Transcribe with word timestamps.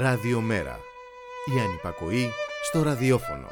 Ραδιομέρα. 0.00 0.78
Η 1.56 1.60
ανυπακοή 1.60 2.30
στο 2.64 2.82
ραδιόφωνο. 2.82 3.46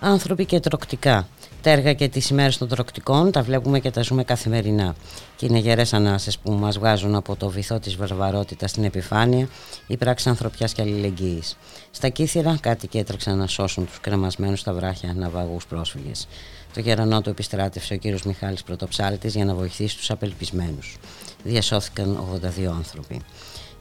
Άνθρωποι 0.00 0.44
και 0.44 0.60
τροκτικά. 0.60 1.28
Τα 1.62 1.70
έργα 1.70 1.92
και 1.92 2.08
τις 2.08 2.30
ημέρες 2.30 2.58
των 2.58 2.68
τροκτικών 2.68 3.30
τα 3.30 3.42
βλέπουμε 3.42 3.80
και 3.80 3.90
τα 3.90 4.02
ζούμε 4.02 4.24
καθημερινά. 4.24 4.94
Και 5.36 5.46
είναι 5.46 5.58
γερές 5.58 5.92
ανάσες 5.92 6.38
που 6.38 6.52
μας 6.52 6.78
βγάζουν 6.78 7.14
από 7.14 7.36
το 7.36 7.48
βυθό 7.48 7.78
της 7.78 7.96
βαρβαρότητας 7.96 8.70
στην 8.70 8.84
επιφάνεια 8.84 9.48
η 9.86 9.96
πράξη 9.96 10.28
ανθρωπιάς 10.28 10.72
και 10.72 10.82
αλληλεγγύης. 10.82 11.56
Στα 11.90 12.08
Κύθυρα 12.08 12.58
κάτι 12.60 12.86
και 12.86 12.98
έτρεξαν 12.98 13.38
να 13.38 13.46
σώσουν 13.46 13.86
τους 13.86 14.00
κρεμασμένους 14.00 14.60
στα 14.60 14.72
βράχια 14.72 15.12
ναυαγούς 15.16 15.66
πρόσφυγες. 15.66 16.28
Το 16.74 16.80
γερανό 16.80 17.20
του 17.20 17.30
επιστράτευσε 17.30 17.94
ο 17.94 17.96
κύριος 17.96 18.22
Μιχάλης 18.22 18.62
Πρωτοψάλτης 18.62 19.34
για 19.34 19.44
να 19.44 19.54
βοηθήσει 19.54 19.96
τους 19.96 20.10
απελπισμένους. 20.10 20.96
Διασώθηκαν 21.44 22.16
82 22.16 22.72
άνθρωποι. 22.76 23.20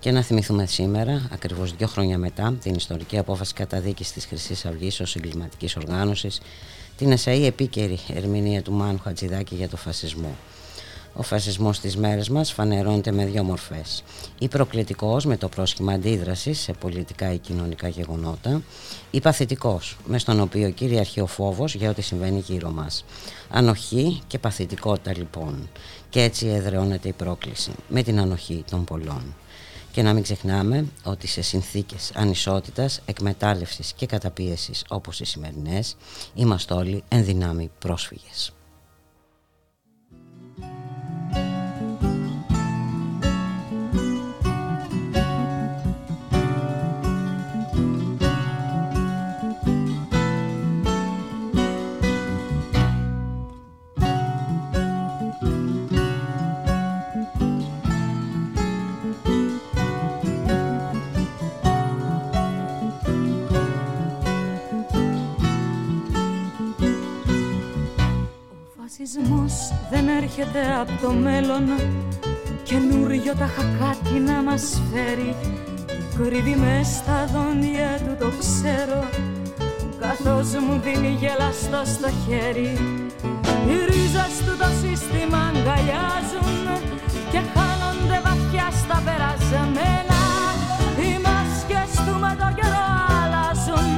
Και 0.01 0.11
να 0.11 0.21
θυμηθούμε 0.21 0.65
σήμερα, 0.65 1.27
ακριβώς 1.31 1.75
δύο 1.75 1.87
χρόνια 1.87 2.17
μετά, 2.17 2.55
την 2.61 2.73
ιστορική 2.73 3.17
απόφαση 3.17 3.53
καταδίκης 3.53 4.11
της 4.11 4.25
Χρυσής 4.25 4.65
Αυγής 4.65 4.99
ως 4.99 5.15
εγκληματικής 5.15 5.75
οργάνωσης, 5.75 6.41
την 6.97 7.11
ΕΣΑΗ 7.11 7.45
επίκαιρη 7.45 7.99
ερμηνεία 8.13 8.61
του 8.61 8.71
Μάνου 8.71 8.99
Χατζηδάκη 8.99 9.55
για 9.55 9.69
το 9.69 9.77
φασισμό. 9.77 10.35
Ο 11.13 11.21
φασισμός 11.21 11.75
στις 11.75 11.97
μέρες 11.97 12.29
μας 12.29 12.51
φανερώνεται 12.51 13.11
με 13.11 13.25
δύο 13.25 13.43
μορφές. 13.43 14.03
Ή 14.39 14.47
προκλητικός 14.47 15.25
με 15.25 15.37
το 15.37 15.49
πρόσχημα 15.49 15.93
αντίδρασης 15.93 16.59
σε 16.59 16.73
πολιτικά 16.73 17.33
ή 17.33 17.37
κοινωνικά 17.37 17.87
γεγονότα, 17.87 18.61
ή 19.11 19.21
παθητικός 19.21 19.97
με 20.05 20.19
στον 20.19 20.39
οποίο 20.39 20.69
κυριαρχεί 20.69 21.19
ο 21.19 21.27
φόβος 21.27 21.75
για 21.75 21.89
ό,τι 21.89 22.01
συμβαίνει 22.01 22.39
γύρω 22.39 22.69
μας. 22.69 23.05
Ανοχή 23.49 24.21
και 24.27 24.39
παθητικότητα 24.39 25.17
λοιπόν. 25.17 25.69
Και 26.09 26.21
έτσι 26.21 26.47
εδραιώνεται 26.47 27.07
η 27.07 27.13
πρόκληση 27.13 27.71
με 27.87 28.03
την 28.03 28.19
ανοχή 28.19 28.63
των 28.69 28.83
πολλών. 28.83 29.35
Και 29.91 30.01
να 30.01 30.13
μην 30.13 30.23
ξεχνάμε 30.23 30.85
ότι 31.03 31.27
σε 31.27 31.41
συνθήκες 31.41 32.11
ανισότητας, 32.15 33.01
εκμετάλλευσης 33.05 33.93
και 33.93 34.05
καταπίεσης 34.05 34.85
όπως 34.89 35.19
οι 35.19 35.25
σημερινές 35.25 35.95
είμαστε 36.33 36.73
όλοι 36.73 37.03
ενδυνάμει 37.07 37.71
πρόσφυγες. 37.79 38.53
Έρχεται 70.21 70.61
από 70.81 70.91
το 71.01 71.11
μέλλον. 71.11 71.63
Καινούριο 72.63 73.33
τα 73.41 73.49
χακάτι 73.55 74.19
να 74.19 74.41
μας 74.41 74.81
φέρει. 74.91 75.35
Κρύβει 76.15 76.55
μες 76.55 76.87
στα 76.87 77.29
δόντια 77.33 77.89
του 78.05 78.15
το 78.19 78.29
ξέρω. 78.39 79.01
Καθώς 79.99 80.47
μου 80.63 80.75
δίνει 80.83 81.17
γελαστό 81.21 81.81
στο 81.93 82.09
χέρι. 82.23 82.71
Οι 83.67 83.77
ρίζες 83.89 84.35
του 84.45 84.53
το 84.61 84.69
σύστημα 84.81 85.39
αγκαλιάζουν 85.49 86.65
Και 87.31 87.41
χάνονται 87.53 88.17
βαθιά 88.25 88.67
στα 88.81 88.97
περασμένα. 89.05 90.21
Οι 91.01 91.11
μάσκες 91.25 91.91
του 92.05 92.15
με 92.23 92.31
το 92.41 92.47
καιρό 92.57 92.87
αλλάζουν 93.21 93.97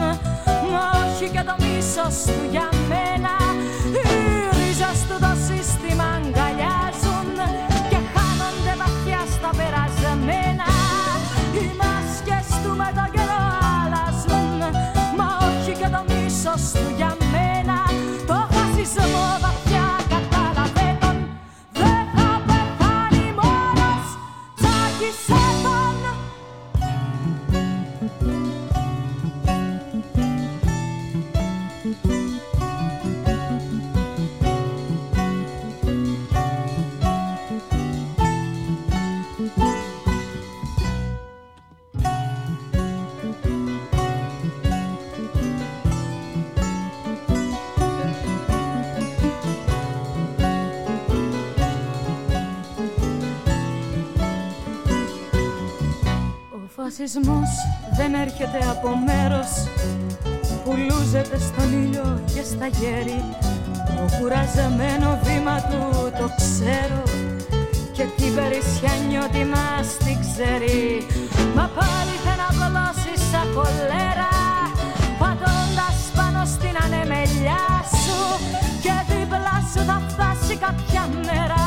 Μα 0.71 0.83
όχι 1.03 1.27
και 1.33 1.43
το 1.49 1.55
μίσος 1.63 2.15
του 2.25 2.43
για 2.51 2.69
μένα. 2.89 3.33
Του 5.09 5.19
το 5.19 5.32
φασισμός 56.75 57.49
δεν 57.97 58.13
έρχεται 58.13 58.59
από 58.73 58.89
μέρος. 59.07 59.51
Που 60.63 60.71
λούζεται 60.87 61.37
στον 61.47 61.67
ήλιο 61.83 62.23
και 62.33 62.43
στα 62.51 62.67
γέρη 62.77 63.19
το 63.95 64.03
κουραζεμένο 64.17 65.19
βήμα 65.23 65.57
του 65.69 65.81
το 66.19 66.27
ξέρω. 66.39 67.01
Και 67.95 68.05
την 68.17 68.35
περισσιά 68.35 68.93
νιώτη 69.07 69.43
μας 69.53 69.87
την 70.05 70.17
ξέρει. 70.25 70.81
Μα 71.55 71.65
πάλι 71.77 72.15
θα 72.23 72.33
να 72.41 72.49
βολώσει 72.57 73.13
σαν 73.29 73.47
κολέρα. 73.55 74.33
Πατώντας 75.21 75.97
πάνω 76.17 76.41
στην 76.53 76.75
ανεμελιά 76.83 77.65
σου. 78.03 78.19
Και 78.83 78.93
δίπλα 79.09 79.55
σου 79.71 79.81
θα 79.89 79.97
φτάσει 80.07 80.55
κάποια 80.65 81.03
μέρα. 81.27 81.65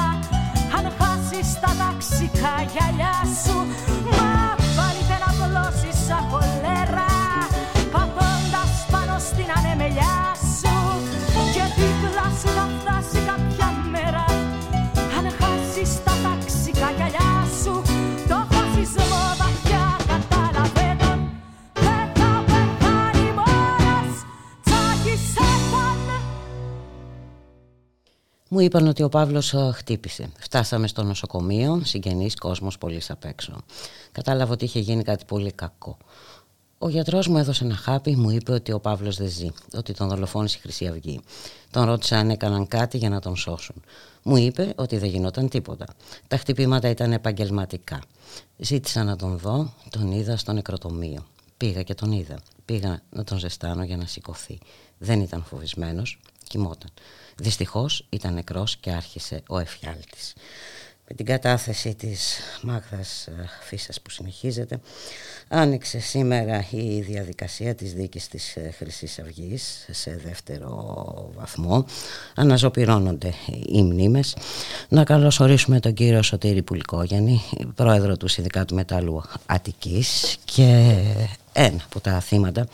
Αν 0.76 0.84
χάσεις 0.98 1.48
τα 1.62 1.70
ταξικά 1.80 2.54
γυαλιά 2.72 3.16
σου 3.42 3.56
Μου 28.56 28.62
είπαν 28.62 28.86
ότι 28.86 29.02
ο 29.02 29.08
Παύλος 29.08 29.54
ε, 29.54 29.70
χτύπησε. 29.74 30.30
Φτάσαμε 30.38 30.86
στο 30.86 31.02
νοσοκομείο, 31.02 31.80
συγγενείς, 31.84 32.34
κόσμος 32.34 32.78
πολύς 32.78 33.10
απ' 33.10 33.24
έξω. 33.24 33.56
Κατάλαβα 34.12 34.52
ότι 34.52 34.64
είχε 34.64 34.78
γίνει 34.78 35.02
κάτι 35.02 35.24
πολύ 35.24 35.52
κακό. 35.52 35.96
Ο 36.78 36.88
γιατρός 36.88 37.28
μου 37.28 37.36
έδωσε 37.38 37.64
ένα 37.64 37.74
χάπι, 37.74 38.16
μου 38.16 38.30
είπε 38.30 38.52
ότι 38.52 38.72
ο 38.72 38.80
Παύλος 38.80 39.16
δεν 39.16 39.28
ζει, 39.28 39.48
ότι 39.74 39.92
τον 39.92 40.08
δολοφόνησε 40.08 40.56
η 40.56 40.60
Χρυσή 40.60 40.86
Αυγή. 40.86 41.20
Τον 41.70 41.84
ρώτησα 41.84 42.18
αν 42.18 42.30
έκαναν 42.30 42.68
κάτι 42.68 42.98
για 42.98 43.08
να 43.08 43.20
τον 43.20 43.36
σώσουν. 43.36 43.82
Μου 44.22 44.36
είπε 44.36 44.72
ότι 44.76 44.98
δεν 44.98 45.08
γινόταν 45.08 45.48
τίποτα. 45.48 45.86
Τα 46.28 46.36
χτυπήματα 46.36 46.88
ήταν 46.88 47.12
επαγγελματικά. 47.12 48.00
Ζήτησα 48.56 49.04
να 49.04 49.16
τον 49.16 49.38
δω, 49.38 49.72
τον 49.90 50.12
είδα 50.12 50.36
στο 50.36 50.52
νεκροτομείο. 50.52 51.26
Πήγα 51.56 51.82
και 51.82 51.94
τον 51.94 52.12
είδα. 52.12 52.38
Πήγα 52.64 53.00
να 53.10 53.24
τον 53.24 53.38
ζεστάνω 53.38 53.84
για 53.84 53.96
να 53.96 54.06
σηκωθεί. 54.06 54.58
Δεν 54.98 55.20
ήταν 55.20 55.44
φοβισμένος, 55.44 56.18
κοιμόταν. 56.48 56.90
Δυστυχώς 57.36 58.06
ήταν 58.08 58.34
νεκρός 58.34 58.76
και 58.76 58.90
άρχισε 58.90 59.42
ο 59.48 59.58
εφιάλτης. 59.58 60.34
με 61.08 61.14
την 61.16 61.26
κατάθεση 61.26 61.94
της 61.94 62.38
Μάγδας 62.62 63.26
ε, 63.26 63.48
Φίσας 63.60 64.00
που 64.00 64.10
συνεχίζεται 64.10 64.80
άνοιξε 65.48 65.98
σήμερα 65.98 66.66
η 66.70 67.00
διαδικασία 67.00 67.74
της 67.74 67.92
δίκης 67.92 68.28
της 68.28 68.56
ε, 68.56 68.74
χρυσής 68.76 69.18
Αυγής 69.18 69.88
σε 69.90 70.20
δεύτερο 70.24 71.30
βαθμό 71.36 71.84
αναζωπυρώνονται 72.34 73.32
οι 73.66 73.82
μνήμες 73.82 74.36
να 74.88 75.04
καλωσορίσουμε 75.04 75.80
τον 75.80 75.94
κύριο 75.94 76.22
Σωτήρη 76.22 76.62
Πουλικόγιαννη 76.62 77.42
πρόεδρο 77.74 78.16
του 78.16 78.28
Συνδικάτου 78.28 78.74
Μετάλλου 78.74 79.22
Αττικής 79.46 80.36
και 80.44 80.94
ένα 81.56 81.80
από 81.84 82.00
τα 82.00 82.20
θύματα 82.20 82.66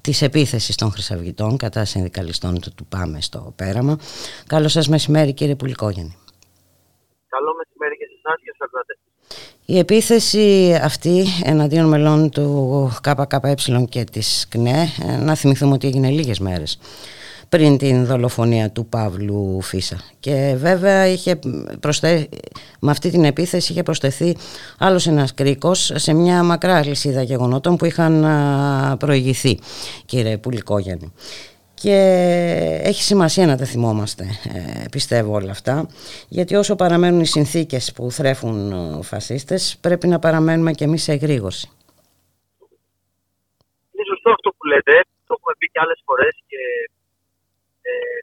της 0.00 0.22
επίθεσης 0.22 0.74
των 0.76 0.90
Χρυσαυγητών 0.90 1.56
κατά 1.56 1.84
συνδικαλιστών 1.84 2.60
του 2.76 2.86
Πάμε 2.88 3.20
στο 3.20 3.52
Πέραμα. 3.56 3.98
Καλώς 4.46 4.72
σας 4.72 4.88
μεσημέρι 4.88 5.32
κύριε 5.32 5.54
Πουλικόγιαννη. 5.54 6.16
Καλό 7.28 7.50
μεσημέρι 7.58 7.96
και 7.96 8.04
σε 8.04 8.14
εσάς 8.22 8.40
και 8.44 8.52
στους 8.54 8.68
η 9.66 9.78
επίθεση 9.78 10.78
αυτή 10.82 11.24
εναντίον 11.44 11.88
μελών 11.88 12.30
του 12.30 12.90
ΚΚΕ 13.00 13.54
και 13.88 14.04
της 14.04 14.46
ΚΝΕ, 14.48 14.88
να 15.20 15.34
θυμηθούμε 15.34 15.72
ότι 15.72 15.86
έγινε 15.86 16.08
λίγες 16.08 16.38
μέρες 16.38 16.78
πριν 17.54 17.78
την 17.78 18.06
δολοφονία 18.06 18.70
του 18.70 18.86
Παύλου 18.86 19.60
Φίσα. 19.62 20.00
Και 20.20 20.54
βέβαια 20.56 21.06
είχε 21.06 21.38
προσθε... 21.80 22.28
με 22.80 22.90
αυτή 22.90 23.10
την 23.10 23.24
επίθεση 23.24 23.72
είχε 23.72 23.82
προσθεθεί 23.82 24.36
άλλος 24.78 25.06
ένας 25.06 25.34
κρίκος 25.34 25.92
σε 25.94 26.12
μια 26.12 26.42
μακρά 26.42 26.86
λυσίδα 26.86 27.22
γεγονότων 27.22 27.76
που 27.76 27.84
είχαν 27.84 28.26
προηγηθεί, 28.98 29.58
κύριε 30.04 30.38
Πουλικόγιαννη. 30.38 31.12
Και 31.74 31.96
έχει 32.82 33.02
σημασία 33.02 33.46
να 33.46 33.56
τα 33.56 33.64
θυμόμαστε, 33.64 34.24
ε, 34.54 34.84
πιστεύω 34.90 35.34
όλα 35.34 35.50
αυτά, 35.50 35.88
γιατί 36.28 36.54
όσο 36.54 36.76
παραμένουν 36.76 37.20
οι 37.20 37.26
συνθήκες 37.26 37.92
που 37.92 38.10
θρέφουν 38.10 38.72
ε, 38.72 39.02
φασίστες, 39.02 39.76
πρέπει 39.80 40.06
να 40.06 40.18
παραμένουμε 40.18 40.72
και 40.72 40.84
εμείς 40.84 41.02
σε 41.02 41.12
εγρήγορση. 41.12 41.70
Είναι 43.92 44.04
σωστό 44.08 44.30
αυτό 44.30 44.50
που 44.50 44.66
λέτε, 44.66 44.92
το 45.26 45.34
έχουμε 45.36 45.54
πει 45.58 45.66
και 45.72 45.80
άλλες 45.82 46.00
φορές 46.04 46.34
και 46.46 46.56
ε, 46.56 47.03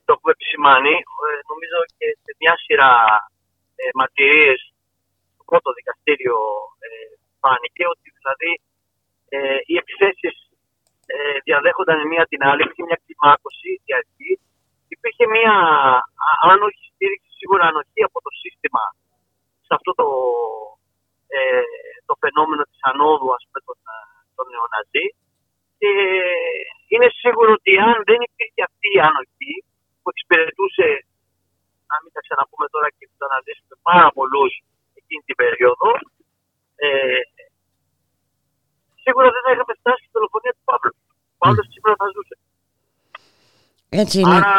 το 0.05 0.09
έχουμε 0.15 0.31
επισημάνει. 0.37 0.95
Ε, 1.25 1.39
νομίζω 1.51 1.77
και 1.97 2.07
σε 2.23 2.31
μια 2.39 2.55
σειρά 2.63 2.93
ε, 3.79 3.83
μαρτυρίες 3.99 4.59
στο 5.33 5.43
πρώτο 5.49 5.69
δικαστήριο 5.79 6.37
ε, 6.85 6.89
φάνηκε 7.41 7.83
ότι 7.93 8.07
δηλαδή 8.17 8.51
ε, 9.35 9.59
οι 9.69 9.75
επιθέσεις 9.81 10.35
ε, 11.13 11.37
διαδέχονταν 11.47 11.99
μία 12.11 12.23
την 12.31 12.41
άλλη, 12.49 12.61
υπήρχε 12.63 12.83
μια 12.89 12.99
κλιμάκωση 13.03 13.69
διαρκή. 13.85 14.31
Υπήρχε 14.95 15.25
μία, 15.35 15.55
αν 16.49 16.57
όχι 16.67 16.83
στήριξη, 16.93 17.29
σίγουρα 17.39 17.63
ανοχή 17.71 18.01
από 18.09 18.19
το 18.25 18.31
σύστημα 18.41 18.83
σε 19.65 19.73
αυτό 19.77 19.91
το, 19.99 20.07
ε, 21.37 21.63
το 22.07 22.13
φαινόμενο 22.23 22.63
της 22.69 22.81
ανόδου 22.89 23.29
ας 23.37 23.43
πούμε, 23.45 23.59
των, 23.67 23.77
των 24.35 24.45
νεοναζί. 24.53 25.05
Και 25.79 25.91
είναι 26.93 27.07
σίγουρο 27.21 27.49
ότι 27.59 27.71
αν 27.87 27.97
δεν 28.09 28.19
υπήρχε 28.27 28.61
αυτή 28.69 28.87
η 28.97 28.99
ανοχή 29.07 29.53
που 30.01 30.07
εξυπηρετούσε, 30.13 30.87
να 31.89 31.95
μην 32.01 32.11
τα 32.15 32.21
ξαναπούμε 32.25 32.65
τώρα 32.73 32.87
και 32.97 33.05
να 33.21 33.25
αναζήσουμε 33.29 33.75
πάρα 33.89 34.09
πολλούς 34.17 34.51
εκείνη 34.99 35.21
την 35.27 35.37
περίοδο, 35.41 35.89
ε, 36.85 37.21
σίγουρα 39.03 39.27
δεν 39.35 39.41
θα 39.45 39.51
είχαμε 39.53 39.73
φτάσει 39.81 40.01
στη 40.05 40.13
δολοφονία 40.15 40.53
του 40.57 40.65
Παύλου. 40.69 40.95
Ο 41.35 41.37
Παύλος 41.41 41.65
σήμερα 41.73 41.95
θα 42.01 42.07
ζούσε. 42.15 42.35
Έτσι 44.01 44.17
είναι. 44.21 44.35
Άρα 44.37 44.55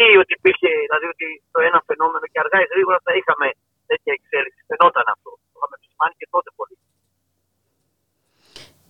και 0.00 0.06
ότι 0.22 0.32
υπήρχε, 0.40 0.70
δηλαδή 0.84 1.06
ότι 1.14 1.26
το 1.52 1.58
ένα 1.68 1.78
φαινόμενο 1.88 2.24
και 2.32 2.40
αργά 2.44 2.58
ή 2.64 2.66
γρήγορα 2.72 2.98
θα 3.06 3.12
είχαμε 3.18 3.46
τέτοια 3.90 4.12
εξέλιξη. 4.18 4.60
Φαινόταν 4.70 5.06
αυτό. 5.14 5.30
Το 5.50 5.56
είχαμε 5.56 5.74
επισημάνει 5.78 6.14
και 6.20 6.28
τότε 6.34 6.48
πολύ. 6.58 6.76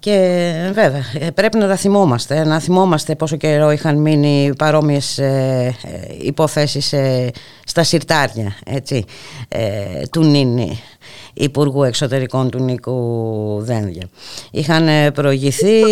Και 0.00 0.70
βέβαια 0.72 1.02
ε, 1.20 1.30
πρέπει 1.30 1.58
να 1.58 1.68
τα 1.68 1.76
θυμόμαστε, 1.76 2.44
να 2.44 2.60
θυμόμαστε 2.60 3.14
πόσο 3.14 3.36
καιρό 3.36 3.70
είχαν 3.70 4.00
μείνει 4.00 4.52
παρόμοιες 4.58 5.18
ε, 5.18 5.74
ε 5.84 6.16
υποθέσεις 6.20 6.92
ε, 6.92 7.30
στα 7.64 7.82
συρτάρια 7.82 8.56
έτσι, 8.66 9.04
ε, 9.48 10.02
του 10.12 10.24
Νίνη. 10.24 10.82
Υπουργού 11.34 11.82
Εξωτερικών 11.82 12.50
του 12.50 12.58
Νίκου 12.58 13.58
Δένδια. 13.60 14.08
Είχαν 14.52 15.12
προηγηθεί 15.12 15.82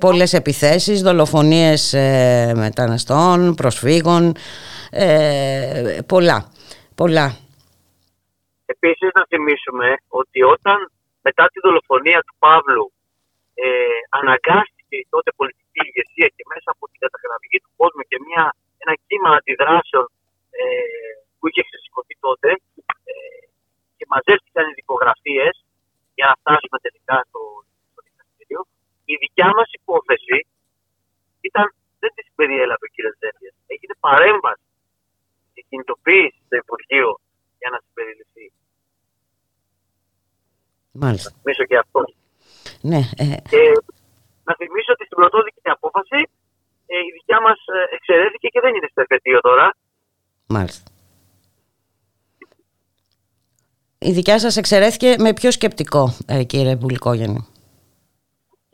πολλές 0.00 0.32
επιθέσεις, 0.32 1.02
δολοφονίες 1.02 1.94
μεταναστών, 2.54 3.54
προσφύγων, 3.54 4.32
πολλά, 6.06 6.50
πολλά. 6.94 7.36
Επίσης 8.66 9.10
να 9.14 9.24
θυμίσουμε 9.28 9.86
ότι 10.08 10.42
όταν 10.42 10.90
μετά 11.22 11.44
τη 11.52 11.60
δολοφονία 11.60 12.20
του 12.26 12.34
Παύλου 12.38 12.93
ε, 13.62 13.98
αναγκάστηκε 14.20 14.96
η 15.02 15.06
τότε 15.14 15.30
πολιτική 15.40 15.80
ηγεσία 15.88 16.28
και 16.36 16.44
μέσα 16.52 16.68
από 16.74 16.84
την 16.90 16.98
καταγραφή 17.04 17.58
του 17.64 17.72
κόσμου 17.80 18.04
και 18.10 18.18
μια, 18.26 18.44
ένα 18.82 18.94
κύμα 19.06 19.30
αντιδράσεων 19.38 20.06
ε, 20.58 20.64
που 21.36 21.44
είχε 21.48 21.62
ξεσηκωθεί 21.68 22.14
τότε 22.26 22.50
ε, 23.10 23.42
και 23.96 24.04
μαζεύτηκαν 24.12 24.64
οι 24.68 24.74
δικογραφίες 24.80 25.54
για 26.18 26.26
να 26.30 26.34
φτάσουμε 26.40 26.78
τελικά 26.86 27.16
στο, 27.28 27.42
στο 27.90 28.00
δικαστήριο. 28.08 28.60
Η 29.12 29.14
δικιά 29.24 29.48
μας 29.58 29.68
υπόθεση 29.80 30.38
ήταν, 31.48 31.66
δεν 32.02 32.10
τη 32.16 32.22
περιέλαβε 32.38 32.84
ο 32.88 32.90
κ. 32.94 32.96
Ζέντια. 33.20 33.52
Έγινε 33.72 33.94
παρέμβαση 34.06 34.66
και 35.54 35.62
κινητοποίηση 35.68 36.38
στο 36.46 36.56
Υπουργείο 36.62 37.10
για 37.60 37.70
να 37.74 37.78
συμπεριληφθεί. 37.84 38.46
Μάλιστα. 41.02 41.30
Μίσο 41.44 41.64
και 41.70 41.78
αυτό. 41.84 42.00
Ναι, 42.90 43.00
ε... 43.22 43.24
Και 43.54 43.62
να 44.48 44.52
θυμίσω 44.60 44.90
ότι 44.96 45.04
στην 45.04 45.18
πρωτόδικη 45.20 45.68
απόφαση 45.76 46.20
ε, 46.86 46.94
η 47.08 47.10
δικιά 47.18 47.40
μας 47.46 47.58
ε, 47.76 47.94
εξαιρέθηκε 47.96 48.48
και 48.48 48.60
δεν 48.60 48.74
είναι 48.74 48.88
στο 48.90 49.00
εφετείο 49.00 49.40
τώρα. 49.40 49.66
Μάλιστα. 50.48 50.90
Η 53.98 54.10
δικιά 54.18 54.38
σας 54.38 54.56
εξαιρέθηκε 54.56 55.16
με 55.18 55.32
ποιο 55.32 55.50
σκεπτικό, 55.50 56.02
ε, 56.26 56.42
κύριε 56.50 56.76
Πουλικόγεννη. 56.76 57.42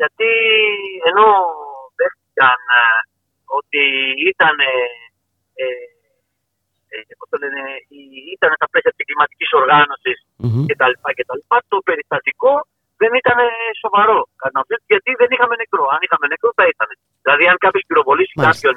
Γιατί 0.00 0.30
ενώ 1.10 1.26
δέχτηκαν 1.98 2.60
ε, 2.80 2.82
ότι 3.58 3.82
ήταν, 4.32 4.56
ε, 4.58 5.64
ε, 6.94 7.02
το 7.30 7.36
λένε, 7.42 7.62
ήταν 8.34 8.50
στα 8.58 8.68
πλαίσια 8.70 8.92
της 8.94 9.04
κλιματικής 9.08 9.50
οργάνωσης 9.60 10.18
mm-hmm. 10.42 10.64
κτλ, 10.70 10.94
το 11.68 11.78
περιστατικό 11.88 12.52
δεν 13.00 13.12
ήταν 13.22 13.38
σοβαρό. 13.82 14.18
γιατί 14.92 15.10
δεν 15.20 15.30
είχαμε 15.34 15.54
νεκρό. 15.62 15.84
Αν 15.94 16.00
είχαμε 16.04 16.26
νεκρό 16.32 16.50
θα 16.58 16.64
ήταν. 16.72 16.88
Δηλαδή, 17.24 17.44
αν 17.50 17.56
κάποιος 17.64 17.84
πυροβολήσει 17.88 18.34
κάποιον 18.46 18.76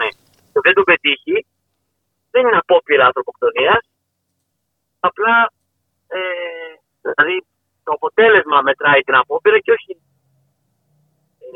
και 0.51 0.59
δεν 0.65 0.73
τον 0.77 0.85
πετύχει, 0.89 1.35
δεν 2.33 2.41
είναι 2.45 2.61
απόπειρα 2.63 3.05
ανθρωποκτονίας. 3.09 3.81
Απλά 5.09 5.35
ε, 6.15 6.19
δηλαδή, 7.01 7.35
το 7.85 7.91
αποτέλεσμα 7.97 8.57
μετράει 8.69 9.01
την 9.07 9.15
απόπειρα 9.21 9.57
και 9.65 9.71
όχι 9.77 9.91
ε, 11.45 11.47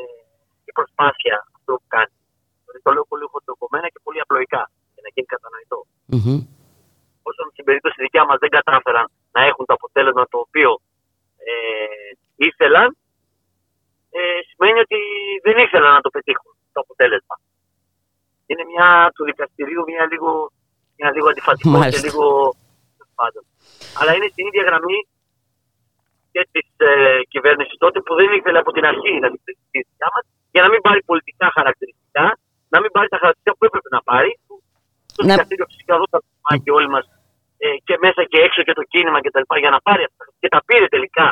η 0.70 0.72
προσπάθεια 0.78 1.36
αυτό 1.58 1.72
που 1.80 1.88
κάνει. 1.96 2.14
Δηλαδή, 2.64 2.80
το 2.86 2.92
λέω 2.96 3.06
πολύ 3.12 3.26
χοντροκομμένα 3.32 3.88
και 3.94 4.00
πολύ 4.06 4.20
απλοϊκά 4.24 4.64
για 4.94 5.04
να 5.06 5.10
γίνει 5.14 5.28
κατανοητό. 5.36 5.80
Mm-hmm. 6.14 6.40
Όσον 7.30 7.48
στην 7.54 7.66
περίπτωση 7.68 7.98
δικιά 8.06 8.24
μας 8.30 8.38
δεν 8.44 8.52
κατάφεραν 8.58 9.06
να 9.36 9.42
έχουν 9.50 9.64
το 9.70 9.74
αποτέλεσμα 9.80 10.24
το 10.34 10.38
οποίο 10.46 10.70
ε, 11.50 11.56
ήθελαν, 12.48 12.88
ε, 14.18 14.40
σημαίνει 14.50 14.80
ότι 14.86 15.00
δεν 15.46 15.58
ήθελαν 15.66 15.94
να 15.98 16.02
το 16.06 16.10
πετύχουν 16.16 16.52
το 16.74 16.80
αποτέλεσμα. 16.86 17.36
Είναι 18.50 18.64
μια 18.72 18.88
του 19.16 19.24
δικαστηρίου 19.30 19.84
μια 19.92 20.04
λίγο, 20.12 20.30
μια 20.98 21.10
λίγο 21.16 21.28
αντιφατικό 21.30 21.78
και 21.94 22.02
λίγο 22.08 22.26
πάντων. 23.20 23.44
Αλλά 24.00 24.12
είναι 24.16 24.28
στην 24.34 24.46
ίδια 24.50 24.64
γραμμή 24.70 25.00
και 26.34 26.42
της 26.54 26.68
ε, 26.78 27.20
κυβέρνησης 27.34 27.78
τότε 27.84 28.00
που 28.06 28.14
δεν 28.20 28.30
ήθελε 28.38 28.58
από 28.64 28.72
την 28.76 28.86
αρχή 28.92 29.14
να 29.24 29.28
την 29.32 29.42
τη 29.46 29.80
δικιά 29.88 30.10
μα 30.14 30.20
για 30.54 30.62
να 30.66 30.70
μην 30.72 30.82
πάρει 30.86 31.02
πολιτικά 31.12 31.48
χαρακτηριστικά, 31.58 32.26
να 32.74 32.78
μην 32.82 32.90
πάρει 32.96 33.08
τα 33.14 33.20
χαρακτηριστικά 33.22 33.54
που 33.58 33.66
έπρεπε 33.70 33.90
να 33.98 34.02
πάρει. 34.10 34.32
Το 35.16 35.22
να... 35.24 35.30
δικαστήριο 35.32 35.66
φυσικά 35.72 35.94
εδώ 35.98 36.08
τα 36.14 36.20
και 36.64 36.72
όλοι 36.78 36.90
μας 36.96 37.06
ε, 37.64 37.68
και 37.88 37.96
μέσα 38.06 38.22
και 38.32 38.40
έξω 38.48 38.62
και 38.68 38.76
το 38.80 38.84
κίνημα 38.92 39.20
κτλ. 39.24 39.46
για 39.64 39.72
να 39.76 39.80
πάρει 39.88 40.04
αυτά. 40.10 40.24
Και 40.40 40.50
τα 40.54 40.60
πήρε 40.68 40.88
τελικά 40.96 41.26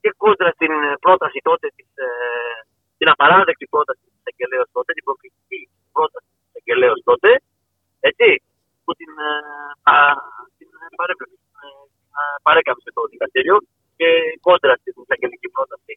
και 0.00 0.10
κόντρα 0.22 0.50
στην 0.56 0.72
πρόταση 1.04 1.38
τότε, 1.48 1.66
της, 1.76 1.90
ε, 2.06 2.08
την 2.98 3.08
απαράδεκτη 3.14 3.66
πρόταση 3.74 4.04
της 4.14 4.24
Αγγελέως 4.30 4.68
τότε, 4.76 4.90
την 4.96 5.04
προκλητική 5.08 5.60
πρόταση 5.96 6.28
της 6.42 6.52
Αγγελέως 6.58 7.00
τότε, 7.08 7.30
έτσι, 8.08 8.28
που 8.84 8.92
την, 9.00 9.12
ε, 9.30 9.90
α, 9.90 9.94
την 10.58 10.70
ε, 12.18 12.42
παρέκαμψε 12.42 12.90
το 12.96 13.02
δικαστήριο 13.12 13.56
και 13.98 14.08
κόντρα 14.40 14.74
στην 14.80 14.94
εισαγγελική 15.02 15.48
πρόταση 15.54 15.92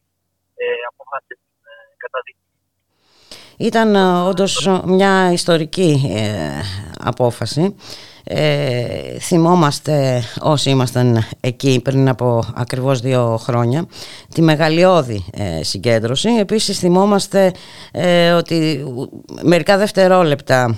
ε, 0.62 0.66
αποφάσισε 0.90 1.34
την 1.42 1.54
ε, 1.70 1.74
καταδίκη. 2.02 2.42
Ήταν 3.68 3.88
όντως 4.30 4.52
μια 4.96 5.32
ιστορική 5.32 5.90
απόφαση 7.12 7.64
Ε, 8.24 9.18
θυμόμαστε 9.20 10.22
όσοι 10.40 10.70
ήμασταν 10.70 11.24
εκεί 11.40 11.80
πριν 11.84 12.08
από 12.08 12.44
ακριβώς 12.54 13.00
δύο 13.00 13.36
χρόνια 13.42 13.86
τη 14.34 14.42
μεγαλειώδη 14.42 15.24
ε, 15.32 15.62
συγκέντρωση. 15.62 16.28
Επίσης 16.28 16.78
θυμόμαστε 16.78 17.52
ε, 17.90 18.30
ότι 18.30 18.84
μερικά 19.42 19.76
δευτερόλεπτα, 19.76 20.76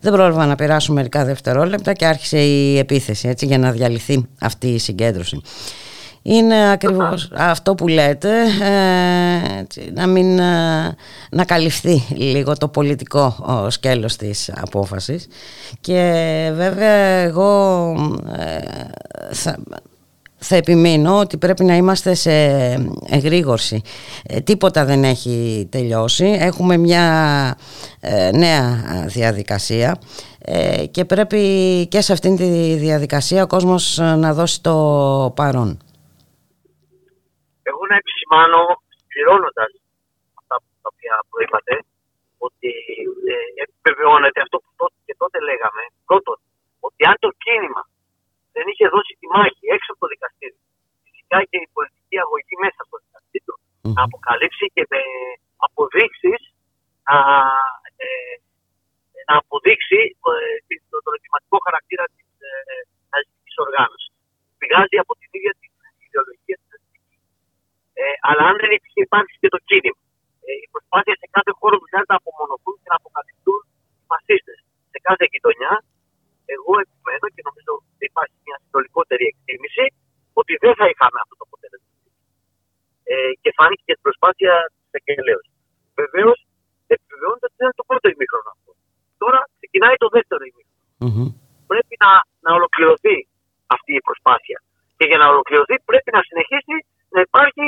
δεν 0.00 0.12
πρόλαβα 0.12 0.46
να 0.46 0.54
περάσουν 0.54 0.94
μερικά 0.94 1.24
δευτερόλεπτα 1.24 1.92
και 1.92 2.06
άρχισε 2.06 2.38
η 2.38 2.78
επίθεση 2.78 3.28
έτσι, 3.28 3.46
για 3.46 3.58
να 3.58 3.70
διαλυθεί 3.70 4.26
αυτή 4.40 4.68
η 4.68 4.78
συγκέντρωση. 4.78 5.40
Είναι 6.22 6.70
ακριβώς 6.70 7.30
αυτό 7.34 7.74
που 7.74 7.88
λέτε, 7.88 8.30
ε, 8.42 9.90
να 9.94 10.06
μην 10.06 10.38
ε, 10.38 10.96
να 11.30 11.44
καλυφθεί 11.44 12.04
λίγο 12.10 12.56
το 12.56 12.68
πολιτικό 12.68 13.36
σκέλος 13.68 14.16
της 14.16 14.50
απόφασης 14.54 15.26
και 15.80 16.02
βέβαια 16.54 16.96
εγώ 16.96 17.92
ε, 18.36 18.58
θα, 19.34 19.58
θα 20.36 20.56
επιμείνω 20.56 21.18
ότι 21.18 21.36
πρέπει 21.36 21.64
να 21.64 21.76
είμαστε 21.76 22.14
σε 22.14 22.32
εγρήγορση. 23.08 23.82
τίποτα 24.44 24.84
δεν 24.84 25.04
έχει 25.04 25.66
τελειώσει. 25.70 26.36
Έχουμε 26.38 26.76
μια 26.76 27.04
νέα 28.32 28.84
διαδικασία 29.06 29.98
και 30.90 31.04
πρέπει 31.04 31.86
και 31.86 32.00
σε 32.00 32.12
αυτήν 32.12 32.36
τη 32.36 32.74
διαδικασία 32.74 33.42
ο 33.42 33.46
κόσμος 33.46 33.98
να 33.98 34.34
δώσει 34.34 34.62
το 34.62 35.32
παρόν 35.36 35.78
εγώ 37.70 37.82
να 37.90 37.96
επισημάνω, 38.02 38.60
πληρώνοντας 39.10 39.70
αυτά 40.38 40.56
τα 40.82 40.88
οποία 40.92 41.14
προείπατε, 41.30 41.74
ότι 42.46 42.70
ε, 43.32 43.34
επιβεβαιώνεται 43.62 44.40
αυτό 44.44 44.56
που 44.62 44.70
τότε 44.80 44.98
και 45.06 45.14
τότε 45.22 45.38
λέγαμε. 45.48 45.82
Πρώτον, 46.08 46.38
ότι 46.86 47.00
αν 47.10 47.16
το 47.24 47.30
κίνημα 47.44 47.82
δεν 48.54 48.64
είχε 48.70 48.86
δώσει 48.94 49.12
τη 49.20 49.26
μάχη 49.34 49.64
έξω 49.76 49.88
από 49.92 50.00
το 50.04 50.08
δικαστήριο, 50.14 50.62
φυσικά 51.06 51.38
και 51.50 51.58
η 51.66 51.68
πολιτική 51.76 52.16
αγωγή 52.24 52.54
μέσα 52.64 52.78
από 52.84 52.90
το 52.94 52.98
δικαστήριο, 53.06 53.54
mm. 53.58 53.92
να 53.96 54.02
αποκαλύψει 54.08 54.66
και 54.74 54.84
με 54.92 55.02
αποδείξεις 55.66 56.40
να, 57.08 57.18
ε, 58.04 58.34
να 59.28 59.34
αποδείξει 59.42 60.00
ε, 60.32 60.76
τον, 60.90 61.00
τον 61.04 61.12
εγκληματικό 61.16 61.58
χαρακτήρα 61.66 62.04
της 62.14 62.28
ε, 62.48 62.80
οργάνωσης. 63.64 64.12
Πηγάζει 64.60 64.96
από 65.04 65.12
την 65.20 65.28
ίδια 65.36 65.52
την 65.60 65.72
ιδεολογία 66.06 66.58
ε, 68.02 68.04
αλλά 68.30 68.42
αν 68.50 68.56
δεν 68.62 68.70
υπήρχε 68.76 69.00
υπάρξει 69.08 69.36
και 69.42 69.50
το 69.54 69.58
κίνημα. 69.68 70.02
Ε, 70.46 70.50
η 70.64 70.66
προσπάθεια 70.74 71.14
σε 71.22 71.26
κάθε 71.36 71.52
χώρο 71.58 71.76
δουλειά 71.82 72.00
να 72.10 72.14
απομονωθούν 72.20 72.76
και 72.82 72.88
να 72.92 72.98
αποκαλυφθούν 73.00 73.60
οι 74.00 74.04
φασίστες. 74.10 74.58
Σε 74.92 74.98
κάθε 75.06 75.24
γειτονιά, 75.32 75.72
εγώ 76.54 76.72
επιμένω 76.84 77.26
και 77.34 77.42
νομίζω 77.48 77.70
ότι 77.78 78.04
υπάρχει 78.12 78.36
μια 78.46 78.58
συνολικότερη 78.64 79.24
εκτίμηση 79.32 79.84
ότι 80.40 80.52
δεν 80.64 80.72
θα 80.78 80.86
είχαμε 80.90 81.18
αυτό 81.22 81.34
το 81.38 81.44
αποτέλεσμα. 81.48 81.90
Ε, 83.10 83.32
και 83.42 83.50
φάνηκε 83.58 83.82
και 83.86 83.94
την 83.96 84.04
προσπάθεια 84.06 84.52
τη 84.78 84.94
εκελαίωση. 85.00 85.52
Βεβαίω, 86.00 86.30
επιβεβαιώνεται 86.94 87.46
ότι 87.48 87.58
είναι 87.62 87.76
το 87.80 87.84
πρώτο 87.88 88.06
ημίχρονο 88.14 88.48
αυτό. 88.54 88.70
Τώρα 89.22 89.40
ξεκινάει 89.58 89.96
το 90.04 90.08
δεύτερο 90.16 90.42
ημίχρονο. 90.50 90.84
Mm-hmm. 91.04 91.28
Πρέπει 91.70 91.94
να, 92.04 92.10
να 92.44 92.50
ολοκληρωθεί 92.58 93.16
αυτή 93.76 93.92
η 94.00 94.02
προσπάθεια. 94.08 94.58
Και 94.98 95.06
για 95.10 95.18
να 95.22 95.26
ολοκληρωθεί 95.32 95.74
πρέπει 95.90 96.10
να 96.16 96.22
συνεχίσει 96.28 96.76
να 97.14 97.20
υπάρχει 97.28 97.66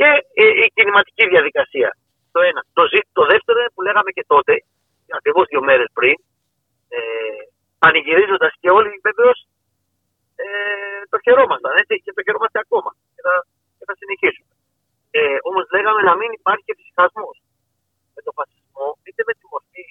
και 0.00 0.10
ε, 0.42 0.44
η 0.64 0.66
κινηματική 0.76 1.24
διαδικασία. 1.34 1.90
Το 2.34 2.40
ένα. 2.50 2.62
Το, 2.76 2.82
το 3.18 3.22
δεύτερο 3.32 3.56
είναι 3.60 3.72
που 3.74 3.82
λέγαμε 3.88 4.10
και 4.16 4.24
τότε, 4.32 4.54
ακριβώ 5.18 5.40
δύο 5.50 5.62
μέρε 5.68 5.84
πριν, 5.98 6.16
ε, 6.96 7.00
πανηγυρίζοντα 7.82 8.48
και 8.60 8.70
όλοι 8.78 8.90
βεβαίω 9.08 9.32
ε, 10.42 10.46
το 11.12 11.16
χαιρόμασταν 11.24 11.74
έτσι, 11.82 11.94
και 12.04 12.12
το 12.16 12.20
χαιρόμαστε 12.26 12.58
ακόμα. 12.64 12.90
Και 13.14 13.22
θα, 13.26 13.34
και 13.76 13.84
θα 13.88 13.94
συνεχίσουμε. 14.00 14.52
Ε, 15.18 15.36
Όμω 15.48 15.60
λέγαμε 15.74 16.00
να 16.08 16.14
μην 16.20 16.30
υπάρχει 16.40 16.70
φυσικασμό. 16.78 17.30
Με 18.14 18.20
το 18.26 18.30
φασισμό, 18.38 18.86
είτε 19.06 19.22
με 19.28 19.32
τη 19.38 19.44
μορφή 19.52 19.84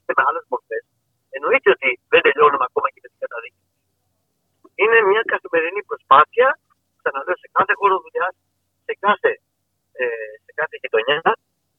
είτε 0.00 0.12
με 0.16 0.22
άλλε 0.28 0.40
μορφέ, 0.52 0.78
εννοείται 1.36 1.68
ότι 1.76 1.88
δεν 2.12 2.20
τελειώνουμε 2.26 2.64
ακόμα 2.70 2.88
και 2.92 3.00
με 3.04 3.08
την 3.12 3.18
καταδίκη. 3.24 3.62
Είναι 4.82 4.98
μια 5.10 5.22
καθημερινή 5.32 5.80
προσπάθεια, 5.90 6.48
ξαναλέω, 7.00 7.36
σε 7.42 7.48
κάθε 7.56 7.72
χώρο 7.80 7.96
δουλειά, 8.04 8.28
σε 8.86 8.92
κάθε, 9.04 9.30
ε, 10.00 10.30
σε 10.44 10.52
κάθε 10.60 10.76
γειτονιά 10.82 11.18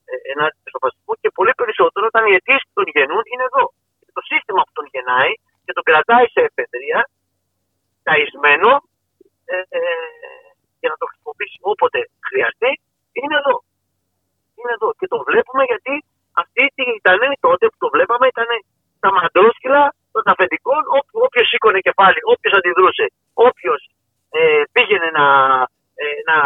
ε, 0.10 0.14
ενάντια 0.32 0.64
στο 0.72 0.80
φασισμό 0.84 1.14
και 1.22 1.30
πολύ 1.38 1.54
περισσότερο 1.60 2.06
όταν 2.12 2.24
οι 2.28 2.34
αιτήσει 2.38 2.66
που 2.68 2.76
τον 2.80 2.88
γεννούν 2.96 3.26
είναι 3.32 3.46
εδώ. 3.50 3.66
Και 4.06 4.14
το 4.18 4.24
σύστημα 4.32 4.62
που 4.66 4.74
τον 4.78 4.88
γεννάει 4.94 5.34
και 5.66 5.74
τον 5.78 5.86
κρατάει 5.90 6.28
σε 6.34 6.42
εφεδρεία, 6.50 7.00
ταϊσμένο 8.06 8.72
ε, 9.52 9.56
ε, 9.78 9.82
για 10.82 10.90
να 10.94 10.98
το 11.02 11.06
χρησιμοποιήσει 11.10 11.58
όποτε 11.72 12.00
χρειαστεί, 12.28 12.72
είναι 13.20 13.36
εδώ. 13.42 13.56
Είναι 14.58 14.74
εδώ. 14.78 14.90
Και 15.00 15.08
το 15.14 15.18
βλέπουμε 15.30 15.64
γιατί 15.72 15.94
αυτή 16.44 16.64
ήταν 17.00 17.20
τότε 17.46 17.66
που 17.72 17.80
το 17.84 17.90
βλέπαμε 17.96 18.26
ήταν 18.34 18.50
τα 19.04 19.10
μαντρόσκυλα 19.18 19.84
των 20.14 20.24
αφεντικών, 20.32 20.82
όποιο 21.26 21.44
σήκωνε 21.50 21.80
κεφάλι, 21.88 22.20
όποιο 22.34 22.50
αντιδρούσε, 22.58 23.06
όποιο 23.48 23.74
ε, 24.38 24.62
πήγαινε 24.74 25.10
να 25.20 25.26
ε, 26.02 26.06
να, 26.30 26.38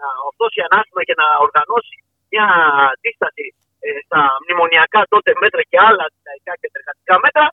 να 0.00 0.08
ορθώσει 0.28 0.60
ανάστημα 0.68 1.02
και 1.08 1.16
να 1.20 1.26
οργανώσει 1.46 1.96
μια 2.32 2.46
αντίσταση 2.94 3.46
ε, 3.84 3.88
στα 4.06 4.20
μνημονιακά 4.42 5.00
τότε 5.12 5.30
μέτρα 5.42 5.62
και 5.70 5.78
άλλα 5.88 6.04
λαϊκά 6.26 6.52
και 6.60 6.68
εργατικά 6.78 7.14
μέτρα, 7.24 7.44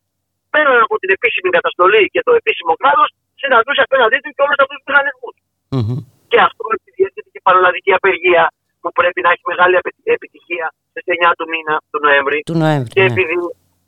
πέραν 0.54 0.80
από 0.86 0.96
την 1.02 1.10
επίσημη 1.18 1.50
καταστολή 1.58 2.04
και 2.14 2.22
το 2.28 2.32
επίσημο 2.40 2.74
κράτο, 2.82 3.04
συναντούσε 3.42 3.82
απέναντί 3.88 4.18
του 4.24 4.32
και 4.36 4.44
όλου 4.46 4.58
αυτού 4.64 4.76
του 4.80 4.88
μηχανισμού. 4.90 5.30
Mm-hmm. 5.76 6.00
Και 6.32 6.40
αυτό 6.48 6.64
επειδή 6.78 7.02
έρχεται 7.08 7.30
και 7.34 7.42
παραλλαδική 7.48 7.92
απεργία 8.00 8.44
που 8.82 8.90
πρέπει 9.00 9.20
να 9.26 9.30
έχει 9.34 9.46
μεγάλη 9.52 9.76
επιτυχία 10.16 10.68
στι 10.92 11.02
9 11.28 11.32
του 11.38 11.46
μήνα 11.54 11.76
του 11.92 12.00
Νοέμβρη. 12.06 12.40
Του 12.54 12.62
Νοέμβρη 12.66 12.90
και 12.96 13.04
ναι. 13.04 13.12
επειδή 13.12 13.36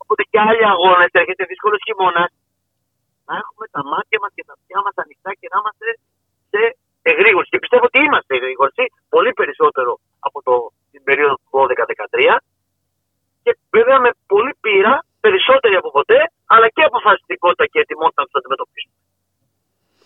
οπότε 0.02 0.22
και 0.30 0.38
άλλοι 0.46 0.64
αγώνε 0.72 1.06
έρχεται 1.20 1.44
δύσκολο 1.52 1.76
χειμώνα, 1.84 2.24
να 3.28 3.34
έχουμε 3.42 3.66
τα 3.74 3.82
μάτια 3.92 4.18
μα 4.22 4.28
και 4.36 4.44
τα 4.48 4.52
αυτιά 4.58 4.78
μα 4.84 4.90
ανοιχτά 5.02 5.30
και 5.40 5.46
να 5.52 5.56
είμαστε 5.60 5.86
σε 6.50 6.60
εγρήγορση. 7.10 7.50
Και 7.52 7.60
πιστεύω 7.64 7.84
ότι 7.90 7.98
είμαστε 8.06 8.32
εγρήγορση 8.38 8.84
πολύ 9.14 9.32
περισσότερο 9.38 9.90
από 10.28 10.38
το, 10.46 10.54
την 10.92 11.02
περίοδο 11.08 11.34
του 11.40 11.48
12-13 11.50 12.38
και 13.44 13.52
βέβαια 13.76 13.98
με 14.04 14.10
πολύ 14.32 14.52
πείρα, 14.64 14.94
περισσότερη 15.24 15.74
από 15.80 15.90
ποτέ, 15.98 16.18
αλλά 16.54 16.66
και 16.74 16.82
αποφασιστικότητα 16.90 17.64
και 17.72 17.78
ετοιμότητα 17.84 18.20
να 18.22 18.28
του 18.28 18.38
αντιμετωπίσουμε. 18.40 18.96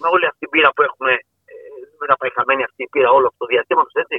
Με 0.03 0.07
όλη 0.15 0.25
αυτή 0.31 0.41
την 0.45 0.51
πείρα 0.53 0.69
που 0.75 0.83
έχουμε, 0.89 1.13
ε, 1.53 1.55
με 2.01 2.07
τα 2.11 2.17
παϊχαμένη 2.21 2.63
αυτή 2.69 2.81
η 2.87 2.89
πείρα 2.93 3.11
όλο 3.17 3.27
αυτό 3.31 3.41
το 3.45 3.49
διαστήμα, 3.53 3.83
έτσι. 4.05 4.19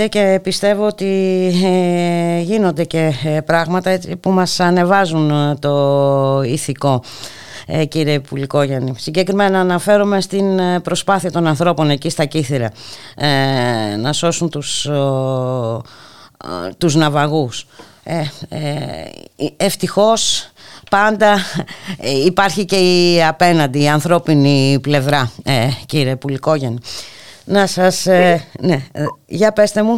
Εννοείται 0.00 0.18
και 0.18 0.40
πιστεύω 0.40 0.86
ότι 0.86 1.06
ε, 1.64 2.40
γίνονται 2.40 2.84
και 2.84 3.12
ε, 3.24 3.40
πράγματα 3.40 3.98
που 4.20 4.30
μας 4.30 4.60
ανεβάζουν 4.60 5.58
το 5.58 6.42
ηθικό 6.44 7.02
ε, 7.66 7.84
κύριε 7.84 8.20
Πουλικόγιαννη. 8.20 8.92
Συγκεκριμένα 8.98 9.60
αναφέρομαι 9.60 10.20
στην 10.20 10.58
ε, 10.58 10.80
προσπάθεια 10.80 11.30
των 11.30 11.46
ανθρώπων 11.46 11.90
εκεί 11.90 12.10
στα 12.10 12.24
Κύθυρα 12.24 12.70
ε, 13.16 13.96
να 13.96 14.12
σώσουν 14.12 14.50
τους, 14.50 14.86
ο, 14.86 15.82
τους 16.78 16.94
ναυαγούς. 16.94 17.66
Ε, 18.10 18.22
ε, 18.48 18.58
ευτυχώς 19.56 20.50
πάντα 20.90 21.38
υπάρχει 22.24 22.64
και 22.64 22.76
η 22.76 23.24
απέναντι, 23.24 23.82
η 23.82 23.88
ανθρώπινη 23.88 24.78
πλευρά, 24.82 25.32
ε, 25.42 25.68
κύριε 25.86 26.16
Πουλικόγιαννη. 26.16 26.78
Να 27.56 27.62
σας... 27.74 27.96
ναι, 28.68 28.78
για 29.40 29.50
πέστε 29.56 29.80
μου. 29.86 29.96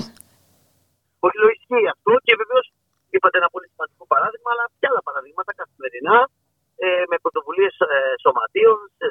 Όχι, 1.27 1.39
ισχύει 1.57 1.89
αυτό 1.95 2.13
και 2.27 2.35
βεβαίως 2.43 2.67
είπατε 3.15 3.37
ένα 3.41 3.51
πολύ 3.55 3.69
σημαντικό 3.73 4.05
παράδειγμα, 4.13 4.49
αλλά 4.53 4.65
και 4.79 4.87
άλλα 4.91 5.03
παραδείγματα 5.09 5.53
καθημερινά 5.61 6.17
ε, 6.85 7.03
με 7.11 7.17
πρωτοβουλίες 7.23 7.75
ε, 7.87 7.99
σωματείων, 8.23 8.79
ε, 9.05 9.09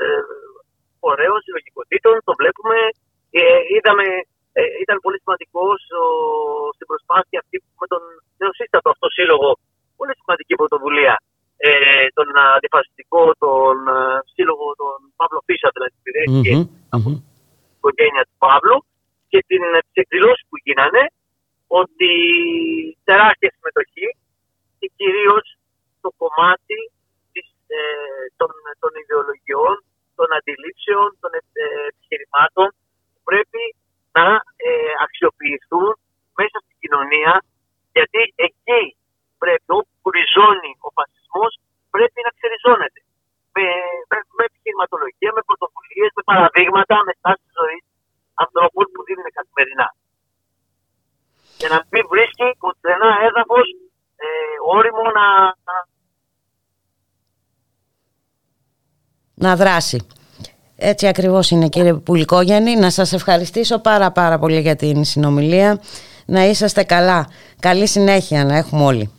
φορέων, 1.02 1.40
συλλογικοτήτων. 1.46 2.16
Το 2.28 2.34
βλέπουμε. 2.42 2.78
Ε, 3.40 3.62
είδαμε, 3.74 4.06
ε, 4.60 4.62
ήταν 4.84 4.98
πολύ 5.06 5.18
σημαντικό 5.24 5.64
στην 6.76 6.88
προσπάθεια 6.92 7.38
αυτή 7.44 7.56
με 7.82 7.88
τον 7.92 8.02
νεοσύστατο 8.42 8.88
αυτό 8.94 9.08
σύλλογο. 9.18 9.50
Πολύ 10.00 10.14
σημαντική 10.22 10.54
πρωτοβουλία. 10.62 11.16
Ε, 11.68 11.72
τον 12.18 12.28
αντιφασιστικό, 12.56 13.22
τον 13.44 13.78
σύλλογο, 14.34 14.66
τον 14.82 14.98
Παύλο 15.20 15.42
Φίσα, 15.48 15.70
δηλαδή 15.76 15.96
mm-hmm, 16.34 16.62
από 16.96 17.08
την 17.10 17.78
οικογένεια 17.78 18.24
του 18.28 18.38
Παύλου 18.46 18.78
και 19.32 19.40
τι 19.48 19.56
εκδηλώσει 20.04 20.44
που 20.50 20.58
γίνανε 20.66 21.04
ότι 21.82 22.12
τεράστια 23.08 23.50
συμμετοχή 23.56 24.08
και 24.80 24.88
κυρίω 24.98 25.36
το 26.04 26.10
κομμάτι 26.22 26.80
ε, 27.78 27.80
των, 28.40 28.52
των 28.82 28.92
ιδεολογιών, 29.04 29.76
των 30.18 30.28
αντιλήψεων, 30.38 31.08
των 31.22 31.32
ε, 31.38 31.42
επιχειρημάτων 31.92 32.68
που 33.12 33.22
πρέπει 33.30 33.64
να 34.18 34.28
ε, 34.68 34.92
αξιοποιηθούν 35.06 35.92
μέσα 36.40 36.58
στην 36.64 36.76
κοινωνία 36.82 37.34
γιατί 37.96 38.22
εκεί 38.48 38.84
πρέπει 39.42 39.70
όπου 39.80 40.08
ριζώνει 40.18 40.72
ο 40.88 40.90
φασισμός 40.98 41.20
συνασπισμό 41.30 41.46
πρέπει 41.96 42.20
να 42.26 42.32
ξεριζώνεται. 42.38 43.02
Με, 43.60 43.70
με, 44.10 44.18
με 44.38 44.44
επιχειρηματολογία, 44.50 45.32
με 45.38 45.42
πρωτοβουλίες, 45.48 46.12
με 46.18 46.24
παραδείγματα, 46.30 46.96
με 47.08 47.14
στάσει 47.20 47.48
ζωής 47.60 47.84
ανθρώπων 48.44 48.86
που 48.94 49.02
δίνουν 49.08 49.28
καθημερινά. 49.38 49.88
Και 51.60 51.68
να 51.74 51.78
μην 51.92 52.04
βρίσκει 52.12 52.48
πουθενά 52.62 53.12
έδαφος 53.28 53.68
ε, 54.26 54.28
όριμο 54.76 55.06
να, 55.18 55.28
να 59.46 59.52
δράσει. 59.56 60.00
Έτσι 60.76 61.08
ακριβώς 61.08 61.50
είναι 61.50 61.68
κύριε 61.70 61.94
Πουλικόγεννη. 61.94 62.76
Να 62.76 62.90
σας 62.90 63.14
ευχαριστήσω 63.14 63.80
πάρα 63.80 64.12
πάρα 64.12 64.40
πολύ 64.40 64.60
για 64.60 64.76
την 64.76 65.04
συνομιλία. 65.04 65.82
Να 66.26 66.46
είσαστε 66.46 66.84
καλά. 66.84 67.28
Καλή 67.60 67.88
συνέχεια 67.88 68.46
να 68.46 68.58
έχουμε 68.58 68.84
όλοι. 68.84 69.19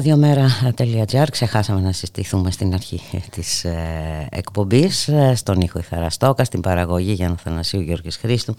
Ραδιομέρα.gr 0.00 1.26
Ξεχάσαμε 1.30 1.80
να 1.80 1.92
συστηθούμε 1.92 2.50
στην 2.50 2.74
αρχή 2.74 3.00
της 3.30 3.64
ε, 3.64 4.28
εκπομπής 4.30 5.08
ε, 5.08 5.34
Στον 5.34 5.60
ήχο 5.60 5.78
η 5.78 5.82
Χαραστόκα, 5.82 6.44
στην 6.44 6.60
παραγωγή 6.60 7.12
Γιάννα 7.12 7.36
Θανασίου 7.36 7.80
Γιώργης 7.80 8.16
Χρήστου 8.16 8.54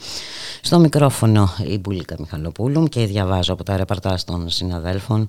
Στο 0.62 0.80
μικρόφωνο 0.80 1.54
η 1.68 1.78
Μπουλίκα 1.78 2.16
Μιχαλοπούλου 2.20 2.84
Και 2.84 3.06
διαβάζω 3.06 3.54
από 3.54 3.64
τα 3.64 3.78
ρεπαρτάζ 3.78 4.22
των 4.22 4.50
συναδέλφων 4.50 5.28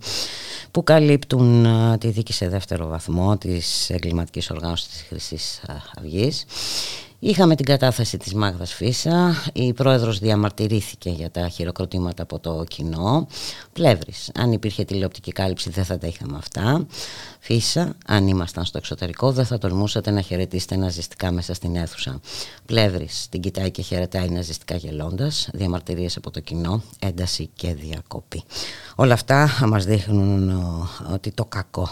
Που 0.70 0.84
καλύπτουν 0.84 1.64
ε, 1.64 1.98
τη 1.98 2.08
δίκη 2.08 2.32
σε 2.32 2.48
δεύτερο 2.48 2.88
βαθμό 2.88 3.36
Της 3.36 3.90
εγκληματικής 3.90 4.50
οργάνωσης 4.50 4.88
της 4.88 5.04
Χρυσής 5.08 5.60
Αυγής 5.98 6.44
Είχαμε 7.24 7.56
την 7.56 7.64
κατάθεση 7.64 8.16
της 8.16 8.34
Μάγδας 8.34 8.74
Φίσα, 8.74 9.34
η 9.52 9.72
πρόεδρος 9.72 10.18
διαμαρτυρήθηκε 10.18 11.10
για 11.10 11.30
τα 11.30 11.48
χειροκροτήματα 11.48 12.22
από 12.22 12.38
το 12.38 12.64
κοινό. 12.68 13.26
Πλεύρης, 13.72 14.30
αν 14.34 14.52
υπήρχε 14.52 14.84
τηλεοπτική 14.84 15.32
κάλυψη 15.32 15.70
δεν 15.70 15.84
θα 15.84 15.98
τα 15.98 16.06
είχαμε 16.06 16.36
αυτά. 16.36 16.86
Φίσα, 17.44 17.96
αν 18.06 18.28
ήμασταν 18.28 18.64
στο 18.64 18.78
εξωτερικό 18.78 19.32
δεν 19.32 19.44
θα 19.44 19.58
τολμούσατε 19.58 20.10
να 20.10 20.20
χαιρετήσετε 20.20 20.76
ναζιστικά 20.76 21.30
μέσα 21.30 21.54
στην 21.54 21.76
αίθουσα. 21.76 22.20
Πλεύρης, 22.66 23.26
την 23.30 23.40
κοιτάει 23.40 23.70
και 23.70 23.82
χαιρετάει 23.82 24.28
ναζιστικά 24.28 24.76
γελώντας, 24.76 25.48
διαμαρτυρίες 25.52 26.16
από 26.16 26.30
το 26.30 26.40
κοινό, 26.40 26.82
ένταση 26.98 27.50
και 27.54 27.74
διακοπή. 27.74 28.42
Όλα 28.94 29.14
αυτά 29.14 29.50
μας 29.66 29.84
δείχνουν 29.84 30.62
ότι 31.12 31.30
το 31.30 31.44
κακό 31.44 31.88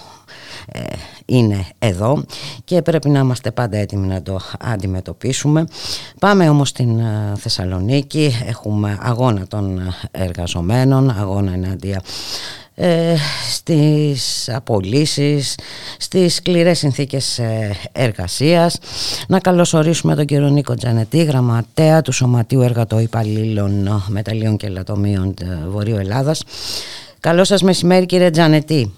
ε, 0.66 0.82
είναι 1.24 1.66
εδώ 1.78 2.24
και 2.64 2.82
πρέπει 2.82 3.08
να 3.08 3.18
είμαστε 3.18 3.50
πάντα 3.50 3.76
έτοιμοι 3.76 4.06
να 4.06 4.22
το 4.22 4.40
αντιμετωπίσουμε. 4.60 5.64
Πάμε 6.18 6.48
όμως 6.48 6.68
στην 6.68 6.98
ε, 6.98 7.32
Θεσσαλονίκη, 7.36 8.32
έχουμε 8.46 8.98
αγώνα 9.00 9.46
των 9.46 9.94
εργαζομένων, 10.10 11.10
αγώνα 11.10 11.52
εναντία 11.52 12.02
ε, 12.82 13.16
στις 13.50 14.48
απολύσεις, 14.48 15.58
στις 15.98 16.34
σκληρές 16.34 16.78
συνθήκες 16.78 17.38
ε, 17.38 17.76
εργασίας. 17.92 18.78
Να 19.28 19.40
καλωσορίσουμε 19.40 20.14
τον 20.14 20.24
κύριο 20.24 20.48
Νίκο 20.48 20.74
Τζανετή, 20.74 21.24
γραμματέα 21.24 22.02
του 22.02 22.12
Σωματείου 22.12 22.60
Εργατοϊπαλλήλων 22.60 24.02
Μεταλλίων 24.08 24.56
και 24.56 24.68
Λατομείων 24.68 25.34
Βορείου 25.68 25.96
Ελλάδας. 25.96 26.44
Καλό 27.20 27.44
σας 27.44 27.62
μεσημέρι 27.62 28.06
κύριε 28.06 28.30
Τζανετή. 28.30 28.94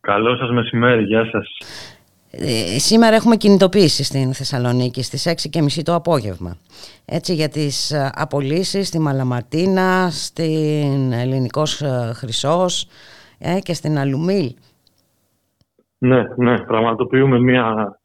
Καλό 0.00 0.36
σας 0.36 0.50
μεσημέρι, 0.50 1.02
γεια 1.02 1.28
σας. 1.30 1.56
Ε, 2.32 2.78
σήμερα 2.78 3.14
έχουμε 3.14 3.36
κινητοποίηση 3.36 4.04
στην 4.04 4.34
Θεσσαλονίκη 4.34 5.02
στις 5.02 5.50
6.30 5.52 5.82
το 5.84 5.94
απόγευμα. 5.94 6.56
Έτσι 7.04 7.34
για 7.34 7.48
τις 7.48 7.90
ε, 7.90 8.10
απολύσεις 8.14 8.88
στη 8.88 8.98
Μαλαματίνα, 8.98 10.08
στην 10.10 11.12
Ελληνικός 11.12 11.80
ε, 11.80 12.12
Χρυσός 12.14 12.88
ε, 13.38 13.58
και 13.60 13.74
στην 13.74 13.98
Αλουμίλ. 13.98 14.54
Ναι, 15.98 16.22
ναι, 16.36 16.58
πραγματοποιούμε 16.58 17.40
μια, 17.40 17.98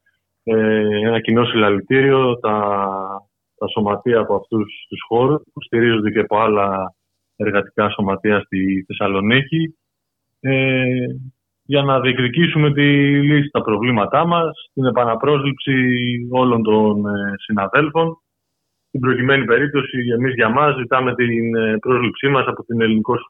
ένα 1.05 1.21
κοινό 1.21 1.45
συλλαλητήριο 1.45 2.39
τα, 2.39 2.77
τα 3.57 3.67
σωματεία 3.67 4.19
από 4.19 4.35
αυτούς 4.35 4.85
τους 4.89 4.99
χώρους 5.07 5.41
που 5.53 5.61
στηρίζονται 5.61 6.11
και 6.11 6.19
από 6.19 6.37
άλλα 6.39 6.95
εργατικά 7.35 7.89
σωματεία 7.89 8.39
στη 8.39 8.85
Θεσσαλονίκη 8.87 9.77
για 11.65 11.81
να 11.81 11.99
διεκδικήσουμε 11.99 12.73
τη 12.73 12.83
λύση 13.21 13.47
στα 13.47 13.61
προβλήματά 13.61 14.25
μας, 14.25 14.69
την 14.73 14.85
επαναπρόσληψη 14.85 15.73
όλων 16.31 16.63
των 16.63 17.05
ε, 17.05 17.33
συναδέλφων. 17.37 18.17
Στην 18.87 18.99
προκειμένη 18.99 19.45
περίπτωση, 19.45 19.97
εμείς 20.17 20.33
για 20.33 20.49
μας 20.49 20.75
ζητάμε 20.75 21.15
την 21.15 21.55
ε, 21.55 21.77
πρόσληψή 21.77 22.27
μας 22.27 22.45
από 22.47 22.63
την 22.63 22.81
Ελληνικός 22.81 23.25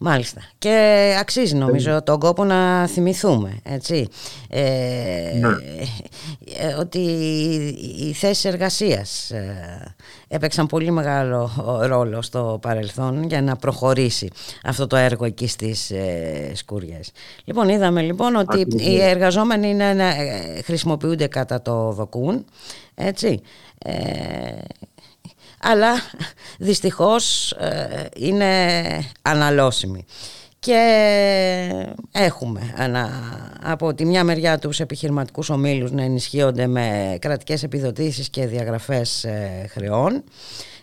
Μάλιστα. 0.00 0.40
Και 0.58 1.16
αξίζει 1.20 1.54
νομίζω 1.54 1.90
ε. 1.90 2.00
τον 2.00 2.18
κόπο 2.18 2.44
να 2.44 2.86
θυμηθούμε, 2.86 3.58
έτσι. 3.62 4.08
Ε, 4.48 4.60
ναι. 5.40 5.48
ε, 6.58 6.74
ότι 6.78 6.98
οι 7.98 8.12
θέσεις 8.12 8.44
εργασίας 8.44 9.30
ε, 9.30 9.94
έπαιξαν 10.28 10.66
πολύ 10.66 10.90
μεγάλο 10.90 11.50
ρόλο 11.86 12.22
στο 12.22 12.58
παρελθόν 12.62 13.22
για 13.22 13.42
να 13.42 13.56
προχωρήσει 13.56 14.30
αυτό 14.64 14.86
το 14.86 14.96
έργο 14.96 15.24
εκεί 15.24 15.46
στις 15.46 15.90
ε, 15.90 16.50
Σκούριες. 16.54 17.10
Λοιπόν, 17.44 17.68
είδαμε 17.68 18.02
λοιπόν 18.02 18.36
ότι 18.36 18.66
οι 18.76 19.00
εργαζόμενοι 19.02 19.68
είναι, 19.68 19.96
χρησιμοποιούνται 20.64 21.26
κατά 21.26 21.62
το 21.62 21.92
δοκούν, 21.92 22.44
έτσι 22.94 23.40
αλλά 25.60 25.92
δυστυχώς 26.58 27.52
ε, 27.52 28.06
είναι 28.16 28.74
αναλώσιμη. 29.22 30.04
Και 30.60 30.80
έχουμε 32.12 32.60
από 33.62 33.94
τη 33.94 34.04
μια 34.04 34.24
μεριά 34.24 34.58
τους 34.58 34.80
επιχειρηματικούς 34.80 35.50
ομίλους 35.50 35.90
να 35.90 36.02
ενισχύονται 36.02 36.66
με 36.66 37.16
κρατικές 37.20 37.62
επιδοτήσεις 37.62 38.30
και 38.30 38.46
διαγραφές 38.46 39.24
ε, 39.24 39.66
χρεών 39.70 40.24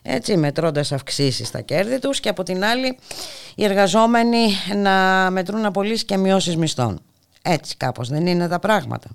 έτσι 0.08 0.38
μετρώντας 0.38 0.92
αυξήσεις 0.92 1.48
στα 1.48 1.62
κέρδη 1.62 2.00
τους 2.00 2.20
και 2.20 2.30
από 2.30 2.44
την 2.44 2.64
άλλη 2.64 2.98
οι 3.56 3.64
εργαζόμενοι 3.64 4.48
να 4.76 5.30
μετρούν 5.32 5.66
απολύσεις 5.66 6.06
και 6.06 6.18
μειώσεις 6.18 6.58
μισθών. 6.58 7.00
Έτσι 7.44 7.78
κάπως 7.78 8.10
δεν 8.10 8.26
είναι 8.26 8.48
τα 8.48 8.60
πράγματα. 8.60 9.10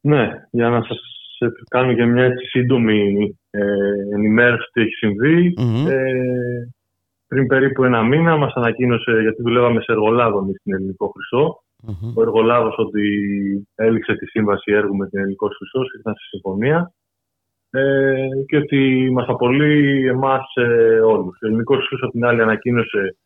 Ναι, 0.00 0.28
για 0.50 0.68
να 0.68 0.82
σας 0.82 0.98
κάνω 1.68 1.94
και 1.94 2.04
μια 2.04 2.32
σύντομη 2.50 3.38
ε, 3.50 3.62
ενημέρωση 4.14 4.68
τι 4.72 4.80
έχει 4.80 4.94
Ε, 5.88 6.68
πριν 7.28 7.46
περίπου 7.46 7.84
ένα 7.84 8.02
μήνα 8.02 8.36
μας 8.36 8.52
ανακοίνωσε, 8.54 9.20
γιατί 9.20 9.42
δουλεύαμε 9.42 9.80
σε 9.80 9.92
εργολάβο 9.92 10.42
στην 10.58 10.74
Ελληνικό 10.74 11.12
ο 12.14 12.22
εργολάβος 12.22 12.74
ότι 12.78 13.02
έληξε 13.74 14.14
τη 14.14 14.26
σύμβαση 14.26 14.72
έργου 14.72 14.96
με 14.96 15.08
την 15.08 15.18
Ελληνικός 15.18 15.56
Χρυσός, 15.56 15.92
ήταν 16.00 16.14
στη 16.14 16.24
συμφωνία. 16.24 16.92
Ε, 17.70 18.28
και 18.46 18.56
ότι 18.56 19.10
μας 19.12 19.26
απολύει 19.28 20.06
εμάς 20.08 20.54
ε, 20.54 21.00
όλους. 21.00 21.38
Ο 21.42 21.46
Ελληνικός 21.46 21.76
Χρυσός 21.76 22.02
από 22.02 22.12
την 22.12 22.24
άλλη 22.24 22.42
ανακοίνωσε 22.42 23.16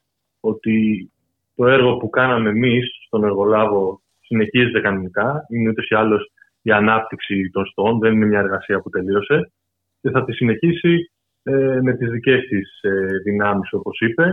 ότι 0.40 1.10
το 1.54 1.66
έργο 1.66 1.96
που 1.96 2.10
κάναμε 2.10 2.48
εμείς 2.48 2.86
στον 3.06 3.24
εργολάβο 3.24 4.00
συνεχίζεται 4.20 4.80
κανονικά, 4.80 5.46
είναι 5.50 5.68
ούτως 5.68 5.88
ή 5.88 5.94
άλλως 5.94 6.31
η 6.62 6.70
ανάπτυξη 6.70 7.50
των 7.52 7.66
στόχων, 7.66 7.98
δεν 7.98 8.12
είναι 8.12 8.26
μια 8.26 8.38
εργασία 8.38 8.80
που 8.80 8.90
τελείωσε 8.90 9.52
και 10.00 10.10
θα 10.10 10.24
τη 10.24 10.32
συνεχίσει 10.32 11.10
ε, 11.42 11.78
με 11.82 11.96
τις 11.96 12.10
δικές 12.10 12.46
της 12.46 12.80
ε, 12.80 13.06
δυνάμεις 13.24 13.72
όπως 13.72 14.00
είπε. 14.00 14.32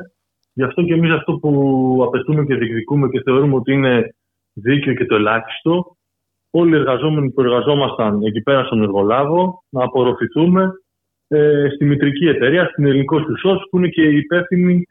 Γι' 0.53 0.63
αυτό 0.63 0.83
και 0.83 0.93
εμείς 0.93 1.11
αυτό 1.11 1.33
που 1.33 1.51
απαιτούμε 2.07 2.45
και 2.45 2.55
διεκδικούμε 2.55 3.09
και 3.09 3.21
θεωρούμε 3.21 3.55
ότι 3.55 3.73
είναι 3.73 4.15
δίκαιο 4.53 4.93
και 4.93 5.05
το 5.05 5.15
ελάχιστο 5.15 5.97
όλοι 6.51 6.71
οι 6.71 6.79
εργαζόμενοι 6.79 7.31
που 7.31 7.41
εργαζόμασταν 7.41 8.21
εκεί 8.21 8.41
πέρα 8.41 8.63
στον 8.63 8.81
εργολάβο 8.81 9.63
να 9.69 9.83
απορροφηθούμε 9.83 10.71
ε, 11.27 11.67
στη 11.75 11.85
μητρική 11.85 12.27
εταιρεία, 12.27 12.65
στην 12.65 12.85
Ελληνικό 12.85 13.23
Χρυσός 13.23 13.67
που 13.69 13.77
είναι 13.77 13.87
και 13.87 14.01
υπεύθυνη 14.01 14.83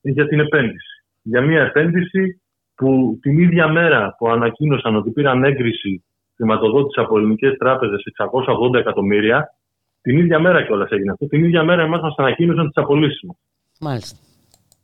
για 0.00 0.26
την 0.26 0.40
επένδυση. 0.40 1.04
Για 1.22 1.40
μια 1.40 1.62
επένδυση 1.62 2.42
που 2.74 3.18
την 3.22 3.38
ίδια 3.38 3.68
μέρα 3.68 4.14
που 4.18 4.28
ανακοίνωσαν 4.28 4.96
ότι 4.96 5.10
πήραν 5.10 5.44
έγκριση 5.44 6.04
χρηματοδότηση 6.40 7.00
από 7.00 7.18
ελληνικές 7.18 7.56
τράπεζες 7.56 8.02
680 8.16 8.78
εκατομμύρια. 8.78 9.54
Την 10.02 10.18
ίδια 10.18 10.38
μέρα 10.38 10.62
κιόλας 10.62 10.90
έγινε 10.90 11.10
αυτό. 11.10 11.26
Την 11.26 11.44
ίδια 11.44 11.62
μέρα 11.62 11.82
εμάς 11.82 12.00
μας 12.00 12.14
ανακοίνωσαν 12.16 12.66
τις 12.66 12.76
απολύσεις 12.76 13.22
μας. 13.22 13.36
Μάλιστα. 13.80 14.18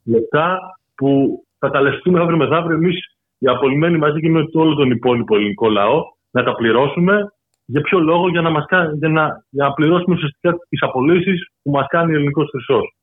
Λεπτά 0.04 0.58
που 0.94 1.40
θα 1.58 1.70
τα 1.70 1.80
λεφτούμε 1.80 2.20
αύριο 2.20 2.36
μεθαύριο 2.36 2.76
εμείς 2.76 2.96
οι 3.38 3.46
απολυμμένοι 3.48 3.98
μαζί 3.98 4.20
και 4.20 4.28
με 4.28 4.44
όλο 4.52 4.74
τον 4.74 4.90
υπόλοιπο 4.90 5.36
ελληνικό 5.36 5.68
λαό 5.68 6.02
να 6.30 6.42
τα 6.44 6.54
πληρώσουμε. 6.54 7.30
Για 7.68 7.80
ποιο 7.80 7.98
λόγο, 7.98 8.28
για 8.28 8.40
να, 8.40 8.50
μας, 8.50 8.64
για 8.98 9.08
να, 9.08 9.44
για 9.50 9.64
να 9.64 9.72
πληρώσουμε 9.72 10.14
ουσιαστικά 10.14 10.52
τις 10.68 10.82
απολύσεις 10.82 11.50
που 11.62 11.70
μας 11.70 11.86
κάνει 11.88 12.12
ο 12.12 12.14
ελληνικός 12.14 12.48
χρυσός. 12.50 12.96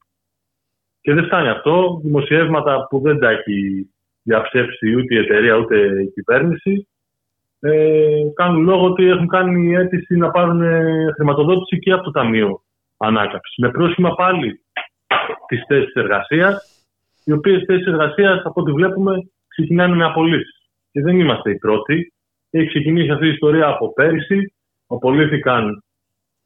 Και 1.01 1.13
δεν 1.13 1.25
φτάνει 1.25 1.49
αυτό. 1.49 1.99
Δημοσιεύματα 2.03 2.87
που 2.89 2.99
δεν 2.99 3.19
τα 3.19 3.29
έχει 3.29 3.89
διαψεύσει 4.23 4.95
ούτε 4.95 5.15
η 5.15 5.17
εταιρεία 5.17 5.55
ούτε 5.55 5.77
η 6.01 6.11
κυβέρνηση 6.13 6.87
ε, 7.65 8.31
κάνουν 8.33 8.63
λόγο 8.63 8.85
ότι 8.85 9.05
έχουν 9.05 9.27
κάνει 9.27 9.75
αίτηση 9.75 10.15
να 10.15 10.31
πάρουν 10.31 10.61
ε, 10.61 11.11
χρηματοδότηση 11.15 11.79
και 11.79 11.91
από 11.91 12.03
το 12.03 12.11
Ταμείο 12.11 12.61
Ανάκαμψης. 12.97 13.55
Με 13.57 13.71
πρόσχημα 13.71 14.15
πάλι 14.15 14.61
τις 15.47 15.63
θέσεις 15.67 15.93
εργασίας, 15.93 16.85
οι 17.23 17.31
οποίες 17.31 17.63
θέσεις 17.65 17.85
εργασίας, 17.85 18.41
από 18.43 18.61
ό,τι 18.61 18.71
βλέπουμε, 18.71 19.29
ξεκινάνε 19.47 19.95
με 19.95 20.05
απολύσεις. 20.05 20.69
Και 20.91 21.01
δεν 21.01 21.19
είμαστε 21.19 21.49
οι 21.49 21.57
πρώτοι. 21.57 22.13
Έχει 22.49 22.67
ξεκινήσει 22.67 23.11
αυτή 23.11 23.25
η 23.25 23.29
ιστορία 23.29 23.67
από 23.67 23.93
πέρυσι. 23.93 24.53
Απολύθηκαν 24.87 25.83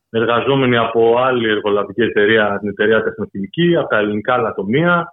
εργαζόμενοι 0.10 0.78
από 0.78 1.18
άλλη 1.18 1.50
εργολαβική 1.50 2.02
εταιρεία, 2.02 2.58
την 2.60 2.70
εταιρεία 2.70 3.04
Τεχνοκυμική, 3.04 3.76
από 3.76 3.88
τα 3.88 3.98
ελληνικά 3.98 4.38
λατομεία. 4.38 5.08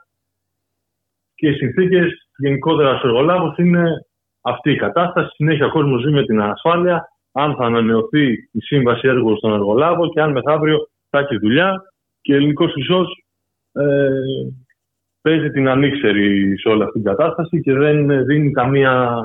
Και 1.34 1.48
οι 1.48 1.54
συνθήκες 1.54 2.28
γενικότερα 2.36 2.90
στους 2.90 3.02
εργολάβους 3.02 3.56
είναι 3.56 4.06
αυτή 4.44 4.70
η 4.70 4.76
κατάσταση. 4.76 5.34
Συνέχεια 5.34 5.66
ο 5.66 5.70
κόσμος 5.70 6.02
ζει 6.02 6.10
με 6.10 6.24
την 6.24 6.40
ανασφάλεια 6.40 7.08
αν 7.32 7.54
θα 7.54 7.64
ανανεωθεί 7.64 8.32
η 8.32 8.60
σύμβαση 8.60 9.08
έργου 9.08 9.36
στον 9.36 9.52
εργολάβο 9.52 10.08
και 10.08 10.20
αν 10.20 10.30
μεθαύριο 10.30 10.88
θα 11.10 11.18
έχει 11.18 11.38
δουλειά. 11.38 11.82
Και 12.20 12.32
ο 12.32 12.36
ελληνικός 12.36 12.72
χρυσός 12.72 13.24
ε, 13.72 14.08
παίζει 15.20 15.50
την 15.50 15.68
ανοίξερη 15.68 16.58
σε 16.58 16.68
όλη 16.68 16.82
αυτή 16.82 16.92
την 16.92 17.04
κατάσταση 17.04 17.60
και 17.60 17.72
δεν 17.72 18.24
δίνει 18.24 18.50
καμία, 18.50 19.22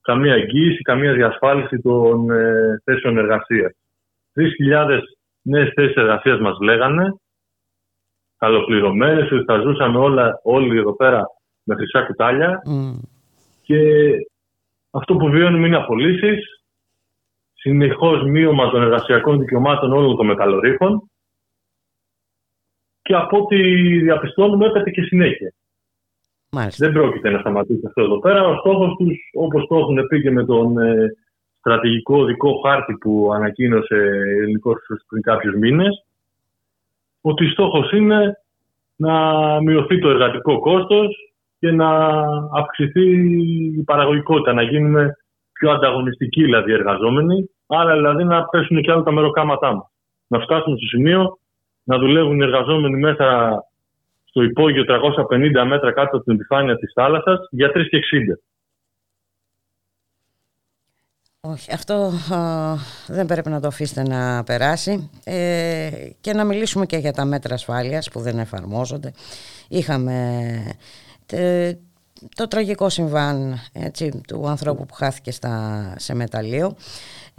καμία 0.00 0.34
εγγύηση, 0.34 0.82
καμία 0.82 1.12
διασφάλιση 1.12 1.80
των 1.80 2.30
ε, 2.30 2.80
θέσεων 2.84 3.18
εργασίας. 3.18 3.72
3.000 4.34 4.98
νέες 5.42 5.72
θέσεις 5.74 5.96
εργασίας 5.96 6.40
μας 6.40 6.58
λέγανε, 6.60 7.14
καλοπληρωμένες, 8.36 9.32
ότι 9.32 9.44
θα 9.44 9.60
ζούσαμε 9.60 9.98
όλα, 9.98 10.40
όλοι 10.42 10.78
εδώ 10.78 10.96
πέρα 10.96 11.24
με 11.62 11.74
χρυσά 11.74 12.02
κουτάλια. 12.02 12.62
Και 13.68 14.12
αυτό 14.90 15.16
που 15.16 15.28
βιώνουμε 15.28 15.66
είναι 15.66 15.76
απολύσεις, 15.76 16.62
συνεχώς 17.54 18.22
μείωμα 18.22 18.70
των 18.70 18.82
εργασιακών 18.82 19.38
δικαιωμάτων 19.38 19.92
όλων 19.92 20.16
των 20.16 20.26
μεταλλορύχων 20.26 21.10
και 23.02 23.14
από 23.14 23.38
ό,τι 23.38 23.56
διαπιστώνουμε 24.00 24.66
έπεται 24.66 24.90
και 24.90 25.02
συνέχεια. 25.02 25.52
Μάλιστα. 26.50 26.86
Δεν 26.86 26.94
πρόκειται 26.94 27.30
να 27.30 27.38
σταματήσει 27.38 27.86
αυτό 27.86 28.02
εδώ 28.02 28.18
πέρα. 28.18 28.46
Ο 28.46 28.58
στόχος 28.58 28.96
τους, 28.96 29.18
όπως 29.32 29.66
το 29.66 29.76
έχουν 29.76 30.06
πει 30.06 30.22
και 30.22 30.30
με 30.30 30.44
τον 30.44 30.78
ε, 30.78 31.16
στρατηγικό 31.58 32.24
δικό 32.24 32.60
χάρτη 32.64 32.94
που 32.94 33.30
ανακοίνωσε 33.34 33.96
η 33.96 34.42
Ελληνικός 34.42 34.78
πριν 35.08 35.22
κάποιους 35.22 35.54
μήνες, 35.54 36.06
ότι 37.20 37.46
στόχος 37.46 37.92
είναι 37.92 38.42
να 38.96 39.12
μειωθεί 39.60 39.98
το 39.98 40.08
εργατικό 40.08 40.60
κόστος 40.60 41.28
και 41.58 41.70
να 41.70 41.88
αυξηθεί 42.52 43.06
η 43.78 43.82
παραγωγικότητα, 43.82 44.52
να 44.52 44.62
γίνουμε 44.62 45.16
πιο 45.52 45.70
ανταγωνιστικοί 45.70 46.42
δηλαδή 46.42 46.72
εργαζόμενοι, 46.72 47.50
άρα 47.66 47.96
δηλαδή 47.96 48.24
να 48.24 48.44
πέσουν 48.44 48.82
και 48.82 48.90
άλλα 48.90 49.02
τα 49.02 49.12
μεροκάματά 49.12 49.74
μας. 49.74 49.86
Να 50.26 50.38
φτάσουμε 50.38 50.76
στο 50.76 50.86
σημείο 50.86 51.38
να 51.84 51.98
δουλεύουν 51.98 52.40
οι 52.40 52.42
εργαζόμενοι 52.42 52.96
μέσα 52.96 53.56
στο 54.24 54.42
υπόγειο 54.42 54.84
350 54.88 55.66
μέτρα 55.66 55.92
κάτω 55.92 56.16
από 56.16 56.24
την 56.24 56.34
επιφάνεια 56.34 56.76
της 56.76 56.92
θάλασσας 56.94 57.48
για 57.50 57.70
3,60. 57.74 57.82
Όχι, 61.40 61.72
αυτό 61.72 62.10
δεν 63.06 63.26
πρέπει 63.26 63.48
να 63.48 63.60
το 63.60 63.66
αφήσετε 63.66 64.02
να 64.02 64.44
περάσει 64.44 65.10
ε, 65.24 65.90
και 66.20 66.32
να 66.32 66.44
μιλήσουμε 66.44 66.86
και 66.86 66.96
για 66.96 67.12
τα 67.12 67.24
μέτρα 67.24 67.54
ασφάλειας 67.54 68.10
που 68.10 68.20
δεν 68.20 68.38
εφαρμόζονται. 68.38 69.12
Είχαμε 69.68 70.14
το 72.34 72.48
τραγικό 72.48 72.88
συμβάν 72.88 73.60
έτσι, 73.72 74.20
του 74.26 74.48
ανθρώπου 74.48 74.86
που 74.86 74.94
χάθηκε 74.94 75.30
στα, 75.30 75.94
σε 75.96 76.14
μεταλλείο 76.14 76.76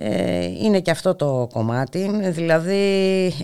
ε, 0.02 0.46
είναι 0.46 0.80
και 0.80 0.92
αυτό 0.92 1.16
το 1.16 1.48
κομμάτι. 1.54 2.12
Δηλαδή 2.30 2.84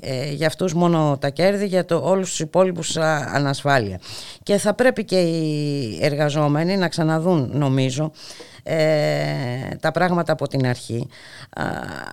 ε, 0.02 0.32
για 0.32 0.48
αυτούς 0.48 0.74
μόνο 0.74 1.18
τα 1.22 1.30
κέρδη 1.30 1.66
για 1.66 1.86
το, 1.86 2.02
όλους 2.04 2.30
τους 2.30 2.40
υπόλοιπους 2.40 2.98
ανασφάλεια. 3.34 4.00
Και 4.44 4.58
θα 4.58 4.74
πρέπει 4.74 5.06
και 5.06 5.20
οι 5.20 6.00
εργαζόμενοι 6.02 6.78
να 6.78 6.88
ξαναδούν 6.88 7.50
νομίζω 7.54 8.12
ε, 8.64 8.76
τα 9.80 9.92
πράγματα 9.92 10.32
από 10.32 10.48
την 10.48 10.68
αρχή. 10.68 11.08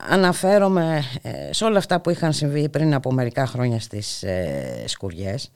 Αναφέρομαι 0.09 1.05
σε 1.51 1.65
όλα 1.65 1.79
αυτά 1.79 2.01
που 2.01 2.11
είχαν 2.11 2.33
συμβεί 2.33 2.69
πριν 2.69 2.95
από 2.95 3.13
μερικά 3.13 3.47
χρόνια 3.47 3.81
στις 3.81 4.25
σκουριές 4.85 5.51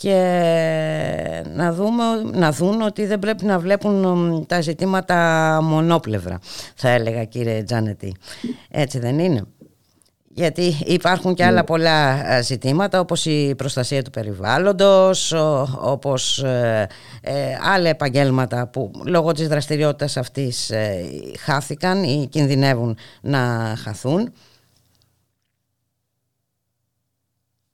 και 0.00 1.44
να, 1.54 1.72
δούμε, 1.72 2.04
να 2.32 2.52
δουν 2.52 2.82
ότι 2.82 3.06
δεν 3.06 3.18
πρέπει 3.18 3.44
να 3.44 3.58
βλέπουν 3.58 4.46
τα 4.46 4.60
ζητήματα 4.60 5.58
μονόπλευρα 5.62 6.38
θα 6.74 6.88
έλεγα 6.88 7.24
κύριε 7.24 7.62
Τζάνετη 7.62 8.14
έτσι 8.70 8.98
δεν 8.98 9.18
είναι 9.18 9.42
γιατί 10.32 10.62
υπάρχουν 10.86 11.34
και 11.34 11.44
άλλα 11.44 11.60
ναι. 11.60 11.64
πολλά 11.64 12.26
ε, 12.34 12.42
ζητήματα 12.42 13.00
όπως 13.00 13.26
η 13.26 13.54
προστασία 13.56 14.02
του 14.02 14.10
περιβάλλοντος, 14.10 15.32
όπως 15.80 16.42
ε, 16.42 16.88
ε, 17.22 17.32
άλλα 17.74 17.88
επαγγέλματα 17.88 18.68
που 18.72 18.90
λόγω 19.06 19.32
της 19.32 19.48
δραστηριότητας 19.48 20.16
αυτής 20.16 20.70
ε, 20.70 21.04
χάθηκαν 21.38 22.02
ή 22.02 22.28
κινδυνεύουν 22.30 22.96
να 23.20 23.74
χαθούν. 23.84 24.32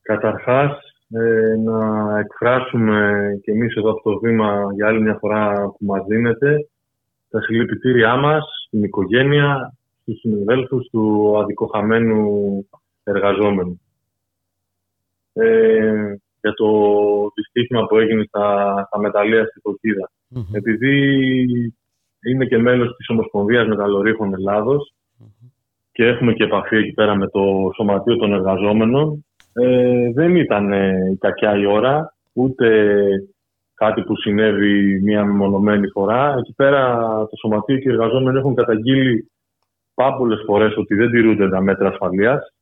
Καταρχάς, 0.03 0.86
να 1.64 2.19
εκφράσουμε 2.19 3.29
και 3.42 3.51
εμείς 3.51 3.75
εδώ 3.75 3.90
από 3.90 4.11
το 4.11 4.19
βήμα 4.19 4.66
για 4.75 4.87
άλλη 4.87 5.01
μια 5.03 5.16
φορά 5.21 5.66
που 5.79 5.85
μας 5.85 6.05
δίνεται. 6.07 6.69
Τα 7.31 7.40
συλληπιτήριά 7.40 8.16
μας 8.16 8.45
στην 8.66 8.83
οικογένεια, 8.83 9.75
στους 10.03 10.19
συνδέλφους 10.21 10.88
του 10.90 11.35
αδικοχαμένου 11.38 12.29
εργαζόμενου. 13.05 13.81
Ε, 15.33 16.14
για 16.40 16.55
το 16.55 16.69
δυστύχημα 17.35 17.87
που 17.87 17.97
έγινε 17.97 18.25
στα, 18.29 18.75
στα 18.87 19.01
μεταλλεία 19.01 19.45
στη 19.47 19.61
φωτιδα 19.61 20.11
Επειδή 20.53 20.95
είμαι 22.23 22.45
και 22.45 22.59
μέλος 22.59 22.97
της 22.97 23.09
Ομοσπονδίας 23.09 23.66
Μεταλλορύχων 23.66 24.35
και 25.92 26.07
έχουμε 26.07 26.33
και 26.33 26.45
επαφή 26.45 26.77
εκεί 26.77 26.92
πέρα 26.92 27.16
με 27.16 27.29
το 27.29 27.71
Σωματείο 27.77 28.16
των 28.16 28.33
Εργαζόμενων, 28.33 29.26
ε, 29.59 30.12
δεν 30.12 30.37
ήταν 30.37 30.73
ε, 30.73 31.11
η 31.12 31.16
κακιά 31.16 31.57
η 31.57 31.66
ώρα, 31.66 32.14
ούτε 32.33 32.97
κάτι 33.75 34.03
που 34.03 34.16
συνέβη 34.16 35.03
μία 35.03 35.27
μονομένη 35.27 35.88
φορά. 35.88 36.35
Εκεί 36.38 36.55
πέρα 36.57 37.05
το 37.31 37.37
Σωματείο 37.37 37.77
και 37.77 37.88
οι 37.88 37.92
εργαζόμενοι 37.92 38.38
έχουν 38.38 38.55
καταγγείλει 38.55 39.31
πάμπολες 39.95 40.42
φορές 40.47 40.77
ότι 40.77 40.95
δεν 40.95 41.11
τηρούνται 41.11 41.49
τα 41.49 41.61
μέτρα 41.61 41.88
ασφαλείας. 41.88 42.53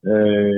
Ε, 0.00 0.50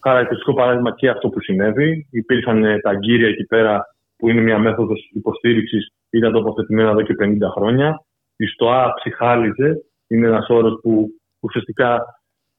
χαρακτηριστικό 0.00 0.54
παράδειγμα 0.54 0.94
και 0.94 1.08
αυτό 1.08 1.28
που 1.28 1.40
συνέβη. 1.40 2.06
Υπήρχαν 2.10 2.64
ε, 2.64 2.80
τα 2.80 2.90
αγκύρια 2.90 3.28
εκεί 3.28 3.44
πέρα 3.44 3.84
που 4.16 4.28
είναι 4.28 4.40
μια 4.40 4.58
μέθοδος 4.58 5.10
υποστήριξης 5.12 5.92
ήταν 6.10 6.32
τοποθετημένα 6.32 6.90
εδώ 6.90 7.02
και 7.02 7.14
50 7.20 7.36
χρόνια. 7.54 8.04
Η 8.36 8.46
ΣΤΟΑ 8.46 8.92
ψυχάλιζε. 8.94 9.84
Είναι 10.08 10.26
ένας 10.26 10.48
όρος 10.48 10.78
που 10.82 11.08
ουσιαστικά 11.40 12.04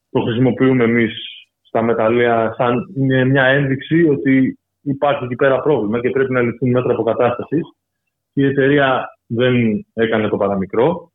το 0.10 0.20
χρησιμοποιούμε 0.22 0.84
εμείς 0.84 1.37
στα 1.78 1.86
μεταλλεία 1.86 2.54
σαν 2.58 2.94
είναι 2.96 3.26
μια 3.26 3.44
ένδειξη 3.44 4.08
ότι 4.10 4.60
υπάρχει 4.82 5.24
εκεί 5.24 5.36
πέρα 5.36 5.62
πρόβλημα 5.62 6.00
και 6.00 6.10
πρέπει 6.10 6.32
να 6.32 6.42
ληφθούν 6.42 6.70
μέτρα 6.70 6.94
αποκατάστασης. 6.94 7.62
Η 8.34 8.46
εταιρεία 8.46 9.10
δεν 9.28 9.86
έκανε 9.94 10.28
το 10.28 10.38
παραμικρό. 10.38 11.12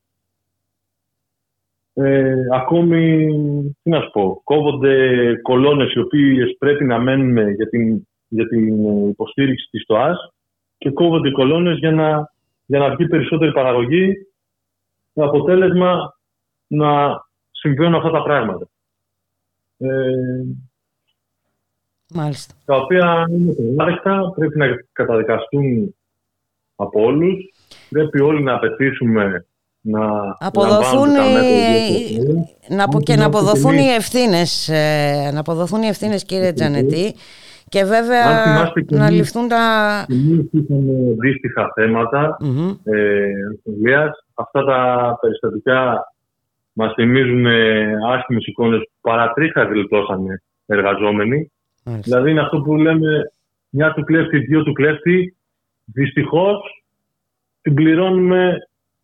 Ε, 1.94 2.35
ακόμη, 2.53 3.27
τι 3.83 3.90
να 3.90 4.01
σου 4.01 4.11
πω, 4.11 4.40
κόβονται 4.44 5.37
κολόνες 5.42 5.92
οι 5.92 5.98
οποίες 5.98 6.57
πρέπει 6.59 6.85
να 6.85 6.98
μένουν 6.98 7.55
για 7.55 7.68
την, 7.68 8.09
για 8.29 8.48
την 8.48 8.85
υποστήριξη 9.09 9.68
της 9.70 9.85
ΤΟΑΣ 9.87 10.33
και 10.79 10.90
κόβονται 10.90 11.29
οι 11.29 11.33
κολόνες 11.33 11.79
για 11.79 11.90
να, 11.90 12.33
για 12.66 12.79
να 12.79 12.94
βγει 12.94 13.07
περισσότερη 13.07 13.53
παραγωγή 13.53 14.12
με 15.12 15.25
αποτέλεσμα 15.25 16.16
να 16.66 17.20
συμβαίνουν 17.51 17.94
αυτά 17.94 18.11
τα 18.11 18.22
πράγματα. 18.22 18.66
Ε, 19.83 20.45
Μάλιστα. 22.14 22.55
Τα 22.64 22.77
οποία 22.77 23.27
είναι 23.31 23.55
ελάχιστα, 23.59 24.33
πρέπει 24.37 24.59
να 24.59 24.66
καταδικαστούν 24.92 25.95
από 26.77 27.03
όλους. 27.03 27.53
Πρέπει 27.88 28.21
όλοι 28.21 28.42
να 28.42 28.55
απαιτήσουμε 28.55 29.47
να 29.81 30.01
αποδοθούν 30.38 31.11
να, 32.68 32.87
και 33.03 33.16
να 33.16 33.25
αποδοθούν 33.27 33.75
οι 33.75 33.88
ευθύνες 33.88 34.68
ε, 34.68 35.31
να 35.33 35.40
αποδοθούν 35.40 35.83
οι 35.83 35.87
ευθύνες 35.87 36.25
κύριε 36.25 36.53
Τζανετή. 36.53 37.14
Και 37.68 37.85
βέβαια 37.85 38.73
να 38.90 39.11
ληφθούν 39.11 39.49
τα... 39.49 39.59
Είχαμε 40.51 40.92
δύστιχα 41.18 41.73
θέματα 41.75 42.37
ε, 42.85 43.33
Αυτά 44.35 44.64
τα 44.64 45.18
περιστατικά 45.21 46.12
μας 46.73 46.93
θυμίζουν 46.93 47.47
ε, 47.47 47.95
άσχημες 48.09 48.47
εικόνες 48.47 48.81
που 48.81 48.99
παρατρίχα 49.01 49.63
γλιτώσανε 49.63 50.43
εργαζόμενοι. 50.67 51.53
Δηλαδή 51.85 52.31
είναι 52.31 52.41
αυτό 52.41 52.61
που 52.61 52.77
λέμε 52.77 53.33
μια 53.69 53.93
του 53.93 54.05
κλέφτη, 54.05 54.39
δύο 54.39 54.63
του 54.63 54.73
κλέφτη. 54.73 55.37
Δυστυχώς 55.85 56.85
την 57.63 57.75
πληρώνουμε 57.75 58.59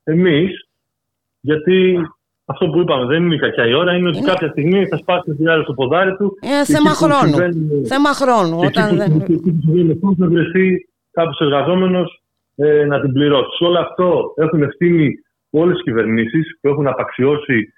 εμείς 0.05 0.69
γιατί 1.41 1.99
αυτό 2.45 2.69
που 2.69 2.81
είπαμε 2.81 3.07
δεν 3.07 3.25
είναι 3.25 3.35
η 3.35 3.39
κακιά 3.39 3.67
η 3.67 3.75
ώρα, 3.75 3.93
είναι 3.97 4.09
ότι 4.09 4.19
είναι... 4.19 4.27
κάποια 4.27 4.49
στιγμή 4.49 4.87
θα 4.87 4.97
σπάσει 4.97 5.35
τη 5.35 5.45
στο 5.63 5.75
ποδάρι 5.75 6.17
του. 6.17 6.39
Είναι 6.41 6.65
θέμα 6.65 6.91
χρόνου. 6.91 7.37
Θέμα 7.87 8.13
χρόνου. 8.13 8.59
Όταν 8.59 8.97
δεν. 8.97 9.11
Θα 10.19 10.27
βρεθεί 10.27 10.89
κάποιος 11.11 11.41
εργαζόμενος 11.41 12.23
ε, 12.57 12.85
να 12.85 13.01
την 13.01 13.13
πληρώσει. 13.13 13.57
Σε 13.57 13.65
όλο 13.65 13.79
αυτό 13.79 14.33
έχουν 14.37 14.63
ευθύνη 14.63 15.15
όλες 15.51 15.79
οι 15.79 15.83
κυβερνήσεις 15.83 16.59
που 16.61 16.69
έχουν 16.69 16.87
απαξιώσει 16.87 17.73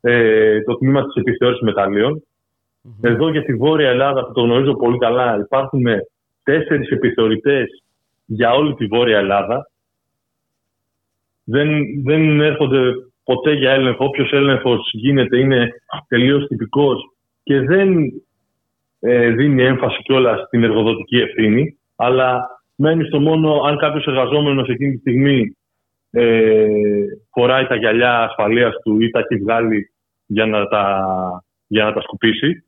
ε, 0.00 0.60
το 0.62 0.76
τμήμα 0.76 1.04
της 1.04 1.14
επιθεώρησης 1.14 1.62
μεταλλίων. 1.62 2.22
Mm-hmm. 2.22 3.08
Εδώ 3.08 3.30
για 3.30 3.44
τη 3.44 3.54
Βόρεια 3.54 3.90
Ελλάδα, 3.90 4.26
που 4.26 4.32
το 4.32 4.40
γνωρίζω 4.40 4.74
πολύ 4.74 4.98
καλά, 4.98 5.38
υπάρχουν 5.38 5.82
τέσσερις 6.42 6.88
επιθεωρητές 6.88 7.82
για 8.24 8.54
όλη 8.54 8.74
τη 8.74 8.86
Βόρεια 8.86 9.18
Ελλάδα 9.18 9.68
δεν, 11.44 11.68
δεν 12.04 12.40
έρχονται 12.40 12.78
ποτέ 13.24 13.52
για 13.52 13.70
έλεγχο. 13.70 14.04
Όποιος 14.04 14.32
έλεγχος 14.32 14.90
γίνεται 14.92 15.38
είναι 15.38 15.68
τελείως 16.08 16.46
τυπικός 16.46 17.02
και 17.42 17.60
δεν 17.60 18.12
ε, 19.00 19.30
δίνει 19.30 19.62
έμφαση 19.62 20.02
κιόλα 20.02 20.36
στην 20.46 20.62
εργοδοτική 20.64 21.16
ευθύνη, 21.16 21.78
αλλά 21.96 22.46
μένει 22.74 23.04
στο 23.04 23.20
μόνο 23.20 23.60
αν 23.62 23.76
κάποιος 23.76 24.06
εργαζόμενος 24.06 24.68
εκείνη 24.68 24.92
τη 24.92 24.98
στιγμή 24.98 25.56
ε, 26.14 26.66
φοράει 27.30 27.66
τα 27.66 27.74
γυαλιά 27.74 28.18
ασφαλείας 28.18 28.74
του 28.82 29.00
ή 29.00 29.10
τα 29.10 29.18
έχει 29.18 29.42
βγάλει 29.42 29.90
για 30.26 30.46
να 30.46 30.66
τα, 30.66 31.04
για 31.66 31.84
να 31.84 31.92
τα 31.92 32.00
σκουπίσει. 32.00 32.64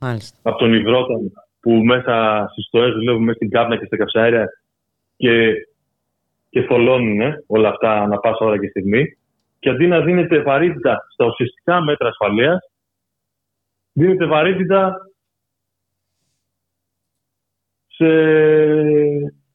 Μάλιστα. 0.00 0.38
Από 0.42 0.58
τον 0.58 0.74
υδρότα 0.74 1.14
που 1.60 1.70
μέσα 1.70 2.46
στις 2.52 2.64
στοές 2.66 2.92
δουλεύουν 2.92 3.22
μέσα 3.22 3.36
στην 3.36 3.50
κάπνα 3.50 3.76
και 3.76 3.86
στα 3.86 3.96
καυσαέρια 3.96 4.48
και 5.16 5.54
και 6.50 6.62
θολώνουν 6.62 7.20
όλα 7.46 7.68
αυτά 7.68 8.02
ανά 8.02 8.18
πάσα 8.18 8.44
ώρα 8.44 8.58
και 8.58 8.68
στιγμή. 8.68 9.16
Και 9.58 9.68
αντί 9.68 9.86
να 9.86 10.00
δίνεται 10.00 10.42
βαρύτητα 10.42 11.06
στα 11.12 11.26
ουσιαστικά 11.26 11.80
μέτρα 11.80 12.08
ασφαλείας, 12.08 12.70
δίνεται 13.92 14.26
βαρύτητα 14.26 15.10
σε, 17.86 18.06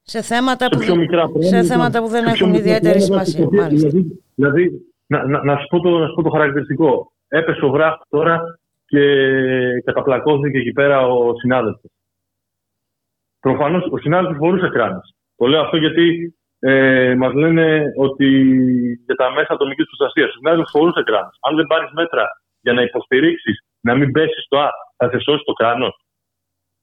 σε 0.04 0.22
θέματα, 0.22 0.70
που, 0.70 0.78
πιο 0.78 0.96
μικρά 0.96 1.30
σε 1.40 1.64
θέματα 1.64 2.02
που 2.02 2.08
δεν 2.08 2.26
έχουν 2.26 2.54
ιδιαίτερη 2.54 3.02
σημασία. 3.02 3.48
Δηλαδή, 3.48 4.22
δηλαδή 4.36 4.72
να, 5.08 5.28
να, 5.28 5.44
να, 5.44 5.58
σου 5.58 5.68
πω 5.68 5.80
το, 5.80 5.90
να 5.90 6.08
σου 6.08 6.14
πω 6.14 6.24
το 6.24 6.30
χαρακτηριστικό. 6.30 7.12
Έπεσε 7.28 7.66
ο 7.66 7.70
βράχος 7.70 8.06
τώρα 8.10 8.60
και 8.86 9.02
καταπλακώθηκε 9.86 10.58
εκεί 10.58 10.72
πέρα 10.72 11.08
ο 11.08 11.34
συνάδελφος. 11.40 11.92
Προφανώς 13.40 13.88
ο 13.92 13.98
συνάδελφος 13.98 14.38
φορούσε 14.38 14.70
κράνος. 14.70 15.14
Το 15.36 15.46
λέω 15.46 15.62
αυτό 15.62 15.78
γιατί 15.78 16.36
ε, 16.60 17.16
μας 17.16 17.34
λένε 17.34 17.84
ότι 17.98 18.30
για 19.06 19.16
τα 19.16 19.32
μέσα 19.32 19.54
ατομικής 19.54 19.86
προστασίας. 19.86 20.32
Συνάδελφος 20.32 20.72
φορούσε 20.72 21.04
κράνο. 21.04 21.30
Αν 21.42 21.56
δεν 21.56 21.68
πάρεις 21.68 21.92
μέτρα 21.94 22.28
για 22.62 22.74
να 22.74 22.82
υποστηρίξεις 22.82 23.66
να 23.80 23.96
μην 23.96 24.12
πέσεις 24.12 24.44
στο 24.44 24.58
Α, 24.58 24.70
θα 24.98 25.10
σε 25.10 25.20
σώσεις 25.20 25.44
το 25.44 25.54
κράνος. 25.54 26.03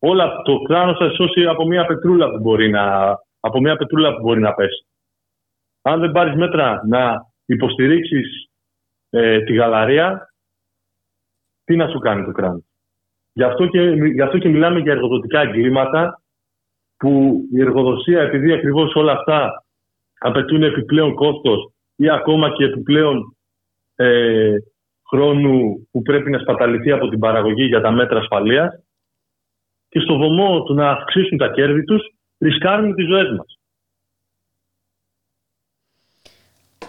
Όλα 0.03 0.43
το 0.43 0.63
κράνος 0.63 0.99
θα 0.99 1.09
σε 1.09 1.15
σώσει 1.15 1.47
από 1.47 1.67
μια 1.67 1.87
πετρούλα 1.87 2.31
που 2.31 2.39
μπορεί 2.39 2.71
να, 2.71 3.15
από 3.41 3.61
μια 3.61 3.77
πετρούλα 3.77 4.15
που 4.15 4.21
μπορεί 4.21 4.41
να 4.41 4.55
πέσει. 4.55 4.87
Αν 5.83 6.01
δεν 6.01 6.13
πάρεις 6.13 6.35
μέτρα 6.35 6.81
να 6.87 7.27
υποστηρίξεις 7.45 8.51
ε, 9.11 9.41
τη 9.41 9.55
γαλαρία, 9.55 10.35
τι 11.65 11.77
να 11.77 11.89
σου 11.89 11.99
κάνει 11.99 12.25
το 12.25 12.33
κράνος; 12.33 12.63
Γι' 13.33 13.43
αυτό, 13.43 13.67
και, 13.67 13.81
γι' 13.91 14.23
αυτό 14.23 14.39
και 14.39 14.49
μιλάμε 14.49 14.81
για 14.81 14.93
εργοδοτικά 14.93 15.41
εγκλήματα 15.41 16.23
που 16.97 17.43
η 17.53 17.61
εργοδοσία, 17.61 18.21
επειδή 18.23 18.53
ακριβώς 18.53 18.95
όλα 18.95 19.13
αυτά 19.13 19.65
απαιτούν 20.19 20.63
επιπλέον 20.63 21.15
κόστος 21.15 21.73
ή 21.97 22.11
ακόμα 22.11 22.53
και 22.53 22.65
επιπλέον 22.65 23.37
ε, 23.95 24.57
χρόνου 25.09 25.89
που 25.91 26.03
πρέπει 26.03 26.31
να 26.31 26.39
σπαταληθεί 26.39 26.91
από 26.91 27.09
την 27.09 27.19
παραγωγή 27.19 27.65
για 27.65 27.81
τα 27.81 27.91
μέτρα 27.91 28.19
ασφαλείας 28.19 28.85
και 29.91 30.01
στο 30.01 30.17
βωμό 30.17 30.63
του 30.63 30.75
να 30.75 30.91
αυξήσουν 30.91 31.39
τα 31.39 31.49
κέρδη 31.49 31.85
τους 31.85 32.03
ρισκάρουν 32.39 32.95
τις 32.95 33.07
ζωές 33.07 33.37
μας. 33.37 33.59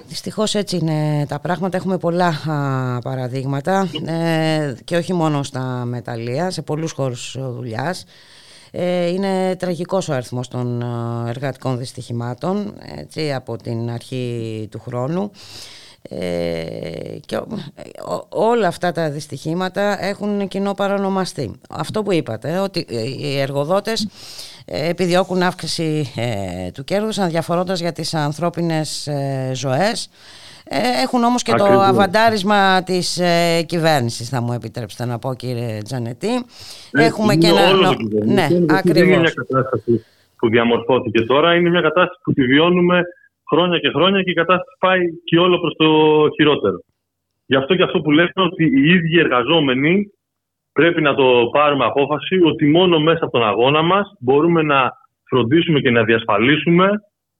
Δυστυχώς 0.08 0.56
έτσι 0.56 0.78
είναι 0.78 1.26
τα 1.28 1.40
πράγματα. 1.40 1.78
Έχουμε 1.78 1.98
πολλά 1.98 2.34
παραδείγματα 3.04 3.88
ε, 4.06 4.76
και 4.84 4.96
όχι 4.96 5.14
μόνο 5.14 5.44
στα 5.44 5.86
μεταλλεία, 5.86 6.50
σε 6.50 6.62
πολλούς 6.62 6.92
χώρους 6.92 7.36
δουλειάς. 7.40 8.06
Ε, 8.72 9.08
είναι 9.08 9.56
τραγικός 9.56 10.10
ο 10.10 10.14
αριθμός 10.14 10.48
των 10.48 10.82
εργατικών 11.28 11.78
δυστυχημάτων 11.78 12.74
έτσι, 12.98 13.34
από 13.34 13.56
την 13.56 13.90
αρχή 13.90 14.68
του 14.72 14.80
χρόνου. 14.80 15.32
Ε, 16.10 17.01
και 17.26 17.40
όλα 18.30 18.68
αυτά 18.68 18.92
τα 18.92 19.10
δυστυχήματα 19.10 20.06
έχουν 20.06 20.48
κοινό 20.48 20.74
παρανομαστή. 20.74 21.52
Αυτό 21.70 22.04
που 22.04 22.12
είπατε, 22.12 22.58
ότι 22.58 22.86
οι 23.20 23.40
εργοδότες 23.40 24.08
ε, 24.66 24.90
επιδιώκουν 24.90 25.42
αύξηση 25.42 26.14
ε, 26.16 26.72
του 26.72 26.84
κέρδους 26.84 27.18
αναδιαφορώντας 27.18 27.80
για 27.80 27.92
τις 27.92 28.14
ανθρώπινες 28.14 29.10
ζωές 29.54 30.10
έχουν 31.04 31.24
όμως 31.24 31.44
και 31.44 31.54
το 31.54 31.64
αβαντάρισμα 31.64 32.84
της 32.84 33.20
ε, 33.20 33.64
κυβέρνησης 33.66 34.30
θα 34.30 34.42
μου 34.42 34.54
επιτρέψετε 34.54 35.06
να 35.06 35.20
πω 35.20 35.34
κύριε 35.36 35.78
Τζανετή 35.84 36.46
έχουμε 36.92 37.36
και 37.36 37.48
ένα... 37.48 37.96
Ναι, 38.26 38.48
ακριβώς. 38.70 39.08
Είναι 39.08 39.18
μια 39.18 39.34
κατάσταση 39.36 40.06
που 40.38 40.50
διαμορφώθηκε 40.50 41.22
τώρα 41.22 41.56
είναι 41.56 41.70
μια 41.70 41.82
κατάσταση 41.82 42.20
που 42.24 42.34
τη 42.34 42.44
βιώνουμε 42.44 43.02
χρόνια 43.50 43.80
και 43.80 43.90
χρόνια 43.90 44.22
και 44.24 44.32
η 44.32 44.34
κατάσταση 44.34 44.78
πάει 44.80 45.00
και 45.24 45.38
όλο 45.38 45.60
προς 45.60 45.74
το 45.78 45.88
χειρότερο. 46.36 46.80
Γι' 47.52 47.58
αυτό 47.58 47.76
και 47.76 47.84
αυτό 47.84 48.02
που 48.02 48.12
λέμε 48.12 48.32
ότι 48.36 48.64
οι 48.64 48.90
ίδιοι 48.90 49.20
εργαζόμενοι 49.20 50.12
πρέπει 50.72 51.02
να 51.02 51.16
το 51.16 51.50
πάρουμε 51.52 51.86
απόφαση 51.86 52.40
ότι 52.44 52.66
μόνο 52.66 53.00
μέσα 53.00 53.24
από 53.24 53.32
τον 53.32 53.48
αγώνα 53.48 53.82
μας 53.82 54.12
μπορούμε 54.20 54.62
να 54.62 54.92
φροντίσουμε 55.24 55.80
και 55.80 55.92
να 55.92 56.04
διασφαλίσουμε 56.04 56.90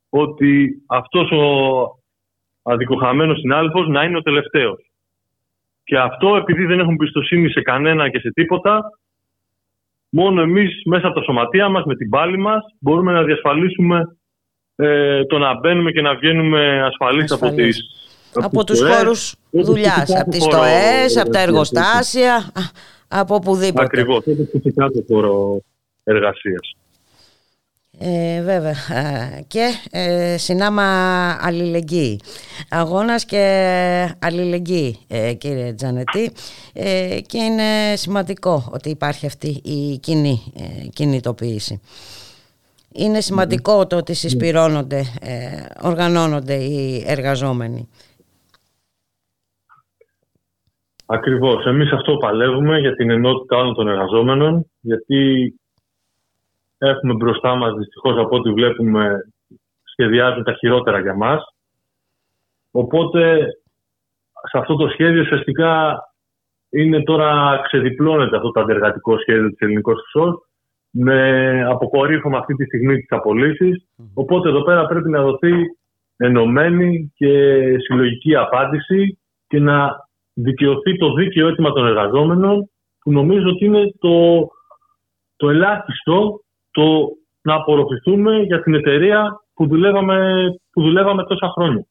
ότι 0.10 0.84
αυτός 0.88 1.32
ο 1.32 1.44
αδικοχαμένος 2.64 3.40
συνάδελφος 3.40 3.88
να 3.88 4.04
είναι 4.04 4.18
ο 4.18 4.22
τελευταίος. 4.22 4.92
Και 5.84 5.98
αυτό 5.98 6.36
επειδή 6.36 6.66
δεν 6.66 6.80
έχουν 6.80 6.96
πιστοσύνη 6.96 7.50
σε 7.50 7.62
κανένα 7.62 8.10
και 8.10 8.20
σε 8.20 8.32
τίποτα, 8.34 8.82
μόνο 10.10 10.42
εμείς 10.42 10.82
μέσα 10.86 11.08
από 11.08 11.20
τα 11.20 11.24
σωματεία 11.24 11.70
μας, 11.70 11.84
με 11.86 11.96
την 11.96 12.10
πάλη 12.10 12.38
μας, 12.38 12.64
μπορούμε 12.80 13.12
να 13.12 13.24
διασφαλίσουμε 13.24 14.18
ε, 14.76 15.26
το 15.26 15.38
να 15.38 15.60
μπαίνουμε 15.60 15.92
και 15.92 16.02
να 16.02 16.16
βγαίνουμε 16.16 16.82
ασφαλείς, 16.82 17.32
από 17.32 17.50
τις 17.50 18.02
από 18.34 18.64
τους 18.64 18.80
χώρους 18.80 19.36
δουλειάς, 19.50 20.16
από 20.16 20.32
τις 20.32 20.44
στοές, 20.44 21.18
από 21.18 21.30
τα 21.30 21.40
εργοστάσια, 21.40 22.52
από 23.08 23.36
οπουδήποτε. 23.36 23.84
Ακριβώς, 23.84 24.26
είναι 24.26 24.48
φυσικά 24.52 24.90
το 24.90 25.04
χώρο 25.08 25.62
εργασίας. 26.04 26.76
Ε, 28.04 28.42
βέβαια 28.42 28.76
και 29.48 29.70
ε, 29.92 30.38
συνάμα 30.38 30.84
αλληλεγγύη 31.42 32.20
αγώνας 32.70 33.26
και 33.26 34.16
αλληλεγγύη 34.20 34.98
ε, 35.08 35.34
κύριε 35.34 35.74
Τζανετή 35.74 36.32
ε, 36.74 37.20
και 37.26 37.38
είναι 37.38 37.96
σημαντικό 37.96 38.70
ότι 38.72 38.90
υπάρχει 38.90 39.26
αυτή 39.26 39.62
η 39.64 39.98
κοινή 39.98 40.54
ε, 40.58 40.88
κινητοποίηση 40.88 41.82
είναι 42.94 43.22
σημαντικό 43.22 43.88
το 43.88 43.96
ότι 43.96 44.14
συσπυρώνονται, 44.14 45.06
ε, 45.22 45.66
οργανώνονται 45.82 46.54
οι 46.54 47.04
εργαζόμενοι. 47.08 47.88
Ακριβώς. 51.14 51.66
Εμείς 51.66 51.92
αυτό 51.92 52.18
παλεύουμε 52.18 52.80
για 52.80 52.96
την 52.96 53.10
ενότητα 53.10 53.58
όλων 53.58 53.74
των 53.74 53.88
εργαζόμενων, 53.88 54.66
γιατί 54.80 55.54
έχουμε 56.78 57.14
μπροστά 57.14 57.56
μας, 57.56 57.74
δυστυχώς 57.74 58.18
από 58.18 58.36
ό,τι 58.36 58.52
βλέπουμε, 58.52 59.20
σχεδιάζουν 59.84 60.44
τα 60.44 60.54
χειρότερα 60.54 61.00
για 61.00 61.16
μας. 61.16 61.56
Οπότε, 62.72 63.40
σε 64.52 64.58
αυτό 64.58 64.76
το 64.76 64.88
σχέδιο, 64.88 65.22
ουσιαστικά 65.22 66.00
είναι 66.70 67.04
τώρα 67.04 67.60
ξεδιπλώνεται 67.64 68.36
αυτό 68.36 68.52
το 68.52 68.60
αντεργατικό 68.60 69.18
σχέδιο 69.18 69.50
της 69.50 69.60
ελληνικής 69.60 69.94
χρυσός 69.94 70.46
με 70.90 71.64
αποκορύφωμα 71.64 72.38
αυτή 72.38 72.56
τη 72.56 72.66
στιγμή 72.66 72.96
τις 72.96 73.12
απολύσεις. 73.12 73.88
Οπότε 74.14 74.50
εδώ 74.50 74.62
πέρα 74.62 74.86
πρέπει 74.86 75.10
να 75.10 75.22
δοθεί 75.22 75.54
ενωμένη 76.18 77.12
και 77.16 77.62
συλλογική 77.80 78.36
απάντηση 78.36 79.20
και 79.48 79.60
να 79.60 80.10
δικαιωθεί 80.34 80.98
το 80.98 81.14
δίκαιο 81.14 81.48
αίτημα 81.48 81.72
των 81.72 81.88
εργαζόμενων 81.88 82.70
που 83.00 83.12
νομίζω 83.12 83.50
ότι 83.50 83.66
είναι 83.66 83.94
το, 84.00 84.48
το 85.36 85.50
ελάχιστο 85.50 86.44
το 86.72 87.08
να 87.42 87.54
απορροφηθούμε 87.54 88.38
για 88.38 88.62
την 88.62 88.74
εταιρεία 88.74 89.42
που 89.54 89.68
δουλεύαμε, 89.68 90.46
που 90.72 90.82
δουλεύαμε 90.82 91.24
τόσα 91.24 91.48
χρόνια. 91.48 91.86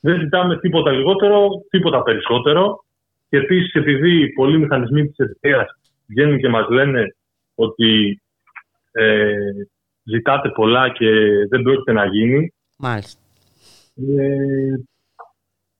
Δεν 0.00 0.20
ζητάμε 0.20 0.58
τίποτα 0.58 0.92
λιγότερο, 0.92 1.48
τίποτα 1.70 2.02
περισσότερο. 2.02 2.84
Και 3.28 3.36
επίσης, 3.36 3.74
επειδή 3.74 4.32
πολλοί 4.32 4.58
μηχανισμοί 4.58 5.06
της 5.06 5.16
εταιρείας 5.16 5.68
βγαίνουν 6.06 6.38
και 6.38 6.48
μας 6.48 6.68
λένε 6.68 7.16
ότι 7.54 8.22
ε, 8.92 9.34
ζητάτε 10.02 10.48
πολλά 10.48 10.88
και 10.88 11.10
δεν 11.48 11.62
πρόκειται 11.62 11.92
να 11.92 12.06
γίνει. 12.06 12.52
Μάλιστα. 12.76 13.20
Ε, 14.18 14.80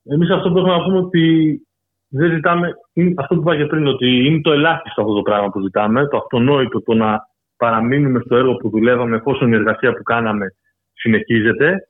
εμείς 0.04 0.30
αυτό 0.30 0.50
που 0.50 0.58
έχουμε 0.58 0.76
να 0.76 0.84
πούμε 0.84 0.98
ότι 0.98 1.60
δεν 2.08 2.30
ζητάμε, 2.30 2.68
αυτό 3.16 3.34
που 3.34 3.40
είπα 3.40 3.56
και 3.56 3.66
πριν, 3.66 3.86
ότι 3.86 4.26
είναι 4.26 4.40
το 4.40 4.52
ελάχιστο 4.52 5.00
αυτό 5.00 5.14
το 5.14 5.22
πράγμα 5.22 5.48
που 5.48 5.60
ζητάμε, 5.60 6.08
το 6.08 6.16
αυτονόητο, 6.16 6.82
το 6.82 6.94
να 6.94 7.28
παραμείνουμε 7.56 8.20
στο 8.24 8.36
έργο 8.36 8.54
που 8.54 8.70
δουλεύαμε 8.70 9.16
εφόσον 9.16 9.52
η 9.52 9.54
εργασία 9.54 9.92
που 9.92 10.02
κάναμε 10.02 10.54
συνεχίζεται. 10.92 11.88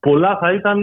Πολλά 0.00 0.38
θα 0.40 0.52
ήταν 0.52 0.80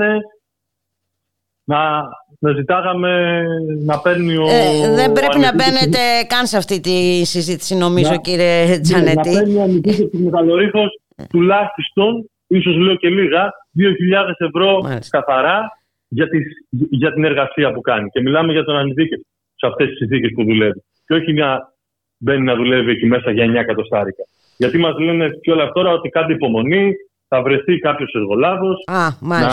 να, 1.64 2.02
να 2.40 2.52
ζητάγαμε 2.56 3.44
να 3.86 4.00
παίρνει 4.00 4.38
ο. 4.38 4.44
Ε, 4.48 4.94
δεν 4.96 5.12
πρέπει 5.12 5.40
να 5.40 5.54
μπαίνετε 5.54 6.00
καν 6.28 6.46
σε 6.46 6.58
αυτή 6.58 6.80
τη 6.80 7.26
συζήτηση, 7.26 7.76
νομίζω, 7.76 8.12
να, 8.12 8.18
κύριε 8.18 8.80
Τζανετή. 8.80 9.34
Να 9.34 9.40
παίρνει 9.40 9.62
ο 9.62 9.68
νοικίτη 9.68 10.18
μεγαλορύφο 10.18 10.84
τουλάχιστον, 11.30 12.30
ίσως 12.48 12.76
λέω 12.76 12.96
και 12.96 13.10
λίγα, 13.10 13.54
2.000 13.80 14.48
ευρώ 14.48 14.82
Μάλιστα. 14.82 15.20
καθαρά 15.20 15.72
για, 16.08 16.28
τις, 16.30 16.44
για 16.70 17.14
την 17.14 17.24
εργασία 17.24 17.74
που 17.74 17.82
κάνει. 17.82 18.10
Και 18.10 18.22
μιλάμε 18.22 18.52
για 18.52 18.64
τον 18.64 18.76
ανειδίκευτο 18.76 19.28
σε 19.56 19.68
αυτές 19.68 19.88
τις 19.88 19.98
συνθήκες 19.98 20.32
που 20.36 20.44
δουλεύει. 20.44 20.84
Και 21.06 21.14
όχι 21.14 21.34
να 21.34 21.74
μπαίνει 22.18 22.44
να 22.44 22.56
δουλεύει 22.56 22.92
εκεί 22.92 23.06
μέσα 23.06 23.32
για 23.32 23.46
9 23.46 23.54
εκατοστάρικα. 23.56 24.24
Γιατί 24.58 24.78
μας 24.78 25.00
λένε 25.00 25.30
και 25.42 25.52
όλα 25.52 25.72
τώρα 25.72 25.92
ότι 25.92 26.10
κάντε 26.10 26.34
υπομονή, 26.34 26.94
θα 27.28 27.42
βρεθεί 27.42 27.80
κάποιος 27.80 28.14
εργολάβος. 28.14 28.84
Να, 29.20 29.46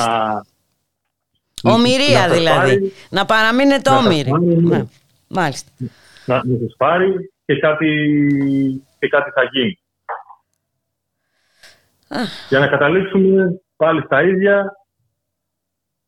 Ομοιρία 1.63 2.29
δηλαδή. 2.29 2.93
Να 3.11 3.25
παραμείνετε 3.25 3.91
όμοιροι. 3.91 4.31
Ναι. 4.63 4.85
Μάλιστα. 5.29 5.71
Να, 6.27 6.35
να 6.35 6.59
πάρει 6.77 7.33
και 7.45 7.59
κάτι, 7.59 7.89
και 8.99 9.09
κάτι 9.09 9.31
θα 9.31 9.43
γίνει. 9.53 9.79
Για 12.49 12.59
να 12.59 12.67
καταλήξουμε 12.67 13.61
πάλι 13.77 14.03
στα 14.05 14.23
ίδια 14.23 14.73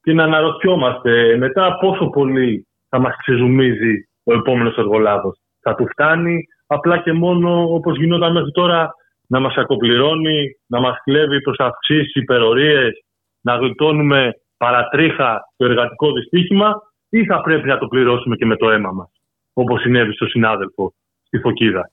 και 0.07 0.13
να 0.13 0.25
αναρωτιόμαστε 0.25 1.37
μετά 1.37 1.77
πόσο 1.81 2.07
πολύ 2.07 2.67
θα 2.89 2.99
μας 2.99 3.17
ξεζουμίζει 3.17 4.09
ο 4.25 4.33
επόμενος 4.33 4.77
εργολάβος. 4.77 5.39
Θα 5.61 5.75
του 5.75 5.87
φτάνει 5.89 6.45
απλά 6.67 6.99
και 6.99 7.13
μόνο 7.13 7.75
όπως 7.75 7.97
γινόταν 7.97 8.33
μέχρι 8.33 8.51
τώρα 8.51 8.95
να 9.29 9.41
μας 9.41 9.55
ακοπληρώνει, 9.57 10.57
να 10.67 10.81
μας 10.81 10.97
κλέβει 11.05 11.41
προς 11.41 11.57
αυξήσεις, 11.59 12.15
υπερορίες, 12.15 12.93
να 13.41 13.57
γλιτώνουμε 13.57 14.33
παρατρίχα 14.57 15.41
το 15.57 15.65
εργατικό 15.65 16.13
δυστύχημα 16.13 16.75
ή 17.09 17.25
θα 17.25 17.41
πρέπει 17.41 17.69
να 17.69 17.79
το 17.79 17.87
πληρώσουμε 17.87 18.37
και 18.37 18.47
με 18.47 18.57
το 18.57 18.71
αίμα 18.71 18.93
μας, 18.93 19.11
όπως 19.53 19.81
συνέβη 19.81 20.13
στο 20.13 20.27
συνάδελφο 20.27 20.95
στη 21.23 21.39
Φωκίδα. 21.39 21.91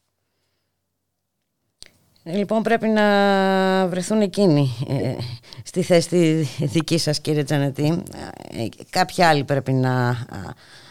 Λοιπόν 2.23 2.61
πρέπει 2.61 2.87
να 2.87 3.03
βρεθούν 3.87 4.21
εκείνοι 4.21 4.67
ε, 4.87 5.13
στη 5.63 5.81
θέση 5.81 6.47
δική 6.59 6.97
σας 6.97 7.21
κύριε 7.21 7.43
Τζανετή. 7.43 8.03
Ε, 8.51 8.65
κάποιοι 8.89 9.23
άλλοι 9.23 9.43
πρέπει 9.43 9.71
να 9.71 10.15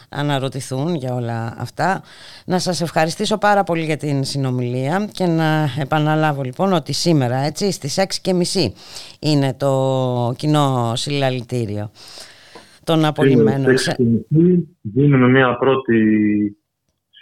αναρωτηθούν 0.09 0.95
για 0.95 1.13
όλα 1.13 1.55
αυτά. 1.57 2.01
Να 2.45 2.59
σας 2.59 2.81
ευχαριστήσω 2.81 3.37
πάρα 3.37 3.63
πολύ 3.63 3.83
για 3.83 3.97
την 3.97 4.23
συνομιλία 4.23 5.09
και 5.11 5.25
να 5.25 5.69
επαναλάβω 5.79 6.41
λοιπόν 6.41 6.73
ότι 6.73 6.93
σήμερα 6.93 7.35
έτσι 7.35 7.71
στις 7.71 7.99
6.30 8.23 8.67
είναι 9.19 9.53
το 9.53 10.33
κοινό 10.37 10.93
συλλαλητήριο 10.95 11.91
των 12.83 13.05
απολυμμένων. 13.05 13.75
Δίνουμε 14.81 15.27
μια 15.27 15.57
πρώτη 15.57 15.97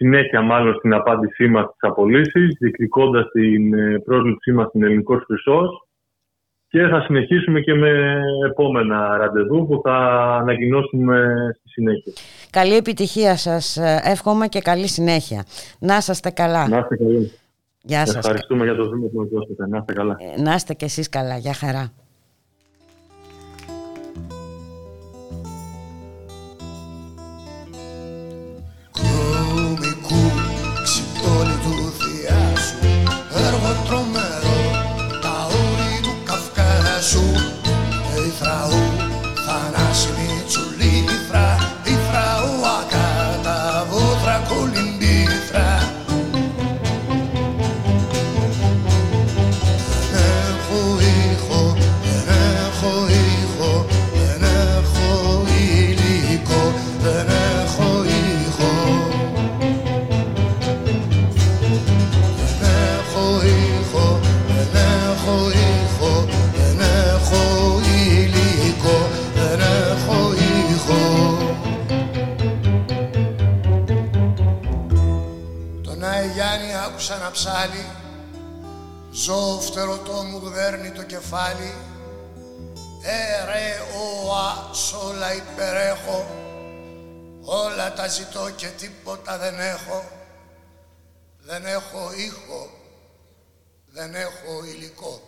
συνέχεια 0.01 0.41
μάλλον 0.41 0.73
στην 0.75 0.93
απάντησή 0.93 1.47
μας 1.47 1.63
στις 1.63 1.79
απολύσεις, 1.79 2.55
διεκδικώντας 2.59 3.31
την 3.31 3.73
ε, 3.73 3.99
πρόσληψή 4.05 4.51
μας 4.51 4.67
στην 4.67 4.83
Ελληνικός 4.83 5.23
Χρυσός 5.25 5.87
και 6.67 6.87
θα 6.87 7.01
συνεχίσουμε 7.01 7.59
και 7.59 7.73
με 7.73 8.21
επόμενα 8.49 9.17
ραντεβού 9.17 9.67
που 9.67 9.81
θα 9.83 9.97
ανακοινώσουμε 10.41 11.35
στη 11.57 11.69
συνέχεια. 11.69 12.13
Καλή 12.49 12.75
επιτυχία 12.75 13.37
σας. 13.37 13.77
Εύχομαι 14.03 14.47
και 14.47 14.59
καλή 14.59 14.87
συνέχεια. 14.87 15.45
Να 15.79 15.97
είστε 15.97 16.29
καλά. 16.29 16.67
Να 16.67 16.77
είστε 16.77 16.95
καλά. 16.95 17.29
Γεια 17.81 18.05
σας. 18.05 18.15
Ευχαριστούμε 18.15 18.63
για 18.63 18.75
το 18.75 18.89
βήμα 18.89 19.07
που 19.07 19.17
μας 19.17 19.27
δώσετε. 19.29 19.67
Να 19.67 19.77
είστε 19.77 19.93
καλά. 19.93 20.17
Ε, 20.37 20.41
να 20.41 20.53
είστε 20.53 20.73
και 20.73 20.85
εσείς 20.85 21.09
καλά. 21.09 21.37
Γεια 21.37 21.53
χαρά. 21.53 21.91
Άκουσα 77.31 77.49
να 77.49 77.57
ψάλει 77.57 77.85
Ζω 79.11 79.59
φτερωτό 79.61 80.23
μου 80.23 80.41
γδέρνει 80.43 80.91
το 80.91 81.03
κεφάλι. 81.03 81.73
Ε 83.01 83.45
ρε 83.45 83.79
ο 83.79 84.35
ας 84.35 84.93
όλα 84.93 85.35
υπερέχω. 85.35 86.25
Όλα 87.43 87.93
τα 87.93 88.07
ζητώ 88.07 88.49
και 88.55 88.67
τίποτα 88.67 89.37
δεν 89.37 89.59
έχω. 89.59 90.03
Δεν 91.39 91.65
έχω 91.65 92.11
ήχο 92.13 92.69
Δεν 93.85 94.15
έχω 94.15 94.65
υλικό 94.73 95.21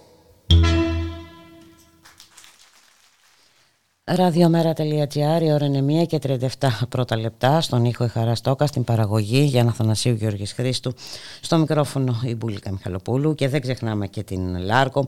Ραδιομέρα.gr, 4.06 5.42
η 5.42 5.52
ώρα 5.52 5.66
είναι 5.66 6.04
1 6.04 6.08
και 6.08 6.20
37 6.60 6.70
πρώτα 6.90 7.18
λεπτά. 7.18 7.62
Στον 7.62 7.86
ήχο 7.86 8.04
η 8.04 8.08
Χαρά 8.08 8.36
Στόκα, 8.36 8.68
στην 8.68 8.84
παραγωγή 8.84 9.42
για 9.42 9.72
Θανασίου 9.72 10.14
Γιώργης 10.14 10.54
Χρήστου. 10.54 10.94
Στο 11.42 11.58
μικρόφωνο 11.58 12.22
η 12.24 12.36
Μπουλίκα 12.36 12.72
Μιχαλοπούλου 12.72 13.36
και 13.36 13.50
δεν 13.50 13.62
ξεχνάμε 13.62 14.08
και 14.08 14.24
την 14.24 14.58
Λάρκο. 14.58 15.08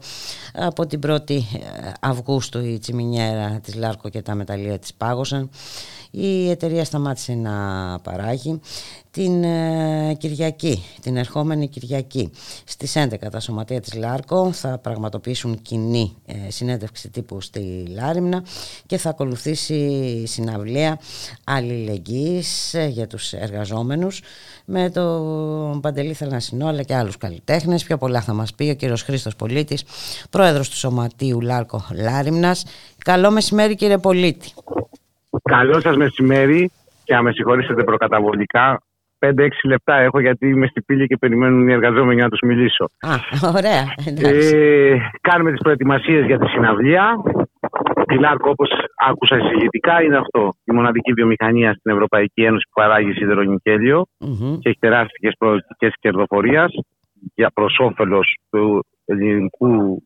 Από 0.53 0.85
την 0.85 0.99
1η 1.05 1.31
ε, 1.31 1.41
Αυγούστου 1.99 2.59
η 2.59 2.79
τσιμινιέρα 2.79 3.59
της 3.63 3.75
Λάρκο 3.75 4.09
και 4.09 4.21
τα 4.21 4.35
μεταλλεία 4.35 4.79
της 4.79 4.93
πάγωσαν. 4.93 5.49
Η 6.18 6.49
εταιρεία 6.49 6.86
σταμάτησε 6.86 7.34
να 7.34 7.51
παράγει 7.99 8.59
την 9.11 9.43
ε, 9.43 10.13
Κυριακή, 10.13 10.84
την 11.01 11.18
ερχόμενη 11.18 11.68
Κυριακή 11.68 12.32
στις 12.66 12.93
11 12.95 13.13
τα 13.32 13.39
σωματεία 13.39 13.82
της 13.82 13.93
Λάρκο 13.93 14.51
θα 14.51 14.78
πραγματοποιήσουν 14.78 15.61
κοινή 15.61 16.16
ε, 16.26 16.51
συνέντευξη 16.51 17.09
τύπου 17.09 17.41
στη 17.41 17.86
Λάριμνα 17.88 18.43
και 18.86 18.97
θα 18.97 19.09
ακολουθήσει 19.09 20.24
συναυλία 20.26 20.99
αλληλεγγύης 21.43 22.74
ε, 22.74 22.86
για 22.86 23.07
τους 23.07 23.34
εργαζόμενους 23.34 24.22
με 24.66 24.89
τον 24.89 25.82
Παντελή 25.82 26.13
Θελασσινό 26.13 26.68
αλλά 26.68 26.84
και 26.84 26.95
άλλους 26.95 27.18
καλλιτέχνες. 27.18 27.84
Πιο 27.84 27.97
πολλά 27.97 28.22
θα 28.22 28.34
μας 28.34 28.53
πει 28.53 28.70
ο 28.70 28.76
κύριος 28.76 29.03
Χρήστος 29.03 29.36
Πολίτης, 29.36 29.84
πρόεδρος 30.30 30.70
του 30.70 30.78
Σωματείου 30.78 31.41
Λάρκο 31.41 31.86
Λάριμνας. 31.91 32.63
Καλό 32.97 33.32
μεσημέρι 33.32 33.76
κύριε 33.76 33.97
Πολίτη. 33.97 34.53
Καλό 35.43 35.79
σας 35.79 35.95
μεσημέρι 35.95 36.71
και 37.03 37.13
να 37.13 37.21
με 37.21 37.31
συγχωρήσετε 37.31 37.83
προκαταβολικά 37.83 38.79
5-6 39.19 39.29
λεπτά 39.63 39.95
έχω 39.95 40.19
γιατί 40.19 40.47
είμαι 40.47 40.67
στη 40.67 40.81
πύλη 40.81 41.07
και 41.07 41.17
περιμένουν 41.17 41.67
οι 41.67 41.73
εργαζόμενοι 41.73 42.21
να 42.21 42.29
τους 42.29 42.39
μιλήσω. 42.43 42.86
Α, 42.99 43.13
ωραία. 43.55 43.83
Ε, 44.31 44.97
κάνουμε 45.21 45.51
τις 45.51 45.61
προετοιμασίες 45.61 46.25
για 46.25 46.39
τη 46.39 46.47
συναυλία. 46.47 47.15
Η 48.13 48.15
ΛΑΡΚ 48.15 48.45
όπως 48.45 48.69
άκουσα 49.09 49.38
εισηγητικά 49.38 50.03
είναι 50.03 50.17
αυτό. 50.17 50.53
Η 50.63 50.71
μοναδική 50.73 51.13
βιομηχανία 51.13 51.73
στην 51.73 51.91
Ευρωπαϊκή 51.91 52.43
Ένωση 52.43 52.65
που 52.65 52.81
παράγει 52.81 53.11
σιδερονικέλιο 53.13 54.05
mm-hmm. 54.25 54.57
και 54.59 54.69
έχει 54.69 54.79
τεράστιες 54.79 55.33
προοπτικές 55.38 55.93
κερδοφορίας 55.99 56.71
για 57.36 57.49
προς 57.53 57.77
όφελος 57.79 58.38
του 58.49 58.86
ελληνικού 59.05 60.03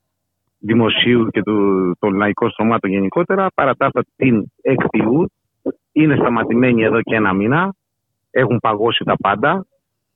δημοσίου 0.60 1.28
και 1.28 1.42
του, 1.42 1.92
των 2.00 2.14
λαϊκών 2.14 2.50
στρωμάτων 2.50 2.90
γενικότερα. 2.90 3.48
Παρά 3.54 3.76
τα 3.76 3.86
αυτά 3.86 4.04
την 4.16 4.52
εκτιούν. 4.62 5.32
Είναι 5.92 6.16
σταματημένοι 6.16 6.84
εδώ 6.84 7.02
και 7.02 7.16
ένα 7.16 7.34
μήνα 7.34 7.74
έχουν 8.32 8.60
παγώσει 8.60 9.04
τα 9.04 9.16
πάντα. 9.22 9.66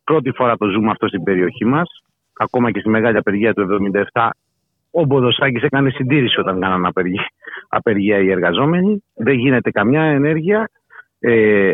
Πρώτη 0.03 0.31
φορά 0.31 0.57
το 0.57 0.67
ζούμε 0.67 0.89
αυτό 0.89 1.07
στην 1.07 1.23
περιοχή 1.23 1.65
μας. 1.65 2.03
Ακόμα 2.37 2.71
και 2.71 2.79
στη 2.79 2.89
μεγάλη 2.89 3.17
απεργία 3.17 3.53
του 3.53 3.67
1977, 4.13 4.29
ο 4.91 5.03
Μποδοσάκης 5.03 5.63
έκανε 5.63 5.89
συντήρηση 5.89 6.39
όταν 6.39 6.59
κάνανε 6.59 6.87
απεργία, 6.87 7.27
απεργία 7.67 8.17
οι 8.17 8.31
εργαζόμενοι. 8.31 9.03
Δεν 9.13 9.33
γίνεται 9.33 9.71
καμιά 9.71 10.01
ενέργεια. 10.01 10.69
Ε, 11.19 11.73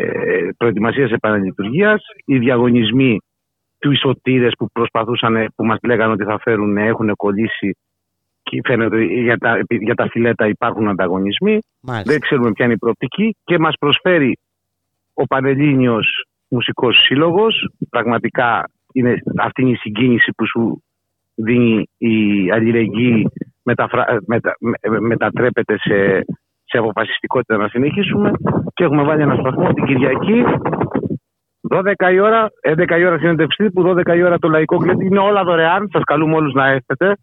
προετοιμασίας 0.56 1.10
επαναλειτουργίας. 1.10 2.02
Οι 2.24 2.38
διαγωνισμοί 2.38 3.20
του 3.78 3.92
ισοτήρες 3.92 4.52
που 4.58 4.66
προσπαθούσαν, 4.72 5.52
που 5.56 5.64
μας 5.64 5.78
λέγανε 5.82 6.12
ότι 6.12 6.24
θα 6.24 6.38
φέρουν, 6.38 6.76
έχουν 6.76 7.16
κολλήσει 7.16 7.76
και 7.89 7.89
φαίνεται 8.64 8.96
ότι 8.96 9.04
για 9.04 9.38
τα, 9.38 9.58
για 9.68 9.94
τα 9.94 10.08
φιλέτα 10.10 10.46
υπάρχουν 10.46 10.88
ανταγωνισμοί. 10.88 11.58
Δεν 12.04 12.20
ξέρουμε 12.20 12.52
ποια 12.52 12.64
είναι 12.64 12.74
η 12.74 12.78
προοπτική 12.78 13.36
και 13.44 13.58
μας 13.58 13.74
προσφέρει 13.78 14.38
ο 15.14 15.24
Πανελλήνιος 15.24 16.24
Μουσικός 16.48 16.96
Σύλλογος. 17.04 17.68
Πραγματικά 17.90 18.68
είναι, 18.92 19.22
αυτή 19.38 19.62
είναι 19.62 19.70
η 19.70 19.76
συγκίνηση 19.76 20.32
που 20.36 20.46
σου 20.46 20.82
δίνει 21.34 21.88
η 21.98 22.50
αλληλεγγύη 22.50 23.26
μεταφρα... 23.62 24.18
μετα... 24.26 24.56
μετατρέπεται 25.00 25.78
σε... 25.78 26.24
σε 26.64 26.78
αποφασιστικότητα 26.78 27.56
να 27.56 27.68
συνεχίσουμε 27.68 28.30
και 28.74 28.84
έχουμε 28.84 29.02
βάλει 29.02 29.22
ένα 29.22 29.34
σταθμό 29.34 29.72
την 29.72 29.84
Κυριακή 29.84 30.44
12 31.68 32.12
η 32.12 32.18
ώρα, 32.20 32.48
11 32.68 32.98
η 32.98 33.04
ώρα 33.04 33.18
συνέντευξη 33.18 33.70
που 33.70 33.82
12 34.06 34.16
η 34.16 34.22
ώρα 34.22 34.38
το 34.38 34.48
λαϊκό 34.48 34.76
κλέτη 34.76 35.04
είναι 35.04 35.18
όλα 35.18 35.42
δωρεάν. 35.44 35.88
Σας 35.92 36.02
καλούμε 36.04 36.34
όλους 36.34 36.52
να 36.52 36.66
έρθετε. 36.66 37.16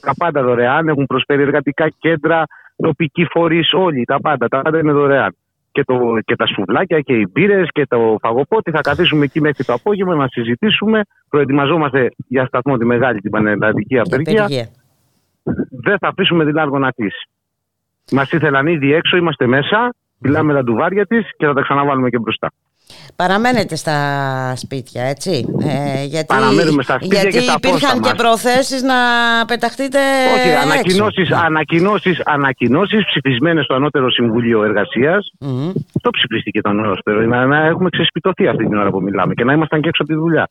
Τα 0.00 0.14
πάντα 0.16 0.42
δωρεάν. 0.42 0.88
Έχουν 0.88 1.06
προσφέρει 1.06 1.42
εργατικά 1.42 1.88
κέντρα, 1.98 2.44
τοπικοί 2.76 3.26
φορείς, 3.30 3.72
όλοι. 3.72 4.04
Τα 4.04 4.20
πάντα. 4.20 4.48
Τα 4.48 4.62
πάντα 4.62 4.78
είναι 4.78 4.92
δωρεάν 4.92 5.36
και, 5.72 5.84
το, 5.84 6.18
και 6.24 6.36
τα 6.36 6.46
σουβλάκια 6.46 7.00
και 7.00 7.12
οι 7.12 7.28
μπύρες 7.32 7.68
και 7.72 7.86
το 7.86 8.16
φαγοπότη. 8.20 8.70
Θα 8.70 8.80
καθίσουμε 8.80 9.24
εκεί 9.24 9.40
μέχρι 9.40 9.64
το 9.64 9.72
απόγευμα 9.72 10.14
να 10.14 10.28
συζητήσουμε. 10.28 11.00
Προετοιμαζόμαστε 11.28 12.10
για 12.28 12.46
σταθμό 12.46 12.76
τη 12.76 12.84
μεγάλη 12.84 13.20
την 13.20 13.30
πανελλαδική 13.30 13.98
απεργία. 13.98 14.48
Δεν 15.70 15.98
θα 15.98 16.08
αφήσουμε 16.08 16.44
την 16.44 16.58
άργο 16.58 16.78
να 16.78 16.90
κλείσει. 16.90 17.28
Μας 18.12 18.32
ήθελαν 18.32 18.66
ήδη 18.66 18.92
έξω, 18.92 19.16
είμαστε 19.16 19.46
μέσα. 19.46 19.94
Μιλάμε 20.18 20.52
τα 20.52 20.62
ντουβάρια 20.62 21.06
της 21.06 21.30
και 21.36 21.46
θα 21.46 21.52
τα 21.52 21.62
ξαναβάλουμε 21.62 22.08
και 22.08 22.18
μπροστά. 22.18 22.50
Παραμένετε 23.16 23.76
στα 23.76 23.96
σπίτια, 24.56 25.02
έτσι. 25.02 25.46
Ε, 25.62 26.04
γιατί, 26.04 26.26
Παραμένουμε 26.26 26.82
στα 26.82 26.94
σπίτια 26.94 27.20
γιατί 27.20 27.38
και 27.38 27.44
τα 27.46 27.54
υπήρχαν 27.56 28.00
και 28.00 28.12
προθέσεις 28.16 28.82
να 28.82 28.94
πεταχτείτε 29.46 29.98
Όχι, 30.34 30.50
ανακοινώσεις, 30.50 31.32
ανακοινώσεις, 31.32 32.22
ανακοινώσεις 32.24 33.04
ψηφισμένες 33.06 33.64
στο 33.64 33.74
Ανώτερο 33.74 34.10
Συμβούλιο 34.10 34.64
Εργασίας. 34.64 35.30
Mm-hmm. 35.40 35.72
Το 36.00 36.10
ψηφίστηκε 36.10 36.60
το 36.60 36.70
ανώτερο. 36.70 37.20
Να, 37.20 37.46
να 37.46 37.66
έχουμε 37.66 37.88
ξεσπιτωθεί 37.90 38.46
αυτή 38.46 38.64
την 38.64 38.76
ώρα 38.76 38.90
που 38.90 39.02
μιλάμε 39.02 39.34
και 39.34 39.44
να 39.44 39.52
ήμασταν 39.52 39.80
και 39.80 39.88
έξω 39.88 40.02
από 40.02 40.12
τη 40.12 40.18
δουλειά. 40.18 40.48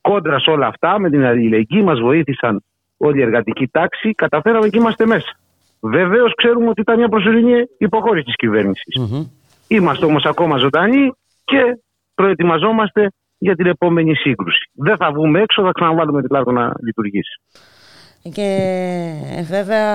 Κόντρα 0.00 0.38
σε 0.38 0.50
όλα 0.50 0.66
αυτά, 0.66 0.98
με 0.98 1.10
την 1.10 1.24
αλληλεγγύη 1.24 1.82
μας 1.84 2.00
βοήθησαν 2.00 2.62
όλη 2.96 3.18
η 3.18 3.22
εργατική 3.22 3.68
τάξη, 3.68 4.10
καταφέραμε 4.10 4.68
και 4.68 4.78
είμαστε 4.78 5.06
μέσα. 5.06 5.36
Βεβαίως 5.80 6.32
ξέρουμε 6.36 6.68
ότι 6.68 6.80
ήταν 6.80 6.98
μια 6.98 7.08
προσωρινή 7.08 7.62
υποχώρηση 7.78 8.24
της 8.24 8.34
κυβέρνησης. 8.36 8.94
Mm-hmm. 9.00 9.26
Είμαστε 9.68 10.04
όμως 10.04 10.24
ακόμα 10.24 10.58
ζωντανοί 10.58 11.12
και 11.44 11.78
προετοιμαζόμαστε 12.20 13.10
για 13.38 13.54
την 13.54 13.66
επόμενη 13.66 14.14
σύγκρουση. 14.14 14.70
Δεν 14.72 14.96
θα 14.96 15.12
βγούμε 15.12 15.40
έξω, 15.40 15.62
θα 15.62 15.70
ξαναβάλουμε 15.74 16.20
την 16.20 16.28
πλάτο 16.28 16.50
να 16.52 16.72
λειτουργήσει. 16.82 17.40
Και 18.32 18.50
βέβαια 19.48 19.86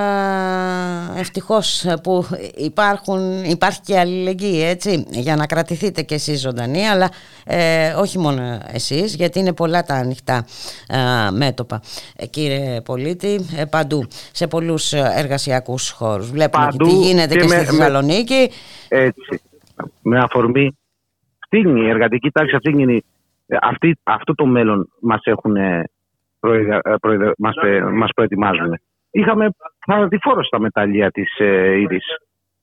ευτυχώς 1.18 1.86
που 2.04 2.26
υπάρχουν, 2.56 3.44
υπάρχει 3.44 3.82
και 3.82 4.00
αλληλεγγύη 4.00 4.64
έτσι 4.66 5.06
για 5.10 5.36
να 5.36 5.46
κρατηθείτε 5.46 6.02
και 6.02 6.14
εσείς 6.14 6.42
ζωντανοί 6.42 6.88
αλλά 6.88 7.10
ε, 7.46 7.94
όχι 7.94 8.20
μόνο 8.20 8.60
εσείς 8.74 9.16
γιατί 9.16 9.40
είναι 9.40 9.54
πολλά 9.54 9.84
τα 9.84 9.94
ανοιχτά 9.94 10.46
ε, 10.88 11.32
μέτωπα 11.32 11.82
ε, 12.16 12.26
κύριε 12.26 12.82
πολίτη 12.82 13.40
ε, 13.58 13.66
παντού 13.66 14.08
σε 14.32 14.48
πολλούς 14.48 14.94
εργασιακούς 14.94 15.90
χώρους 15.90 16.32
βλέπουμε 16.32 16.66
παντού 16.66 16.86
τι 16.86 16.92
γίνεται 16.96 17.34
και, 17.34 17.40
και 17.40 17.48
στη 17.48 17.66
Θεσσαλονίκη 17.66 18.50
έτσι 18.88 19.42
με 20.02 20.20
αφορμή 20.20 20.78
αυτή 21.54 21.80
η 21.80 21.89
εργατική 21.89 22.32
τάξη, 22.32 22.56
αυτή 22.56 22.70
είναι, 22.70 23.01
αυτή, 23.62 23.97
αυτό 24.04 24.36
το 24.36 24.45
μέλλον 24.45 24.89
μας 25.01 25.22
έχουν 25.24 25.56
προεδα, 26.39 26.82
προεδα, 27.01 27.34
μας, 27.38 27.56
μας 27.93 28.10
προετοιμάζουν. 28.16 28.80
Είχαμε 29.12 29.49
θανατηφόρος 29.86 30.47
στα 30.47 30.60
μεταλλεία 30.60 31.12
της 31.12 31.39
ε, 31.39 31.78
Ήρης 31.80 32.06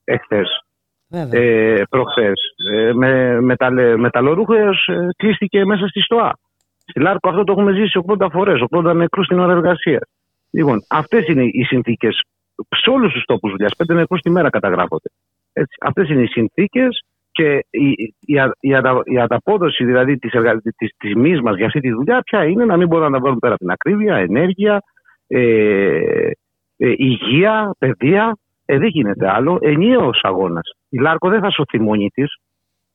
εχθές, 0.05 0.65
ε, 1.11 1.83
προχθές. 1.91 2.41
Ε, 2.73 2.93
με, 2.93 3.41
μεταλλε, 3.41 3.97
μεταλλορούχος 3.97 4.87
ε, 4.87 5.09
κλείστηκε 5.17 5.65
μέσα 5.65 5.87
στη 5.87 6.01
ΣΤΟΑ. 6.01 6.39
Στη 6.87 7.01
Λάρκο 7.01 7.29
αυτό 7.29 7.45
το 7.45 7.53
έχουμε 7.53 7.73
ζήσει 7.73 8.01
80 8.07 8.27
φορές, 8.33 8.63
80 8.71 8.95
νεκρούς 8.95 9.25
στην 9.25 9.39
ώρα 9.39 9.53
εργασίας. 9.53 10.03
Λοιπόν, 10.51 10.85
αυτές 10.89 11.27
είναι 11.27 11.45
οι 11.45 11.63
συνθήκες 11.63 12.23
σε 12.69 12.91
όλους 12.91 13.13
τους 13.13 13.25
τόπους 13.25 13.51
δουλειάς. 13.51 13.77
Πέντε 13.77 13.95
νεκρούς 13.95 14.21
τη 14.21 14.31
μέρα 14.31 14.51
καταγράφονται. 14.51 15.11
Έτσι, 15.53 15.77
αυτές 15.81 16.09
είναι 16.09 16.23
οι 16.23 16.27
συνθήκες 16.27 17.05
και 17.41 17.67
η, 17.71 17.89
η, 17.89 18.15
η, 18.61 18.71
η 19.05 19.19
ανταπόδοση 19.19 19.85
δηλαδή 19.85 20.19
της, 20.19 20.33
εργα... 20.33 20.61
της 20.77 20.91
τιμής 20.97 21.41
μας 21.41 21.57
για 21.57 21.67
αυτή 21.67 21.81
τη 21.81 21.91
δουλειά 21.91 22.21
πια 22.23 22.45
είναι 22.45 22.65
να 22.65 22.77
μην 22.77 22.87
μπορούμε 22.87 23.09
να 23.09 23.15
τα 23.15 23.21
βάλουμε 23.21 23.39
πέρα 23.41 23.55
από 23.55 23.63
την 23.63 23.73
ακρίβεια, 23.73 24.17
ενέργεια, 24.17 24.83
ε, 25.27 26.31
ε, 26.77 26.93
υγεία, 26.97 27.75
παιδεία. 27.79 28.37
Ε, 28.65 28.79
δεν 28.79 28.89
γίνεται 28.89 29.31
άλλο. 29.31 29.59
Ενιαίος 29.61 30.21
αγώνας. 30.23 30.71
Η 30.89 30.99
Λάρκο 30.99 31.29
δεν 31.29 31.41
θα 31.41 31.51
σωθεί 31.51 31.81
μόνη 31.81 32.09
της 32.09 32.37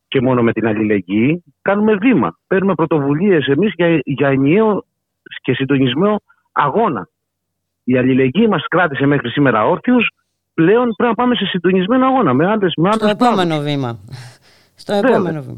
και 0.08 0.22
μόνο 0.22 0.44
με 0.44 0.52
την 0.52 0.68
αλληλεγγύη. 0.68 1.44
Κάνουμε 1.62 1.96
βήμα. 1.96 2.38
Παίρνουμε 2.48 2.74
πρωτοβουλίες 2.76 3.48
εμείς 3.48 3.74
για, 3.76 4.00
για 4.04 4.28
ενιαίο 4.28 4.86
και 5.42 5.54
συντονισμένο 5.54 6.22
αγώνα. 6.52 7.10
Η 7.84 7.98
αλληλεγγύη 7.98 8.48
μας 8.50 8.66
κράτησε 8.68 9.06
μέχρι 9.06 9.30
σήμερα 9.30 9.66
όρθιους 9.66 10.10
πλέον 10.56 10.94
πρέπει 10.96 11.10
να 11.10 11.24
πάμε 11.24 11.36
σε 11.36 11.46
συντονισμένο 11.46 12.06
αγώνα 12.06 12.34
με 12.34 12.52
άντρες. 12.52 12.74
Με 12.76 12.92
Στο 12.92 13.08
επόμενο 13.08 13.60
βήμα. 13.60 14.00
Στο 14.82 14.94
επόμενο 14.94 15.42
βήμα. 15.42 15.58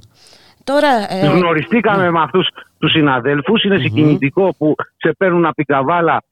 Τώρα, 0.63 0.91
ε... 1.09 1.27
Γνωριστήκαμε 1.27 2.03
ναι. 2.03 2.11
με 2.11 2.19
αυτούς 2.19 2.49
τους 2.79 2.91
συναδέλφους. 2.91 3.63
Είναι 3.63 3.77
συγκινητικό 3.77 4.55
που 4.57 4.75
σε 4.97 5.13
παίρνουν 5.17 5.45
από 5.45 5.55
την 5.55 5.65
καβάλα 5.65 6.23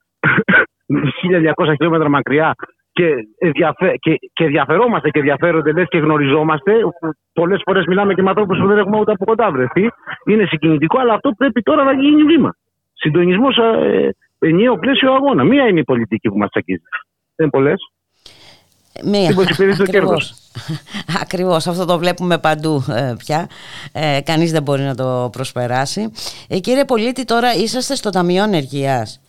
1200 1.55 1.73
χιλιόμετρα 1.77 2.09
μακριά 2.09 2.55
και, 2.91 3.27
ενδιαφε... 3.37 3.97
και, 3.99 4.19
και 4.33 4.43
ενδιαφερόμαστε 4.43 5.09
και 5.09 5.19
ενδιαφέρονται 5.19 5.71
λες 5.71 5.87
και 5.89 5.97
γνωριζόμαστε. 5.97 6.71
Πολλές 7.33 7.61
φορές 7.65 7.85
μιλάμε 7.85 8.13
και 8.13 8.21
με 8.21 8.29
ανθρώπους 8.29 8.57
που 8.59 8.67
δεν 8.67 8.77
έχουμε 8.77 8.99
ούτε 8.99 9.11
από 9.11 9.25
κοντά 9.25 9.51
βρεθεί. 9.51 9.89
Είναι 10.25 10.45
συγκινητικό, 10.45 10.99
αλλά 10.99 11.13
αυτό 11.13 11.31
πρέπει 11.37 11.61
τώρα 11.61 11.83
να 11.83 11.93
γίνει 11.93 12.23
βήμα. 12.23 12.55
Συντονισμός 12.93 13.57
ε, 13.57 14.09
ενιαίο 14.39 14.77
πλαίσιο 14.77 15.13
αγώνα. 15.13 15.43
Μία 15.43 15.67
είναι 15.67 15.79
η 15.79 15.83
πολιτική 15.83 16.29
που 16.29 16.37
μας 16.37 16.49
τσακίζει. 16.49 16.83
Δεν 17.35 17.49
είναι 19.03 19.33
πολλέ. 19.33 19.47
Μία. 19.59 19.75
Ακριβώς. 19.79 20.33
Ακριβώς. 21.23 21.67
Αυτό 21.67 21.85
το 21.85 21.97
βλέπουμε 21.97 22.37
παντού 22.37 22.83
ε, 22.89 23.13
πια. 23.17 23.47
Ε, 23.93 24.19
κανείς 24.23 24.51
δεν 24.51 24.63
μπορεί 24.63 24.81
να 24.81 24.95
το 24.95 25.29
προσπεράσει. 25.31 26.11
Ε, 26.49 26.59
κύριε 26.59 26.85
Πολίτη, 26.85 27.25
τώρα 27.25 27.53
είσαστε 27.53 27.95
στο 27.95 28.09
Ταμείο 28.09 28.43
Ενεργείας. 28.43 29.21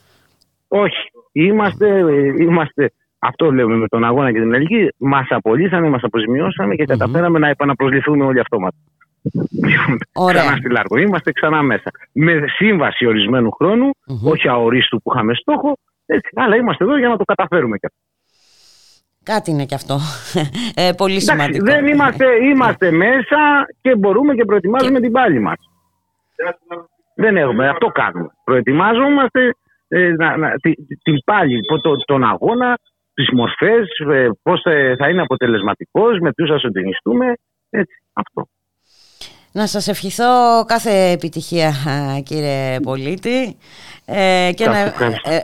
Όχι. 0.68 1.10
Είμαστε, 1.32 1.88
ε, 1.98 2.42
είμαστε 2.42 2.92
αυτό 3.18 3.52
λέμε 3.52 3.76
με 3.76 3.88
τον 3.88 4.04
αγώνα 4.04 4.32
και 4.32 4.38
την 4.38 4.54
ελληνική. 4.54 4.88
Μας 4.96 5.26
απολύσανε, 5.30 5.88
μας 5.88 6.02
αποζημιώσαμε 6.02 6.74
και 6.74 6.84
καταφέραμε 6.84 7.38
να 7.38 7.48
επαναπροσληφθούμε 7.48 8.24
όλοι 8.24 8.40
αυτόματα. 8.40 8.76
Ωραία. 10.12 10.42
Ξανά 10.42 10.56
στη 10.56 10.70
Λάρκο. 10.70 10.98
Είμαστε 10.98 11.32
ξανά 11.32 11.62
μέσα. 11.62 11.90
Με 12.12 12.44
σύμβαση 12.56 13.06
ορισμένου 13.06 13.50
χρόνου, 13.50 13.90
όχι 14.24 14.48
αορίστου 14.48 15.02
που 15.02 15.12
είχαμε 15.14 15.34
στόχο, 15.34 15.76
έτσι, 16.06 16.30
αλλά 16.34 16.56
είμαστε 16.56 16.84
εδώ 16.84 16.98
για 16.98 17.08
να 17.08 17.16
το 17.16 17.24
καταφέρουμε 17.24 17.76
και 17.76 17.86
αυτό. 17.86 18.05
Κάτι 19.32 19.50
είναι 19.50 19.64
και 19.64 19.74
αυτό. 19.74 19.96
Ε, 20.82 20.90
πολύ 20.96 21.20
σημαντικό. 21.20 21.64
δεν 21.64 21.86
είμαστε, 21.86 22.26
είμαστε 22.50 22.90
μέσα 22.90 23.40
και 23.80 23.96
μπορούμε 23.96 24.34
και 24.34 24.44
προετοιμάζουμε 24.44 25.00
την 25.00 25.12
πάλη 25.12 25.40
μας. 25.40 25.56
Δεν 27.14 27.36
έχουμε, 27.36 27.68
αυτό 27.68 27.86
κάνουμε. 27.86 28.28
Προετοιμάζομαστε 28.44 29.50
ε, 29.88 30.08
να, 30.08 30.36
να, 30.36 30.50
την, 30.50 30.74
την 31.02 31.18
πάλη, 31.24 31.60
το, 31.82 31.96
τον 32.04 32.24
αγώνα, 32.24 32.78
τις 33.14 33.28
μορφές, 33.32 33.88
ε, 34.10 34.28
πώς 34.42 34.60
θα 34.98 35.08
είναι 35.08 35.22
αποτελεσματικός, 35.22 36.18
με 36.18 36.32
ποιους 36.32 36.50
θα 36.50 36.58
συντονιστούμε, 36.58 37.26
έτσι, 37.70 38.02
αυτό. 38.12 38.48
Να 39.56 39.66
σας 39.66 39.88
ευχηθώ 39.88 40.64
κάθε 40.66 41.10
επιτυχία 41.10 41.74
κύριε 42.22 42.80
Πολίτη. 42.80 43.56
Ε, 44.04 44.50
και 44.54 44.66
να 44.66 44.78
ε, 44.78 44.92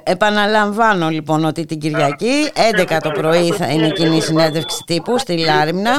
επαναλαμβάνω 0.03 1.09
λοιπόν 1.09 1.45
ότι 1.45 1.65
την 1.65 1.79
Κυριακή 1.79 2.51
11 2.89 2.97
το 3.03 3.11
πρωί 3.11 3.51
θα 3.53 3.67
είναι 3.67 3.87
η 3.87 3.93
κοινή 3.93 4.21
συνέντευξη 4.21 4.83
τύπου 4.87 5.19
στη 5.19 5.39
Λάριμνα 5.39 5.99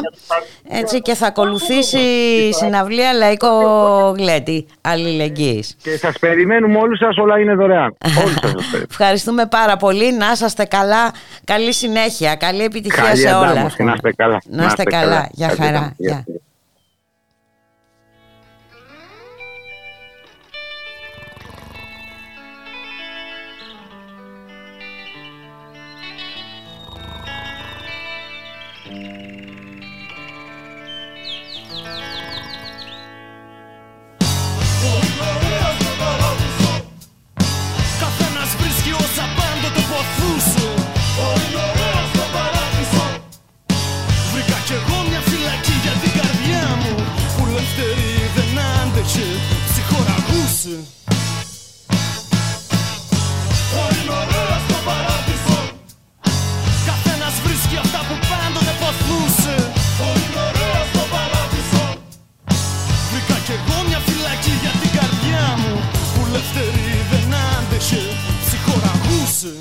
έτσι 0.70 1.02
και 1.02 1.14
θα 1.14 1.28
ακολουθήσει 1.28 1.98
η 2.50 2.54
συναυλία 2.54 3.14
Λαϊκό 3.14 3.50
Γλέτη 4.18 4.66
Αλληλεγγύης. 4.82 5.76
Και 5.82 5.98
σας 5.98 6.20
περιμένουμε 6.20 6.78
όλους 6.78 6.98
σας, 6.98 7.18
όλα 7.18 7.40
είναι 7.40 7.54
δωρεάν. 7.54 7.98
Όλους 8.24 8.36
σας 8.42 8.54
Ευχαριστούμε 8.90 9.46
πάρα 9.46 9.78
πολύ, 9.78 10.14
να 10.14 10.32
είσαστε 10.32 10.66
καλά, 10.66 11.12
καλή 11.44 11.74
συνέχεια, 11.74 12.36
καλή 12.36 12.64
επιτυχία 12.64 13.16
σε 13.16 13.34
όλα. 13.34 13.54
Να 13.78 13.94
είστε 13.94 14.14
καλά. 14.16 14.42
Να 14.50 14.66
είστε 14.66 14.84
καλά, 14.84 15.30
για 15.32 15.50
χαρά. 15.58 15.96
παράδεισο 50.64 50.84
Όλοι 53.84 54.02
μωρέα 54.10 54.58
στο 54.68 54.78
παράδεισο 54.88 55.60
Καθένας 56.90 57.36
βρίσκει 57.44 57.78
αυτά 57.86 58.00
που 58.08 58.16
πάντοτε 58.30 58.74
ποθούσε 58.82 59.56
Όλοι 60.10 60.28
μωρέα 60.36 60.82
στο 60.92 61.04
παράδεισο 61.14 61.86
Βρήκα 63.10 63.38
κι 63.46 63.54
εγώ 63.58 63.78
μια 63.88 64.00
φυλακή 64.08 64.54
για 64.64 64.74
την 64.82 64.92
καρδιά 64.98 65.46
μου 65.62 65.74
Που 66.14 66.20
ελευθερή 66.28 66.92
δεν 67.12 67.28
άντεχε 67.56 68.04
Ψυχοραγούσε. 68.46 69.54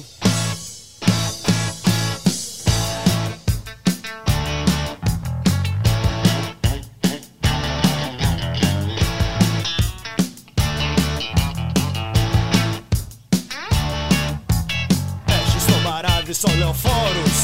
ολοφόρους 16.51 17.41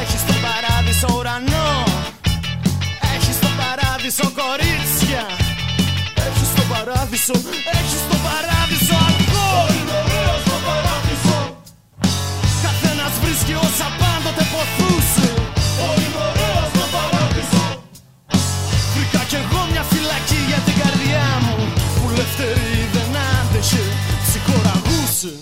Έχεις 0.00 0.22
τον 0.28 0.38
παράδεισο 0.46 1.08
ουρανό. 1.16 1.70
Έχεις 3.14 3.36
τον 3.44 3.54
παράδεισο 3.60 4.26
κορίτσια. 4.40 5.24
Έχεις 6.26 6.50
τον 6.56 6.66
παράδεισο, 6.72 7.36
έχεις 7.78 8.02
τον 8.10 8.20
παράδεισο 8.26 8.96
αλκοόλ. 9.06 9.70
Είναι 9.78 10.00
το 10.50 10.56
παράδεισο 10.66 11.38
Καθένας 12.64 13.14
βρίσκει 13.22 13.54
όσα 13.66 13.88
πάντοτε 14.00 14.44
ποθούσε. 14.52 15.28
Είναι 16.02 16.20
ωραίος 16.28 16.70
το 16.78 16.84
παράδεισο 16.94 17.64
Βρήκα 18.94 19.22
κι 19.30 19.38
εγώ 19.42 19.60
μια 19.72 19.84
φυλακή 19.92 20.40
για 20.50 20.60
την 20.66 20.76
καρδιά 20.82 21.26
μου 21.44 21.56
Που 21.96 22.04
λευτερή 22.18 22.80
δεν 22.94 23.10
άντεχε, 23.36 23.84
ψυχοραγούσε. 24.24 25.32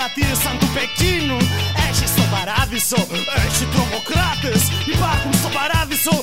latir 0.00 0.34
santo-pechino 0.44 1.36
Ești 1.88 2.06
sobaraviso, 2.16 3.00
ești 3.44 3.64
tromocrates 3.72 4.62
E 4.90 4.94
pacum 5.02 5.32
sobaraviso, 5.42 6.16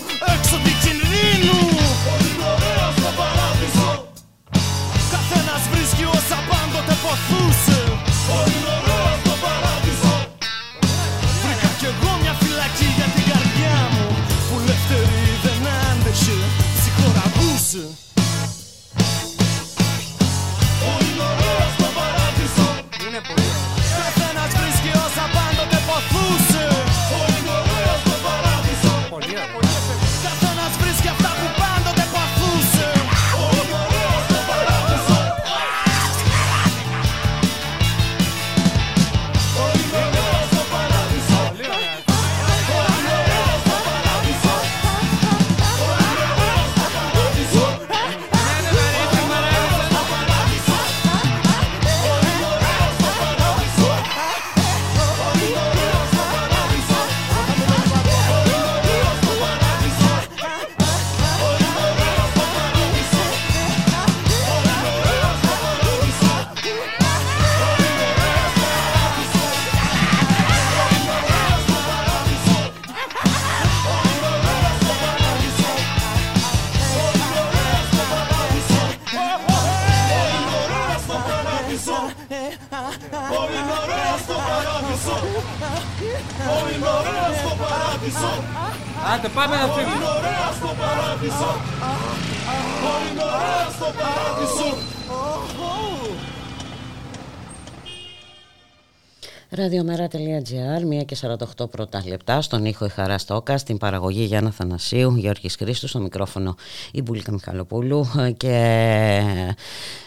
Ραδιομέρα.gr, 99.67 101.01
1 101.01 101.05
και 101.05 101.17
48 101.57 101.69
πρώτα 101.71 102.03
λεπτά, 102.07 102.41
στον 102.41 102.65
ήχο 102.65 102.85
η 102.85 102.89
Χαρά 102.89 103.17
Στόκα, 103.17 103.57
στην 103.57 103.77
παραγωγή 103.77 104.23
Γιάννα 104.23 104.51
Θανασίου, 104.51 105.15
Γιώργης 105.15 105.55
Χρήστου, 105.55 105.87
στο 105.87 105.99
μικρόφωνο 105.99 106.55
η 106.91 107.01
Μπουλίκα 107.01 107.31
Μιχαλοπούλου 107.31 108.07
και 108.37 108.55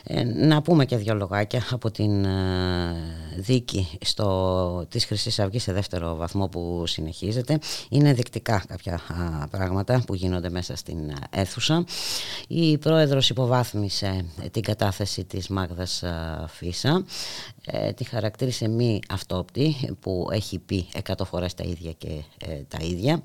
ε, 0.05 0.25
να 0.25 0.63
πούμε 0.63 0.85
και 0.85 0.97
δύο 0.97 1.15
λογάκια 1.15 1.63
από 1.71 1.91
την 1.91 2.25
ε, 2.25 2.31
δίκη 3.37 3.89
στο, 4.01 4.87
της 4.89 5.05
Χρυσής 5.05 5.39
Αυγής 5.39 5.63
σε 5.63 5.73
δεύτερο 5.73 6.17
βαθμό 6.17 6.49
που 6.49 6.83
συνεχίζεται. 6.87 7.59
Είναι 7.89 8.13
δεικτικά 8.13 8.65
κάποια 8.69 9.01
πράγματα 9.51 10.03
που 10.07 10.15
γίνονται 10.15 10.51
μέσα 10.51 10.77
στην 10.77 10.99
αίθουσα. 11.31 11.85
Η 12.49 12.79
πρόεδρος 12.79 13.31
υποβάθμισε 13.31 14.25
την 14.51 14.63
κατάθεση 14.63 15.25
της 15.25 15.49
Μάγδας 15.49 16.03
Φίσα, 16.47 17.05
ε, 17.65 17.93
τη 17.93 18.05
χαρακτήρισε 18.05 18.69
μη 18.69 19.01
αυτόπτη 19.09 19.77
που 20.01 20.29
έχει 20.33 20.59
πει 20.59 20.89
εκατό 20.93 21.25
φορές 21.25 21.55
τα 21.55 21.65
ίδια 21.67 21.93
και 21.93 22.23
τα 22.69 22.79
ίδια. 22.81 23.23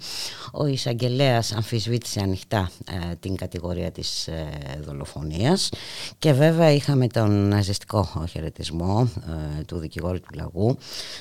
Ο 0.52 0.66
εισαγγελέας 0.66 1.52
αμφισβήτησε 1.52 2.20
ανοιχτά 2.20 2.72
την 3.20 3.36
κατηγορία 3.36 3.92
της 3.92 4.30
δολοφονίας 4.82 5.70
και 6.20 6.34
βέβαια 6.34 6.72
είχαμε 6.72 7.08
τον 7.08 7.48
ναζιστικό 7.48 8.26
χαιρετισμό 8.30 9.10
ε, 9.60 9.64
του 9.64 9.78
δικηγόρου 9.78 10.20
του 10.20 10.30
λαγού, 10.36 10.78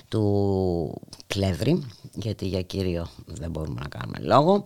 του 0.08 1.02
Κλέβρη, 1.26 1.86
γιατί 2.14 2.46
για 2.46 2.62
κύριο 2.62 3.08
δεν 3.26 3.50
μπορούμε 3.50 3.80
να 3.80 3.88
κάνουμε 3.88 4.18
λόγο. 4.20 4.64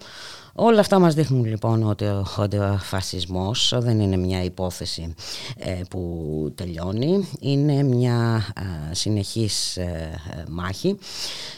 Όλα 0.55 0.81
αυτά 0.81 0.99
μας 0.99 1.15
δείχνουν 1.15 1.45
λοιπόν 1.45 1.83
ότι 1.83 2.05
ο, 2.05 2.27
ο 2.39 2.79
φασισμός 2.79 3.75
δεν 3.79 4.01
είναι 4.01 4.17
μια 4.17 4.45
υπόθεση 4.45 5.15
ε, 5.57 5.81
που 5.91 6.53
τελειώνει, 6.55 7.29
είναι 7.41 7.83
μια 7.83 8.47
συνεχής 8.91 9.77
ε, 9.77 10.19
μάχη 10.49 10.99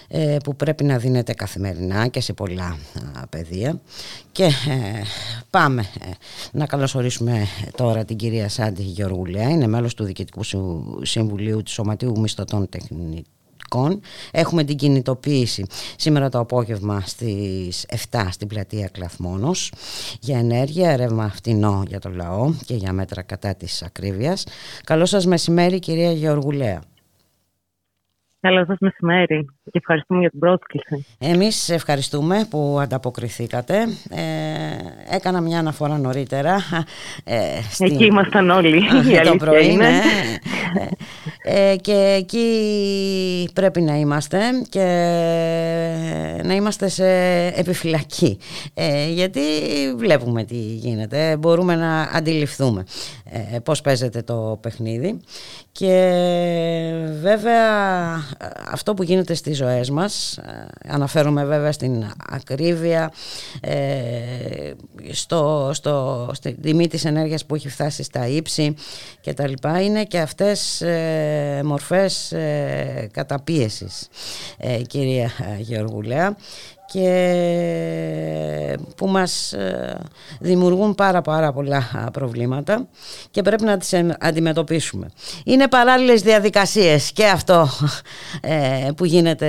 ε, 0.08 0.36
που 0.44 0.56
πρέπει 0.56 0.84
να 0.84 0.98
δίνεται 0.98 1.32
καθημερινά 1.32 2.06
και 2.06 2.20
σε 2.20 2.32
πολλά 2.32 2.78
πεδία. 3.30 3.80
Και 4.32 4.50
πάμε 5.50 5.84
να 6.52 6.66
καλωσορίσουμε 6.66 7.46
τώρα 7.76 8.04
την 8.04 8.16
κυρία 8.16 8.48
Σάντι 8.48 8.82
Γεωργουλέα, 8.82 9.48
είναι 9.48 9.66
μέλος 9.66 9.94
του 9.94 10.04
Διοικητικού 10.04 10.42
Συμβουλίου 11.02 11.62
του 11.62 11.70
Σωματείου 11.70 12.20
Μισθωτών 12.20 12.68
Τεχνητών 13.70 14.00
Έχουμε 14.30 14.64
την 14.64 14.76
κινητοποίηση 14.76 15.64
σήμερα 15.96 16.28
το 16.28 16.38
απόγευμα 16.38 17.02
στις 17.06 17.86
7 18.10 18.26
στην 18.30 18.48
πλατεία 18.48 18.88
Κλαθμόνος 18.88 19.72
για 20.20 20.38
ενέργεια, 20.38 20.96
ρεύμα 20.96 21.30
φτηνό 21.34 21.82
για 21.88 21.98
το 21.98 22.10
λαό 22.10 22.52
και 22.66 22.74
για 22.74 22.92
μέτρα 22.92 23.22
κατά 23.22 23.54
της 23.54 23.82
ακρίβειας. 23.82 24.44
Καλό 24.84 25.06
σας 25.06 25.26
μεσημέρι 25.26 25.78
κυρία 25.78 26.12
Γεωργουλέα. 26.12 26.89
Καλό 28.40 28.64
σας 28.66 28.76
μεσημέρι 28.80 29.44
και 29.64 29.78
ευχαριστούμε 29.78 30.20
για 30.20 30.30
την 30.30 30.38
πρόσκληση. 30.38 31.06
Εμείς 31.18 31.68
ευχαριστούμε 31.68 32.46
που 32.50 32.78
ανταποκριθήκατε. 32.80 33.74
Ε, 34.10 35.14
έκανα 35.14 35.40
μια 35.40 35.58
αναφορά 35.58 35.98
νωρίτερα. 35.98 36.56
Ε, 37.24 37.62
στην... 37.70 37.86
Εκεί 37.86 38.04
ήμασταν 38.04 38.50
όλοι, 38.50 38.76
η 38.76 39.20
το 39.24 39.36
πρωί, 39.36 39.70
είναι. 39.70 39.88
Ναι. 39.88 40.88
ε, 41.42 41.76
και 41.76 42.16
εκεί 42.18 43.50
πρέπει 43.54 43.80
να 43.80 43.96
είμαστε 43.96 44.38
και 44.68 44.84
να 46.44 46.54
είμαστε 46.54 46.88
σε 46.88 47.06
επιφυλακή. 47.46 48.38
Ε, 48.74 49.10
γιατί 49.10 49.40
βλέπουμε 49.96 50.44
τι 50.44 50.56
γίνεται, 50.56 51.36
μπορούμε 51.36 51.74
να 51.74 52.00
αντιληφθούμε 52.02 52.84
ε, 53.54 53.58
πώς 53.58 53.80
παίζεται 53.80 54.22
το 54.22 54.58
παιχνίδι 54.62 55.20
και 55.72 55.94
βέβαια 57.20 57.64
αυτό 58.70 58.94
που 58.94 59.02
γίνεται 59.02 59.34
στις 59.34 59.56
ζωές 59.56 59.90
μας 59.90 60.36
ε, 60.36 60.66
αναφέρομαι 60.88 61.44
βέβαια 61.44 61.72
στην 61.72 62.04
ακρίβεια 62.28 63.12
ε, 63.60 64.72
στο, 65.10 65.70
στο, 65.72 66.28
στη 66.32 66.54
τιμή 66.54 66.88
της 66.88 67.04
ενέργειας 67.04 67.46
που 67.46 67.54
έχει 67.54 67.68
φτάσει 67.68 68.02
στα 68.02 68.26
ύψη 68.26 68.74
και 69.20 69.32
τα 69.32 69.48
λοιπά 69.48 69.82
είναι 69.82 70.04
και 70.04 70.18
αυτές 70.18 70.80
ε, 70.80 71.60
μορφές 71.64 72.32
ε, 72.32 73.08
καταπίεσης 73.12 74.08
ε, 74.58 74.76
κυρία 74.76 75.30
Γεωργουλέα 75.58 76.36
και 76.92 78.78
που 78.96 79.06
μας 79.06 79.52
ε, 79.52 79.98
δημιουργούν 80.40 80.94
πάρα 80.94 81.20
πάρα 81.20 81.52
πολλά 81.52 82.10
προβλήματα 82.12 82.88
και 83.30 83.42
πρέπει 83.42 83.64
να 83.64 83.76
τις 83.76 83.94
αντιμετωπίσουμε. 84.20 85.10
Είναι 85.44 85.68
παράλληλες 85.68 86.22
διαδικασίες 86.22 87.12
και 87.12 87.26
αυτό 87.26 87.68
ε, 88.40 88.88
που 88.96 89.04
γίνεται 89.04 89.48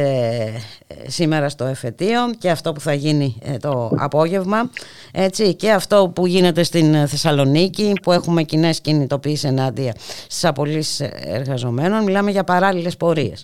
ε, 0.88 1.10
σήμερα 1.10 1.50
στο 1.50 1.66
εφετείο 1.66 2.20
και 2.38 2.50
αυτό 2.50 2.72
που 2.72 2.80
θα 2.80 2.94
γίνει 2.94 3.38
το 3.60 3.92
απόγευμα 3.98 4.70
έτσι, 5.12 5.56
και 5.56 5.72
αυτό 5.72 6.12
που 6.16 6.26
γίνεται 6.26 6.64
στην 6.64 7.08
Θεσσαλονίκη 7.08 7.94
που 8.02 8.12
έχουμε 8.12 8.44
κοινές 8.44 8.82
κινητοποίησεις 8.82 9.44
ενάντια 9.44 9.94
στις 10.24 10.46
απολύσεις 10.46 11.00
εργαζομένων. 11.26 12.04
Μιλάμε 12.04 12.32
για 12.32 12.44
παράλληλες 12.44 12.98
πορείες 12.98 13.44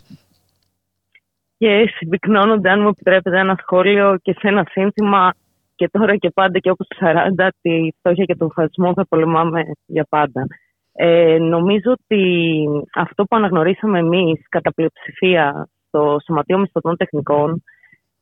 και 1.57 1.91
συμπυκνώνονται, 1.97 2.69
αν 2.69 2.81
μου 2.81 2.87
επιτρέπετε, 2.87 3.39
ένα 3.39 3.57
σχόλιο 3.61 4.17
και 4.21 4.31
σε 4.39 4.47
ένα 4.47 4.65
σύνθημα 4.71 5.33
και 5.75 5.89
τώρα 5.91 6.15
και 6.15 6.29
πάντα 6.29 6.59
και 6.59 6.69
όπως 6.69 6.87
40 6.99 7.47
τη 7.61 7.89
φτώχεια 7.97 8.23
και 8.23 8.35
τον 8.35 8.51
φασισμό 8.51 8.93
θα 8.93 9.05
πολεμάμε 9.07 9.61
για 9.85 10.05
πάντα. 10.09 10.47
Ε, 10.93 11.37
νομίζω 11.39 11.91
ότι 11.91 12.65
αυτό 12.95 13.23
που 13.23 13.35
αναγνωρίσαμε 13.35 13.99
εμείς 13.99 14.41
κατά 14.49 14.73
πλειοψηφία 14.73 15.67
στο 15.87 16.17
Σωματείο 16.25 16.57
Μισθωτών 16.57 16.97
Τεχνικών 16.97 17.63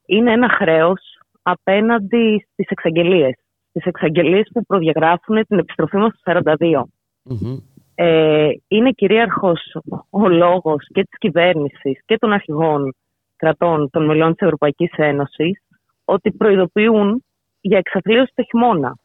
είναι 0.06 0.32
ένα 0.32 0.50
χρέος 0.50 1.02
απέναντι 1.42 2.48
στις 2.52 2.68
εξαγγελίες. 2.70 3.36
Στις 3.70 3.86
εξαγγελίες 3.86 4.50
που 4.54 4.66
προδιαγράφουν 4.66 5.46
την 5.48 5.60
επιστροφή 5.60 5.98
μας 5.98 6.14
στο 6.14 6.42
42. 6.58 6.84
Ε, 7.96 8.50
είναι 8.68 8.92
κυρίαρχος 8.92 9.76
ο 10.10 10.28
λόγος 10.28 10.88
και 10.94 11.04
της 11.04 11.18
κυβέρνησης 11.18 12.00
και 12.06 12.18
των 12.18 12.34
αρχηγών 12.34 12.96
κρατών 13.46 13.90
των 13.90 14.06
μελών 14.06 14.36
της 14.36 14.46
Ευρωπαϊκής 14.46 14.92
Ένωσης 14.96 15.62
ότι 16.06 16.32
προειδοποιούν 16.32 17.24
για 17.62 17.78
εξαθλίωση 17.78 18.32
το 18.36 18.44
χειμώνα. 18.44 18.98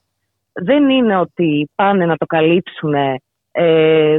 Δεν 0.53 0.91
είναι 0.91 1.17
ότι 1.17 1.71
πάνε 1.75 2.07
να 2.07 2.17
το 2.17 2.27
καλύψουν 2.27 2.95
ε, 3.53 4.19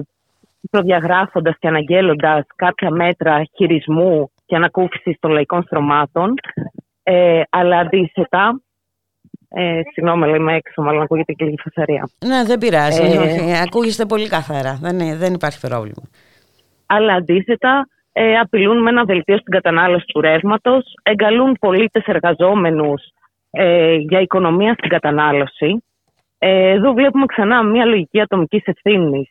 προδιαγράφοντας 0.72 1.56
και 1.60 1.68
αναγγέλλοντας 1.68 2.46
κάποια 2.56 2.92
μέτρα 2.92 3.44
χειρισμού 3.56 4.32
και 4.46 4.56
ανακούφισης 4.56 5.18
των 5.20 5.32
λαϊκών 5.32 5.64
στρωμάτων, 5.64 6.34
ε, 7.04 7.42
αλλά 7.50 7.78
αντίθετα 7.78 8.62
ε, 9.54 9.82
συγγνώμη, 9.94 10.24
αλλά 10.24 10.36
είμαι 10.36 10.56
έξω, 10.56 10.82
μάλλον 10.82 11.02
ακούγεται 11.02 11.34
και 11.34 11.46
λίγη 11.46 11.58
φασαρία. 11.64 12.10
Ναι, 12.26 12.44
δεν 12.46 12.58
πειράζει. 12.58 13.02
Ε, 13.02 13.62
ακούγεστε 13.62 14.06
πολύ 14.06 14.28
καθαρά. 14.28 14.78
Δεν, 14.82 15.18
δεν 15.18 15.34
υπάρχει 15.34 15.60
πρόβλημα. 15.60 16.04
Αλλά 16.86 17.14
αντίθετα, 17.14 17.88
ε, 18.14 18.38
απειλούν 18.38 18.82
με 18.82 18.90
ένα 18.90 19.04
δελτίο 19.04 19.38
στην 19.38 19.54
κατανάλωση 19.54 20.06
του 20.06 20.22
ρεύματος, 20.22 20.84
εγκαλούν 21.04 21.58
πολίτες 21.60 22.04
εργαζόμενους 22.06 23.02
ε, 23.52 23.96
για 23.96 24.20
οικονομία 24.20 24.74
στην 24.74 24.90
κατανάλωση. 24.90 25.84
Ε, 26.38 26.70
εδώ 26.70 26.94
βλέπουμε 26.94 27.26
ξανά 27.26 27.64
μια 27.64 27.86
λογική 27.86 28.22
ατομικής 28.22 28.64
ευθύνης, 28.66 29.30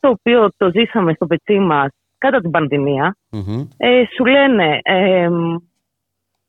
το 0.00 0.08
οποίο 0.08 0.52
το 0.56 0.70
ζήσαμε 0.70 1.12
στο 1.12 1.26
πετσί 1.26 1.58
μας 1.58 1.90
κατά 2.18 2.40
την 2.40 2.50
πανδημια 2.50 3.16
Ε, 3.76 4.02
σου 4.16 4.24
λένε 4.24 4.78
ε, 4.82 5.28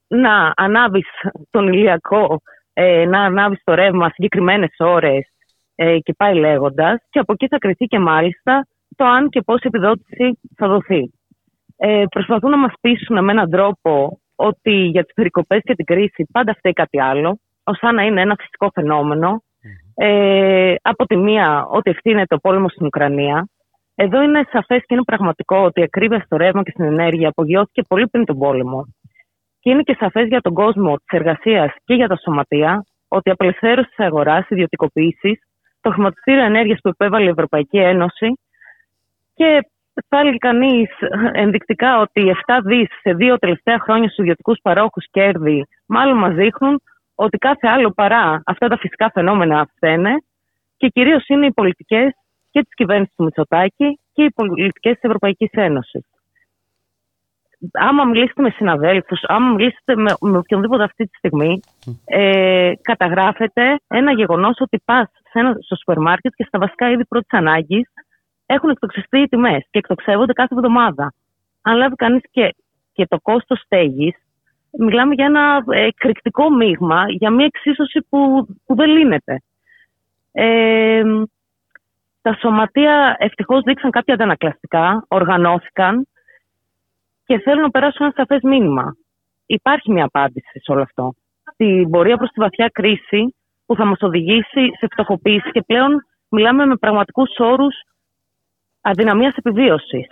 να 0.08 0.54
ανάβεις 0.56 1.08
τον 1.50 1.68
ηλιακό, 1.68 2.42
ε, 2.74 3.06
να 3.06 3.20
ανάβεις 3.20 3.62
το 3.64 3.74
ρεύμα 3.74 4.10
συγκεκριμένες 4.10 4.76
ώρες 4.78 5.28
ε, 5.76 6.00
και 6.00 6.14
πάει 6.18 6.36
λέγοντας. 6.36 7.02
Και 7.10 7.20
από 7.20 7.34
εκεί 7.34 7.48
θα 7.48 7.58
κρυθεί 7.58 7.86
και 7.86 8.00
μάλιστα 8.00 8.68
το 8.96 9.06
αν 9.06 9.30
και 9.30 9.42
πώς 9.42 9.62
επιδότηση 9.62 10.40
θα 10.56 10.68
δοθεί 10.68 11.12
ε, 11.84 12.04
προσπαθούν 12.10 12.50
να 12.50 12.58
μας 12.58 12.74
πείσουν 12.82 13.24
με 13.24 13.32
έναν 13.32 13.50
τρόπο 13.50 14.20
ότι 14.36 14.72
για 14.72 15.04
τις 15.04 15.14
περικοπές 15.14 15.62
και 15.64 15.76
την 15.76 15.86
κρίση 15.86 16.28
πάντα 16.32 16.54
φταίει 16.54 16.74
κάτι 16.74 17.02
άλλο, 17.02 17.40
ως 17.64 17.80
να 17.94 18.04
είναι 18.04 18.22
ένα 18.22 18.36
φυσικό 18.40 18.70
φαινόμενο. 18.74 19.44
Ε, 19.96 20.76
από 20.82 21.06
τη 21.06 21.18
μία 21.18 21.66
ότι 21.66 21.90
ευθύνεται 21.90 22.36
ο 22.36 22.38
πόλεμος 22.38 22.72
στην 22.72 22.86
Ουκρανία. 22.86 23.48
Εδώ 23.96 24.22
είναι 24.22 24.48
σαφές 24.52 24.80
και 24.80 24.94
είναι 24.94 25.04
πραγματικό 25.04 25.58
ότι 25.58 25.80
η 25.80 25.84
ακρίβεια 25.84 26.20
στο 26.26 26.38
ρεύμα 26.38 26.64
και 26.64 26.72
στην 26.72 26.86
ενέργεια 26.86 27.28
απογειώθηκε 27.28 27.82
πολύ 27.88 28.08
πριν 28.08 28.26
τον 28.26 28.38
πόλεμο. 28.38 28.86
Και 29.60 29.70
είναι 29.70 29.82
και 29.82 29.96
σαφές 30.00 30.28
για 30.28 30.42
τον 30.42 30.54
κόσμο 30.54 30.96
της 30.96 31.20
εργασίας 31.20 31.74
και 31.86 31.94
για 31.94 32.08
τα 32.08 32.18
σωματεία 32.18 32.86
ότι 33.08 33.30
η 33.30 33.32
απελευθέρωση 33.32 33.90
της 33.90 34.06
αγοράς, 34.06 34.50
ιδιωτικοποίησης, 34.50 35.40
το 35.82 35.92
χρηματιστήριο 35.92 36.44
ενέργειας 36.44 36.80
που 36.82 36.90
επέβαλε 36.90 37.26
η 37.26 37.30
Ευρωπαϊκή 37.30 37.78
Ένωση 37.78 38.40
και 39.34 39.66
θα 40.08 40.20
έλεγε 40.20 40.38
κανείς 40.38 40.90
ενδεικτικά 41.32 42.00
ότι 42.00 42.36
7 42.48 42.60
δις 42.64 42.88
σε 43.02 43.14
δύο 43.14 43.38
τελευταία 43.38 43.80
χρόνια 43.80 44.08
στους 44.08 44.18
ιδιωτικούς 44.18 44.60
παρόχους 44.62 45.06
κέρδη, 45.12 45.68
μάλλον 45.86 46.18
μας 46.18 46.34
δείχνουν 46.34 46.82
ότι 47.16 47.38
κάθε 47.38 47.68
άλλο 47.68 47.92
παρά 47.92 48.42
αυτά 48.46 48.68
τα 48.68 48.78
φυσικά 48.78 49.12
φαινόμενα 49.14 49.70
φταίνε 49.76 50.12
και 50.78 50.88
κυρίως 50.88 51.28
είναι 51.28 51.46
οι 51.46 51.52
πολιτικές 51.54 52.12
και 52.52 52.62
τη 52.62 52.70
κυβέρνηση 52.76 53.12
του 53.16 53.24
Μητσοτάκη 53.24 54.00
και 54.14 54.24
οι 54.24 54.32
πολιτικές 54.32 54.94
της 54.94 55.02
Ευρωπαϊκής 55.02 55.50
Ένωσης. 55.52 56.06
Άμα 57.72 58.04
μιλήσετε 58.04 58.42
με 58.42 58.50
συναδέλφους, 58.50 59.22
άμα 59.24 59.54
μιλήσετε 59.54 59.96
με, 59.96 60.14
με 60.22 60.38
οποιονδήποτε 60.38 60.84
αυτή 60.84 61.04
τη 61.06 61.18
στιγμή, 61.18 61.60
ε, 62.06 62.72
καταγράφεται 62.82 63.80
ένα 63.88 64.12
γεγονός 64.12 64.56
ότι 64.60 64.82
πας 64.86 65.10
στο 65.60 65.76
σούπερ 65.76 66.00
μάρκετ 66.00 66.32
και 66.36 66.44
στα 66.48 66.60
βασικά 66.60 66.92
είδη 66.92 67.06
πρώτης 67.06 67.32
ανάγκης 67.32 67.90
έχουν 68.54 68.70
εκτοξευτεί 68.70 69.20
οι 69.20 69.28
τιμές 69.28 69.64
και 69.70 69.78
εκτοξεύονται 69.78 70.34
κάθε 70.34 70.56
εβδομάδα. 70.56 71.14
Αν 71.62 71.78
λάβει 71.78 71.96
κανείς 71.96 72.22
και, 72.32 72.56
και 72.94 73.06
το 73.08 73.20
κόστος 73.22 73.60
στέγης, 73.60 74.16
μιλάμε 74.72 75.14
για 75.14 75.26
ένα 75.26 75.64
εκρηκτικό 75.70 76.50
μείγμα, 76.50 77.04
για 77.08 77.30
μια 77.30 77.46
εξίσωση 77.46 78.06
που, 78.10 78.48
που 78.66 78.76
δεν 78.76 78.90
λύνεται. 78.90 79.42
Ε, 80.32 81.04
τα 82.22 82.38
σωματεία 82.40 83.16
ευτυχώς 83.20 83.62
δείξαν 83.64 83.92
κάποια 83.92 84.14
αντανακλαστικά, 84.14 85.06
οργανώθηκαν 85.08 86.08
και 87.26 87.40
θέλουν 87.40 87.62
να 87.62 87.70
περάσουν 87.70 88.06
ένα 88.06 88.14
σαφές 88.18 88.42
μήνυμα. 88.42 88.96
Υπάρχει 89.46 89.92
μια 89.92 90.06
απάντηση 90.06 90.60
σε 90.60 90.72
όλο 90.72 90.82
αυτό. 90.82 91.14
Στην 91.54 91.90
πορεία 91.90 92.18
προς 92.18 92.30
τη 92.30 92.40
βαθιά 92.40 92.70
κρίση 92.74 93.36
που 93.66 93.76
θα 93.76 93.86
μας 93.86 94.02
οδηγήσει 94.02 94.72
σε 94.78 94.88
φτωχοποίηση 94.92 95.52
και 95.52 95.62
πλέον 95.62 96.06
μιλάμε 96.30 96.66
με 96.66 96.76
πραγματικούς 96.76 97.30
όρους 97.38 97.76
αδυναμίας 98.82 99.36
επιβίωσης. 99.36 100.08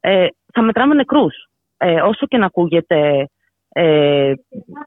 Ε, 0.00 0.26
θα 0.52 0.62
μετράμε 0.62 0.94
νεκρούς. 0.94 1.48
Ε, 1.76 2.00
όσο 2.00 2.26
και 2.26 2.38
να 2.38 2.46
ακούγεται 2.46 3.28
ε, 3.68 4.32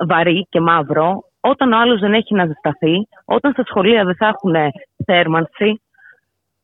βαρύ 0.07 0.47
και 0.49 0.59
μαύρο, 0.59 1.23
όταν 1.39 1.73
ο 1.73 1.77
άλλος 1.77 1.99
δεν 1.99 2.13
έχει 2.13 2.33
να 2.33 2.45
ζεσταθεί, 2.45 3.07
όταν 3.25 3.51
στα 3.51 3.63
σχολεία 3.65 4.03
δεν 4.03 4.15
θα 4.15 4.27
έχουν 4.27 4.55
θέρμανση, 5.05 5.81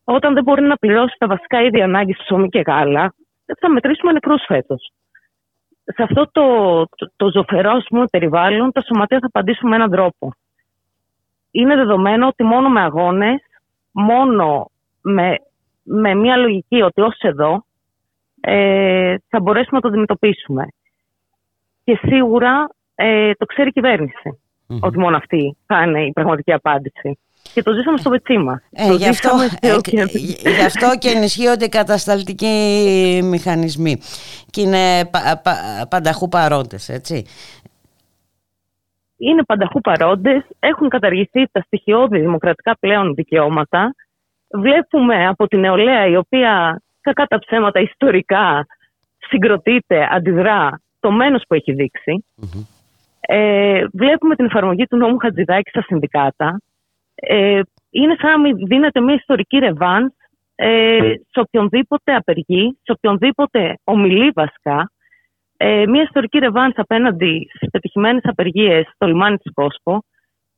όταν 0.04 0.34
δεν 0.34 0.42
μπορεί 0.42 0.62
να 0.62 0.76
πληρώσει 0.76 1.16
τα 1.18 1.26
βασικά 1.26 1.62
είδη 1.62 1.82
ανάγκης 1.82 2.16
ψωμί 2.16 2.48
και 2.48 2.62
γάλα, 2.66 3.14
θα 3.60 3.70
μετρήσουμε 3.70 4.12
νεκρούς 4.12 4.42
φέτος. 4.46 4.92
Σε 5.84 6.02
αυτό 6.02 6.28
το, 6.32 6.44
το, 6.96 7.12
το 7.16 7.30
ζωφερό 7.30 7.82
περιβάλλον, 8.10 8.72
τα 8.72 8.82
σωματεία 8.82 9.18
θα 9.18 9.26
απαντήσουν 9.26 9.68
με 9.68 9.74
έναν 9.74 9.90
τρόπο. 9.90 10.32
Είναι 11.50 11.76
δεδομένο 11.76 12.26
ότι 12.26 12.44
μόνο 12.44 12.68
με 12.68 12.80
αγώνες, 12.80 13.40
μόνο 13.92 14.70
με 15.00 15.36
με 15.82 16.14
μια 16.14 16.36
λογική 16.36 16.82
ότι 16.82 17.00
ως 17.00 17.18
εδώ 17.18 17.64
ε, 18.40 19.14
θα 19.28 19.40
μπορέσουμε 19.40 19.76
να 19.76 19.80
το 19.80 19.88
αντιμετωπίσουμε. 19.88 20.66
Και 21.84 21.98
σίγουρα 22.02 22.68
ε, 22.94 23.34
το 23.34 23.44
ξέρει 23.44 23.68
η 23.68 23.72
κυβερνηση 23.72 24.40
ότι 24.80 24.98
μόνο 24.98 25.16
αυτή 25.16 25.56
θα 25.66 25.82
είναι 25.82 26.04
η 26.04 26.12
πραγματική 26.12 26.52
απάντηση. 26.52 27.18
Και 27.54 27.62
το 27.62 27.72
ζήσαμε 27.72 27.98
στο 27.98 28.10
πετσί 28.10 28.38
μας. 28.38 28.62
Ε, 28.70 28.94
γι, 28.94 29.08
αυτό, 29.08 29.30
ε, 29.60 29.76
γι' 30.50 30.64
αυτό 30.64 30.98
και 30.98 31.08
ενισχύονται 31.08 31.64
οι 31.64 31.68
κατασταλτικοί 31.68 33.20
μηχανισμοί. 33.24 34.00
Και 34.50 34.60
είναι 34.60 35.10
πανταχού 35.88 36.28
παρόντες, 36.28 36.88
έτσι. 36.88 37.24
Είναι 39.16 39.44
πανταχού 39.44 39.80
παρόντες. 39.80 40.44
Έχουν 40.58 40.88
καταργηθεί 40.88 41.46
τα 41.52 41.60
στοιχειώδη 41.60 42.18
δημοκρατικά 42.18 42.76
πλέον 42.80 43.14
δικαιώματα 43.14 43.94
βλέπουμε 44.54 45.26
από 45.26 45.46
την 45.46 45.60
νεολαία 45.60 46.06
η 46.06 46.16
οποία 46.16 46.82
κακά 47.00 47.26
τα 47.26 47.38
ψέματα 47.38 47.80
ιστορικά 47.80 48.66
συγκροτείται, 49.18 50.08
αντιδρά 50.10 50.80
το 51.00 51.10
μένος 51.10 51.42
που 51.48 51.54
έχει 51.54 51.92
Ε, 53.20 53.84
βλέπουμε 53.92 54.36
την 54.36 54.44
εφαρμογή 54.44 54.84
του 54.86 54.96
νόμου 54.96 55.18
Χατζηδάκη 55.18 55.70
στα 55.70 55.82
συνδικάτα. 55.82 56.60
Ε, 57.14 57.60
είναι 57.90 58.16
σαν 58.20 58.30
να 58.30 58.38
μην 58.38 58.56
δίνεται 58.56 59.00
μια 59.00 59.14
ιστορική 59.14 59.58
ρεβάνς 59.58 60.12
ε, 60.54 60.98
σε 61.30 61.40
οποιονδήποτε 61.40 62.14
απεργεί, 62.14 62.78
σε 62.82 62.92
οποιονδήποτε 62.92 63.74
ομιλεί 63.84 64.30
βασικά. 64.34 64.90
Ε, 65.56 65.86
μια 65.86 66.02
ιστορική 66.02 66.38
ρεβάνς 66.38 66.74
απέναντι 66.76 67.50
στις 67.54 67.70
πετυχημένες 67.70 68.22
απεργίες 68.24 68.90
στο 68.94 69.06
λιμάνι 69.06 69.36
της 69.36 69.52
Κόσπο. 69.54 70.04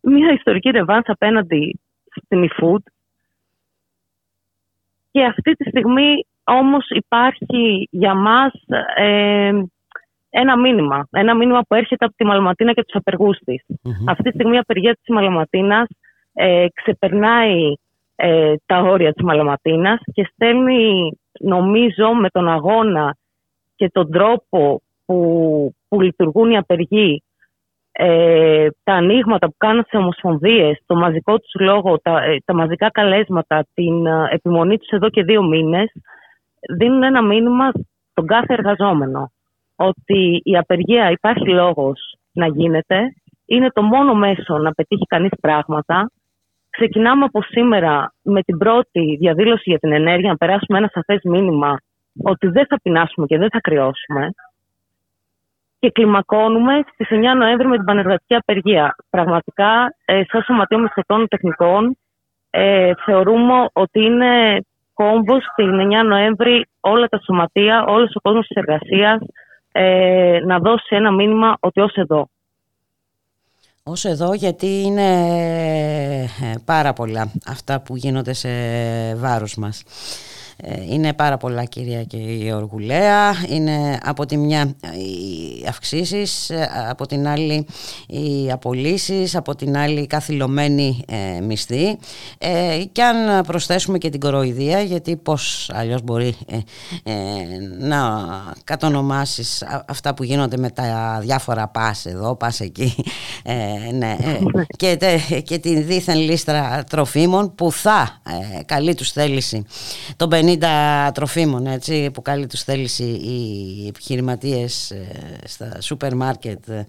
Μια 0.00 0.32
ιστορική 0.32 0.70
ρεβάνς 0.70 1.04
απέναντι 1.06 1.80
στην 2.24 2.48
eFood 2.50 2.82
και 5.14 5.24
αυτή 5.24 5.52
τη 5.52 5.68
στιγμή 5.68 6.26
όμως 6.44 6.86
υπάρχει 6.88 7.88
για 7.90 8.14
μας 8.14 8.52
ε, 8.96 9.52
ένα 10.30 10.58
μήνυμα. 10.58 11.08
Ένα 11.10 11.34
μήνυμα 11.34 11.60
που 11.68 11.74
έρχεται 11.74 12.04
από 12.04 12.14
τη 12.16 12.24
Μαλαματίνα 12.24 12.72
και 12.72 12.84
τους 12.84 12.94
απεργούς 12.94 13.38
της. 13.44 13.64
Αυτή 14.06 14.22
τη 14.22 14.34
στιγμή 14.34 14.54
η 14.54 14.58
απεργία 14.58 14.94
της 14.94 15.14
Μαλαματίνας 15.14 15.86
ε, 16.32 16.66
ξεπερνάει 16.74 17.72
ε, 18.16 18.54
τα 18.66 18.78
όρια 18.78 19.12
της 19.12 19.24
Μαλαματίνας 19.24 20.00
και 20.12 20.28
στέλνει 20.32 21.18
νομίζω 21.40 22.14
με 22.14 22.28
τον 22.28 22.48
αγώνα 22.48 23.16
και 23.76 23.88
τον 23.92 24.10
τρόπο 24.10 24.82
που, 25.06 25.74
που 25.88 26.00
λειτουργούν 26.00 26.50
οι 26.50 26.56
απεργοί 26.56 27.22
ε, 27.96 28.66
τα 28.82 28.92
ανοίγματα 28.92 29.46
που 29.46 29.54
κάνουν 29.56 29.84
σε 29.88 29.96
ομοσπονδίες, 29.96 30.82
το 30.86 30.94
μαζικό 30.94 31.38
τους 31.38 31.52
λόγο, 31.60 31.98
τα, 31.98 32.24
ε, 32.24 32.36
τα 32.44 32.54
μαζικά 32.54 32.90
καλέσματα, 32.90 33.66
την 33.74 34.06
ε, 34.06 34.28
επιμονή 34.30 34.78
τους 34.78 34.88
εδώ 34.88 35.10
και 35.10 35.22
δύο 35.22 35.42
μήνες, 35.42 35.92
δίνουν 36.76 37.02
ένα 37.02 37.22
μήνυμα 37.22 37.72
στον 38.10 38.26
κάθε 38.26 38.52
εργαζόμενο 38.52 39.30
ότι 39.76 40.40
η 40.44 40.56
απεργία 40.56 41.10
υπάρχει 41.10 41.48
λόγος 41.48 42.16
να 42.32 42.46
γίνεται, 42.46 43.14
είναι 43.46 43.68
το 43.70 43.82
μόνο 43.82 44.14
μέσο 44.14 44.58
να 44.58 44.70
πετύχει 44.72 45.04
κανείς 45.06 45.32
πράγματα. 45.40 46.10
Ξεκινάμε 46.70 47.24
από 47.24 47.42
σήμερα 47.42 48.12
με 48.22 48.42
την 48.42 48.58
πρώτη 48.58 49.16
διαδήλωση 49.20 49.62
για 49.64 49.78
την 49.78 49.92
ενέργεια 49.92 50.30
να 50.30 50.36
περάσουμε 50.36 50.78
ένα 50.78 50.90
σαφές 50.92 51.20
μήνυμα 51.22 51.78
ότι 52.24 52.46
δεν 52.46 52.66
θα 52.68 52.76
πεινάσουμε 52.82 53.26
και 53.26 53.38
δεν 53.38 53.48
θα 53.52 53.60
κρυώσουμε 53.60 54.30
και 55.84 55.90
κλιμακώνουμε 55.90 56.80
στις 56.92 57.08
9 57.10 57.34
Νοέμβρη 57.36 57.66
με 57.66 57.76
την 57.76 57.84
πανεργατική 57.84 58.34
απεργία. 58.34 58.96
Πραγματικά, 59.10 59.94
ε, 60.04 60.22
σαν 60.28 60.42
Σωματείο 60.42 60.78
Μισθωτών 60.78 61.28
Τεχνικών, 61.28 61.96
ε, 62.50 62.90
θεωρούμε 63.04 63.68
ότι 63.72 64.00
είναι 64.04 64.64
κόμβο 64.94 65.40
στην 65.52 65.78
9 65.78 66.02
Νοέμβρη 66.02 66.66
όλα 66.80 67.06
τα 67.06 67.20
σωματεία, 67.24 67.84
όλος 67.84 68.14
ο 68.14 68.20
κόσμος 68.20 68.46
της 68.46 68.56
εργασίας 68.56 69.20
ε, 69.72 70.38
να 70.44 70.58
δώσει 70.58 70.96
ένα 70.96 71.12
μήνυμα 71.12 71.56
ότι 71.60 71.80
ως 71.80 71.94
εδώ. 71.94 72.28
Ως 73.82 74.04
εδώ 74.04 74.34
γιατί 74.34 74.82
είναι 74.82 75.08
ε, 76.42 76.54
πάρα 76.64 76.92
πολλά 76.92 77.32
αυτά 77.46 77.80
που 77.80 77.96
γίνονται 77.96 78.32
σε 78.32 78.48
βάρος 79.16 79.54
μας. 79.56 79.84
Ε, 80.56 80.82
είναι 80.88 81.12
πάρα 81.12 81.36
πολλά 81.36 81.64
κυρία 81.64 82.04
και 82.04 82.16
η 82.16 82.52
Οργουλέα. 82.52 83.34
Είναι 83.48 83.98
από 84.02 84.26
τη 84.26 84.36
μια 84.36 84.74
οι 84.92 85.66
αυξήσεις 85.68 86.50
ε, 86.50 86.70
από 86.88 87.06
την 87.06 87.28
άλλη 87.28 87.66
οι 88.06 88.50
απολύσεις 88.50 89.36
από 89.36 89.54
την 89.54 89.76
άλλη 89.76 90.00
η 90.00 90.06
καθυλωμένη 90.06 91.04
ε, 91.08 91.40
μισθή 91.40 91.98
ε, 92.38 92.82
και 92.92 93.02
αν 93.02 93.44
προσθέσουμε 93.44 93.98
και 93.98 94.10
την 94.10 94.20
κοροϊδία 94.20 94.80
γιατί 94.80 95.16
πως 95.16 95.70
αλλιώς 95.72 96.02
μπορεί 96.02 96.36
να 97.78 98.24
κατονομάσεις 98.64 99.64
αυτά 99.86 100.14
που 100.14 100.22
γίνονται 100.22 100.56
με 100.56 100.70
τα 100.70 101.18
διάφορα 101.20 101.68
πας 101.68 102.06
εδώ, 102.06 102.36
πας 102.36 102.60
εκεί. 102.60 102.94
Ναι, 103.92 104.16
και, 104.80 104.98
και 105.44 105.58
την 105.58 105.86
δίθεν 105.86 106.18
λίστρα 106.18 106.84
τροφίμων 106.90 107.54
που 107.54 107.72
θα 107.72 108.20
καλεί 108.66 108.94
τους 108.94 109.12
θέληση 109.12 109.64
τον 110.16 110.28
50 110.46 111.10
τροφίμων 111.14 111.66
έτσι, 111.66 112.10
που 112.10 112.22
καλεί 112.22 112.46
τους 112.46 112.62
θέληση 112.62 113.02
οι 113.04 113.86
επιχειρηματίες 113.88 114.90
ε, 114.90 115.06
στα 115.44 115.80
σούπερ 115.80 116.14
μάρκετ 116.14 116.68
ε, 116.68 116.84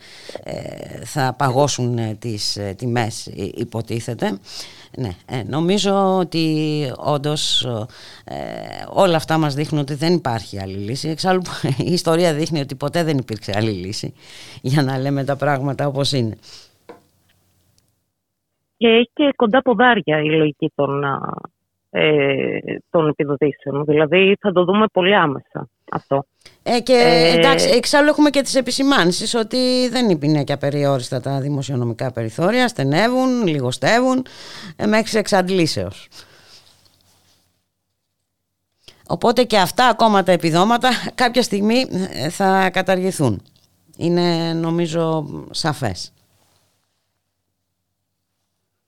θα 1.04 1.36
παγώσουν 1.38 1.98
ε, 1.98 2.16
τις 2.20 2.60
τιμές 2.76 3.26
υποτίθεται. 3.56 4.38
Ναι, 4.98 5.44
νομίζω 5.48 6.18
ότι 6.18 6.56
όντως 6.98 7.68
όλα 8.94 9.16
αυτά 9.16 9.38
μας 9.38 9.54
δείχνουν 9.54 9.82
ότι 9.82 9.94
δεν 9.94 10.14
υπάρχει 10.14 10.62
άλλη 10.62 10.78
λύση. 10.78 11.10
Εξάλλου 11.10 11.42
η 11.90 11.92
ιστορία 11.92 12.34
δείχνει 12.34 12.60
ότι 12.60 12.76
ποτέ 12.76 13.04
δεν 13.04 13.18
υπήρξε 13.18 13.54
άλλη 13.56 13.72
λύση 13.72 14.14
για 14.62 14.84
να 14.84 14.98
λέμε 14.98 15.24
τα 15.24 15.36
πράγματα 15.36 15.88
όπως 15.88 16.12
είναι. 16.12 16.38
Και 18.78 18.88
έχει 18.88 19.10
και 19.14 19.30
κοντά 19.36 19.62
ποδάρια 19.62 20.22
η 20.22 20.30
λογική 20.30 20.72
των 20.76 21.04
ε, 21.98 22.60
των 22.90 23.08
επιδοτήσεων. 23.08 23.86
Δηλαδή 23.86 24.36
θα 24.40 24.52
το 24.52 24.64
δούμε 24.64 24.86
πολύ 24.94 25.16
άμεσα 25.16 25.70
αυτό. 25.92 26.26
Ε, 26.64 26.80
και 26.80 26.94
ε, 26.94 27.38
εντάξει, 27.38 27.70
εξάλλου 27.70 28.08
έχουμε 28.08 28.30
και 28.30 28.42
τις 28.42 28.56
επισημάνσεις 28.56 29.34
ότι 29.36 29.90
δεν 29.90 30.10
είναι 30.22 30.44
και 30.44 30.54
απεριόριστα 30.54 31.22
τα 31.22 31.40
δημοσιονομικά 31.40 32.12
περιθώρια, 32.12 32.68
στενεύουν, 32.68 33.48
λιγοστεύουν 33.48 34.26
ε, 34.76 34.86
μέχρι 34.86 35.20
εξαντλήσεως. 35.20 36.08
Οπότε 39.08 39.44
και 39.44 39.58
αυτά 39.58 39.88
ακόμα 39.88 40.24
τα 40.24 40.32
επιδόματα 40.32 40.90
κάποια 41.22 41.42
στιγμή 41.42 41.86
ε, 42.14 42.30
θα 42.30 42.70
καταργηθούν. 42.70 43.42
Είναι 43.98 44.54
νομίζω 44.54 45.26
σαφές. 45.52 46.14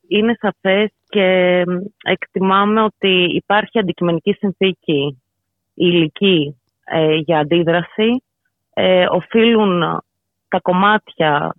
Είναι 0.08 0.38
σαφές 0.40 0.97
και 1.18 1.64
εκτιμάμε 2.04 2.82
ότι 2.82 3.24
υπάρχει 3.24 3.80
αντικειμενική 3.80 4.34
συνθήκη 4.34 5.22
υλική 5.74 6.62
ε, 6.86 7.16
για 7.16 7.40
αντίδραση. 7.40 8.24
Ε, 8.74 9.06
οφείλουν 9.10 10.02
τα 10.48 10.60
κομμάτια, 10.62 11.56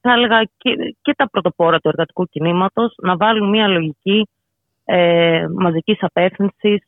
θα 0.00 0.12
έλεγα 0.12 0.42
και, 0.56 0.96
και 1.02 1.14
τα 1.16 1.28
πρωτοπόρα 1.30 1.78
του 1.78 1.88
εργατικού 1.88 2.26
κινήματος, 2.26 2.94
να 3.02 3.16
βάλουν 3.16 3.48
μια 3.48 3.68
λογική 3.68 4.28
ε, 4.84 5.46
μαζικής 5.54 5.98
απεύθυνσης, 6.00 6.86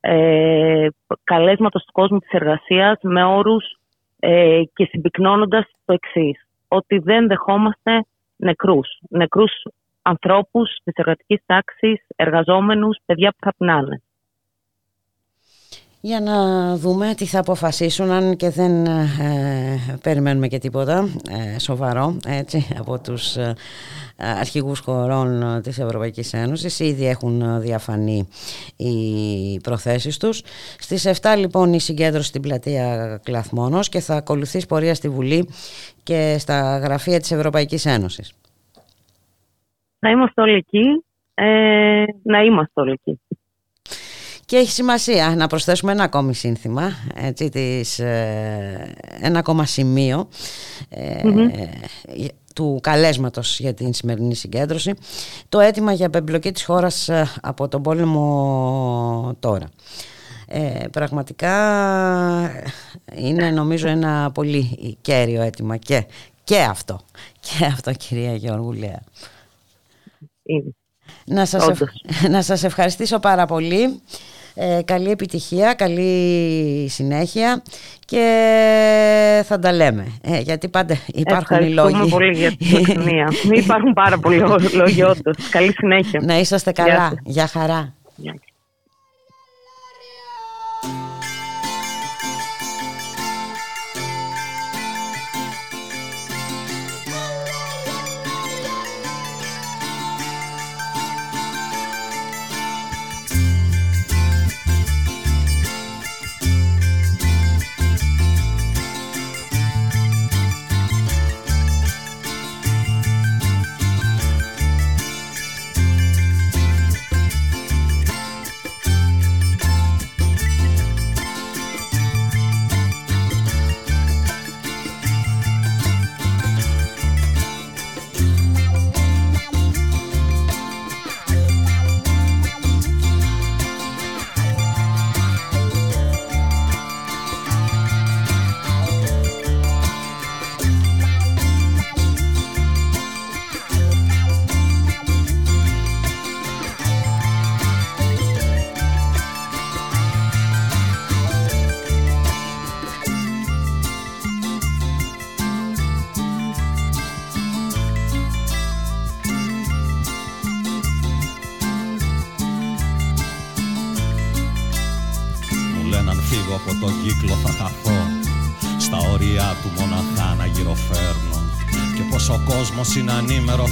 ε, 0.00 0.86
καλέσματος 1.24 1.84
του 1.84 1.92
κόσμου 1.92 2.18
της 2.18 2.30
εργασίας 2.30 2.98
με 3.02 3.24
όρους 3.24 3.78
ε, 4.20 4.62
και 4.74 4.88
συμπυκνώνοντας 4.90 5.64
το 5.84 5.92
εξής 5.92 6.46
ότι 6.68 6.98
δεν 6.98 7.26
δεχόμαστε 7.26 8.04
νεκρούς, 8.36 8.88
νεκρούς 9.08 9.52
ανθρώπους 10.06 10.70
της 10.84 10.94
εργατικής 10.94 11.40
τάξης, 11.46 12.06
εργαζόμενους, 12.16 12.98
παιδιά 13.06 13.30
που 13.30 13.38
θα 13.40 13.54
πνάνε. 13.56 14.00
Για 16.00 16.20
να 16.20 16.76
δούμε 16.76 17.14
τι 17.16 17.24
θα 17.24 17.38
αποφασίσουν 17.38 18.10
αν 18.10 18.36
και 18.36 18.50
δεν 18.50 18.86
ε, 18.86 19.98
περιμένουμε 20.02 20.48
και 20.48 20.58
τίποτα 20.58 21.08
ε, 21.30 21.58
σοβαρό 21.58 22.16
έτσι, 22.26 22.66
από 22.78 22.98
τους 22.98 23.36
ε, 23.36 23.54
αρχηγούς 24.16 24.78
χωρών 24.78 25.60
της 25.62 25.78
Ευρωπαϊκής 25.78 26.32
Ένωσης. 26.32 26.80
Ήδη 26.80 27.06
έχουν 27.06 27.60
διαφανεί 27.60 28.28
οι 28.76 29.60
προθέσεις 29.60 30.16
τους. 30.16 30.42
Στις 30.78 31.08
7 31.20 31.34
λοιπόν 31.38 31.72
η 31.72 31.80
συγκέντρωση 31.80 32.28
στην 32.28 32.42
πλατεία 32.42 33.20
Κλαθμόνος 33.24 33.88
και 33.88 34.00
θα 34.00 34.14
ακολουθεί 34.14 34.66
πορεία 34.66 34.94
στη 34.94 35.08
Βουλή 35.08 35.48
και 36.02 36.36
στα 36.38 36.78
γραφεία 36.78 37.20
της 37.20 37.30
Ευρωπαϊκής 37.30 37.86
Ένωσης. 37.86 38.32
Να 40.06 40.12
είμαστε 40.12 40.40
όλοι 40.40 40.54
εκεί. 40.54 41.04
Ε, 41.34 42.04
να 42.22 42.42
είμαστε 42.42 42.80
όλοι 42.80 42.90
εκεί. 42.90 43.20
Και 44.44 44.56
έχει 44.56 44.70
σημασία 44.70 45.34
να 45.36 45.46
προσθέσουμε 45.46 45.92
ένα 45.92 46.04
ακόμη 46.04 46.34
σύνθημα, 46.34 46.90
έτσι, 47.14 47.48
της, 47.48 47.98
ε, 47.98 48.94
ένα 49.20 49.38
ακόμα 49.38 49.64
σημείο 49.64 50.28
ε, 50.88 51.22
του 52.54 52.78
καλέσματος 52.82 53.60
για 53.60 53.74
την 53.74 53.94
σημερινή 53.94 54.34
συγκέντρωση, 54.34 54.94
το 55.48 55.60
αίτημα 55.60 55.92
για 55.92 56.06
απεμπλοκή 56.06 56.52
της 56.52 56.64
χώρας 56.64 57.08
ε, 57.08 57.26
από 57.42 57.68
τον 57.68 57.82
πόλεμο 57.82 59.36
τώρα. 59.40 59.68
Ε, 60.48 60.84
πραγματικά 60.92 61.54
είναι 63.14 63.50
νομίζω 63.50 63.88
ένα 63.88 64.30
πολύ 64.34 64.96
κέριο 65.00 65.42
αίτημα 65.42 65.76
και, 65.76 66.06
και 66.44 66.58
αυτό, 66.58 67.00
και 67.40 67.64
αυτό 67.64 67.92
κυρία 67.92 68.34
Γιώργου 68.34 68.72
Λέα. 70.46 70.72
Να 71.26 71.44
σας, 71.44 71.68
να 72.34 72.42
σας 72.42 72.64
ευχαριστήσω 72.64 73.18
πάρα 73.18 73.46
πολύ. 73.46 74.00
Ε, 74.58 74.80
καλή 74.84 75.10
επιτυχία, 75.10 75.74
καλή 75.74 76.88
συνέχεια 76.88 77.62
και 78.04 79.42
θα 79.44 79.58
τα 79.58 79.72
λέμε. 79.72 80.06
Ε, 80.22 80.40
γιατί 80.40 80.68
πάντα 80.68 80.96
υπάρχουν 81.06 81.56
οι 81.62 81.68
λόγοι. 81.68 82.08
πολύ 82.08 82.38
για 82.38 82.56
την 82.56 83.52
Υπάρχουν 83.64 83.92
πάρα 83.92 84.18
πολλοί 84.18 84.42
λόγοι 84.72 85.02
όντως. 85.02 85.48
Καλή 85.50 85.72
συνέχεια. 85.72 86.20
Να 86.24 86.38
είσαστε 86.38 86.72
καλά. 86.72 87.12
Γεια 87.24 87.46
χαρά. 87.46 87.94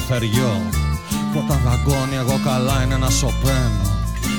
Θεριό. 0.08 0.62
Που 1.32 1.42
όταν 1.44 1.60
δαγκώνει 1.64 2.16
εγώ 2.16 2.40
καλά 2.44 2.82
είναι 2.82 2.96
να 2.96 3.10
σωπαίνω. 3.10 3.94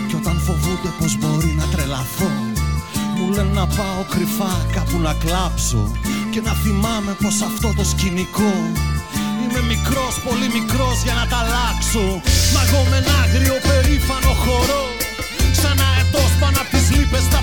Και 0.07 0.15
όταν 0.15 0.39
φοβούνται 0.45 0.91
πως 0.99 1.17
μπορεί 1.17 1.51
να 1.59 1.65
τρελαθώ 1.73 2.31
Μου 3.15 3.31
λένε 3.35 3.53
να 3.53 3.67
πάω 3.67 4.01
κρυφά 4.09 4.53
κάπου 4.75 4.97
να 4.99 5.13
κλάψω 5.13 5.91
Και 6.31 6.41
να 6.41 6.51
θυμάμαι 6.51 7.15
πως 7.21 7.41
αυτό 7.41 7.73
το 7.77 7.83
σκηνικό 7.91 8.53
Είμαι 9.43 9.61
μικρός, 9.73 10.13
πολύ 10.27 10.47
μικρός 10.57 10.97
για 11.05 11.13
να 11.19 11.25
τα 11.31 11.37
αλλάξω. 11.43 12.05
Μα 12.53 12.61
εγώ 12.65 12.81
με 12.89 12.97
ένα 13.01 13.13
άγριο 13.23 13.57
περήφανο 13.67 14.33
χορό 14.43 14.85
Σαν 15.61 15.77
αετός 15.87 16.31
πάνω 16.41 16.57
απ' 16.63 16.71
τις 16.73 16.85
λύπες 16.95 17.25
θα 17.33 17.41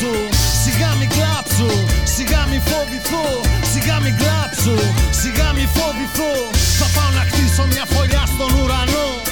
πετάξω 0.00 0.28
Σιγά 0.62 0.94
μη 0.98 1.06
κλάψω, 1.06 1.84
σιγά 2.04 2.46
μη 2.50 2.60
φοβηθώ 2.64 3.40
Σιγά 3.72 4.00
μη 4.00 4.10
κλάψω, 4.10 4.76
σιγά 5.10 5.52
μη 5.52 5.68
φοβηθώ. 5.74 6.32
Θα 6.78 7.00
πάω 7.00 7.10
να 7.10 7.20
χτίσω 7.20 7.66
μια 7.66 7.84
φωλιά 7.92 8.24
στον 8.26 8.50
ουρανό 8.60 9.29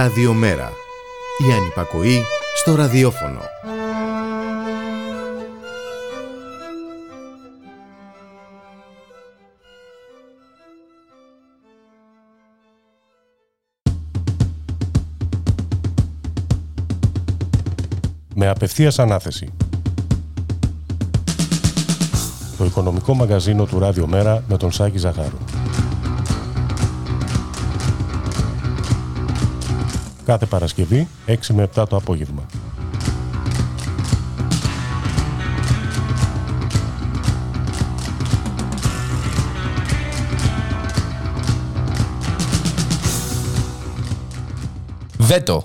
Ραδιομέρα. 0.00 0.72
Η 1.48 1.52
ανυπακοή 1.52 2.22
στο 2.56 2.74
ραδιόφωνο. 2.74 3.40
Με 18.34 18.48
απευθείας 18.48 18.98
ανάθεση. 18.98 19.52
Το 22.58 22.64
οικονομικό 22.64 23.14
μαγαζίνο 23.14 23.64
του 23.64 23.78
Ράδιο 23.78 24.06
Μέρα 24.06 24.44
με 24.48 24.56
τον 24.56 24.72
Σάκη 24.72 24.98
Ζαχάρου. 24.98 25.38
Κάθε 30.30 30.46
Παρασκευή 30.46 31.08
6 31.26 31.36
με 31.48 31.68
7 31.74 31.84
το 31.88 31.96
απόγευμα. 31.96 32.46
Βέτο. 45.18 45.64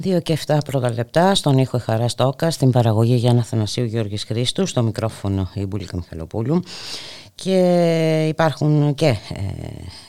Δύο 0.00 0.20
και 0.20 0.38
7 0.46 0.58
πρώτα 0.64 0.92
λεπτά 0.92 1.34
στον 1.34 1.58
ήχο 1.58 1.78
Χαρά 1.78 2.08
Στόκα, 2.08 2.50
στην 2.50 2.70
παραγωγή 2.70 3.14
Γιάννα 3.14 3.42
Θανασίου 3.42 3.84
Γιώργης 3.84 4.24
Χρήστου, 4.24 4.66
στο 4.66 4.82
μικρόφωνο 4.82 5.50
η 5.54 5.66
Μπουλίκα 5.66 5.96
Μιχαλοπούλου. 5.96 6.62
και 7.42 8.26
υπάρχουν 8.28 8.94
και 8.94 9.16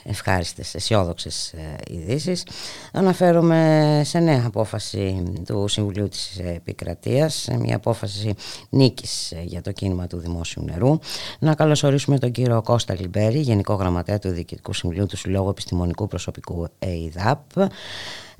ευχάριστες 0.02 0.74
αισιόδοξες 0.74 1.54
ειδήσεις. 1.90 2.46
Αναφέρομαι 2.92 4.02
σε 4.04 4.18
νέα 4.18 4.42
απόφαση 4.46 5.22
του 5.46 5.68
Συμβουλίου 5.68 6.08
της 6.08 6.38
Επικρατείας, 6.38 7.48
μια 7.58 7.76
απόφαση 7.76 8.34
νίκης 8.70 9.32
για 9.44 9.62
το 9.62 9.72
κίνημα 9.72 10.06
του 10.06 10.18
Δημόσιου 10.18 10.64
Νερού. 10.64 10.98
Να 11.38 11.54
καλωσορίσουμε 11.54 12.18
τον 12.18 12.30
κύριο 12.30 12.62
Κώστα 12.62 12.94
Λιμπέρη, 12.94 13.38
Γενικό 13.38 13.74
Γραμματέα 13.74 14.18
του 14.18 14.28
Διοικητικού 14.28 14.72
Συμβουλίου 14.72 15.06
του 15.06 15.16
Συλλόγου 15.16 15.48
Επιστημονικού 15.48 16.06
Προσωπικού 16.06 16.66
ΕΙΔΑΠ. 16.78 17.40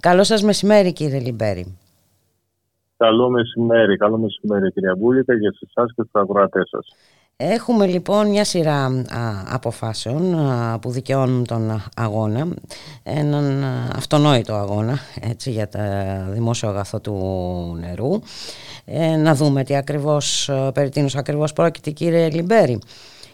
Καλό 0.00 0.24
σας 0.24 0.42
μεσημέρι 0.42 0.92
κύριε 0.92 1.18
Λιμπέρη. 1.18 1.78
Καλό 2.96 3.30
μεσημέρι, 3.30 3.96
καλό 3.96 4.18
μεσημέρι 4.18 4.72
κυρία 4.72 4.94
Μπούλικα 4.98 5.34
για 5.34 5.52
εσάς 5.60 5.92
και 5.94 6.02
τους 6.02 6.10
αγορατές 6.12 6.68
σας. 6.68 6.96
Έχουμε 7.36 7.86
λοιπόν 7.86 8.28
μια 8.28 8.44
σειρά 8.44 9.04
αποφάσεων 9.52 10.36
που 10.80 10.90
δικαιώνουν 10.90 11.46
τον 11.46 11.82
αγώνα, 11.96 12.48
έναν 13.02 13.64
αυτονόητο 13.96 14.54
αγώνα 14.54 14.98
έτσι, 15.20 15.50
για 15.50 15.68
τα 15.68 15.80
δημόσιο 16.30 16.68
αγαθό 16.68 17.00
του 17.00 17.16
νερού. 17.80 18.20
Ε, 18.84 19.16
να 19.16 19.34
δούμε 19.34 19.64
τι 19.64 19.76
ακριβώς, 19.76 20.50
περί 20.74 20.88
τίνος 20.88 21.16
ακριβώς 21.16 21.52
πρόκειται 21.52 21.90
κύριε 21.90 22.30
Λιμπέρη. 22.30 22.78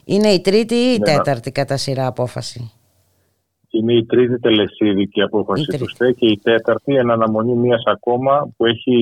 Είναι 0.04 0.28
η 0.28 0.40
τρίτη 0.40 0.74
ή 0.74 0.94
η 0.94 0.98
ναι, 0.98 1.04
τέταρτη 1.04 1.50
κατά 1.50 1.76
σειρά 1.76 2.06
απόφαση; 2.06 2.72
Είναι 3.76 3.94
η 3.94 4.04
τρίτη 4.04 4.38
τελεσίδικη 4.38 5.22
απόφαση 5.22 5.78
του 5.78 5.88
ΣΤΕ 5.88 6.12
και 6.12 6.26
η 6.26 6.40
τέταρτη 6.42 6.94
εν 6.94 7.10
αναμονή 7.10 7.54
μίας 7.54 7.82
ακόμα 7.86 8.48
που 8.56 8.66
έχει 8.66 8.96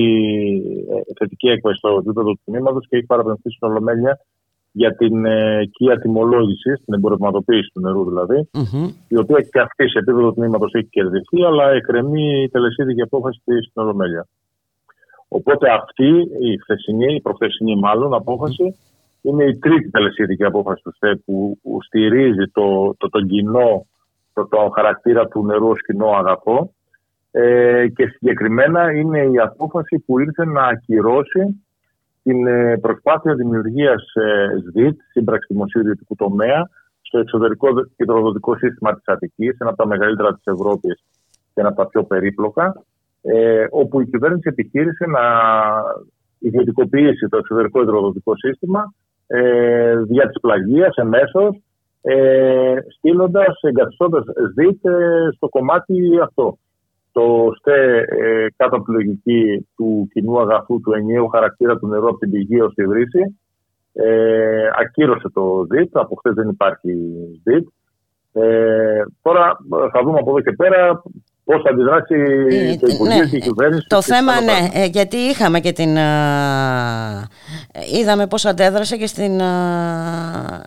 ε, 0.89 1.13
θετική 1.17 1.47
έκβαση 1.47 1.77
στο 1.77 1.89
επίπεδο 1.89 2.31
του 2.31 2.41
τμήματος 2.45 2.87
και 2.87 2.95
έχει 2.97 3.05
παραπεμφθεί 3.05 3.49
στην 3.51 3.67
Ολομέλεια 3.67 4.19
για 4.71 4.95
την 4.95 5.25
ε, 5.25 5.61
οικία 5.61 5.99
τιμολόγηση, 5.99 6.71
την 6.85 6.93
εμπορευματοποίηση 6.93 7.69
του 7.73 7.81
νερού 7.81 8.03
δηλαδη 8.05 8.49
η 9.07 9.17
οποία 9.17 9.41
και 9.41 9.59
αυτή 9.59 9.89
σε 9.89 9.99
επίπεδο 9.99 10.33
τμήματος 10.33 10.73
έχει 10.73 10.89
κερδιθεί, 10.89 11.43
αλλά 11.43 11.71
εκκρεμεί 11.71 12.41
η 12.43 12.49
τελεσίδικη 12.49 13.01
απόφαση 13.01 13.39
στην 13.43 13.81
Ολομέλεια. 13.83 14.27
Οπότε 15.27 15.71
αυτή 15.71 16.07
η 16.39 16.57
χθεσινή, 16.61 17.15
η 17.15 17.21
προχθεσινή 17.21 17.75
μάλλον 17.75 18.13
απόφαση, 18.13 18.75
είναι 19.21 19.43
η 19.43 19.57
τρίτη 19.57 19.89
τελεσίδικη 19.89 20.43
απόφαση 20.43 20.81
του 20.83 20.93
ΣΤΕ 20.95 21.15
που 21.25 21.57
στηρίζει 21.85 22.45
το, 22.51 22.95
το, 22.97 23.09
τον 23.09 23.27
κοινό, 23.27 23.85
το, 24.35 24.47
το 24.47 24.71
χαρακτήρα 24.75 25.27
του 25.27 25.45
νερού 25.45 25.67
ως 25.67 25.81
κοινό 25.81 26.07
αγαθό. 26.07 26.73
Ε, 27.31 27.87
και 27.87 28.07
συγκεκριμένα 28.07 28.91
είναι 28.91 29.19
η 29.19 29.39
απόφαση 29.39 30.03
που 30.05 30.19
ήρθε 30.19 30.45
να 30.45 30.63
ακυρώσει 30.63 31.65
την 32.23 32.47
ε, 32.47 32.77
προσπάθεια 32.77 33.35
δημιουργίας 33.35 34.03
ε, 34.13 34.47
ΣΔΙΤ, 34.63 34.99
σύμπραξης 35.11 35.55
δημοσίου 35.55 35.81
ιδιωτικού 35.81 36.15
τομέα, 36.15 36.69
στο 37.01 37.19
εξωτερικό 37.19 37.67
υδροδοτικό 37.95 38.57
σύστημα 38.57 38.93
της 38.95 39.07
Αττικής, 39.07 39.57
ένα 39.59 39.69
από 39.69 39.77
τα 39.77 39.87
μεγαλύτερα 39.87 40.33
της 40.33 40.43
Ευρώπης 40.45 41.03
και 41.53 41.61
ένα 41.61 41.67
από 41.69 41.81
τα 41.81 41.87
πιο 41.87 42.03
περίπλοκα, 42.03 42.83
ε, 43.21 43.65
όπου 43.69 44.01
η 44.01 44.05
κυβέρνηση 44.05 44.47
επιχείρησε 44.49 45.05
να 45.05 45.23
ιδιωτικοποιήσει 46.39 47.27
το 47.29 47.37
εξωτερικό 47.37 47.81
υδροδοτικό 47.81 48.35
σύστημα 48.35 48.93
ε, 49.27 49.95
δια 49.97 50.27
της 50.27 50.39
πλαγίας 50.39 50.95
εμέσως, 50.95 51.61
ε, 52.07 52.75
στείλοντας, 52.97 53.59
εγκαθιστώντας 53.61 54.23
ΣΔΙΤ 54.53 54.85
ε, 54.85 55.29
στο 55.35 55.49
κομμάτι 55.49 56.19
αυτό 56.23 56.57
το 57.11 57.51
ΣΤΕ 57.57 58.05
ε, 58.07 58.47
κάτω 58.55 58.75
από 58.75 58.85
τη 58.85 58.91
λογική 58.91 59.67
του 59.75 60.07
κοινού 60.13 60.39
αγαθού 60.39 60.79
του 60.79 60.93
ενιαίου 60.93 61.27
χαρακτήρα 61.27 61.77
του 61.77 61.87
νερού 61.87 62.07
από 62.07 62.17
την 62.17 62.31
πηγή 62.31 62.61
ως 62.61 62.73
τη 62.73 62.85
βρύση. 62.85 63.39
Ε, 63.93 64.69
ακύρωσε 64.79 65.29
το 65.33 65.65
ΔΙΤ, 65.69 65.97
από 65.97 66.15
χθες 66.15 66.33
δεν 66.33 66.49
υπάρχει 66.49 66.91
ΔΙΤ. 67.43 67.67
Ε, 68.33 69.01
τώρα 69.21 69.57
θα 69.91 70.01
δούμε 70.03 70.19
από 70.19 70.29
εδώ 70.29 70.41
και 70.41 70.51
πέρα 70.51 71.01
πώς 71.45 71.61
θα 71.61 71.69
αντιδράσει 71.69 72.15
ε, 72.49 72.75
το 72.77 72.87
Υπουργείο 72.87 73.19
ναι, 73.19 73.29
και 73.29 73.37
η 73.37 73.39
κυβέρνηση. 73.39 73.87
Το 73.87 74.01
θέμα 74.01 74.41
ναι, 74.41 74.69
ε, 74.73 74.85
γιατί 74.85 75.17
είχαμε 75.17 75.59
και 75.59 75.71
την... 75.71 75.97
είδαμε 77.99 78.27
πώς 78.27 78.45
αντέδρασε 78.45 78.97
και 78.97 79.07
στην, 79.07 79.41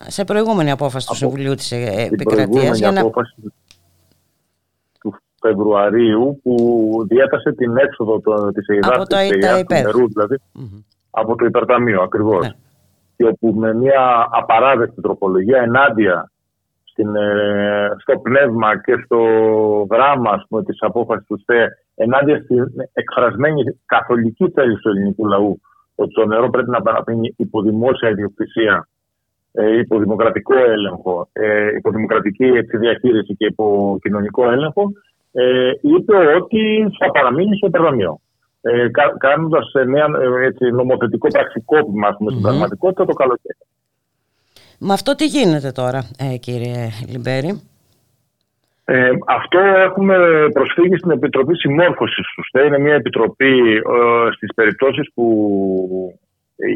σε 0.06 0.24
προηγούμενη 0.24 0.70
απόφαση 0.70 1.06
του 1.06 1.14
Συμβουλίου 1.14 1.54
της 1.54 1.72
Επικρατείας. 2.12 2.78
Για 2.78 2.90
να... 2.90 3.00
απόφαση 3.00 3.34
Φεβρουαρίου 5.40 6.40
που 6.42 6.56
διέτασε 7.08 7.52
την 7.52 7.76
έξοδο 7.76 8.20
της 8.52 8.66
ΕΙΔΑ, 8.68 9.06
του 9.06 9.16
νερού 9.68 10.08
δηλαδή, 10.08 10.36
από 11.10 11.36
το 11.36 11.44
υπερταμείο 11.44 12.02
ακριβώς. 12.02 12.46
Ναι. 12.46 12.52
Και 13.16 13.24
όπου 13.24 13.54
με 13.58 13.74
μια 13.74 14.28
απαράδεκτη 14.30 15.00
τροπολογία 15.00 15.62
ενάντια 15.62 16.30
στην, 16.98 17.16
ε, 17.16 17.88
στο 17.98 18.18
πνεύμα 18.18 18.80
και 18.80 18.94
στο 19.04 19.18
γράμμα 19.90 20.44
πούμε, 20.48 20.62
της 20.62 20.78
απόφασης 20.80 21.26
του 21.26 21.38
ΣΤΕ 21.38 21.68
ενάντια 21.94 22.40
στην 22.42 22.64
εκφρασμένη 22.92 23.62
καθολική 23.86 24.50
θέληση 24.54 24.80
του 24.80 24.88
ελληνικού 24.88 25.26
λαού 25.26 25.60
ότι 25.94 26.12
το 26.12 26.26
νερό 26.26 26.50
πρέπει 26.50 26.70
να 26.70 26.82
παραμείνει 26.82 27.34
υπό 27.36 27.62
δημόσια 27.62 28.08
ιδιοκτησία, 28.08 28.88
ε, 29.52 29.78
υπό 29.78 29.98
δημοκρατικό 29.98 30.54
έλεγχο, 30.54 31.28
ε, 31.32 31.66
υπό 31.76 31.90
δημοκρατική 31.90 32.50
διαχείριση 32.60 33.34
και 33.36 33.46
υπό 33.46 33.98
κοινωνικό 34.02 34.50
έλεγχο, 34.50 34.92
ε, 35.32 35.70
είπε 35.80 36.16
ότι 36.16 36.86
θα 36.98 37.10
παραμείνει 37.10 37.56
στο 37.56 37.66
υπερδομείο. 37.66 38.20
Ε, 38.60 38.88
Κάνοντας 39.18 39.72
ένα 39.72 40.04
ε, 40.60 40.70
νομοθετικό 40.70 41.28
πραξικόπημα 41.28 42.14
πούμε, 42.16 42.30
στην 42.30 42.42
πραγματικότητα 42.42 43.04
το 43.04 43.12
καλοκαίρι. 43.12 43.58
Με 44.78 44.92
αυτό 44.92 45.14
τι 45.14 45.26
γίνεται 45.26 45.70
τώρα, 45.72 46.08
ε, 46.18 46.36
κύριε 46.36 46.88
Λιμπέρη; 47.08 47.60
Ε, 48.84 49.10
αυτό 49.26 49.58
έχουμε 49.58 50.16
προσφύγει 50.52 50.96
στην 50.96 51.10
Επιτροπή 51.10 51.56
Συμμόρφωσης 51.56 52.26
τους 52.34 52.46
ΣΤΕ. 52.48 52.64
Είναι 52.64 52.78
μια 52.78 52.94
επιτροπή 52.94 53.76
ε, 53.76 54.32
στις 54.32 54.54
περιπτώσεις 54.54 55.10
που 55.14 56.18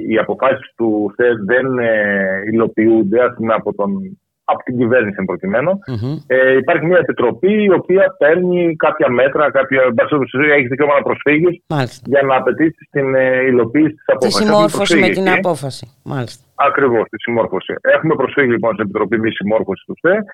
οι 0.09 0.19
αποφάσεις 0.19 0.73
του 0.77 1.11
ΣΤΕ 1.13 1.29
δεν 1.47 1.79
ε, 1.79 2.43
υλοποιούνται 2.53 3.19
από 3.55 3.75
τον 3.75 3.91
από 4.45 4.63
την 4.65 4.79
κυβέρνηση 4.79 5.17
εν 5.19 5.25
προκειμενου 5.25 5.79
Ε, 6.27 6.57
υπάρχει 6.57 6.87
μια 6.87 6.99
επιτροπή 6.99 7.63
η 7.63 7.73
οποία 7.73 8.15
παίρνει 8.19 8.77
κάποια 8.77 9.09
μέτρα, 9.11 9.51
κάποια, 9.51 9.81
έχει 10.57 10.67
δικαίωμα 10.67 10.95
να 10.95 11.03
προσφύγεις 11.03 11.63
για 12.05 12.23
να 12.23 12.37
απαιτήσει 12.37 12.89
την 12.91 13.15
ε, 13.15 13.45
υλοποίηση 13.47 13.95
της 13.95 14.05
απόφασης. 14.07 14.39
Τη 14.39 14.45
συμμόρφωση 14.45 14.99
με 14.99 15.09
την 15.09 15.31
απόφαση. 15.31 15.87
Μάλιστα. 16.03 16.45
Ακριβώς, 16.67 17.09
τη 17.09 17.19
συμμόρφωση. 17.21 17.75
Έχουμε 17.81 18.15
προσφύγει 18.15 18.51
λοιπόν 18.51 18.73
στην 18.73 18.85
Επιτροπή 18.85 19.19
Μη 19.19 19.31
Συμμόρφωσης 19.31 19.85
του 19.85 19.97
ΣΕ 20.01 20.25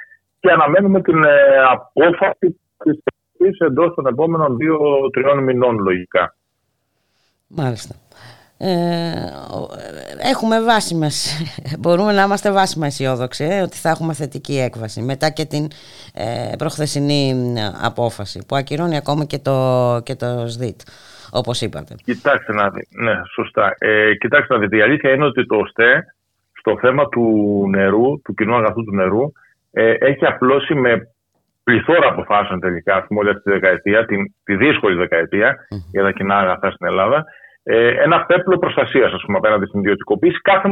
και 0.40 0.50
αναμένουμε 0.50 1.02
την 1.02 1.24
ε, 1.24 1.30
απόφαση 1.70 2.60
της 2.84 2.98
Επιτροπής 3.04 3.58
εντός 3.58 3.94
των 3.94 4.06
επόμενων 4.06 4.56
δύο-τριών 4.56 5.42
μηνών 5.42 5.78
λογικά. 5.78 6.34
Μάλιστα. 7.48 7.94
Ε, 8.60 8.70
έχουμε 10.30 10.62
βάσιμες 10.62 11.42
μπορούμε 11.80 12.12
να 12.12 12.22
είμαστε 12.22 12.52
βάσιμα 12.52 12.86
αισιόδοξοι 12.86 13.44
ε, 13.44 13.60
ότι 13.60 13.76
θα 13.76 13.88
έχουμε 13.88 14.12
θετική 14.12 14.58
έκβαση 14.58 15.00
μετά 15.00 15.30
και 15.30 15.44
την 15.44 15.68
ε, 16.14 16.56
προχθεσινή 16.58 17.54
απόφαση 17.82 18.44
που 18.48 18.56
ακυρώνει 18.56 18.96
ακόμα 18.96 19.24
και 19.24 19.38
το, 19.38 20.00
και 20.04 20.14
το 20.14 20.46
ΣΔΙΤ 20.46 20.80
όπως 21.30 21.60
είπατε 21.60 21.94
Κοιτάξτε 22.04 22.52
να 22.52 22.70
δείτε, 22.70 23.02
ναι 23.02 23.14
σωστά 23.34 23.74
ε, 23.78 24.14
κοιτάξτε 24.14 24.54
να 24.54 24.60
δείτε, 24.60 24.76
η 24.76 24.82
αλήθεια 24.82 25.10
είναι 25.10 25.24
ότι 25.24 25.46
το 25.46 25.64
ΣΤΕ 25.68 26.14
στο 26.68 26.78
θέμα 26.80 27.08
του 27.08 27.24
νερού, 27.70 28.20
του 28.24 28.34
κοινού 28.34 28.54
αγαθού 28.54 28.84
του 28.84 28.94
νερού 28.94 29.22
ε, 29.72 29.94
έχει 29.98 30.24
απλώσει 30.26 30.74
με 30.74 31.10
πληθώρα 31.64 32.08
αποφάσεων 32.08 32.60
τελικά, 32.60 32.94
ας 32.94 33.04
πούμε, 33.06 33.20
όλη 33.20 33.30
αυτή 33.30 33.42
τη 33.42 33.50
δεκαετία, 33.50 34.04
την, 34.06 34.34
τη 34.44 34.56
δύσκολη 34.56 34.96
δεκαετία 34.96 35.56
για 35.90 36.02
τα 36.02 36.12
κοινά 36.12 36.36
αγαθά 36.38 36.70
στην 36.70 36.86
Ελλάδα, 36.86 37.24
ε, 37.62 37.88
ένα 37.88 38.24
πέπλο 38.24 38.58
προστασίας 38.58 39.12
απέναντι 39.36 39.66
στην 39.66 39.80
ιδιωτικοποίηση 39.80 40.40
κάθε 40.40 40.68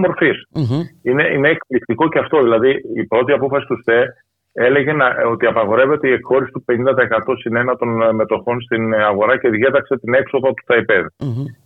Είναι, 1.02 1.24
είναι 1.34 1.48
εκπληκτικό 1.48 2.08
και 2.08 2.18
αυτό. 2.18 2.42
Δηλαδή, 2.42 2.70
η 2.94 3.04
πρώτη 3.06 3.32
απόφαση 3.32 3.66
του 3.66 3.80
ΣΤΕ 3.80 4.14
έλεγε 4.52 4.92
να, 4.92 5.06
ότι 5.30 5.46
απαγορεύεται 5.46 6.08
η 6.08 6.12
εκχώρηση 6.12 6.50
του 6.50 6.64
50% 6.68 6.74
συνένα 7.40 7.76
των 7.76 8.02
ε, 8.02 8.12
μετοχών 8.12 8.60
στην 8.60 8.94
αγορά 8.94 9.38
και 9.38 9.48
διέταξε 9.48 9.96
την 9.96 10.14
έξοδο 10.14 10.48
του 10.48 10.64
ΤΑΙΠΕΔ. 10.66 11.06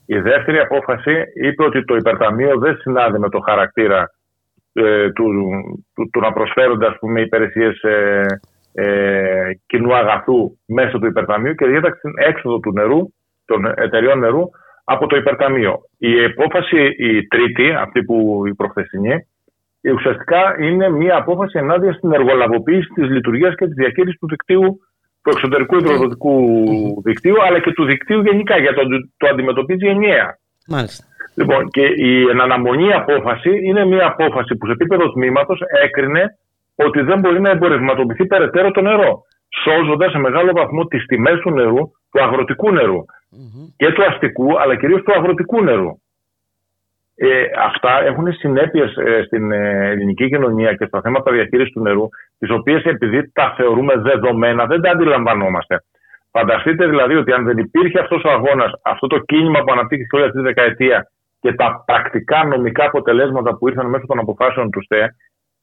Η 0.07 0.19
δεύτερη 0.19 0.59
απόφαση 0.59 1.15
είπε 1.43 1.65
ότι 1.65 1.85
το 1.85 1.95
υπερταμείο 1.97 2.59
δεν 2.59 2.77
συνάδει 2.77 3.19
με 3.19 3.29
το 3.29 3.39
χαρακτήρα 3.39 4.11
ε, 4.73 5.11
του, 5.13 5.25
του, 5.95 6.09
του, 6.13 6.21
να 6.21 6.33
προσφέρονται 6.33 6.87
ας 6.87 6.97
πούμε, 6.99 7.21
υπηρεσίες 7.21 7.83
ε, 7.83 8.27
ε, 8.73 9.51
κοινού 9.67 9.95
αγαθού 9.95 10.57
μέσω 10.67 10.99
του 10.99 11.07
υπερταμείου 11.07 11.55
και 11.55 11.67
διέταξε 11.67 12.01
την 12.01 12.13
έξοδο 12.17 12.59
του 12.59 12.73
νερού, 12.73 13.13
των 13.45 13.67
εταιριών 13.77 14.19
νερού 14.19 14.43
από 14.85 15.07
το 15.07 15.17
υπερταμείο. 15.17 15.81
Η 15.99 16.25
απόφαση, 16.25 16.81
η 16.99 17.27
τρίτη, 17.27 17.73
αυτή 17.73 18.03
που 18.03 18.43
η 18.47 18.55
προχθεσινή, 18.55 19.27
ουσιαστικά 19.95 20.57
είναι 20.61 20.91
μια 20.91 21.17
απόφαση 21.17 21.59
ενάντια 21.59 21.93
στην 21.93 22.13
εργολαβοποίηση 22.13 22.89
της 22.95 23.09
λειτουργίας 23.09 23.55
και 23.55 23.67
της 23.67 23.75
διαχείρισης 23.75 24.19
του 24.19 24.29
δικτύου 24.29 24.81
του 25.23 25.31
εξωτερικού 25.31 25.77
υδροδοτικού 25.77 26.37
δικτύου, 27.03 27.43
αλλά 27.43 27.61
και 27.61 27.73
του 27.73 27.85
δικτύου 27.85 28.21
γενικά, 28.21 28.59
για 28.59 28.75
το 28.75 28.83
το 29.17 29.27
αντιμετωπίζει 29.27 29.87
ενιαία. 29.87 30.39
Μάλιστα. 30.67 31.05
Λοιπόν, 31.35 31.69
και 31.71 31.83
η 31.97 32.29
εναναμονή 32.29 32.93
απόφαση 32.93 33.51
είναι 33.63 33.85
μια 33.85 34.07
απόφαση 34.07 34.57
που 34.57 34.67
σε 34.67 34.73
επίπεδο 34.73 35.13
τμήματος 35.13 35.61
έκρινε 35.83 36.39
ότι 36.75 37.01
δεν 37.01 37.19
μπορεί 37.19 37.41
να 37.41 37.51
εμπορευματοποιηθεί 37.51 38.27
περαιτέρω 38.27 38.71
το 38.71 38.81
νερό. 38.81 39.23
Σώζοντας 39.65 40.11
σε 40.11 40.19
μεγάλο 40.19 40.53
βαθμό 40.53 40.87
τις 40.87 41.05
τιμές 41.07 41.39
του 41.41 41.51
νερού, 41.51 41.91
του 42.11 42.23
αγροτικού 42.23 42.69
και 43.77 43.93
του 43.93 44.05
αστικού, 44.05 44.61
αλλά 44.61 44.77
κυρίως 44.77 45.03
του 45.03 45.13
αγροτικού 45.13 45.63
νερού. 45.63 45.91
Ε, 47.23 47.45
αυτά 47.65 48.03
έχουν 48.03 48.33
συνέπειες 48.33 48.97
ε, 48.97 49.23
στην 49.27 49.53
ε, 49.53 49.89
ελληνική 49.91 50.29
κοινωνία 50.29 50.75
και 50.75 50.87
στα 50.87 51.01
θέματα 51.01 51.33
διαχείρισης 51.33 51.73
του 51.73 51.81
νερού, 51.81 52.09
τις 52.39 52.51
οποίες 52.51 52.83
επειδή 52.85 53.33
τα 53.33 53.55
θεωρούμε 53.57 53.95
δεδομένα, 53.97 54.67
δεν 54.67 54.81
τα 54.81 54.91
αντιλαμβανόμαστε. 54.91 55.85
Φανταστείτε 56.31 56.87
δηλαδή 56.87 57.15
ότι 57.15 57.33
αν 57.33 57.45
δεν 57.45 57.59
υπήρχε 57.59 57.99
αυτός 57.99 58.25
ο 58.25 58.31
αγώνας, 58.31 58.73
αυτό 58.85 59.07
το 59.07 59.19
κίνημα 59.19 59.61
που 59.61 59.73
αναπτύχθηκε 59.73 60.17
όλη 60.17 60.25
αυτή 60.25 60.37
τη 60.37 60.45
δεκαετία 60.45 61.11
και 61.41 61.53
τα 61.53 61.83
πρακτικά 61.87 62.45
νομικά 62.45 62.85
αποτελέσματα 62.85 63.57
που 63.57 63.69
ήρθαν 63.69 63.87
μέσω 63.87 64.07
των 64.07 64.19
αποφάσεων 64.19 64.71
του 64.71 64.83
ΣΤΕ, 64.83 65.15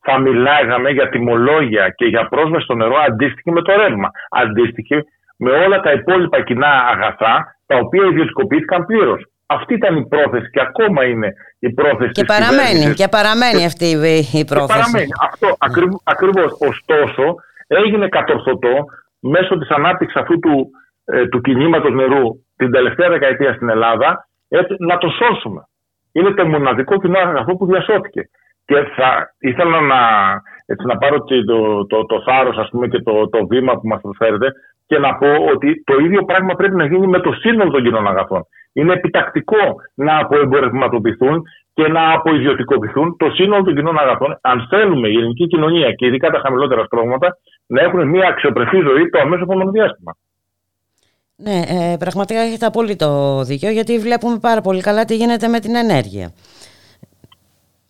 θα 0.02 0.20
μιλάγαμε 0.20 0.90
για 0.90 1.10
τιμολόγια 1.10 1.90
και 1.90 2.06
για 2.06 2.28
πρόσβαση 2.28 2.64
στο 2.64 2.76
νερό 2.76 2.96
αντίστοιχη 3.08 3.52
με 3.52 3.62
το 3.62 3.74
ρεύμα. 3.76 4.12
Αντίστοιχη 4.30 4.96
με 5.38 5.52
όλα 5.52 5.80
τα 5.80 5.92
υπόλοιπα 5.92 6.44
κοινά 6.44 6.72
αγαθά 6.94 7.58
τα 7.66 7.78
οποία 7.78 8.06
ιδιωτικοποιήθηκαν 8.06 8.86
πλήρως. 8.86 9.22
Αυτή 9.46 9.74
ήταν 9.74 9.96
η 9.98 10.08
πρόθεση 10.08 10.50
και 10.50 10.62
ακόμα 10.62 11.04
είναι 11.06 11.34
η 11.60 11.74
πρόθεση 11.74 12.12
και 12.12 12.24
παραμένει, 12.24 12.94
Και 12.94 13.08
παραμένει 13.08 13.66
αυτή 13.66 13.86
η 13.86 14.46
πρόθεση. 14.46 14.54
Και 14.54 14.74
παραμένει. 14.74 15.10
Αυτό 15.22 15.56
ακριβώς, 15.60 16.02
ακριβώς. 16.04 16.52
Ωστόσο 16.60 17.36
έγινε 17.68 18.08
κατορθωτό 18.08 18.86
μέσω 19.20 19.58
της 19.58 19.70
ανάπτυξης 19.70 20.22
αυτού 20.22 20.40
του, 20.40 20.70
ε, 21.06 21.28
του 21.28 21.42
κινήματος 21.42 21.94
νερού 21.94 22.26
την 22.56 22.72
τελευταία 22.72 23.10
δεκαετία 23.10 23.54
στην 23.54 23.70
Ελλάδα 23.70 24.27
να 24.78 24.98
το 24.98 25.10
σώσουμε. 25.10 25.62
Είναι 26.12 26.32
το 26.32 26.46
μοναδικό 26.46 27.00
κοινό 27.00 27.20
αγαθό 27.20 27.58
που 27.58 27.66
διασώθηκε. 27.66 28.30
Και 28.66 28.76
θα 28.96 29.36
ήθελα 29.40 29.82
να, 29.82 30.00
έτσι, 30.66 30.86
να 30.88 30.98
πάρω 30.98 31.24
και 31.24 31.44
το, 31.44 31.86
το, 31.86 32.06
το 32.06 32.22
θάρρος 32.22 32.58
ας 32.58 32.70
πούμε, 32.70 32.88
και 32.88 33.02
το, 33.02 33.30
το 33.30 33.48
βήμα 33.48 33.74
που 33.74 33.88
μας 33.88 34.02
προσφέρετε 34.02 34.52
και 34.88 34.98
να 34.98 35.16
πω 35.16 35.28
ότι 35.54 35.84
το 35.84 35.98
ίδιο 35.98 36.26
πράγμα 36.26 36.54
πρέπει 36.56 36.76
να 36.76 36.86
γίνει 36.86 37.08
με 37.08 37.20
το 37.20 37.32
σύνολο 37.32 37.72
των 37.72 37.84
κοινών 37.84 38.08
αγαθών. 38.08 38.44
Είναι 38.74 38.94
επιτακτικό 38.94 39.76
να 39.94 40.20
αποεμπορευματοποιηθούν 40.20 41.44
και 41.74 41.88
να 41.88 42.14
αποϊδιωτικοποιηθούν 42.14 43.18
το 43.18 43.30
σύνολο 43.30 43.64
των 43.64 43.76
κοινών 43.76 44.00
αγαθών, 44.00 44.40
αν 44.42 44.68
θέλουμε 44.70 45.08
η 45.08 45.14
ελληνική 45.14 45.48
κοινωνία 45.48 45.92
και 45.92 46.06
ειδικά 46.06 46.30
τα 46.30 46.40
χαμηλότερα 46.40 46.84
στρώματα 46.86 47.38
να 47.68 47.82
έχουν 47.82 48.08
μια 48.08 48.28
αξιοπρεπή 48.28 48.78
ζωή 48.78 49.10
το 49.10 49.20
αμέσω 49.20 49.44
επόμενο 49.44 49.72
διάστημα. 49.72 50.12
Ναι, 51.40 51.62
ε, 51.68 51.96
πραγματικά 52.00 52.40
έχετε 52.40 52.66
απόλυτο 52.66 53.42
δίκιο, 53.44 53.70
γιατί 53.70 54.00
βλέπουμε 54.00 54.38
πάρα 54.42 54.62
πολύ 54.62 54.82
καλά 54.82 55.06
τι 55.06 55.16
γίνεται 55.16 55.48
με 55.48 55.60
την 55.60 55.76
ενέργεια. 55.76 56.32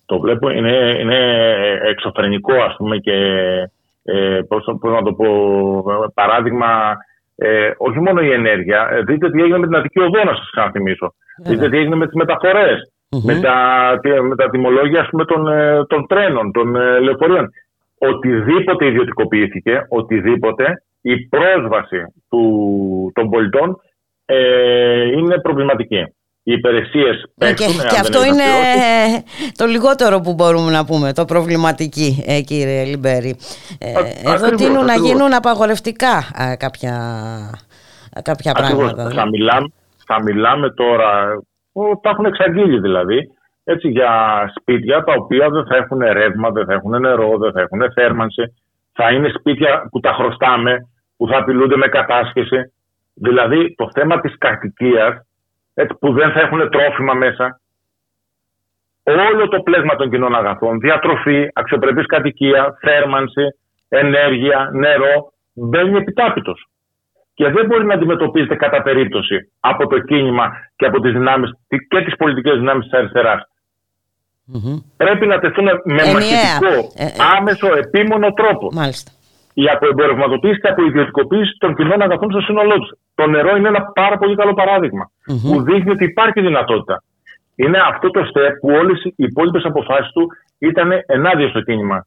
Το 0.06 0.20
βλέπω, 0.20 0.50
είναι, 0.50 0.98
είναι 1.00 1.20
εξωφρενικό 1.90 2.54
ας 2.54 2.76
πούμε 2.78 2.98
και 2.98 3.14
ε, 4.04 4.40
πώς, 4.48 4.66
να 4.82 5.04
το 5.04 5.14
πω, 5.14 5.28
παράδειγμα, 6.14 6.98
ε, 7.36 7.72
όχι 7.78 8.00
μόνο 8.00 8.22
η 8.22 8.32
ενέργεια, 8.32 8.90
ε, 8.92 9.02
δείτε 9.02 9.32
τι 9.32 9.42
έγινε 9.42 9.58
με 9.58 9.66
την 9.68 9.76
Αττική 9.76 10.00
Οδό, 10.00 10.24
να 10.24 10.36
σας 10.36 10.50
ξαναθυμίσω. 10.52 11.06
Yeah. 11.08 11.50
Δείτε 11.50 11.70
τι 11.70 11.78
έγινε 11.78 11.96
με 11.96 12.06
τις 12.06 12.16
μεταφορες 12.16 12.92
με, 13.24 13.40
τα, 13.40 13.56
με 14.22 14.36
τα 14.36 14.50
τιμολόγια 14.50 15.08
πούμε, 15.10 15.26
των, 15.26 15.48
ε, 15.48 15.86
των 15.86 16.08
τρένων, 16.08 16.52
των 16.52 16.76
ε, 16.76 17.00
λεωφορείων. 17.00 17.50
Οτιδήποτε 17.98 18.86
ιδιωτικοποιήθηκε, 18.86 19.86
οτιδήποτε, 19.90 20.84
η 21.12 21.28
πρόσβαση 21.28 22.14
του, 22.30 23.12
των 23.14 23.30
πολιτών 23.30 23.82
ε, 24.26 25.04
είναι 25.04 25.42
προβληματική 25.42 26.04
οι 26.48 26.52
υπηρεσίες 26.52 27.32
παίξουν. 27.38 27.82
Και, 27.82 27.88
και 27.88 28.00
αυτό 28.00 28.26
είναι 28.26 28.50
το 29.60 29.66
λιγότερο 29.66 30.20
που 30.20 30.34
μπορούμε 30.34 30.72
να 30.72 30.86
πούμε, 30.86 31.14
το 31.14 31.26
προβληματική, 31.26 32.24
ε, 32.28 32.42
κύριε 32.42 32.84
Λιμπέρη. 32.84 33.36
Ε, 33.80 33.92
εδώ 34.34 34.56
τείνουν 34.56 34.86
να 34.86 34.96
γίνουν 34.96 35.34
απαγορευτικά 35.34 36.16
ε, 36.38 36.56
κάποια, 36.56 36.94
κάποια 38.24 38.52
πράγματα. 38.54 39.04
Θα, 39.04 39.10
δηλαδή. 39.10 39.30
μιλάμε, 39.30 39.68
θα 40.06 40.24
μιλάμε 40.24 40.70
τώρα, 40.70 41.10
τα 42.02 42.10
έχουν 42.10 42.26
εξαγγείλει 42.26 42.80
δηλαδή, 42.80 43.18
έτσι, 43.64 43.88
για 43.88 44.12
σπίτια 44.56 45.04
τα 45.04 45.14
οποία 45.18 45.50
δεν 45.50 45.66
θα 45.66 45.76
έχουν 45.76 46.00
ρεύμα, 46.00 46.50
δεν 46.50 46.66
θα 46.66 46.74
έχουν 46.74 47.00
νερό, 47.02 47.38
δεν 47.38 47.52
θα 47.52 47.62
έχουν 47.62 47.82
θέρμανση. 47.94 48.44
Θα 48.94 49.12
είναι 49.12 49.30
σπίτια 49.40 49.88
που 49.92 50.00
τα 50.00 50.12
χρωστάμε, 50.14 50.88
που 51.18 51.28
θα 51.28 51.38
απειλούνται 51.38 51.78
με 51.78 51.88
κατάσχεση. 51.88 52.74
Δηλαδή 53.14 53.76
το 53.76 53.90
θέμα 53.94 54.20
της 54.20 54.38
κατοικίας 54.38 55.28
έτσι, 55.74 55.96
που 56.00 56.14
δεν 56.14 56.32
θα 56.32 56.40
έχουν 56.40 56.70
τρόφιμα 56.70 57.14
μέσα. 57.14 57.60
Όλο 59.04 59.48
το 59.48 59.60
πλέσμα 59.62 59.96
των 59.96 60.10
κοινών 60.10 60.36
αγαθών, 60.36 60.80
διατροφή, 60.80 61.50
αξιοπρεπής 61.54 62.06
κατοικία, 62.06 62.78
θέρμανση, 62.80 63.46
ενέργεια, 63.90 64.70
νερό, 64.74 65.34
μπαίνει 65.54 65.98
επιτάπητος. 65.98 66.68
Και 67.34 67.50
δεν 67.50 67.66
μπορεί 67.66 67.86
να 67.86 67.94
αντιμετωπίζεται 67.94 68.56
κατά 68.56 68.82
περίπτωση 68.82 69.52
από 69.60 69.88
το 69.88 70.00
κίνημα 70.00 70.52
και 70.76 70.86
από 70.86 71.00
τις 71.00 71.12
δυνάμεις 71.12 71.52
και 71.68 72.02
τις 72.02 72.16
πολιτικές 72.16 72.58
δυνάμεις 72.58 72.84
της 72.84 72.94
αριστερας 72.94 73.48
Πρέπει 74.98 75.26
να 75.28 75.40
τεθούν 75.40 75.66
με 75.84 76.12
μαχητικό, 76.14 76.92
ε, 76.96 77.06
ε. 77.06 77.12
άμεσο, 77.38 77.68
επίμονο 77.78 78.34
τρόπο. 78.34 78.70
Μάλιστα. 78.74 79.12
Η 79.64 79.66
αποεμπορευματοποίηση 79.70 80.60
και 80.60 80.68
αποϊδιωτικοποίηση 80.68 81.56
των 81.60 81.76
κοινών 81.76 82.02
αγαθών 82.02 82.32
στο 82.32 82.42
σύνολό 82.42 82.76
τους. 82.80 82.92
Το 83.16 83.28
νερό 83.28 83.56
είναι 83.56 83.68
ένα 83.68 83.82
πάρα 83.82 84.18
πολύ 84.18 84.36
καλό 84.36 84.54
που 85.42 85.62
δείχνει 85.62 85.92
ότι 85.92 86.04
υπάρχει 86.04 86.42
δυνατότητα. 86.42 87.04
Είναι 87.56 87.78
αυτό 87.92 88.10
το 88.10 88.26
στεπ 88.26 88.60
που 88.60 88.70
όλες 88.70 89.04
οι 89.04 89.14
υπόλοιπες 89.16 89.64
αποφάσεις 89.64 90.12
του 90.12 90.28
ήταν 90.58 90.90
ενάντια 91.06 91.50
στο 91.50 91.62
κίνημα 91.62 92.06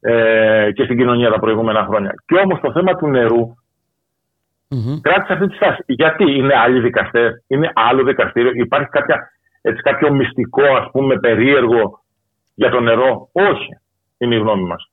ε, 0.00 0.70
και 0.74 0.84
στην 0.84 0.96
κοινωνία 0.96 1.30
τα 1.30 1.38
προηγούμενα 1.38 1.84
χρόνια. 1.84 2.14
Και 2.26 2.34
όμως 2.44 2.60
το 2.60 2.72
θέμα 2.72 2.96
του 2.96 3.08
νερού 3.08 3.54
mm-hmm. 4.68 4.98
κράτησε 5.00 5.32
αυτή 5.32 5.46
τη 5.48 5.54
στάση. 5.54 5.82
Γιατί 5.86 6.24
είναι 6.36 6.54
άλλοι 6.64 6.80
δικαστές, 6.80 7.44
είναι 7.46 7.70
άλλο 7.74 8.02
δικαστήριο, 8.02 8.50
υπάρχει 8.54 8.88
κάποια, 8.88 9.30
έτσι, 9.62 9.82
κάποιο 9.82 10.12
μυστικό, 10.12 10.62
ας 10.62 10.90
πούμε, 10.92 11.18
περίεργο 11.18 12.04
για 12.54 12.70
το 12.70 12.80
νερό. 12.80 13.28
Όχι, 13.32 13.68
είναι 14.18 14.34
η 14.34 14.38
γνώμη 14.38 14.62
μας 14.62 14.90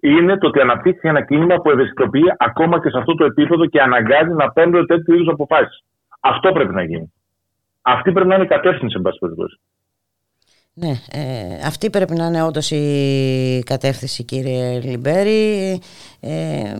είναι 0.00 0.38
το 0.38 0.46
ότι 0.46 0.60
αναπτύχθηκε 0.60 1.08
ένα 1.08 1.24
κίνημα 1.24 1.56
που 1.56 1.70
ευαισθητοποιεί 1.70 2.32
ακόμα 2.38 2.80
και 2.80 2.90
σε 2.90 2.98
αυτό 2.98 3.14
το 3.14 3.24
επίπεδο 3.24 3.66
και 3.66 3.80
αναγκάζει 3.80 4.32
να 4.32 4.50
παίρνουν 4.50 4.86
τέτοιου 4.86 5.14
είδους 5.14 5.28
αποφάσεις. 5.28 5.84
Αυτό 6.20 6.52
πρέπει 6.52 6.74
να 6.74 6.82
γίνει. 6.82 7.12
Αυτή 7.82 8.12
πρέπει 8.12 8.28
να 8.28 8.34
είναι 8.34 8.44
η 8.44 8.48
κατεύθυνση, 8.48 8.94
εν 8.96 9.02
πάση 9.02 9.18
περιπτώσει. 9.18 9.60
Ναι, 10.80 11.00
ε, 11.10 11.66
αυτή 11.66 11.90
πρέπει 11.90 12.14
να 12.14 12.26
είναι 12.26 12.42
όντως 12.42 12.70
η 12.70 13.62
κατεύθυνση 13.66 14.24
κύριε 14.24 14.80
Λιμπέρη 14.80 15.80
ε, 16.20 16.74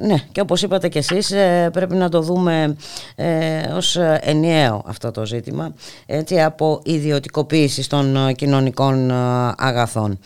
ναι, 0.00 0.16
και 0.32 0.40
όπως 0.40 0.62
είπατε 0.62 0.88
και 0.88 0.98
εσείς 0.98 1.30
ε, 1.30 1.70
πρέπει 1.72 1.94
να 1.94 2.08
το 2.08 2.20
δούμε 2.20 2.76
ε, 3.16 3.68
ως 3.76 3.96
ενιαίο 4.20 4.82
αυτό 4.86 5.10
το 5.10 5.26
ζήτημα 5.26 5.74
έτσι, 6.06 6.42
από 6.42 6.80
ιδιωτικοποίηση 6.84 7.88
των 7.88 8.34
κοινωνικών 8.34 9.10
αγαθών. 9.56 10.18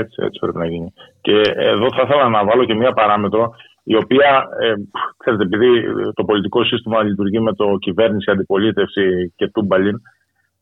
Έτσι, 0.00 0.16
έτσι 0.26 0.38
πρέπει 0.40 0.58
να 0.58 0.66
γίνει. 0.66 0.92
Και 1.20 1.36
εδώ 1.56 1.86
θα 1.96 2.02
ήθελα 2.04 2.28
να 2.28 2.44
βάλω 2.44 2.64
και 2.64 2.74
μία 2.74 2.92
παράμετρο, 2.92 3.54
η 3.82 3.96
οποία, 3.96 4.30
ε, 4.60 4.72
ξέρετε, 5.16 5.42
επειδή 5.42 5.68
το 6.14 6.24
πολιτικό 6.24 6.64
σύστημα 6.64 7.02
λειτουργεί 7.02 7.40
με 7.40 7.52
το 7.52 7.76
κυβέρνηση, 7.80 8.30
αντιπολίτευση 8.30 9.32
και 9.36 9.48
τούμπαλιν, 9.48 9.96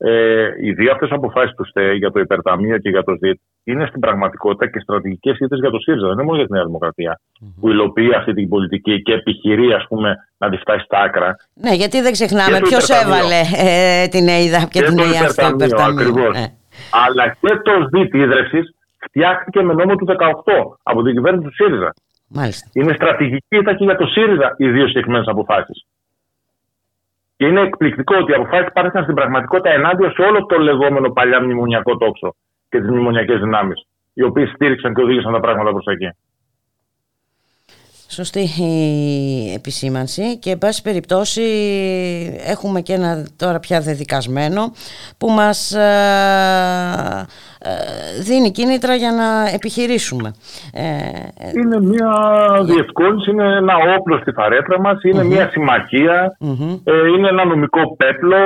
ε, 0.03 0.47
οι 0.61 0.71
δύο 0.71 0.91
αυτέ 0.91 1.07
αποφάσεις 1.09 1.55
του 1.55 1.65
ΣΤΕ 1.65 1.93
για 1.93 2.11
το 2.11 2.19
υπερταμείο 2.19 2.77
και 2.77 2.89
για 2.89 3.03
το 3.03 3.15
ΣΔΙΤ 3.17 3.39
είναι 3.63 3.85
στην 3.85 3.99
πραγματικότητα 3.99 4.71
και 4.71 4.79
στρατηγικές 4.79 5.39
ήττε 5.39 5.55
για 5.55 5.69
το 5.69 5.79
ΣΥΡΙΖΑ. 5.79 6.07
Δεν 6.07 6.13
είναι 6.13 6.23
μόνο 6.23 6.37
για 6.37 6.45
τη 6.45 6.53
Νέα 6.53 6.65
Δημοκρατία 6.65 7.19
mm-hmm. 7.19 7.53
που 7.59 7.69
υλοποιεί 7.69 8.13
αυτή 8.15 8.33
την 8.33 8.49
πολιτική 8.49 9.01
και 9.01 9.13
επιχειρεί 9.13 9.73
ας 9.73 9.85
πούμε, 9.89 10.15
να 10.37 10.49
τη 10.49 10.57
φτάσει 10.57 10.83
στα 10.85 10.99
άκρα. 10.99 11.35
Ναι, 11.53 11.73
γιατί 11.73 12.01
δεν 12.01 12.11
ξεχνάμε 12.11 12.59
ποιος 12.59 12.89
έβαλε 12.89 13.39
ε, 13.57 14.07
την 14.07 14.27
ΕΙΔΑ 14.27 14.59
και, 14.59 14.79
και 14.79 14.85
την 14.85 14.97
ΕΙΔΑ 14.97 15.27
στο 15.27 15.47
υπερταμείο. 15.47 16.29
Ναι. 16.31 16.45
Αλλά 17.05 17.27
και 17.41 17.53
το 17.63 17.71
ΣΔΙΤ 17.89 18.13
ίδρυυση 18.13 18.59
φτιάχτηκε 19.07 19.61
με 19.61 19.73
νόμο 19.73 19.95
του 19.95 20.05
18 20.05 20.13
από 20.83 21.03
την 21.03 21.13
κυβέρνηση 21.13 21.47
του 21.47 21.53
ΣΥΡΙΖΑ. 21.53 21.93
Μάλιστα. 22.27 22.69
Είναι 22.73 22.93
στρατηγική 22.93 23.55
ήταν 23.57 23.77
και 23.77 23.83
για 23.83 23.95
το 23.95 24.05
ΣΥΡΙΖΑ 24.05 24.55
οι 24.57 24.69
δύο 24.69 24.87
συγκεκριμένες 24.87 25.27
αποφάσεις. 25.27 25.85
Και 27.37 27.45
είναι 27.45 27.61
εκπληκτικό 27.61 28.15
ότι 28.17 28.31
οι 28.31 28.35
αποφάσεις 28.35 28.71
πάρθηκαν 28.73 29.03
στην 29.03 29.15
πραγματικότητα 29.15 29.69
ενάντια 29.69 30.11
σε 30.11 30.21
όλο 30.21 30.45
το 30.45 30.57
λεγόμενο 30.57 31.09
παλιά 31.09 31.41
μνημονιακό 31.41 31.97
τόξο 31.97 32.35
και 32.69 32.79
τις 32.79 32.89
μνημονιακές 32.89 33.39
δυνάμεις, 33.39 33.87
οι 34.13 34.23
οποίες 34.23 34.49
στήριξαν 34.49 34.93
και 34.93 35.01
οδήγησαν 35.01 35.33
τα 35.33 35.39
πράγματα 35.39 35.71
προς 35.71 35.85
εκεί. 35.85 36.09
Σωστή 38.13 38.39
η 38.39 39.53
επισήμανση. 39.53 40.37
Και 40.37 40.51
εν 40.51 40.57
πάση 40.57 40.81
περιπτώσει 40.81 41.41
έχουμε 42.45 42.81
και 42.81 42.93
ένα 42.93 43.27
τώρα 43.37 43.59
πια 43.59 43.81
δεδικασμένο 43.81 44.61
που 45.17 45.29
μας 45.29 45.71
ε, 45.71 47.27
ε, 47.59 47.71
δίνει 48.21 48.51
κίνητρα 48.51 48.95
για 48.95 49.11
να 49.11 49.55
επιχειρήσουμε. 49.55 50.33
Ε, 50.73 50.83
είναι 51.59 51.79
μια 51.81 52.13
διευκόλυνση, 52.63 53.31
είναι 53.31 53.55
ένα 53.55 53.75
όπλο 53.97 54.17
στη 54.17 54.31
φαρέτρα 54.31 54.79
μας, 54.79 55.03
είναι 55.03 55.23
μια 55.23 55.49
συμμαχία, 55.51 56.37
είναι 57.15 57.27
ένα 57.27 57.45
νομικό 57.45 57.95
πέπλο 57.95 58.39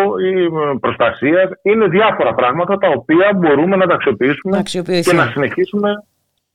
προστασίας, 0.80 1.50
είναι 1.62 1.88
διάφορα 1.88 2.34
πράγματα 2.34 2.78
τα 2.78 2.88
οποία 2.96 3.32
μπορούμε 3.36 3.76
να 3.76 3.88
τα 3.88 3.94
αξιοποιήσουμε 3.94 4.64
και 5.02 5.14
να 5.14 5.26
συνεχίσουμε 5.26 5.90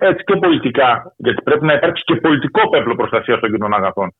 έτσι 0.00 0.24
και 0.24 0.36
πολιτικά, 0.36 1.14
γιατί 1.16 1.42
πρέπει 1.42 1.64
να 1.64 1.72
υπάρξει 1.72 2.02
και 2.04 2.16
πολιτικό 2.16 2.68
πέπλο 2.68 2.94
προστασίας 2.94 3.40
των 3.40 3.50
κοινών 3.50 3.74
αγαθών, 3.74 4.14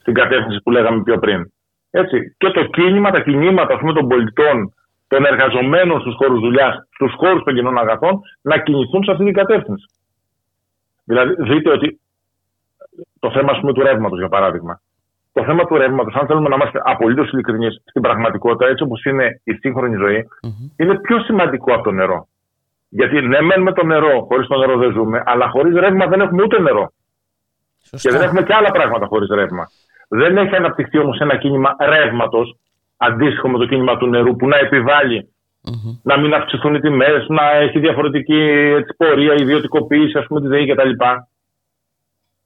στην 0.00 0.14
κατεύθυνση 0.14 0.62
που 0.62 0.70
λέγαμε 0.70 1.02
πιο 1.02 1.18
πριν. 1.18 1.52
Έτσι. 1.90 2.34
Και 2.38 2.50
το 2.50 2.64
κίνημα, 2.64 3.10
τα 3.10 3.20
κινήματα 3.20 3.78
πούμε, 3.78 3.92
των 3.92 4.08
πολιτών, 4.08 4.74
των 5.08 5.24
εργαζομένων 5.24 6.00
στους 6.00 6.14
χώρους 6.14 6.40
δουλειάς, 6.40 6.88
στους 6.94 7.12
χώρους 7.16 7.42
των 7.44 7.54
κοινών 7.54 7.78
αγαθών, 7.78 8.20
να 8.42 8.58
κινηθούν 8.58 9.04
σε 9.04 9.10
αυτή 9.10 9.24
την 9.24 9.34
κατεύθυνση. 9.34 9.86
Δηλαδή, 11.04 11.34
δείτε 11.38 11.70
ότι 11.70 12.00
το 13.18 13.30
θέμα 13.30 13.60
πούμε, 13.60 13.72
του 13.72 13.82
ρεύματος, 13.82 14.18
για 14.18 14.28
παράδειγμα. 14.28 14.80
Το 15.32 15.44
θέμα 15.44 15.64
του 15.64 15.76
ρεύματος, 15.76 16.14
αν 16.14 16.26
θέλουμε 16.26 16.48
να 16.48 16.54
είμαστε 16.54 16.80
απολύτως 16.84 17.30
ειλικρινείς 17.30 17.82
στην 17.86 18.02
πραγματικότητα, 18.02 18.70
έτσι 18.70 18.82
όπως 18.82 19.04
είναι 19.04 19.40
η 19.44 19.52
σύγχρονη 19.52 19.96
ζωή, 19.96 20.28
είναι 20.76 20.98
πιο 21.00 21.18
σημαντικό 21.20 21.74
από 21.74 21.82
το 21.82 21.90
νερό. 21.90 22.28
Γιατί 22.98 23.20
ναι, 23.20 23.40
μένουμε 23.40 23.72
το 23.72 23.84
νερό, 23.84 24.24
χωρίς 24.28 24.46
το 24.46 24.56
νερό 24.58 24.76
δεν 24.76 24.92
ζούμε, 24.92 25.22
αλλά 25.26 25.48
χωρίς 25.48 25.74
ρεύμα 25.74 26.06
δεν 26.06 26.20
έχουμε 26.20 26.42
ούτε 26.42 26.60
νερό. 26.60 26.92
Σωστά. 27.90 28.08
Και 28.08 28.16
δεν 28.16 28.26
έχουμε 28.26 28.42
και 28.42 28.54
άλλα 28.54 28.70
πράγματα 28.70 29.06
χωρίς 29.06 29.28
ρεύμα. 29.28 29.64
Δεν 30.08 30.36
έχει 30.36 30.54
αναπτυχθεί 30.54 30.98
όμως 30.98 31.18
ένα 31.18 31.36
κίνημα 31.36 31.76
ρεύματος, 31.78 32.56
αντίστοιχο 32.96 33.48
με 33.48 33.58
το 33.58 33.66
κίνημα 33.66 33.96
του 33.96 34.06
νερού, 34.06 34.36
που 34.36 34.48
να 34.48 34.56
επιβαλλει 34.56 35.30
να 36.02 36.18
μην 36.18 36.34
αυξηθούν 36.34 36.74
οι 36.74 36.80
τιμές, 36.80 37.26
να 37.28 37.50
έχει 37.50 37.78
διαφορετική 37.78 38.40
έτσι, 38.78 38.96
πορεία, 38.96 39.34
ιδιωτικοποίηση, 39.34 40.18
ας 40.18 40.26
πούμε, 40.26 40.40
τη 40.40 40.46
ΔΕΗ 40.46 40.66
κτλ. 40.66 40.90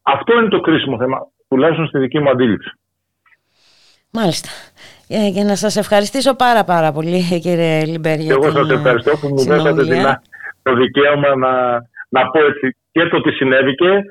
Αυτό 0.02 0.39
είναι 0.39 0.48
το 0.48 0.60
κρίσιμο 0.60 0.97
θέμα, 0.98 1.18
τουλάχιστον 1.48 1.86
στη 1.86 1.98
δική 1.98 2.18
μου 2.18 2.31
αντίληψη. 2.31 2.70
Μάλιστα. 4.10 4.48
Ε, 5.09 5.28
για 5.28 5.44
να 5.44 5.56
σας 5.56 5.77
ευχαριστήσω 5.77 6.35
πάρα 6.35 6.64
πάρα 6.64 6.93
πολύ 6.93 7.40
κύριε 7.44 7.85
Λιμπέρ 7.85 8.18
Και 8.18 8.31
εγώ 8.31 8.51
σας 8.51 8.70
ευχαριστώ 8.70 9.16
που 9.16 9.28
μου 9.28 9.44
δώσατε 9.44 9.82
το 10.62 10.74
δικαίωμα 10.74 11.37
να, 11.37 11.53
να 12.09 12.31
πω 12.31 12.45
έτσι 12.45 12.77
και 12.93 13.05
το 13.07 13.20
τι 13.20 13.31
συνέβηκε, 13.32 14.03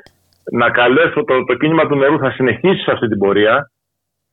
να 0.52 0.70
καλέσω 0.70 1.24
το, 1.24 1.44
το 1.44 1.54
κίνημα 1.54 1.88
του 1.88 1.96
νερού 1.96 2.18
θα 2.20 2.32
συνεχίσει 2.32 2.84
σε 2.84 2.92
αυτή 2.92 3.08
την 3.08 3.18
πορεία, 3.18 3.72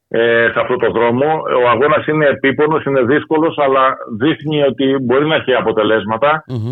ε, 0.09 0.49
σε 0.53 0.61
αυτό 0.61 0.77
το 0.77 0.91
δρόμο. 0.91 1.43
Ο 1.65 1.69
αγώνας 1.69 2.07
είναι 2.07 2.27
επίπονος, 2.27 2.85
είναι 2.85 3.03
δύσκολος, 3.03 3.59
αλλά 3.59 3.97
δείχνει 4.19 4.63
ότι 4.63 4.97
μπορεί 5.03 5.27
να 5.27 5.35
έχει 5.35 5.53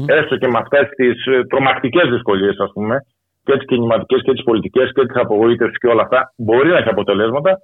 έστω 0.06 0.36
και 0.36 0.48
με 0.48 0.58
αυτές 0.58 0.88
τις 0.88 1.26
ε, 1.26 1.44
τρομακτικές 1.44 2.10
δυσκολίες 2.10 2.58
ας 2.58 2.70
πούμε, 2.72 2.96
και 3.44 3.56
τις 3.56 3.66
κινηματικές 3.66 4.22
και 4.22 4.32
τις 4.32 4.42
πολιτικές 4.42 4.92
και 4.92 5.06
τις 5.06 5.16
απογοήτευσεις 5.16 5.78
και 5.78 5.86
όλα 5.86 6.02
αυτά, 6.02 6.32
μπορεί 6.36 6.68
να 6.68 6.78
έχει 6.78 6.88
αποτελέσματα 6.88 7.58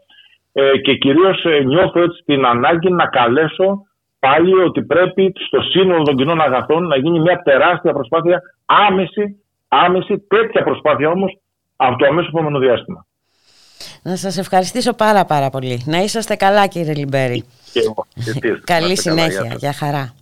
ε, 0.53 0.79
και 0.79 0.95
κυρίως 0.95 1.45
ε, 1.45 1.63
νιώθω 1.63 2.03
έτσι 2.03 2.23
την 2.25 2.45
ανάγκη 2.47 2.93
να 2.93 3.07
καλέσω 3.07 3.83
πάλι 4.21 4.55
ότι 4.55 4.83
πρέπει 4.83 5.33
στο 5.47 5.61
σύνολο 5.63 6.03
των 6.03 6.17
κοινών 6.17 6.41
αγαθών 6.41 6.87
να 6.87 6.97
γίνει 6.97 7.21
μια 7.21 7.43
τεράστια 7.43 7.93
προσπάθεια 7.93 8.43
άμεση, 8.67 9.37
άμεση 9.69 10.19
τέτοια 10.19 10.63
προσπάθεια 10.63 11.09
όμως 11.09 11.39
από 11.77 11.97
το 11.99 12.07
αμέσως 12.07 12.29
επόμενο 12.29 12.59
διάστημα. 12.59 13.07
Να 14.03 14.17
σας 14.17 14.39
ευχαριστήσω 14.39 14.93
πάρα 14.93 15.25
πάρα 15.25 15.51
πολύ. 15.51 15.83
Να 15.87 15.99
είσαστε 15.99 16.35
καλά 16.37 16.67
κύριε 16.67 16.95
Λιμπέρη. 16.95 17.45
Καλή 18.65 18.97
συνέχεια. 18.99 19.55
Για 19.59 19.73
χαρά. 19.73 20.15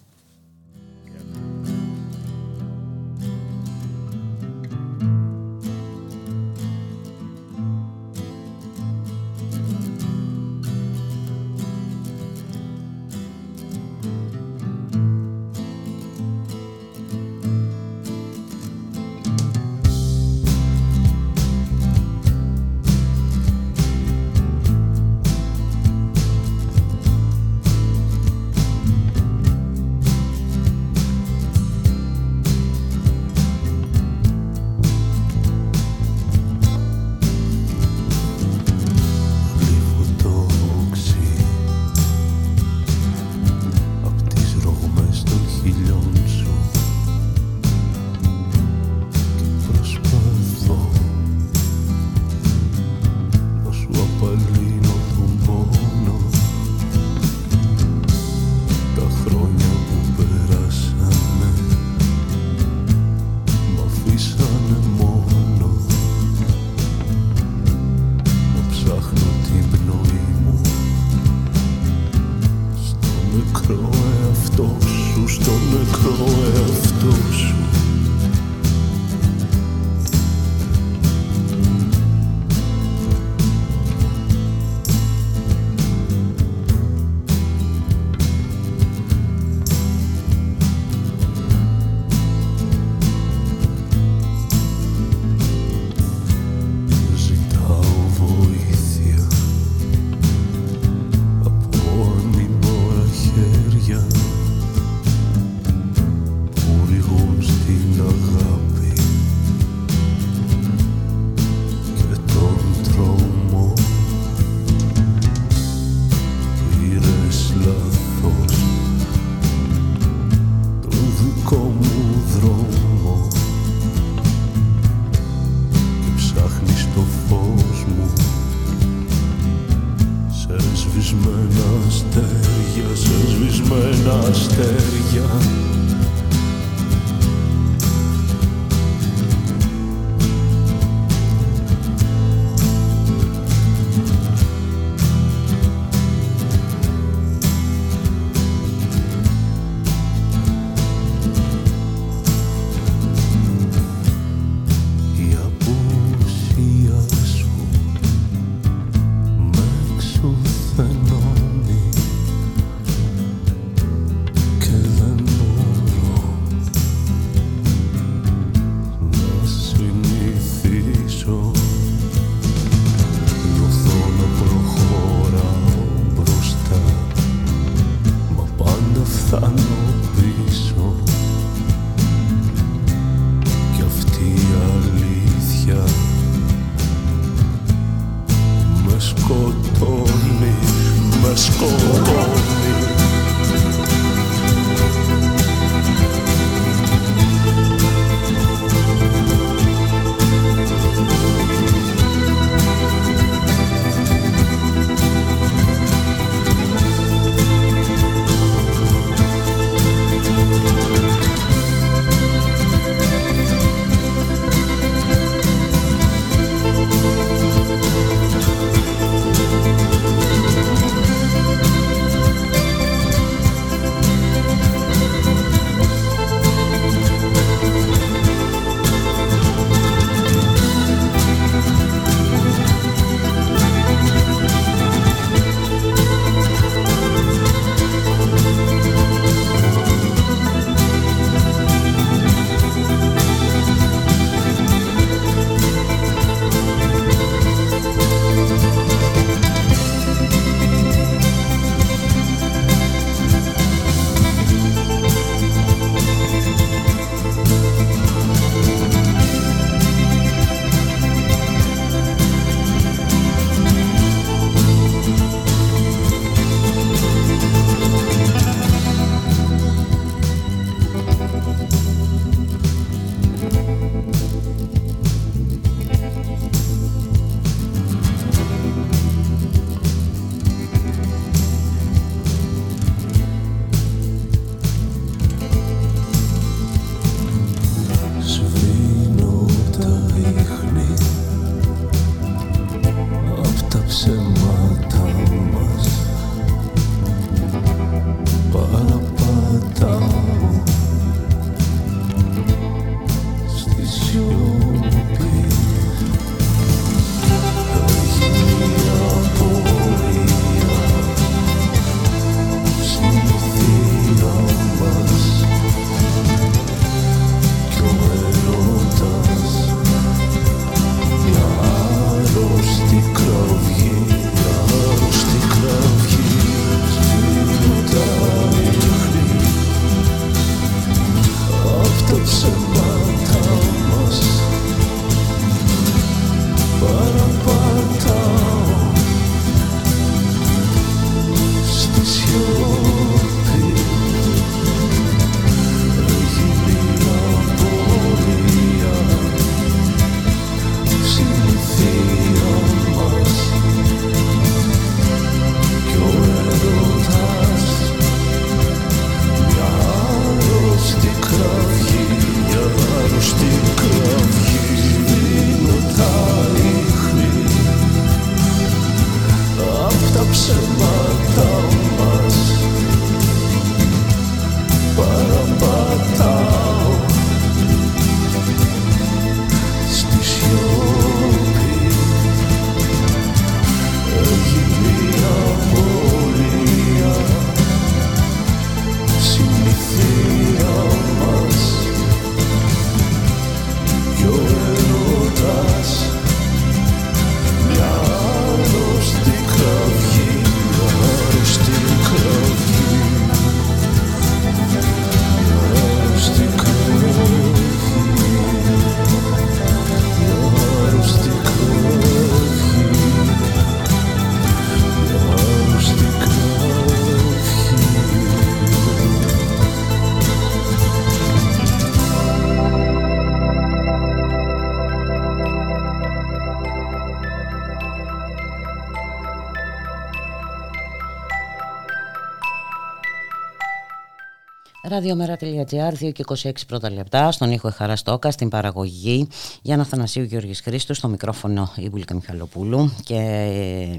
Ραδιομέρα.gr, 434.98 436.04
2 436.04 436.12
και 436.12 436.24
26 436.26 436.52
πρώτα 436.66 436.90
λεπτά, 436.90 437.32
στον 437.32 437.50
ήχο 437.50 437.70
Χαρά 437.70 437.96
Στόκα, 437.96 438.30
στην 438.30 438.48
παραγωγή 438.48 439.28
Γιάννα 439.62 439.84
Θανασίου 439.84 440.22
Γιώργης 440.22 440.60
Χρήστου, 440.60 440.94
στο 440.94 441.08
μικρόφωνο 441.08 441.72
η 441.76 441.88
Βουλίκα 441.88 442.14
Μιχαλοπούλου 442.14 442.92
και 443.04 443.18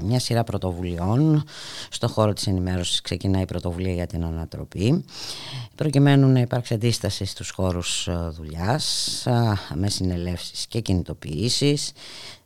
μια 0.02 0.18
σειρά 0.18 0.44
πρωτοβουλειών. 0.44 1.44
Στο 1.90 2.08
χώρο 2.08 2.32
της 2.32 2.46
ενημέρωσης 2.46 3.00
ξεκινάει 3.00 3.42
η 3.42 3.44
πρωτοβουλία 3.44 3.92
για 3.92 4.06
την 4.06 4.24
ανατροπή 4.24 5.04
προκειμένου 5.74 6.28
να 6.28 6.40
υπάρξει 6.40 6.74
αντίσταση 6.74 7.24
στους 7.24 7.50
χώρους 7.50 8.06
ε, 8.06 8.12
δουλειάς 8.12 9.26
με 9.74 9.88
συνελεύσεις 9.88 10.66
και 10.66 10.80
κινητοποιήσεις 10.80 11.92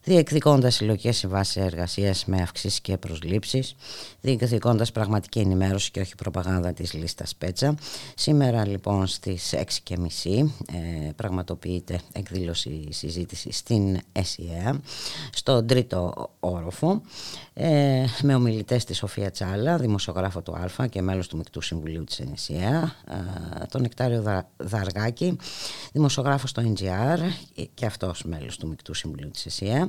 διεκδικώντας 0.05 0.74
συλλογικές 0.74 1.16
συμβάσεις 1.16 1.56
εργασίας 1.56 2.24
με 2.24 2.43
αυξήσεις 2.43 2.81
και 2.81 2.97
προσλήψεις, 2.97 3.74
διεκδικώντας 4.20 4.93
πραγματική 4.93 5.39
ενημέρωση 5.39 5.90
και 5.90 6.01
όχι 6.01 6.14
προπαγάνδα 6.14 6.72
της 6.72 6.93
λίστας 6.93 7.35
Πέτσα. 7.35 7.74
Σήμερα 8.14 8.66
λοιπόν 8.66 9.06
στις 9.06 9.55
6.30 9.55 10.44
ε, 10.72 11.10
πραγματοποιείται 11.16 12.01
εκδήλωση 12.12 12.89
συζήτηση 12.90 13.52
στην 13.52 13.98
ΕΣΥΑ, 14.12 14.81
στον 15.32 15.66
τρίτο 15.66 16.31
όροφο, 16.40 17.01
ε, 17.52 18.05
με 18.22 18.35
ομιλητές 18.35 18.85
της 18.85 18.97
Σοφία 18.97 19.31
Τσάλα, 19.31 19.76
δημοσιογράφο 19.76 20.43
του 20.43 20.56
ΑΛΦΑ 20.56 20.86
και 20.86 21.02
μέλος 21.02 21.28
του 21.28 21.36
Μικτού 21.36 21.60
Συμβουλίου 21.60 22.05
της 22.05 22.20
ΕΣΥΑ, 22.20 22.97
ε, 23.09 23.64
τον 23.70 23.85
Εκτάριο 23.85 24.44
Δαργάκη, 24.56 25.36
δημοσιογράφος 25.93 26.51
στο 26.51 26.62
NGR 26.62 27.18
και 27.74 27.86
αυτός 27.86 28.22
μέλος 28.24 28.56
του 28.56 28.68
Μικτού 28.68 28.94
Συμβουλίου 28.94 29.31
της 29.31 29.47
ΕΣΥΑ 29.47 29.89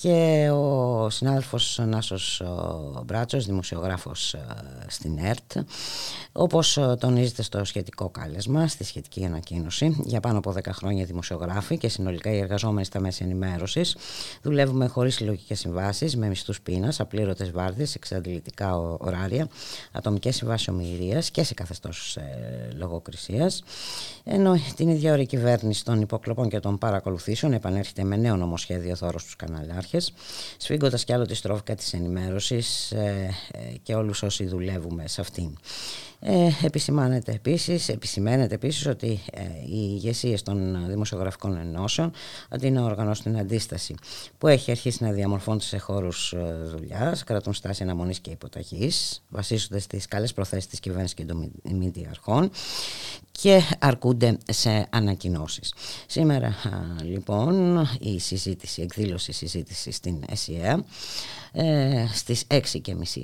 και 0.00 0.48
ο 0.52 1.10
συνάδελφος 1.10 1.80
Νάσος 1.86 2.42
Μπράτσος, 3.04 3.46
δημοσιογράφος 3.46 4.34
ε, 4.34 4.46
στην 4.88 5.18
ΕΡΤ 5.18 5.52
όπως 6.32 6.76
ε, 6.76 6.96
τονίζεται 7.00 7.42
στο 7.42 7.64
σχετικό 7.64 8.08
κάλεσμα, 8.08 8.66
στη 8.66 8.84
σχετική 8.84 9.24
ανακοίνωση 9.24 9.96
για 10.04 10.20
πάνω 10.20 10.38
από 10.38 10.54
10 10.56 10.60
χρόνια 10.72 11.04
δημοσιογράφοι 11.04 11.78
και 11.78 11.88
συνολικά 11.88 12.30
οι 12.30 12.38
εργαζόμενοι 12.38 12.84
στα 12.84 13.00
μέσα 13.00 13.24
ενημέρωσης. 13.24 13.96
δουλεύουμε 14.42 14.86
χωρίς 14.86 15.14
συλλογικές 15.14 15.58
συμβάσεις, 15.58 16.16
με 16.16 16.28
μισθούς 16.28 16.60
πείνας, 16.60 17.00
απλήρωτες 17.00 17.50
βάρδιες, 17.50 17.94
εξαντλητικά 17.94 18.76
ωράρια 18.78 19.48
ατομικές 19.92 20.36
συμβάσεις 20.36 20.68
ομοιρίας 20.68 21.30
και 21.30 21.42
σε 21.42 21.54
καθεστώς 21.54 22.16
ε, 22.16 22.68
λογοκρισίας 22.76 23.62
ενώ 24.24 24.56
την 24.76 24.88
ίδια 24.88 25.12
ώρα 25.12 25.22
η 25.22 25.26
κυβέρνηση 25.26 25.84
των 25.84 26.00
υποκλοπών 26.00 26.48
και 26.48 26.60
των 26.60 26.78
παρακολουθήσεων 26.78 27.52
επανέρχεται 27.52 28.04
με 28.04 28.16
νέο 28.16 28.36
νομοσχέδιο 28.36 28.96
θόρος 28.96 29.22
στους 29.22 29.36
καναλάρχες, 29.90 30.12
σφίγγοντας 30.56 31.04
κι 31.04 31.12
άλλο 31.12 31.26
τη 31.26 31.34
στρόφικα 31.34 31.74
της 31.74 31.92
ενημέρωσης 31.92 32.92
ε, 32.92 33.30
ε, 33.52 33.58
και 33.82 33.94
όλους 33.94 34.22
όσοι 34.22 34.46
δουλεύουμε 34.46 35.08
σε 35.08 35.20
αυτήν. 35.20 35.58
Ε, 36.20 36.48
επισημάνεται 36.62 37.32
επίσης, 37.32 37.88
επισημαίνεται 37.88 38.54
επίσης 38.54 38.86
ότι 38.86 39.20
ε, 39.32 39.42
οι 39.42 39.90
ηγεσίες 39.92 40.42
των 40.42 40.86
δημοσιογραφικών 40.88 41.56
ενώσεων 41.56 42.10
αντί 42.48 42.70
να 42.70 42.82
οργανώσουν 42.82 43.24
την 43.24 43.38
αντίσταση 43.38 43.94
που 44.38 44.46
έχει 44.46 44.70
αρχίσει 44.70 45.04
να 45.04 45.10
διαμορφώνεται 45.10 45.64
σε 45.64 45.78
χώρους 45.78 46.32
ε, 46.32 46.62
δουλειάς, 46.64 47.24
κρατούν 47.24 47.54
στάση 47.54 47.82
αναμονής 47.82 48.18
και 48.18 48.30
υποταγής, 48.30 49.22
βασίζονται 49.28 49.78
στις 49.78 50.06
καλές 50.06 50.32
προθέσεις 50.32 50.66
της 50.66 50.80
κυβέρνησης 50.80 51.14
και 51.14 51.24
των 51.24 51.50
μη 51.62 51.92
αρχών 52.10 52.50
και 53.32 53.60
αρκούνται 53.78 54.38
σε 54.50 54.86
ανακοινώσεις. 54.90 55.74
Σήμερα 56.06 56.54
λοιπόν 57.02 57.86
η 58.00 58.18
συζήτηση, 58.18 58.80
η 58.80 58.84
εκδήλωση 58.84 59.32
συζήτησης 59.32 59.96
στην 59.96 60.22
ΕΣΥΑ 60.28 60.84
ε, 61.52 62.06
στις 62.12 62.44
6.30 62.48 62.60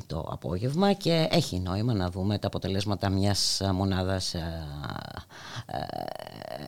το 0.06 0.28
απόγευμα 0.30 0.92
και 0.92 1.28
έχει 1.30 1.58
νόημα 1.60 1.94
να 1.94 2.10
δούμε 2.10 2.38
τα 2.38 2.46
αποτελέσματα 2.46 3.08
μιας 3.08 3.60
μονάδας 3.72 4.34
ε, 4.34 4.66
ε, 5.66 5.78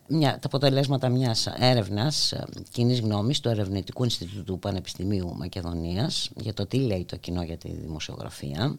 μια, 0.06 0.30
τα 0.30 0.46
αποτελέσματα 0.46 1.08
μιας 1.08 1.46
έρευνας 1.46 2.32
ε, 2.32 2.44
κοινής 2.70 3.00
γνώμης 3.00 3.40
του 3.40 3.48
Ερευνητικού 3.48 4.04
Ινστιτούτου 4.04 4.58
Πανεπιστημίου 4.58 5.34
Μακεδονίας 5.36 6.30
για 6.36 6.54
το 6.54 6.66
τι 6.66 6.76
λέει 6.78 7.04
το 7.04 7.16
κοινό 7.16 7.42
για 7.42 7.56
τη 7.56 7.72
δημοσιογραφία 7.72 8.76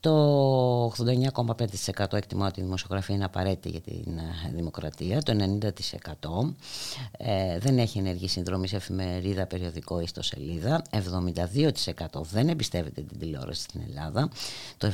το 0.00 0.86
89,5% 0.86 2.12
εκτιμά 2.12 2.46
ότι 2.46 2.60
η 2.60 2.62
δημοσιογραφία 2.62 3.14
είναι 3.14 3.24
απαραίτητη 3.24 3.68
για 3.68 3.80
την 3.80 4.18
ε, 4.18 4.52
δημοκρατία. 4.54 5.22
Το 5.22 5.58
90% 6.18 6.54
ε, 7.18 7.58
δεν 7.58 7.78
έχει 7.78 7.98
ενεργή 7.98 8.28
συνδρομή 8.28 8.68
σε 8.68 8.76
εφημερίδα, 8.76 9.46
περιοδικό 9.46 10.00
ή 10.00 10.06
στο 10.06 10.22
σελίδα. 10.22 10.82
72% 10.90 12.06
δεν 12.30 12.48
εμπιστεύεται 12.48 13.00
την 13.00 13.18
τηλεόραση 13.18 13.62
στην 13.62 13.80
Ελλάδα. 13.88 14.28
Το 14.76 14.92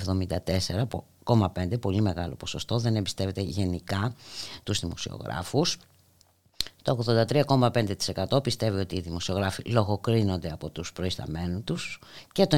74,5% 1.24 1.80
πολύ 1.80 2.00
μεγάλο 2.00 2.34
ποσοστό 2.34 2.78
δεν 2.78 2.96
εμπιστεύεται 2.96 3.40
γενικά 3.40 4.14
τους 4.62 4.80
δημοσιογράφους. 4.80 5.78
Το 6.86 6.98
83,5% 8.28 8.42
πιστεύει 8.42 8.80
ότι 8.80 8.96
οι 8.96 9.00
δημοσιογράφοι 9.00 9.62
λογοκρίνονται 9.70 10.52
από 10.52 10.70
τους 10.70 10.92
προϊσταμένους 10.92 11.64
τους 11.64 11.98
και 12.32 12.46
το 12.46 12.56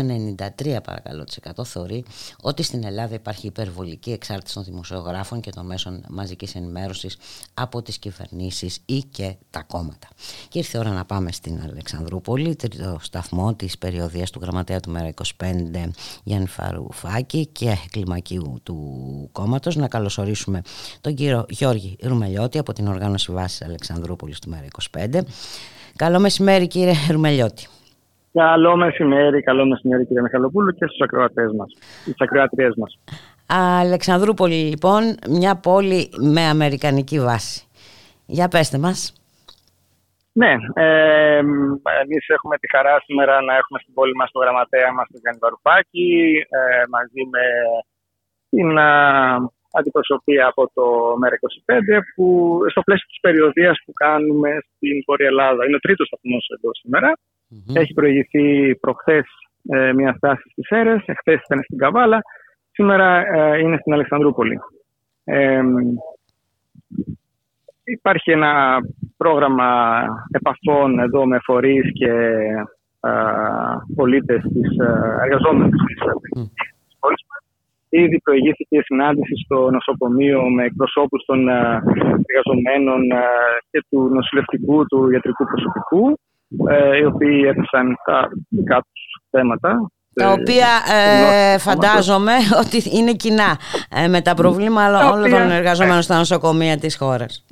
93% 0.57 0.79
παρακαλώ 0.85 1.27
θεωρεί 1.65 2.05
ότι 2.43 2.63
στην 2.63 2.85
Ελλάδα 2.85 3.15
υπάρχει 3.15 3.47
υπερβολική 3.47 4.13
εξάρτηση 4.13 4.55
των 4.55 4.65
δημοσιογράφων 4.65 5.41
και 5.41 5.51
των 5.51 5.67
μέσων 5.67 6.05
μαζικής 6.09 6.55
ενημέρωσης 6.55 7.17
από 7.55 7.83
τις 7.83 7.99
κυβερνήσεις 7.99 8.79
ή 8.87 8.99
και 8.99 9.37
τα 9.51 9.63
κόμματα. 9.63 10.09
Και 10.49 10.59
ήρθε 10.59 10.79
η 10.79 10.81
ώρα 10.81 10.91
να 10.91 11.05
πάμε 11.05 11.33
στην 11.33 11.61
Αλεξανδρούπολη, 11.63 12.57
τρίτο 12.57 12.99
σταθμό 13.01 13.55
της 13.55 13.79
περιοδίας 13.79 14.31
του 14.31 14.41
γραμματέα 14.43 14.81
του 14.81 14.91
Μέρα 14.91 15.13
25 15.37 15.91
Γιάννη 16.25 16.47
Φαρουφάκη 16.47 17.47
και 17.47 17.77
κλιμακίου 17.91 18.61
του 18.63 19.29
κόμματος. 19.33 19.77
Να 19.77 19.89
καλωσορίσουμε 19.89 20.63
τον 21.01 21.15
κύριο 21.15 21.47
Γιώργη 21.49 21.97
Ρουμελιώτη 22.03 22.59
από 22.59 22.73
την 22.73 22.87
οργάνωση 22.87 23.33
βάσης 23.33 23.61
Αλεξανδρούπολης 24.19 24.39
του 24.41 24.51
Μέρα 24.51 24.67
25. 25.17 25.21
Καλό 25.97 26.19
μεσημέρι 26.21 26.67
κύριε 26.67 26.95
Ρουμελιώτη. 27.13 27.67
Καλό 28.33 28.77
μεσημέρι, 28.77 29.43
καλό 29.43 29.67
μεσημέρι 29.67 30.07
κύριε 30.07 30.23
Μιχαλοπούλου 30.23 30.73
και 30.73 30.87
στους 30.87 31.01
ακροατές 31.01 31.53
μας, 31.59 31.73
στις 32.01 32.15
ακροατριές 32.19 32.75
μας. 32.77 32.99
Αλεξανδρούπολη 33.81 34.55
λοιπόν, 34.55 35.03
μια 35.29 35.57
πόλη 35.57 36.11
με 36.33 36.41
αμερικανική 36.41 37.21
βάση. 37.21 37.67
Για 38.27 38.49
πέστε 38.49 38.79
μας. 38.79 39.13
Ναι, 40.33 40.53
ε, 40.75 41.39
εμείς 42.03 42.29
έχουμε 42.29 42.57
τη 42.59 42.71
χαρά 42.71 43.01
σήμερα 43.05 43.43
να 43.43 43.55
έχουμε 43.57 43.79
στην 43.83 43.95
πόλη 43.95 44.15
μας 44.15 44.31
το 44.31 44.39
γραμματέα 44.41 44.93
μας, 44.93 45.07
τον 45.13 45.21
Γιάννη 45.21 45.41
Βαρουφάκη, 45.43 46.11
ε, 46.59 46.83
μαζί 46.95 47.23
με 47.33 47.45
την 48.51 48.69
αντιπροσωπεία 49.73 50.47
από 50.47 50.71
το 50.75 50.85
ΜΕΡΑ25 51.21 51.99
που 52.15 52.59
στο 52.71 52.81
πλαίσιο 52.83 53.07
της 53.09 53.21
περιοδίας 53.21 53.79
που 53.85 53.93
κάνουμε 53.93 54.51
στην 54.75 55.03
Βόρεια 55.07 55.27
Ελλάδα. 55.27 55.65
Είναι 55.65 55.77
ο 55.77 55.85
τρίτος 55.87 56.07
σταθμός 56.07 56.51
εδώ 56.57 56.71
Έχει 57.81 57.93
προηγηθεί 57.95 58.77
προχθές 58.77 59.27
ε, 59.69 59.93
μια 59.93 60.15
στάση 60.17 60.49
στις 60.51 60.67
Σέρες, 60.67 61.03
εχθές 61.07 61.41
ήταν 61.45 61.63
στην 61.63 61.79
Καβάλα, 61.79 62.23
σήμερα 62.73 63.35
ε, 63.35 63.59
είναι 63.59 63.77
στην 63.81 63.93
Αλεξανδρούπολη. 63.93 64.59
Ε, 65.25 65.63
υπάρχει 67.85 68.31
ένα 68.31 68.79
πρόγραμμα 69.17 70.03
επαφών 70.31 70.99
εδώ 70.99 71.27
με 71.27 71.39
φορείς 71.43 71.93
και 71.93 72.13
ε, 73.01 73.11
πολίτες 73.95 74.43
της 74.43 74.79
ε, 74.79 75.17
εργαζόμενης 75.23 75.81
της 75.87 76.97
πόλης 76.99 77.25
Ήδη 77.89 78.21
προηγήθηκε 78.21 78.77
η 78.77 78.83
συνάντηση 78.83 79.35
στο 79.45 79.71
νοσοκομείο 79.71 80.41
με 80.51 80.65
εκπροσώπους 80.65 81.25
των 81.25 81.49
ε, 81.49 81.83
εργαζομένων 82.27 83.11
ε, 83.11 83.25
και 83.71 83.85
του 83.91 84.11
νοσηλευτικού, 84.15 84.87
του 84.87 85.11
ιατρικού 85.11 85.45
προσωπικού, 85.45 86.19
ε, 86.69 86.97
οι 86.97 87.05
οποίοι 87.05 87.45
έθεσαν 87.47 87.97
τα 88.05 88.29
δικά 88.49 88.77
τους 88.77 89.03
θέματα. 89.31 89.91
Τα 90.15 90.33
οποία 90.33 90.71
ε, 90.97 91.59
φαντάζομαι 91.59 92.33
ότι 92.63 92.83
είναι 92.97 93.13
κοινά 93.13 93.59
με 94.09 94.21
τα 94.21 94.35
προβλήματα 94.35 95.11
όλων 95.13 95.31
των 95.31 95.51
εργαζομένων 95.51 96.03
στα 96.03 96.17
νοσοκομεία 96.17 96.79
της 96.79 96.97
χώρας. 96.97 97.45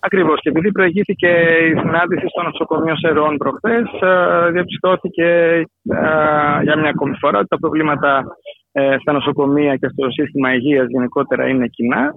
Ακριβώς. 0.00 0.40
Και 0.40 0.48
επειδή 0.48 0.72
προηγήθηκε 0.72 1.28
η 1.72 1.78
συνάντηση 1.78 2.26
στο 2.28 2.42
νοσοκομείο 2.42 2.96
Σερών 2.96 3.36
προχθές, 3.36 3.84
διαπιστώθηκε 4.52 5.62
για 6.62 6.76
μια 6.76 6.88
ακόμη 6.88 7.16
φορά 7.20 7.38
ότι 7.38 7.48
τα 7.48 7.58
προβλήματα 7.58 8.10
ε, 8.18 8.55
στα 9.00 9.12
νοσοκομεία 9.12 9.76
και 9.76 9.88
στο 9.88 10.10
σύστημα 10.10 10.54
υγείας 10.54 10.86
γενικότερα 10.88 11.48
είναι 11.48 11.66
κοινά 11.66 12.14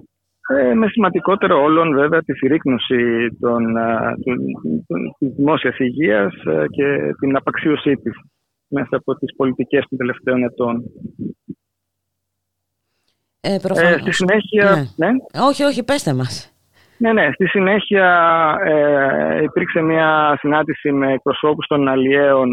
ε, 0.58 0.74
με 0.74 0.88
σημαντικότερο 0.88 1.62
όλων 1.62 1.94
βέβαια 1.94 2.22
τη 2.22 2.34
συρρήκνωση 2.34 3.28
των, 3.40 3.62
των, 4.24 4.36
της 5.18 5.34
δημόσιας 5.36 5.78
υγείας 5.78 6.34
ε, 6.34 6.64
και 6.70 7.14
την 7.20 7.36
απαξίωσή 7.36 7.94
της 7.94 8.12
μέσα 8.68 8.96
από 8.96 9.14
τις 9.14 9.36
πολιτικές 9.36 9.84
των 9.88 9.98
τελευταίων 9.98 10.42
ετών. 10.42 10.82
Ε, 13.40 13.54
ε, 13.54 13.98
στη 13.98 14.12
συνέχεια... 14.12 14.88
Ναι. 14.96 15.06
ναι. 15.06 15.16
Όχι, 15.48 15.64
όχι, 15.64 15.84
πέστε 15.84 16.14
μας. 16.14 16.54
Ναι, 16.98 17.12
ναι. 17.12 17.30
Στη 17.32 17.46
συνέχεια 17.46 18.06
ε, 18.64 19.42
υπήρξε 19.42 19.80
μια 19.80 20.36
συνάντηση 20.40 20.92
με 20.92 21.12
εκπροσώπους 21.12 21.66
των 21.66 21.88
αλλιέων 21.88 22.48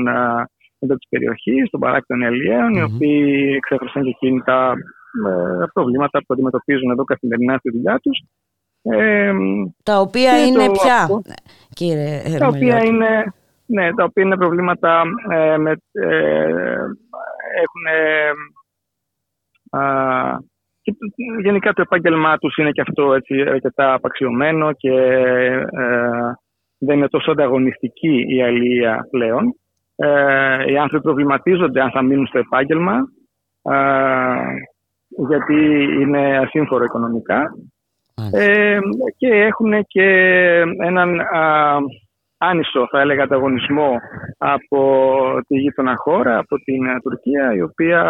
εδώ 0.79 0.95
της 0.95 1.07
περιοχής, 1.09 1.67
στον 1.67 1.79
παράκτη 1.79 2.07
των 2.07 2.21
Ελιαίων, 2.21 2.73
οι 2.73 2.81
οποίοι 2.81 3.53
εξέφρασαν 3.55 4.03
και 4.03 4.09
εκείνοι 4.09 4.41
τα 4.41 4.73
ε, 5.27 5.65
προβλήματα 5.73 6.19
που 6.19 6.33
αντιμετωπίζουν 6.33 6.91
εδώ 6.91 7.03
καθημερινά 7.03 7.57
στη 7.57 7.71
δουλειά 7.71 7.99
τους. 7.99 8.23
Ε, 8.81 9.33
τα 9.83 9.99
οποία 9.99 10.45
είναι 10.45 10.71
πια, 10.71 11.07
κύριε 11.69 12.37
Τα 12.37 12.47
οποία 12.47 12.83
είναι, 12.83 13.33
ναι, 13.65 13.93
τα 13.93 14.03
οποία 14.03 14.23
είναι 14.23 14.37
προβλήματα 14.37 15.03
ε, 15.31 15.57
με, 15.57 15.71
έχουν 17.63 17.85
και 20.81 20.93
γενικά 21.43 21.73
το 21.73 21.81
επάγγελμά 21.81 22.37
τους 22.37 22.55
είναι 22.57 22.71
και 22.71 22.81
αυτό 22.81 23.13
έτσι, 23.13 23.41
αρκετά 23.41 23.93
απαξιωμένο 23.93 24.71
και 24.73 24.91
δεν 26.77 26.97
είναι 26.97 27.07
τόσο 27.07 27.31
ανταγωνιστική 27.31 28.35
η 28.35 28.43
αλληλεία 28.43 29.07
πλέον. 29.09 29.55
Ε, 29.99 30.71
οι 30.71 30.77
άνθρωποι 30.77 31.03
προβληματίζονται 31.03 31.81
αν 31.81 31.91
θα 31.91 32.01
μείνουν 32.01 32.27
στο 32.27 32.39
επάγγελμα 32.39 32.97
ε, 33.61 33.75
γιατί 35.27 35.83
είναι 35.99 36.37
ασύμφορο 36.37 36.83
οικονομικά. 36.83 37.41
Ε, 38.31 38.77
και 39.17 39.27
έχουν 39.27 39.85
και 39.87 40.09
έναν 40.79 41.19
άνισο 42.37 42.87
θα 42.91 42.99
έλεγα 42.99 43.23
ανταγωνισμό 43.23 43.95
από 44.37 45.09
τη 45.47 45.57
γείτονα 45.57 45.95
χώρα, 45.95 46.37
από 46.37 46.55
την 46.55 47.01
Τουρκία 47.03 47.53
η 47.53 47.61
οποία 47.61 48.01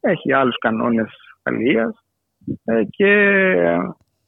έχει 0.00 0.32
άλλους 0.32 0.58
κανόνες 0.58 1.10
αλληλείας 1.42 2.04
και 2.90 3.12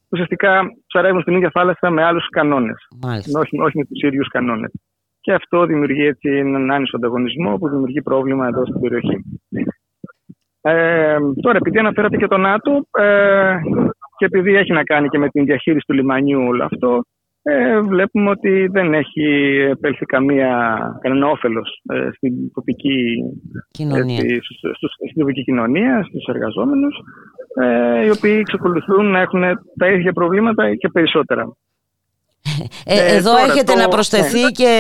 ουσιαστικά 0.09 0.62
ψαρεύουν 0.87 1.20
στην 1.20 1.35
ίδια 1.35 1.51
θάλασσα 1.53 1.91
με 1.91 2.05
άλλους 2.05 2.29
κανόνες, 2.29 2.89
όχι, 3.39 3.61
όχι 3.61 3.79
με 3.79 3.85
τους 3.85 4.03
ίδιους 4.03 4.29
κανόνες 4.29 4.73
και 5.23 5.32
αυτό 5.32 5.66
δημιουργεί 5.66 6.07
έτσι 6.07 6.28
έναν 6.28 6.73
άνισο 6.73 6.97
ανταγωνισμό 6.97 7.57
που 7.57 7.69
δημιουργεί 7.69 8.03
πρόβλημα 8.03 8.47
εδώ 8.47 8.66
στην 8.66 8.81
περιοχή. 8.81 9.16
Ε, 10.61 11.16
τώρα, 11.43 11.57
επειδή 11.57 11.78
αναφέρατε 11.78 12.16
και 12.16 12.27
το 12.27 12.36
ΝΑΤΟ 12.36 12.86
ε, 12.99 13.55
και 14.16 14.24
επειδή 14.24 14.55
έχει 14.55 14.73
να 14.73 14.82
κάνει 14.82 15.09
και 15.09 15.19
με 15.19 15.28
την 15.28 15.44
διαχείριση 15.44 15.86
του 15.86 15.94
λιμανιού 15.94 16.40
όλο 16.47 16.65
αυτό, 16.65 17.03
ε, 17.43 17.81
βλέπουμε 17.81 18.31
ότι 18.31 18.66
δεν 18.66 18.94
έχει 18.94 19.24
επέλθει 19.70 20.05
καμία, 20.05 20.78
κανένα 21.01 21.27
όφελος 21.27 21.82
ε, 21.93 22.09
στην 22.12 22.53
τοπική 22.53 23.16
κοινωνία, 23.70 24.16
ε, 24.16 24.39
στην 25.09 25.20
τοπική 25.20 25.44
κοινωνία 25.44 26.05
στους 26.05 26.27
εργαζόμενους, 26.27 26.97
ε, 27.62 28.05
οι 28.05 28.11
οποίοι 28.11 28.36
εξακολουθούν 28.40 29.11
να 29.11 29.20
έχουν 29.20 29.43
τα 29.78 29.86
ίδια 29.90 30.12
προβλήματα 30.12 30.74
και 30.74 30.89
περισσότερα. 30.89 31.57
Ε, 32.87 32.95
ε, 32.95 33.16
εδώ 33.16 33.37
έχετε 33.37 33.74
να 33.74 33.89
προσθεθεί 33.89 34.41
ναι. 34.41 34.51
και 34.51 34.70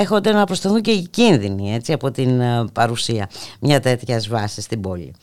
έχετε 0.00 0.32
να 0.32 0.44
προσθεθούν 0.44 0.80
και 0.80 0.90
οι 0.90 1.08
κίνδυνοι 1.10 1.74
έτσι, 1.74 1.92
από 1.92 2.10
την 2.10 2.40
ε, 2.40 2.64
παρουσία 2.74 3.28
μια 3.60 3.80
τέτοιας 3.80 4.28
βάσης 4.28 4.64
στην 4.64 4.80
πόλη. 4.80 5.14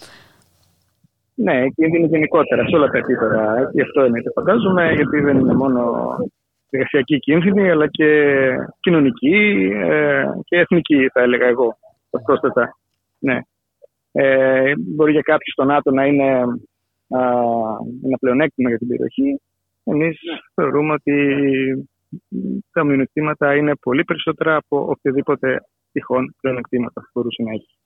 Ναι, 1.36 1.68
κίνδυνοι 1.76 2.08
γενικότερα 2.08 2.68
σε 2.68 2.76
όλα 2.76 2.88
τα 2.88 2.98
επίπεδα. 2.98 3.70
Γι' 3.74 3.82
αυτό 3.82 4.06
είναι 4.06 4.20
και 4.20 4.32
φαντάζομαι, 4.36 4.92
γιατί 4.94 5.20
δεν 5.20 5.38
είναι 5.38 5.54
μόνο 5.54 5.82
εργασιακή 6.70 7.20
κίνδυνη, 7.20 7.70
αλλά 7.70 7.88
και 7.88 8.10
κοινωνική 8.80 9.70
και 10.44 10.58
εθνική, 10.58 11.10
θα 11.14 11.22
έλεγα 11.22 11.46
εγώ, 11.46 11.78
πρόσθετα. 12.26 12.78
Ναι. 13.20 13.40
Ε, 14.12 14.74
μπορεί 14.78 15.12
για 15.12 15.22
κάποιους 15.22 15.54
στο 15.54 15.64
ΝΑΤΟ 15.64 15.92
να 15.92 16.06
είναι 16.06 16.26
ένα 18.06 18.18
πλεονέκτημα 18.20 18.70
για 18.70 18.78
την 18.78 18.88
περιοχή, 18.88 19.42
εμείς 19.86 20.20
θεωρούμε 20.53 20.94
ότι 20.94 21.14
τα 22.72 22.84
μειονεκτήματα 22.84 23.56
είναι 23.56 23.76
πολύ 23.76 24.03
περισσότερα 24.03 24.56
από 24.56 24.86
οποιοδήποτε 24.90 25.62
τυχόν 25.91 26.36
πλεονεκτήματα 26.41 27.02
που 27.02 27.10
μπορούσε 27.14 27.44
να 27.44 27.52
έχει. 27.52 27.78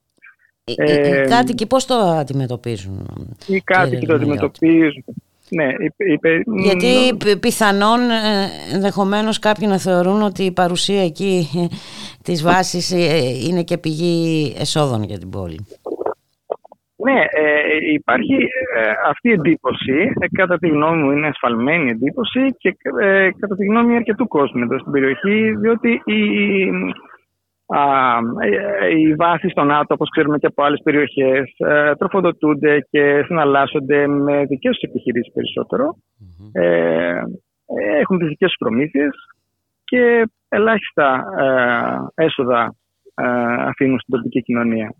Οι, 0.64 0.74
ε, 0.76 1.22
οι 1.22 1.28
κάτοικοι 1.28 1.66
πώς 1.66 1.86
το 1.86 1.94
αντιμετωπίζουν. 1.94 3.06
Οι 3.46 3.60
κάτοικοι 3.60 4.06
το 4.06 4.14
αντιμετωπίζουν. 4.14 5.04
Ναι, 5.52 5.66
Γιατί 6.62 7.16
πιθανόν 7.40 8.10
ε, 8.10 8.48
ενδεχομένως 8.72 9.38
κάποιοι 9.38 9.68
να 9.70 9.78
θεωρούν 9.78 10.22
ότι 10.22 10.42
η 10.42 10.52
παρουσία 10.52 11.04
εκεί 11.04 11.48
της 12.22 12.42
βάσης 12.42 12.92
ε, 12.92 13.18
είναι 13.48 13.62
και 13.62 13.78
πηγή 13.78 14.54
εσόδων 14.58 15.02
για 15.02 15.18
την 15.18 15.30
πόλη. 15.30 15.66
Ναι, 17.04 17.20
ε, 17.30 17.92
υπάρχει 17.92 18.34
ε, 18.76 18.90
αυτή 19.06 19.28
η 19.28 19.32
εντύπωση, 19.32 20.12
ε, 20.20 20.26
κατά 20.32 20.58
τη 20.58 20.68
γνώμη 20.68 21.02
μου 21.02 21.10
είναι 21.10 21.26
ασφαλμένη 21.26 21.90
εντύπωση 21.90 22.40
και 22.58 22.76
ε, 23.00 23.30
κατά 23.38 23.56
τη 23.56 23.66
γνώμη 23.66 23.96
αρκετού 23.96 24.26
κόσμου 24.28 24.62
εδώ 24.62 24.78
στην 24.78 24.92
περιοχή, 24.92 25.56
διότι 25.56 26.02
η, 26.04 26.22
α, 27.66 27.80
οι 28.98 29.14
βάσεις 29.14 29.50
στο 29.50 29.64
ΝΑΤΟ, 29.64 29.94
όπως 29.94 30.10
ξέρουμε 30.10 30.38
και 30.38 30.46
από 30.46 30.62
άλλες 30.62 30.80
περιοχές, 30.84 31.54
τροφοδοτούνται 31.98 32.86
και 32.90 33.22
συναλλάσσονται 33.26 34.06
με 34.06 34.44
δικές 34.44 34.78
τους 34.78 34.90
επιχειρήσεις 34.90 35.32
περισσότερο. 35.32 35.96
έχουν 38.00 38.18
τις 38.18 38.28
δικές 38.28 38.54
προμήθειες 38.58 39.10
και 39.84 40.28
ελάχιστα 40.48 41.24
έσοδα 42.14 42.74
αφήνουν 43.66 44.00
στην 44.00 44.14
τοπική 44.14 44.42
κοινωνία. 44.42 44.94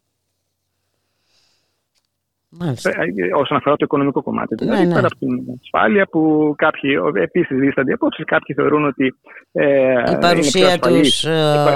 Μάλιστα. 2.59 2.91
Όσον 3.35 3.57
αφορά 3.57 3.77
το 3.77 3.85
οικονομικό 3.85 4.23
κομμάτι. 4.23 4.55
Ναι, 4.55 4.65
δηλαδή, 4.65 4.87
ναι. 4.87 4.95
πέρα 4.95 5.07
από 5.07 5.17
την 5.17 5.45
ασφάλεια 5.63 6.07
που 6.11 6.55
κάποιοι 6.57 6.91
επίσης 7.15 7.59
δίστανται 7.59 7.93
απόψει, 7.93 8.25
κάποιοι 8.25 8.55
θεωρούν 8.55 8.85
ότι 8.87 9.15
ε, 9.53 9.93
η 10.13 10.19
παρουσία 10.21 10.79
τους 10.79 11.25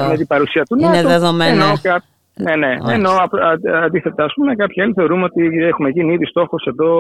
με 0.09 0.17
την 0.17 0.27
παρουσία 0.27 0.63
του 0.63 0.77
είναι 0.79 0.89
ΝΑΤΟ, 0.89 1.09
δεδομένη. 1.09 1.59
ναι, 2.35 2.57
ναι. 2.57 2.77
Ενώ 2.93 3.11
αντίθετα, 3.85 4.25
ας 4.25 4.33
πούμε, 4.35 4.55
κάποιοι 4.55 4.83
άλλοι 4.83 4.93
θεωρούμε 4.93 5.25
ότι 5.25 5.65
έχουμε 5.65 5.89
γίνει 5.89 6.13
ήδη 6.13 6.27
στόχος 6.27 6.65
εδώ 6.67 6.93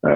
ε, 0.00 0.12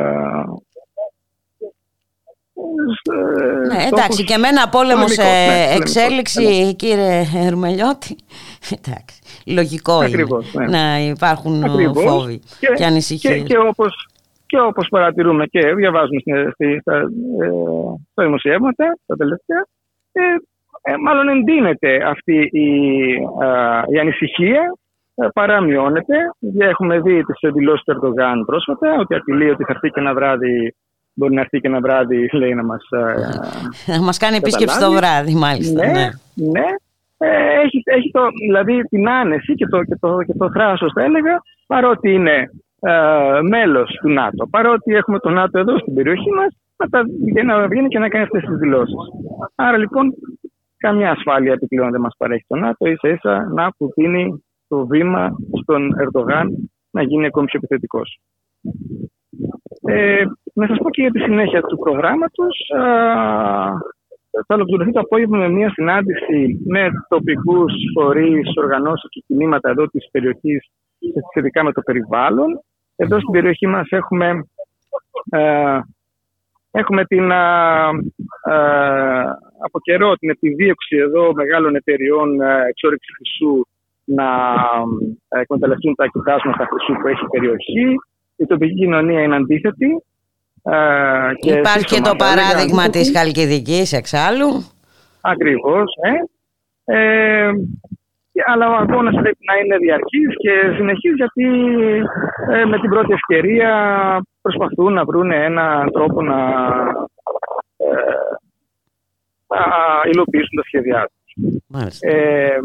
ναι, 3.69 3.83
εντάξει, 3.93 4.25
και 4.25 4.37
με 4.37 4.49
ένα 4.49 4.69
πόλεμο 4.69 5.09
σε 5.09 5.23
ναι, 5.23 5.75
εξέλιξη, 5.77 6.75
κύριε 6.75 7.23
Ρουμελιώτη. 7.51 8.17
Εντάξει, 8.79 9.21
λογικό 9.47 9.99
Ακριβώς, 9.99 10.53
είναι 10.53 10.65
ναι. 10.65 10.79
να 10.79 10.99
υπάρχουν 10.99 11.65
Ακριβώς. 11.65 12.05
φόβοι 12.05 12.41
και, 12.61 12.73
και 12.77 12.85
ανησυχίες. 12.85 13.35
Και, 13.35 13.43
και, 13.43 13.59
όπως, 13.59 14.09
και 14.47 14.61
όπως 14.61 14.89
παρατηρούμε 14.89 15.47
και 15.47 15.75
διαβάζουμε 15.75 16.21
στη, 16.53 16.79
στα, 16.81 16.97
ε, 16.97 17.49
στα 18.13 18.23
δημοσιεύματα 18.25 18.99
τα 19.07 19.17
τελευταία, 19.17 19.67
ε, 20.13 20.23
ε, 20.83 20.97
μάλλον 20.97 21.29
εντείνεται 21.29 22.05
αυτή 22.05 22.49
η, 22.53 22.69
ε, 23.43 23.83
η 23.95 23.99
ανησυχία 23.99 24.79
ε, 25.15 25.27
παρά 25.35 25.61
μειώνεται. 25.61 26.17
Έχουμε 26.59 27.01
δει 27.01 27.25
τις 27.25 27.53
δηλώσεις 27.53 27.85
του 27.85 27.91
Ερντογάν 27.91 28.45
πρόσφατα 28.45 28.97
ότι 28.99 29.15
απειλεί 29.15 29.51
ότι 29.51 29.65
θα 29.65 29.73
έρθει 29.73 29.89
και 29.89 30.01
ένα 30.01 30.15
βράδυ 30.15 30.75
Μπορεί 31.19 31.35
να 31.35 31.40
έρθει 31.40 31.61
και 31.61 31.69
ένα 31.69 31.81
βράδυ, 31.81 32.28
λέει, 32.32 32.55
να 32.55 32.65
μας... 32.65 32.82
Ε, 33.86 33.93
να 33.93 34.03
μας 34.03 34.19
κάνει 34.19 34.36
επίσκεψη 34.36 34.78
το 34.81 34.90
βράδυ, 34.93 35.35
μάλιστα. 35.35 35.86
Ναι, 35.86 35.93
ναι. 35.93 36.11
ναι. 36.35 36.66
Ε, 37.19 37.61
έχει, 37.65 37.82
έχει 37.85 38.11
το, 38.11 38.20
δηλαδή 38.47 38.82
την 38.82 39.09
άνεση 39.09 39.55
και 39.55 39.66
το, 39.66 39.82
και 39.82 39.97
το, 40.01 40.19
και 40.27 40.32
το 40.39 40.51
θράσος, 40.51 40.93
θα 40.95 41.03
έλεγα, 41.03 41.43
παρότι 41.66 42.12
είναι 42.12 42.51
ε, 42.81 42.93
μέλος 43.49 43.99
του 44.01 44.11
ΝΑΤΟ. 44.11 44.47
Παρότι 44.47 44.95
έχουμε 44.95 45.19
το 45.19 45.31
ΝΑΤΟ 45.31 45.59
εδώ 45.59 45.78
στην 45.78 45.95
περιοχή 45.95 46.31
μας, 46.31 46.57
να, 46.77 46.89
τα, 46.89 47.03
να 47.45 47.69
βγαίνει 47.69 47.89
και 47.89 47.99
να 47.99 48.09
κάνει 48.09 48.24
αυτές 48.24 48.45
τις 48.45 48.59
δηλώσεις. 48.59 48.97
Άρα 49.55 49.77
λοιπόν, 49.77 50.15
καμιά 50.77 51.11
ασφάλεια 51.11 51.53
επιπλέον 51.53 51.90
δεν 51.90 52.01
μας 52.01 52.15
παρέχει 52.19 52.45
το 52.49 52.57
ΝΑΤΟ, 52.57 52.89
ίσα 52.89 53.09
ίσα 53.09 53.49
να 53.53 53.70
που 53.77 53.93
δίνει 53.97 54.45
το 54.69 54.86
βήμα 54.86 55.36
στον 55.62 56.01
Ερντογάν 56.01 56.70
να 56.90 57.03
γίνει 57.03 57.27
ακόμη 57.27 57.47
πιο 57.47 57.59
επιθετικός. 57.62 58.20
Ε, 59.90 60.24
να 60.55 60.66
σας 60.66 60.78
πω 60.78 60.90
και 60.90 61.02
για 61.02 61.10
τη 61.10 61.20
συνέχεια 61.20 61.62
του 61.62 61.78
προγράμματος. 61.78 62.70
θα 64.47 64.55
ολοκληρωθεί 64.55 64.93
το 64.93 65.01
απόγευμα 65.01 65.39
με 65.39 65.48
μια 65.48 65.70
συνάντηση 65.70 66.62
με 66.66 66.89
τοπικούς 67.09 67.73
φορείς, 67.94 68.48
οργανώσεις 68.56 69.09
και 69.10 69.24
κινήματα 69.27 69.70
εδώ 69.70 69.86
της 69.86 70.09
περιοχής 70.10 70.70
σχετικά 71.31 71.65
με 71.65 71.73
το 71.73 71.81
περιβάλλον. 71.81 72.60
Εδώ 72.97 73.20
στην 73.20 73.32
περιοχή 73.32 73.66
μας 73.66 73.86
έχουμε, 73.90 74.44
ε, 75.31 75.81
έχουμε 76.70 77.05
την, 77.05 77.32
από 79.65 79.81
καιρό 79.82 80.15
την 80.15 80.31
επιδίωξη 80.31 80.97
εδώ 80.97 81.32
μεγάλων 81.35 81.74
εταιριών 81.74 82.40
ε, 82.40 82.66
εξόρυξης 82.69 83.15
χρυσού 83.16 83.66
να 84.05 84.28
ε, 85.28 85.40
εκμεταλλευτούν 85.40 85.94
τα 85.94 86.06
κοιτάσματα 86.06 86.69
χρυσού 86.70 87.01
που 87.01 87.09
έχει 87.09 87.24
η 87.24 87.28
περιοχή 87.39 87.97
η 88.39 88.47
τοπική 88.47 88.74
κοινωνία 88.74 89.23
είναι 89.23 89.36
αντίθετη. 89.36 90.02
Ε, 90.62 91.35
και 91.35 91.52
Υπάρχει 91.52 91.85
και 91.85 92.01
το 92.01 92.15
παράδειγμα 92.16 92.90
της 92.90 93.12
Χαλκιδικής 93.16 93.93
εξάλλου. 93.93 94.65
Ακριβώς, 95.20 95.93
ε. 96.02 96.94
ε 96.94 97.51
αλλά 98.47 98.70
ο 98.70 98.74
αγώνας 98.74 99.15
πρέπει 99.15 99.44
να 99.51 99.56
είναι 99.56 99.77
διαρκής 99.77 100.28
και 100.36 100.74
συνεχής 100.77 101.15
γιατί 101.15 101.47
ε, 102.52 102.65
με 102.65 102.81
την 102.81 102.90
πρώτη 102.90 103.12
ευκαιρία 103.12 103.70
προσπαθούν 104.40 104.93
να 104.93 105.05
βρουν 105.05 105.31
έναν 105.31 105.90
τρόπο 105.93 106.23
να, 106.23 106.39
ε, 107.77 107.86
να 109.47 109.60
υλοποιήσουν 110.10 110.56
τα 110.56 110.62
σχέδιά 110.62 111.10
τους. 111.10 111.98
Ε, 112.01 112.59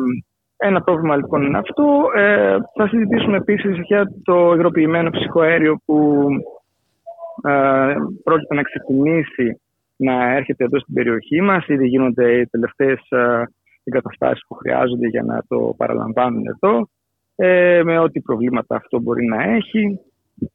ένα 0.64 0.82
πρόβλημα 0.82 1.16
λοιπόν 1.16 1.42
είναι 1.42 1.58
αυτό. 1.58 2.06
Ε, 2.16 2.58
θα 2.76 2.88
συζητήσουμε 2.88 3.38
επίσης 3.38 3.78
για 3.86 4.12
το 4.24 4.54
υγροποιημένο 4.54 5.10
φυσικό 5.12 5.42
αέριο 5.42 5.80
που 5.86 6.28
ε, 7.44 7.94
πρόκειται 8.24 8.56
να 8.56 8.62
ξεκινήσει 8.62 9.62
να 9.96 10.36
έρχεται 10.36 10.64
εδώ 10.64 10.80
στην 10.80 10.94
περιοχή 10.94 11.42
μας. 11.42 11.68
Ήδη 11.68 11.88
γίνονται 11.88 12.32
οι 12.32 12.48
τελευταίες 12.48 13.00
ε, 13.10 13.44
εγκαταστάσεις 13.84 14.44
που 14.48 14.56
χρειάζονται 14.56 15.08
για 15.08 15.24
να 15.24 15.44
το 15.48 15.74
παραλαμβάνουν 15.78 16.44
εδώ. 16.48 16.88
Ε, 17.36 17.82
με 17.84 18.00
ό,τι 18.00 18.20
προβλήματα 18.22 18.76
αυτό 18.76 19.00
μπορεί 19.00 19.26
να 19.26 19.44
έχει. 19.44 20.00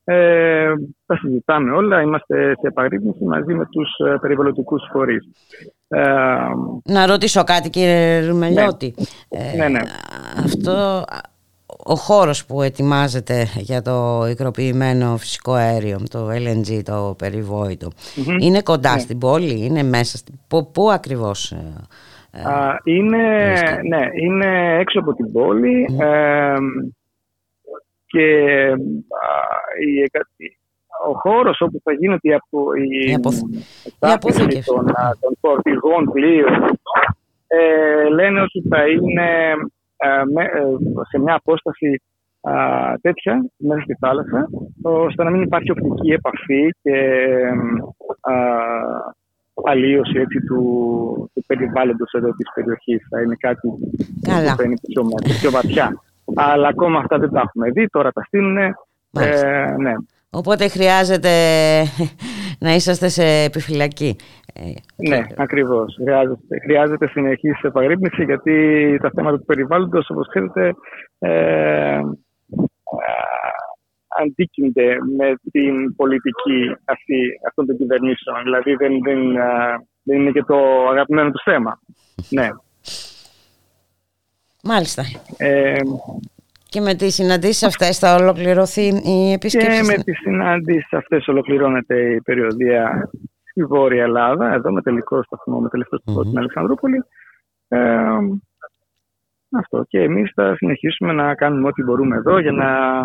Ε, 0.04 0.72
τα 1.06 1.16
συζητάμε 1.16 1.70
όλα, 1.72 2.02
είμαστε 2.02 2.54
σε 2.60 2.66
επαγρύπνηση 2.66 3.24
μαζί 3.24 3.54
με 3.54 3.66
τους 3.66 3.90
ε, 4.06 4.18
περιβαλλοντικούς 4.20 4.82
φορείς. 4.92 5.28
Ε, 5.88 6.00
να 6.84 7.06
ρωτήσω 7.06 7.44
κάτι 7.44 7.70
κύριε 7.70 8.26
Ρουμελιώτη. 8.26 8.94
Ναι. 9.28 9.64
Ε, 9.64 9.68
ναι, 9.68 9.80
Αυτό 10.44 11.04
ο 11.84 11.94
χώρος 11.94 12.46
που 12.46 12.62
ετοιμάζεται 12.62 13.46
για 13.56 13.82
το 13.82 14.26
ικροποιημένο 14.30 15.16
φυσικό 15.16 15.52
αέριο, 15.52 16.00
το 16.10 16.28
LNG, 16.30 16.82
το 16.84 17.14
περιβοητο 17.18 17.90
είναι 18.40 18.62
κοντά 18.62 18.94
ναι. 18.94 19.00
στην 19.00 19.18
πόλη, 19.18 19.64
είναι 19.64 19.82
μέσα 19.82 20.16
στην... 20.16 20.34
Πού, 20.48 20.70
πού 20.70 20.90
ακριβώς... 20.90 21.54
είναι, 22.84 23.16
ναι, 23.88 24.08
είναι 24.22 24.78
έξω 24.78 24.98
από 25.00 25.14
την 25.14 25.32
πόλη 25.32 25.86
και 28.06 28.26
η, 29.80 30.57
ο 31.06 31.12
χώρος 31.12 31.60
όπου 31.60 31.80
θα 31.84 31.92
γίνεται 31.92 32.28
η, 32.28 32.34
απο, 32.34 32.74
η, 32.74 33.10
η 33.10 33.18
των, 34.64 34.84
των 35.20 35.36
φορτηγών 35.40 36.04
πλοίων 36.12 36.78
ε, 37.46 38.08
λένε 38.08 38.40
ότι 38.40 38.62
θα 38.68 38.86
είναι 38.86 39.52
ε, 39.96 40.22
με, 40.34 40.42
ε, 40.44 40.62
σε 41.08 41.18
μια 41.18 41.34
απόσταση 41.34 42.02
α, 42.40 42.52
τέτοια 43.00 43.50
μέσα 43.56 43.80
στη 43.80 43.96
θάλασσα 44.00 44.48
ώστε 44.82 45.24
να 45.24 45.30
μην 45.30 45.42
υπάρχει 45.42 45.70
οπτική 45.70 46.10
επαφή 46.10 46.74
και 46.82 47.20
α, 48.20 48.34
αλλίωση 49.64 50.18
έτσι, 50.18 50.40
του, 50.40 50.60
του 51.34 51.44
περιβάλλοντος 51.46 52.12
εδώ 52.12 52.30
της 52.30 52.52
περιοχής. 52.54 53.06
Θα 53.10 53.20
είναι 53.20 53.36
κάτι 53.38 53.68
Καλά. 54.22 54.50
που 54.50 54.56
θα 54.56 54.64
είναι 54.64 54.78
πιο, 54.86 55.02
πιο 55.40 55.50
βαθιά. 55.50 56.02
Αλλά 56.34 56.68
ακόμα 56.68 56.98
αυτά 56.98 57.18
δεν 57.18 57.30
τα 57.30 57.40
έχουμε 57.40 57.70
δει, 57.70 57.88
τώρα 57.88 58.12
τα 58.12 58.22
στείλουν. 58.26 58.56
Ε, 58.56 58.74
ναι. 59.78 59.92
Οπότε 60.30 60.68
χρειάζεται 60.68 61.30
να 62.64 62.74
είσαστε 62.74 63.08
σε 63.08 63.24
επιφυλακή. 63.24 64.16
Ε, 64.52 64.72
ναι, 65.08 65.22
ακριβώς. 65.36 65.96
Χρειάζεται, 66.02 66.58
χρειάζεται 66.64 67.08
συνεχής 67.08 67.62
επαγρύπνηση 67.62 68.24
γιατί 68.24 68.96
τα 69.02 69.10
θέματα 69.14 69.38
του 69.38 69.44
περιβάλλοντος, 69.44 70.10
όπως 70.10 70.28
ξέρετε, 70.28 70.74
ε, 71.18 72.00
αντίκυνται 74.20 74.96
με 75.16 75.34
την 75.50 75.94
πολιτική 75.96 76.76
αυτή, 76.84 77.16
αυτών 77.48 77.66
των 77.66 77.76
κυβερνήσεων. 77.76 78.42
Δηλαδή 78.42 78.74
δεν, 78.74 78.92
δεν, 79.02 79.18
δεν 80.02 80.20
είναι 80.20 80.30
και 80.30 80.44
το 80.46 80.88
αγαπημένο 80.88 81.30
τους 81.30 81.42
θέμα. 81.42 81.80
Ναι. 82.30 82.48
Μάλιστα. 84.62 85.02
Ε, 85.36 85.78
και 86.68 86.80
με 86.80 86.94
τις 86.94 87.14
συναντήσεις 87.14 87.62
αυτές 87.62 87.98
θα 87.98 88.14
ολοκληρωθεί 88.14 88.86
η 88.86 89.32
επίσκεψη. 89.32 89.80
Και 89.80 89.96
με 89.96 90.02
τις 90.02 90.18
συναντήσεις 90.18 90.92
αυτές 90.92 91.28
ολοκληρώνεται 91.28 92.14
η 92.14 92.20
περιοδία 92.20 93.10
στη 93.50 93.64
Βόρεια 93.64 94.02
Ελλάδα, 94.02 94.52
εδώ 94.52 94.72
με 94.72 94.82
τελικό 94.82 95.22
σταθμό, 95.22 95.60
με 95.60 95.68
τελευταίο 95.68 95.98
σταθμό 95.98 96.20
mm-hmm. 96.20 96.26
στην 96.26 96.38
Αλεξανδρούπολη. 96.38 97.04
Ε, 97.68 98.18
αυτό. 99.50 99.84
Και 99.88 100.02
εμείς 100.02 100.30
θα 100.34 100.56
συνεχίσουμε 100.56 101.12
να 101.12 101.34
κάνουμε 101.34 101.68
ό,τι 101.68 101.82
μπορούμε 101.82 102.16
εδώ 102.16 102.38
για 102.38 102.52
να 102.52 102.98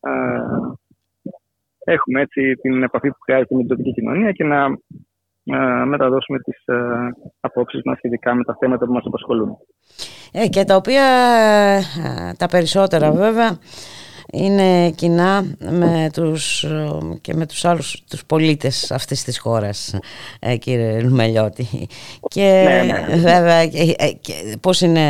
ε, 0.00 0.40
έχουμε 1.84 2.20
έτσι 2.20 2.54
την 2.54 2.82
επαφή 2.82 3.08
που 3.08 3.20
χρειάζεται 3.24 3.54
με 3.54 3.60
την 3.60 3.68
τοπική 3.68 3.92
κοινωνία 3.92 4.32
και 4.32 4.44
να 4.44 4.66
ε, 5.44 5.84
μεταδώσουμε 5.84 6.38
τις 6.38 6.56
ε, 6.64 6.74
απόψεις 7.40 7.80
μας 7.84 7.96
σχετικά 7.96 8.34
με 8.34 8.44
τα 8.44 8.56
θέματα 8.60 8.86
που 8.86 8.92
μας 8.92 9.04
απασχολούν. 9.06 9.56
Ε, 10.32 10.48
και 10.48 10.64
τα 10.64 10.76
οποία 10.76 11.02
τα 12.36 12.46
περισσότερα 12.46 13.12
βέβαια 13.12 13.58
είναι 14.32 14.90
κοινά 14.90 15.56
με 15.58 16.10
τους, 16.12 16.66
και 17.20 17.34
με 17.34 17.46
τους 17.46 17.64
άλλους 17.64 18.04
τους 18.10 18.26
πολίτες 18.26 18.90
αυτής 18.90 19.24
της 19.24 19.38
χώρας 19.38 19.98
κύριε 20.58 21.00
Λουμελιώτη 21.00 21.66
και 22.20 22.64
ναι, 22.86 22.92
ναι. 22.92 23.16
βέβαια 23.16 23.66
και, 23.66 23.94
πώς 24.60 24.80
είναι 24.80 25.02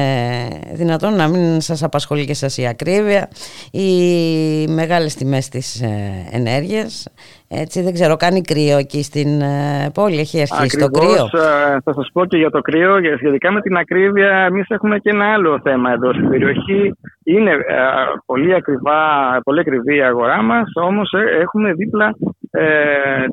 δυνατόν 0.72 1.14
να 1.14 1.28
μην 1.28 1.60
σας 1.60 1.82
απασχολεί 1.82 2.26
και 2.26 2.34
σας 2.34 2.56
η 2.56 2.66
ακρίβεια 2.66 3.28
οι 3.70 4.66
μεγάλες 4.68 5.14
τιμές 5.14 5.48
της 5.48 5.82
ενέργειας 6.30 7.06
Έτσι 7.48 7.82
δεν 7.82 7.92
ξέρω, 7.92 8.16
κάνει 8.16 8.40
κρύο 8.40 8.78
εκεί 8.78 9.02
στην 9.02 9.40
ε, 9.40 9.90
πόλη, 9.94 10.18
έχει 10.18 10.40
αρχίσει 10.40 10.78
Ακριβώς, 10.82 10.90
το 10.90 10.98
κρύο. 11.00 11.42
ε, 11.42 11.76
θα 11.84 11.92
σας 11.92 12.10
πω 12.12 12.24
και 12.24 12.36
για 12.36 12.50
το 12.50 12.60
κρύο, 12.60 12.98
για- 12.98 13.16
σχετικά 13.16 13.52
με 13.52 13.60
την 13.60 13.76
ακρίβεια, 13.76 14.30
εμείς 14.30 14.66
έχουμε 14.68 14.98
και 14.98 15.10
ένα 15.10 15.32
άλλο 15.32 15.60
θέμα 15.62 15.92
εδώ 15.92 16.12
στην 16.12 16.28
περιοχή. 16.28 16.92
Είναι 17.24 17.50
ε, 17.50 17.56
πολύ, 18.26 18.54
ακριβά, 18.54 18.98
πολύ 19.44 19.60
ακριβή 19.60 19.96
η 19.96 20.02
αγορά 20.02 20.42
μας, 20.42 20.70
όμως 20.74 21.12
ε, 21.12 21.40
έχουμε 21.40 21.72
δίπλα 21.72 22.14
ε, 22.50 22.64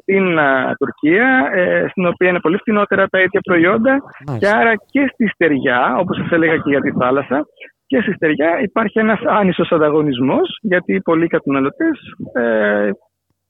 την 0.06 0.38
ε, 0.38 0.76
Τουρκία, 0.80 1.50
ε, 1.54 1.86
στην 1.90 2.06
οποία 2.06 2.30
είναι 2.30 2.40
πολύ 2.40 2.58
φθηνότερα 2.58 3.08
τα 3.08 3.20
ίδια 3.20 3.40
προϊόντα 3.44 3.98
και 4.40 4.48
άρα 4.48 4.74
και 4.92 5.10
στη 5.14 5.28
στεριά, 5.28 5.96
όπως 6.00 6.18
σας 6.18 6.30
έλεγα 6.32 6.56
και 6.56 6.70
για 6.70 6.82
τη 6.82 6.92
θάλασσα, 6.92 7.46
και 7.86 8.02
στη 8.02 8.12
στεριά 8.14 8.60
υπάρχει 8.62 9.00
ένας 9.00 9.20
άνισος 9.26 9.72
ανταγωνισμός, 9.72 10.58
γιατί 10.62 11.02
πολλοί 11.02 11.28
καταναλωτές 11.28 12.00
ε, 12.34 12.90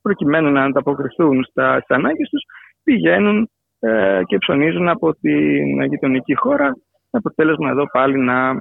προκειμένου 0.02 0.52
να 0.52 0.64
ανταποκριθούν 0.64 1.44
στα, 1.44 1.76
στις 1.76 1.96
ανάγκες 1.96 2.30
τους, 2.30 2.44
πηγαίνουν 2.84 3.50
ε, 3.80 4.22
και 4.26 4.38
ψωνίζουν 4.38 4.90
από 4.90 5.14
την 5.14 5.84
γειτονική 5.84 6.36
χώρα. 6.36 6.68
Με 7.12 7.20
αποτέλεσμα 7.24 7.70
εδώ 7.70 7.86
πάλι 7.92 8.18
να 8.18 8.52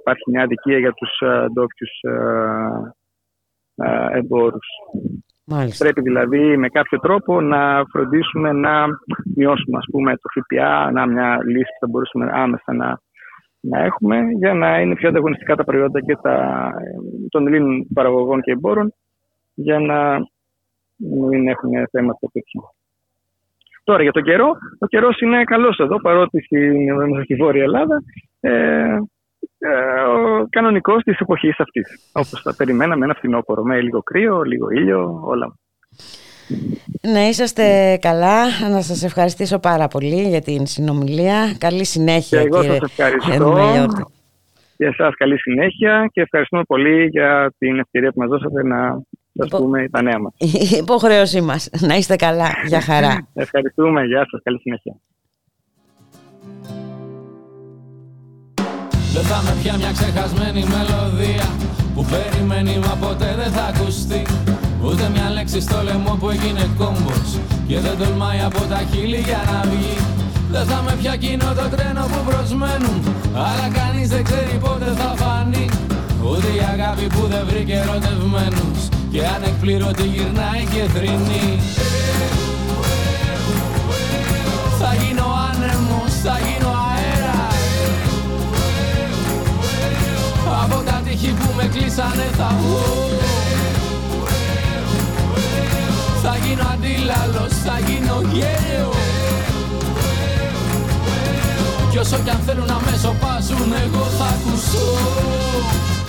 υπάρχει 0.00 0.30
μια 0.30 0.42
αδικία 0.42 0.78
για 0.78 0.92
τους 0.92 1.20
ε, 1.20 1.46
ντόπιους 1.52 2.00
ε, 2.00 2.14
ε, 3.74 4.18
εμπόρους. 4.18 4.66
Μάλιστα. 5.44 5.84
Πρέπει 5.84 6.00
δηλαδή 6.00 6.56
με 6.56 6.68
κάποιο 6.68 6.98
τρόπο 6.98 7.40
να 7.40 7.82
φροντίσουμε 7.92 8.52
να 8.52 8.86
μειώσουμε 9.34 9.78
ας 9.78 9.86
πούμε, 9.90 10.16
το 10.16 10.28
ΦΠΑ, 10.34 10.90
να 10.90 11.06
μια 11.06 11.38
λύση 11.44 11.70
που 11.72 11.78
θα 11.80 11.86
μπορούσαμε 11.88 12.30
άμεσα 12.32 12.72
να, 12.72 13.00
να 13.60 13.78
έχουμε 13.78 14.20
για 14.38 14.54
να 14.54 14.80
είναι 14.80 14.94
πιο 14.94 15.08
ανταγωνιστικά 15.08 15.56
τα 15.56 15.64
προϊόντα 15.64 16.00
και 16.00 16.16
τα, 16.22 16.68
των 17.28 17.46
Ελλήνων 17.46 17.86
παραγωγών 17.94 18.40
και 18.40 18.50
εμπόρων 18.50 18.94
για 19.54 19.78
να 19.78 20.18
μην 21.30 21.48
έχουμε 21.48 21.86
θέματα 21.90 22.28
τέτοια. 22.32 22.60
Τώρα 23.84 24.02
για 24.02 24.12
τον 24.12 24.22
καιρό, 24.22 24.50
ο 24.78 24.86
καιρός 24.86 25.20
είναι 25.20 25.44
καλός 25.44 25.78
εδώ 25.78 26.00
παρότι 26.00 26.42
στην 26.42 26.72
στη 27.24 27.34
Βόρεια 27.34 27.62
Ελλάδα 27.62 28.02
ε, 28.40 28.50
ε, 29.58 30.00
ο 30.00 30.46
κανονικός 30.50 31.02
της 31.02 31.18
εποχής 31.18 31.60
αυτής. 31.60 32.10
Όπως 32.12 32.40
θα 32.42 32.54
περιμέναμε 32.56 33.04
ένα 33.04 33.14
φθινόπωρο 33.14 33.62
με 33.62 33.80
λίγο 33.80 34.02
κρύο, 34.02 34.42
λίγο 34.42 34.70
ήλιο, 34.70 35.20
όλα. 35.24 35.54
Να 37.02 37.28
είσαστε 37.28 37.98
καλά, 38.00 38.68
να 38.70 38.80
σας 38.80 39.02
ευχαριστήσω 39.02 39.58
πάρα 39.58 39.88
πολύ 39.88 40.28
για 40.28 40.40
την 40.40 40.66
συνομιλία. 40.66 41.56
Καλή 41.58 41.84
συνέχεια 41.84 42.40
Και 42.40 42.46
εγώ 42.46 42.60
κύριε 42.60 42.78
σας 42.78 42.90
ευχαριστώ. 42.90 43.52
Μελιώτη. 43.52 44.04
Και 44.76 44.84
εσάς 44.84 45.14
καλή 45.14 45.38
συνέχεια 45.38 46.08
και 46.12 46.20
ευχαριστούμε 46.20 46.62
πολύ 46.62 47.06
για 47.06 47.52
την 47.58 47.78
ευκαιρία 47.78 48.12
που 48.12 48.20
μας 48.20 48.28
δώσατε 48.28 48.62
να 48.62 49.02
σας 49.38 49.48
πούμε 49.48 49.88
τα 49.88 50.02
νέα 50.02 50.18
μας. 50.18 50.32
Η 50.72 50.76
υποχρέωσή 50.76 51.40
μας. 51.40 51.68
Να 51.80 51.94
είστε 51.96 52.16
καλά. 52.16 52.50
Για 52.66 52.80
χαρά. 52.80 53.28
Ευχαριστούμε. 53.44 54.04
Γεια 54.04 54.26
σας. 54.30 54.40
Καλή 54.42 54.58
συνέχεια. 54.58 54.96
Δεν 59.14 59.22
θα 59.22 59.42
με 59.42 59.52
πια 59.62 59.76
μια 59.76 59.92
ξεχασμένη 59.92 60.62
μελωδία 60.74 61.46
Που 61.94 62.02
περιμένει 62.12 62.78
μα 62.84 62.94
ποτέ 63.06 63.34
δεν 63.40 63.50
θα 63.52 63.64
ακουστεί 63.72 64.22
Ούτε 64.84 65.04
μια 65.14 65.30
λέξη 65.36 65.60
στο 65.60 65.82
λαιμό 65.82 66.14
που 66.20 66.30
έγινε 66.30 66.64
κόμπος 66.78 67.28
Και 67.68 67.78
δεν 67.78 67.94
τολμάει 67.98 68.40
από 68.48 68.60
τα 68.72 68.80
χείλη 68.90 69.20
για 69.28 69.40
να 69.52 69.60
βγει 69.70 69.96
Δεν 70.50 70.64
θα 70.64 70.82
με 70.86 70.92
πια 71.00 71.12
εκείνο 71.12 71.44
το 71.58 71.66
τρένο 71.74 72.04
που 72.12 72.20
προσμένουν 72.30 72.98
Αλλά 73.46 73.66
κανείς 73.78 74.08
δεν 74.08 74.24
ξέρει 74.24 74.54
πότε 74.64 74.84
θα 75.00 75.10
φανεί 75.20 75.66
Ούτε 76.28 76.48
η 76.58 76.60
αγάπη 76.72 77.06
που 77.14 77.22
δεν 77.32 77.42
βρήκε 77.48 77.74
ερωτευμένους 77.84 78.80
Και 79.12 79.26
ανεκπληρωτή 79.26 80.06
γυρνάει 80.06 80.64
και 80.72 80.82
θρυνεί. 80.94 81.60
Θα 84.78 84.94
γίνω 84.94 85.26
άνεμος, 85.50 86.12
θα 86.22 86.38
γίνω 86.44 86.70
αέρας. 86.90 87.54
Από 90.62 90.82
τα 90.84 91.00
τείχη 91.04 91.28
που 91.28 91.52
με 91.56 91.64
κλείσανε 91.72 92.28
θα 92.36 92.56
βγω. 92.60 93.08
Θα 96.22 96.36
γίνω 96.44 96.62
αντίλαλος, 96.72 97.52
θα 97.64 97.78
γίνω 97.86 98.20
γέλιο 98.32 98.92
Κι 101.90 101.98
όσο 101.98 102.16
κι 102.24 102.30
αν 102.30 102.40
θέλουν 102.46 102.66
να 102.66 102.74
με 102.74 102.98
σοπάσουν 103.02 103.72
εγώ 103.84 104.04
θα 104.18 104.24
ακούσω 104.24 106.01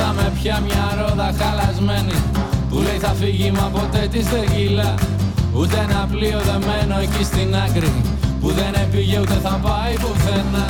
Δεν 0.00 0.08
θα 0.08 0.22
με 0.22 0.32
πια 0.38 0.56
μια 0.66 0.86
ρόδα 0.98 1.28
χαλασμένη 1.38 2.18
Που 2.68 2.76
λέει 2.86 2.98
θα 3.04 3.12
φύγει 3.20 3.50
μα 3.58 3.66
ποτέ 3.76 4.02
της 4.12 4.26
δεν 4.32 4.46
γυλά. 4.52 4.94
Ούτε 5.58 5.76
ένα 5.86 6.00
πλοίο 6.12 6.40
δεμένο 6.48 6.96
εκεί 7.04 7.24
στην 7.30 7.50
άκρη 7.64 7.92
Που 8.40 8.48
δεν 8.58 8.72
επήγε 8.82 9.18
ούτε 9.22 9.36
θα 9.46 9.54
πάει 9.64 9.94
πουθενά. 10.02 10.66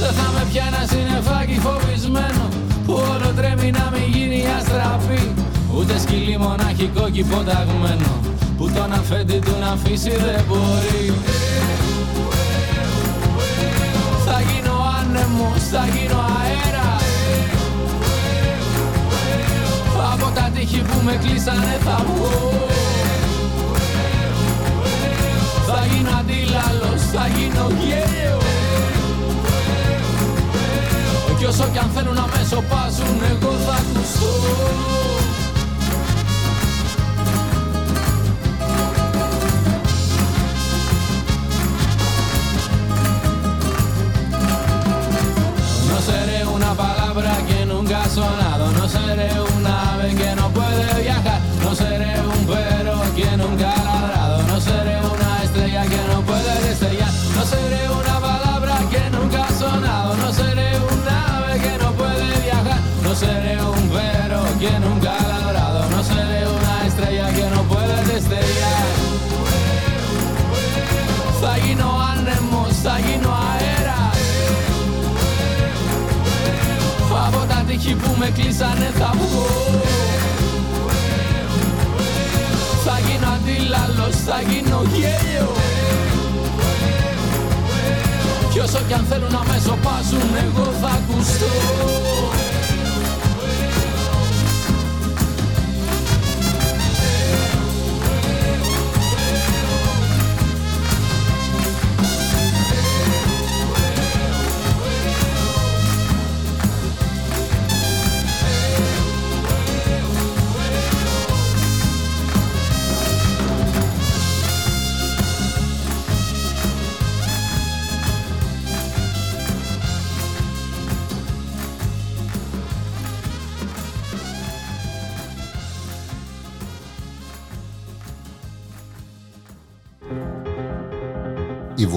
Δεν 0.00 0.12
θα 0.18 0.26
με 0.34 0.42
πια 0.50 0.64
ένα 0.70 0.82
συννεφάκι 0.90 1.58
φοβισμένο 1.64 2.44
Που 2.86 2.92
όλο 3.12 3.28
τρέμει 3.38 3.70
να 3.78 3.86
μην 3.92 4.06
γίνει 4.14 4.40
αστραπή. 4.56 5.22
Ούτε 5.76 5.94
σκυλί 6.02 6.36
μοναχικό 6.44 7.04
κι 7.14 7.22
υποταγμένο 7.26 8.12
Που 8.56 8.64
τον 8.76 8.92
αφέντη 8.98 9.38
του 9.44 9.54
να 9.62 9.68
αφήσει 9.76 10.14
δεν 10.24 10.42
μπορεί. 10.48 11.04
Θα 14.26 14.38
γίνω 14.48 14.76
άνεμος, 14.98 15.62
θα 15.72 15.84
γίνω 15.94 16.20
αέρα 16.38 16.85
Από 20.18 20.30
τα 20.34 20.50
τείχη 20.54 20.80
που 20.80 21.00
με 21.04 21.18
κλείσανε 21.22 21.78
θα 21.84 22.04
βγω. 22.06 22.52
Θα 25.66 25.86
γίνω 25.86 26.10
αντίλαλος, 26.20 27.02
θα 27.12 27.26
γίνω 27.36 27.66
γέλιο 27.80 28.38
Κι 31.38 31.44
όσο 31.44 31.68
κι 31.72 31.78
αν 31.78 31.90
θέλουν 31.94 32.14
να 32.14 32.26
με 32.26 32.46
σοπάσουν 32.50 33.20
εγώ 33.30 33.52
θα 33.66 33.72
ακουστώ. 33.72 34.32
No 45.88 45.98
seré 46.08 46.38
una 46.58 46.72
palabra 46.84 47.32
que 47.48 47.58
nunca 47.72 47.96
ha 48.02 48.08
sonado, 48.18 48.64
no 48.78 48.84
seré 48.94 49.28
με 78.26 78.32
κλείσανε 78.32 78.92
θα 78.98 79.12
βγω. 79.14 79.46
Θα 82.84 82.98
γίνω 83.06 83.28
αντίλαλος, 83.36 84.16
θα 84.26 84.40
γίνω 84.48 84.82
γέλιο. 84.92 85.52
Κι 88.52 88.58
όσο 88.58 88.78
κι 88.88 88.94
αν 88.94 89.04
θέλουν 89.08 89.32
να 89.32 89.42
με 89.48 89.60
σοπάσουν 89.64 90.30
εγώ 90.44 90.72
θα 90.80 90.88
ακουστώ 90.88 92.45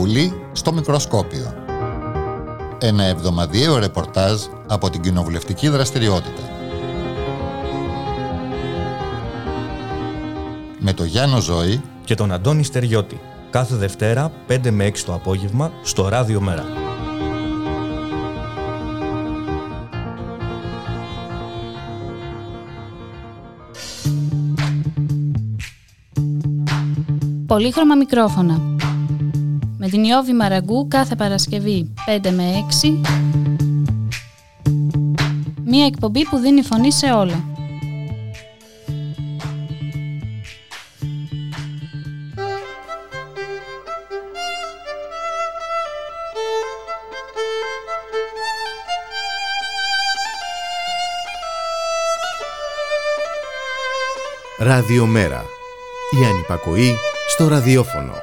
Βουλή 0.10 0.41
στο 0.52 0.73
μικροσκόπιο. 0.73 1.53
Ένα 2.80 3.03
εβδομαδιαίο 3.03 3.77
ρεπορτάζ 3.77 4.41
από 4.68 4.90
την 4.90 5.02
κοινοβουλευτική 5.02 5.68
δραστηριότητα. 5.68 6.41
Με 10.80 10.94
το 10.94 11.03
Γιάννο 11.03 11.40
Ζώη 11.40 11.81
και 12.03 12.15
τον 12.15 12.31
Αντώνη 12.31 12.64
Στεριώτη. 12.64 13.19
Κάθε 13.49 13.76
Δευτέρα 13.76 14.31
5 14.48 14.72
με 14.72 14.86
6 14.88 14.98
το 15.06 15.14
απόγευμα 15.14 15.72
στο 15.84 16.07
Ράδιο 16.07 16.41
Μέρα. 16.41 16.65
Πολύχρωμα 27.48 27.95
μικρόφωνα. 27.95 28.69
Με 29.82 29.88
την 29.88 30.04
Ιώβη 30.04 30.34
Μαραγκού 30.34 30.88
κάθε 30.88 31.16
Παρασκευή 31.16 31.94
5 32.24 32.30
με 32.30 32.66
6. 32.84 33.00
Μία 35.66 35.86
εκπομπή 35.86 36.26
που 36.26 36.38
δίνει 36.38 36.62
φωνή 36.62 36.92
σε 36.92 37.12
όλα. 37.12 37.44
Ραδιομέρα. 54.60 55.44
Η 56.22 56.26
ανυπακοή 56.26 56.96
στο 57.28 57.48
ραδιόφωνο. 57.48 58.14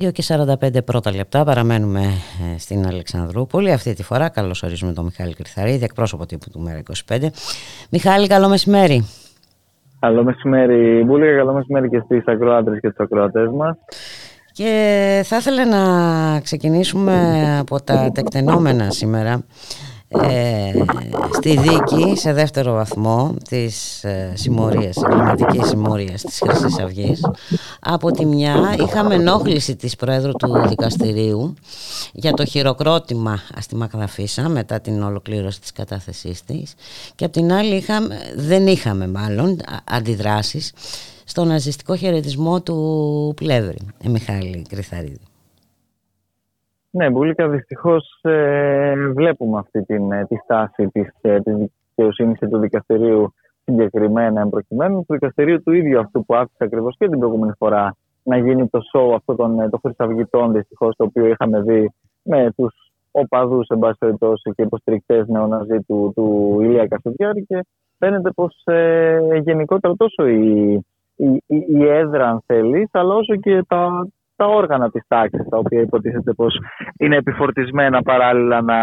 2 0.00 0.12
και 0.12 0.24
45 0.26 0.84
πρώτα 0.84 1.14
λεπτά 1.14 1.44
παραμένουμε 1.44 2.00
ε, 2.00 2.58
στην 2.58 2.86
Αλεξανδρούπολη. 2.86 3.72
Αυτή 3.72 3.94
τη 3.94 4.02
φορά 4.02 4.28
καλώς 4.28 4.62
ορίζουμε 4.62 4.92
τον 4.92 5.04
Μιχάλη 5.04 5.34
Κρυθαρίδη, 5.34 5.84
εκπρόσωπο 5.84 6.26
τύπου 6.26 6.50
του 6.50 6.64
ΜΕΡΑ25. 6.66 7.26
Μιχάλη, 7.90 8.26
καλό 8.26 8.48
μεσημέρι. 8.48 9.06
Καλό 10.00 10.24
μεσημέρι, 10.24 11.04
Μπούλια. 11.04 11.36
Καλό 11.36 11.52
μεσημέρι 11.52 11.88
και 11.88 12.02
στις 12.04 12.26
ακροάτρες 12.26 12.80
και 12.80 12.88
τους 12.88 12.98
ακροατές 12.98 13.50
μας. 13.50 13.76
Και 14.52 15.22
θα 15.24 15.36
ήθελα 15.36 15.66
να 15.66 16.40
ξεκινήσουμε 16.40 17.14
από 17.60 17.82
τα 17.82 18.10
τεκτενόμενα 18.14 18.90
σήμερα 18.90 19.44
ε, 20.18 20.72
στη 21.32 21.58
δίκη 21.58 22.16
σε 22.16 22.32
δεύτερο 22.32 22.72
βαθμό 22.72 23.34
της 23.48 24.04
ε, 24.04 24.32
συμμορίας, 24.34 24.96
εγκληματικής 24.96 25.68
συμμορίας 25.68 26.22
της 26.22 26.42
Χρυσής 26.46 26.78
Αυγής 26.78 27.20
από 27.80 28.10
τη 28.10 28.26
μια 28.26 28.76
είχαμε 28.78 29.14
ενόχληση 29.14 29.76
της 29.76 29.96
Προέδρου 29.96 30.32
του 30.32 30.68
Δικαστηρίου 30.68 31.54
για 32.12 32.32
το 32.32 32.44
χειροκρότημα 32.44 33.40
στη 33.60 33.76
Μακδαφίσα 33.76 34.48
μετά 34.48 34.80
την 34.80 35.02
ολοκλήρωση 35.02 35.60
της 35.60 35.72
κατάθεσής 35.72 36.44
της 36.44 36.74
και 37.14 37.24
από 37.24 37.32
την 37.32 37.52
άλλη 37.52 37.74
είχαμε, 37.74 38.18
δεν 38.36 38.66
είχαμε 38.66 39.08
μάλλον 39.08 39.56
αντιδράσεις 39.84 40.72
στο 41.24 41.44
ναζιστικό 41.44 41.96
χαιρετισμό 41.96 42.60
του 42.60 43.32
Πλεύρη, 43.36 43.78
ε, 44.04 44.08
Μιχάλη 44.08 44.66
Κρυθαρίδη. 44.68 45.29
Ναι, 46.90 47.10
Μπουλίκα, 47.10 47.48
δυστυχώς 47.48 48.18
ε, 48.22 48.94
βλέπουμε 49.14 49.58
αυτή 49.58 49.84
την, 49.84 50.12
ε, 50.12 50.26
τη 50.26 50.36
στάση 50.36 50.88
της 50.92 51.08
ε, 51.20 51.40
της 51.40 51.54
δικαιοσύνης 51.88 52.38
και 52.38 52.46
του 52.46 52.58
δικαστηρίου 52.58 53.34
συγκεκριμένα 53.64 54.40
εμπροκειμένου. 54.40 55.04
Του 55.04 55.12
δικαστηρίου 55.12 55.62
του 55.62 55.72
ίδιου 55.72 55.98
αυτού 55.98 56.24
που 56.24 56.34
άφησε 56.34 56.64
ακριβώς 56.64 56.96
και 56.98 57.08
την 57.08 57.18
προηγούμενη 57.18 57.52
φορά 57.58 57.96
να 58.22 58.36
γίνει 58.36 58.68
το 58.68 58.80
σοου 58.80 59.14
αυτό 59.14 59.34
των, 59.34 59.60
ε, 59.60 59.68
των 59.68 59.80
χρυσαυγητών, 59.82 60.52
δυστυχώς, 60.52 60.96
το 60.96 61.04
οποίο 61.04 61.26
είχαμε 61.26 61.60
δει 61.60 61.92
με 62.22 62.52
τους 62.56 62.74
οπαδούς, 63.10 63.66
εν 63.68 63.78
πάση 63.78 63.96
περιπτώσει, 63.98 64.52
και 64.54 64.62
υποστηρικτές 64.62 65.26
νεοναζί 65.28 65.80
του, 65.86 66.12
του 66.14 66.58
Ηλία 66.60 66.86
Κασουδιάρη. 66.86 67.44
Και 67.44 67.66
φαίνεται 67.98 68.30
πως 68.30 68.62
ε, 68.64 69.18
γενικότερα 69.42 69.94
τόσο 69.96 70.26
η, 70.26 70.72
η, 71.16 71.42
η, 71.46 71.86
έδρα, 71.86 72.28
αν 72.28 72.42
θέλεις, 72.46 72.88
αλλά 72.92 73.14
όσο 73.14 73.36
και 73.36 73.62
τα, 73.68 74.08
τα 74.40 74.46
όργανα 74.46 74.90
της 74.90 75.04
τάξης, 75.08 75.48
τα 75.50 75.56
οποία 75.62 75.80
υποτίθεται 75.80 76.32
πως 76.32 76.52
είναι 76.98 77.16
επιφορτισμένα 77.16 77.98
παράλληλα 78.02 78.58
να 78.72 78.80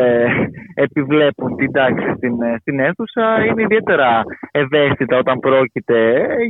ε, 0.00 0.26
επιβλέπουν 0.74 1.56
την 1.56 1.70
τάξη 1.72 2.08
στην, 2.16 2.34
ε, 2.42 2.56
στην 2.60 2.76
αίθουσα, 2.84 3.24
είναι 3.46 3.62
ιδιαίτερα 3.62 4.10
ευαίσθητα 4.50 5.16
όταν 5.16 5.36
πρόκειται 5.38 5.98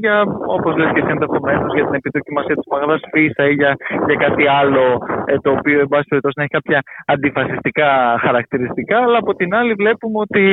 για, 0.01 0.17
όπως 0.57 0.77
λες 0.77 0.91
και 0.93 1.01
εσύ 1.03 1.11
ενδεχομένως, 1.17 1.75
για 1.75 1.85
την 1.85 1.95
επιδοκιμασία 1.95 2.55
της 2.55 2.69
Μαγδάς 2.73 3.01
Φίσα 3.13 3.45
ή 3.53 3.55
για, 3.61 3.73
για 4.07 4.17
κάτι 4.25 4.45
άλλο 4.61 4.85
ε, 5.27 5.37
το 5.45 5.51
οποίο, 5.59 5.79
εν 5.81 5.89
πάση 5.93 6.07
περιπτώσει, 6.09 6.37
να 6.39 6.43
έχει 6.43 6.55
κάποια 6.59 6.81
αντιφασιστικά 7.07 7.89
χαρακτηριστικά, 8.25 8.97
αλλά 9.05 9.19
από 9.19 9.35
την 9.35 9.55
άλλη 9.55 9.73
βλέπουμε 9.83 10.19
ότι 10.27 10.45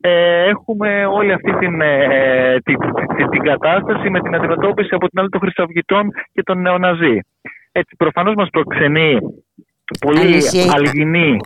ε, 0.00 0.12
έχουμε 0.54 1.06
όλη 1.18 1.32
αυτή 1.32 1.52
την, 1.60 1.80
ε, 1.80 2.56
την, 2.64 2.78
την, 3.16 3.28
την, 3.28 3.42
κατάσταση 3.42 4.10
με 4.10 4.20
την 4.20 4.34
αντιμετώπιση 4.34 4.94
από 4.94 5.08
την 5.08 5.18
άλλη 5.20 5.28
των 5.28 5.40
Χρυσαυγητών 5.40 6.04
και 6.32 6.42
των 6.42 6.60
νεοναζί 6.60 7.18
έτσι 7.76 7.96
προφανώς 7.96 8.34
μας 8.34 8.48
προξενεί 8.50 9.18
πολύ 10.00 10.42
αλγινή. 10.74 11.36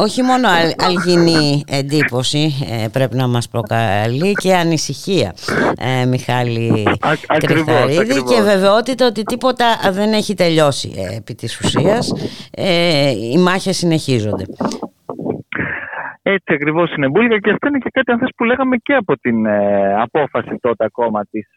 Όχι 0.00 0.22
μόνο 0.22 0.48
αλγινή 0.78 1.64
εντύπωση 1.66 2.52
ε, 2.70 2.88
πρέπει 2.92 3.16
να 3.16 3.26
μας 3.26 3.48
προκαλεί 3.48 4.32
και 4.32 4.54
ανησυχία 4.54 5.34
ε, 5.78 6.06
Μιχάλη 6.06 6.82
Κρυθαρίδη 7.38 8.22
και 8.22 8.42
βεβαιότητα 8.42 9.06
ότι 9.06 9.22
τίποτα 9.22 9.66
δεν 9.92 10.12
έχει 10.12 10.34
τελειώσει 10.34 10.92
ε, 10.96 11.16
επί 11.16 11.34
της 11.34 11.60
ουσίας. 11.60 12.12
Ε, 12.50 13.10
οι 13.10 13.38
μάχες 13.38 13.76
συνεχίζονται. 13.76 14.44
Έτσι 16.22 16.54
ακριβώς 16.54 16.94
είναι 16.94 17.08
Μπούλγα 17.08 17.38
και 17.38 17.50
αυτό 17.50 17.68
είναι 17.68 17.78
και 17.78 17.90
κάτι 17.92 18.12
αν 18.12 18.18
θες, 18.18 18.30
που 18.36 18.44
λέγαμε 18.44 18.76
και 18.76 18.94
από 18.94 19.18
την 19.18 19.48
απόφαση 20.00 20.58
τότε 20.60 20.84
ακόμα 20.84 21.24
της, 21.30 21.48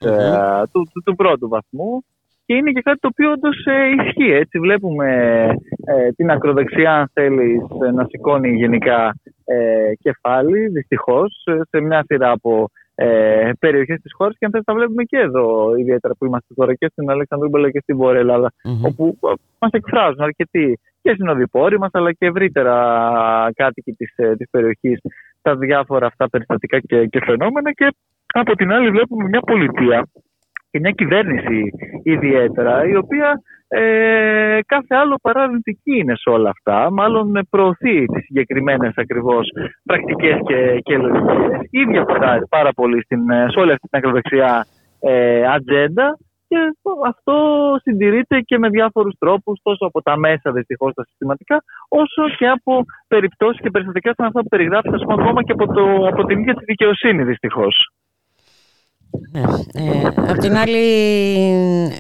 του, 0.72 0.90
του, 0.94 1.02
του 1.04 1.16
πρώτου 1.16 1.48
βαθμού 1.48 2.04
και 2.50 2.56
είναι 2.56 2.72
και 2.72 2.82
κάτι 2.82 3.00
το 3.00 3.10
οποίο 3.12 3.32
όντως 3.32 3.66
ε, 3.66 4.04
ισχύει. 4.04 4.32
Έτσι 4.32 4.60
βλέπουμε 4.60 5.08
ε, 5.86 6.12
την 6.16 6.32
ακροδεξιά, 6.32 6.94
αν 6.96 7.10
θέλεις, 7.14 7.62
να 7.94 8.06
σηκώνει 8.10 8.50
γενικά 8.56 9.16
ε, 9.46 9.92
κεφάλι, 10.00 10.68
δυστυχώς, 10.68 11.44
σε 11.70 11.82
μια 11.82 12.04
σειρά 12.08 12.32
από 12.32 12.70
ε, 12.96 13.50
περιοχές 13.60 14.00
της 14.02 14.14
χώρας. 14.16 14.36
Και 14.38 14.46
αν 14.46 14.52
θέλει, 14.52 14.64
τα 14.64 14.74
βλέπουμε 14.74 15.04
και 15.04 15.18
εδώ, 15.18 15.76
ιδιαίτερα 15.76 16.14
που 16.16 16.26
είμαστε 16.26 16.54
τώρα 16.54 16.74
και 16.74 16.88
στην 16.92 17.10
Αλεξανδρούπολη 17.10 17.72
και 17.72 17.80
στην 17.82 17.98
Βόρεια 17.98 18.20
Ελλάδα, 18.20 18.52
mm-hmm. 18.52 18.90
όπου 18.90 19.18
ε, 19.24 19.34
μας 19.60 19.72
εκφράζουν 19.72 20.22
αρκετοί 20.22 20.80
και 21.02 21.14
συνοδοιπόροι 21.14 21.80
μας, 21.80 21.90
αλλά 21.94 22.12
και 22.12 22.26
ευρύτερα 22.26 22.76
κάτοικοι 23.56 23.92
της 23.92 24.14
της 24.16 24.48
ε, 24.48 24.48
περιοχής 24.52 25.00
τα 25.42 25.56
διάφορα 25.56 26.06
αυτά 26.06 26.30
περιστατικά 26.30 26.80
και, 26.80 27.06
και 27.06 27.20
φαινόμενα. 27.26 27.72
Και 27.72 27.88
από 28.34 28.56
την 28.56 28.72
άλλη, 28.72 28.90
βλέπουμε 28.90 29.24
μια 29.24 29.40
πολιτεία 29.40 30.08
και 30.72 30.80
μια 30.80 30.92
κυβέρνηση 30.92 31.72
ιδιαίτερα, 32.04 32.86
η 32.86 32.96
οποία 32.96 33.42
ε, 33.68 34.60
κάθε 34.66 34.96
άλλο 34.96 35.16
παραδειγματική 35.22 35.98
είναι 35.98 36.16
σε 36.16 36.30
όλα 36.30 36.50
αυτά. 36.50 36.92
Μάλλον 36.92 37.48
προωθεί 37.50 38.06
τις 38.06 38.24
συγκεκριμένες 38.24 38.94
ακριβώς 38.96 39.48
πρακτικές 39.84 40.38
και, 40.46 40.80
και 40.84 40.98
λογικές. 40.98 41.68
Ίδια 41.70 42.06
πάρα 42.50 42.72
πολύ 42.74 43.04
στην, 43.04 43.30
ε, 43.30 43.46
σε 43.50 43.60
όλη 43.60 43.72
αυτή 43.72 43.88
την 43.88 44.00
ακροδεξιά 44.00 44.66
ε, 45.00 45.46
ατζέντα 45.46 46.18
και 46.48 46.58
αυτό 47.06 47.36
συντηρείται 47.82 48.40
και 48.40 48.58
με 48.58 48.70
διάφορους 48.70 49.16
τρόπους 49.20 49.60
τόσο 49.64 49.86
από 49.86 50.02
τα 50.02 50.18
μέσα 50.18 50.52
δυστυχώς 50.52 50.94
τα 50.94 51.04
συστηματικά 51.04 51.64
όσο 51.90 52.24
και 52.38 52.48
από 52.48 52.84
περιπτώσεις 53.08 53.62
και 53.62 53.70
περιστατικά 53.70 54.14
σαν 54.16 54.26
αυτά 54.26 54.42
που 54.42 54.48
περιγράφει 54.48 54.90
ακόμα 55.10 55.44
και 55.44 55.52
από, 55.52 55.66
το, 55.74 56.08
από 56.08 56.26
την 56.26 56.40
ίδια 56.40 56.54
τη 56.54 56.64
δικαιοσύνη 56.64 57.24
δυστυχώς. 57.24 57.92
Ναι. 59.32 59.42
Ε, 59.74 60.08
απ' 60.28 60.38
την 60.38 60.58
άλλη 60.58 60.78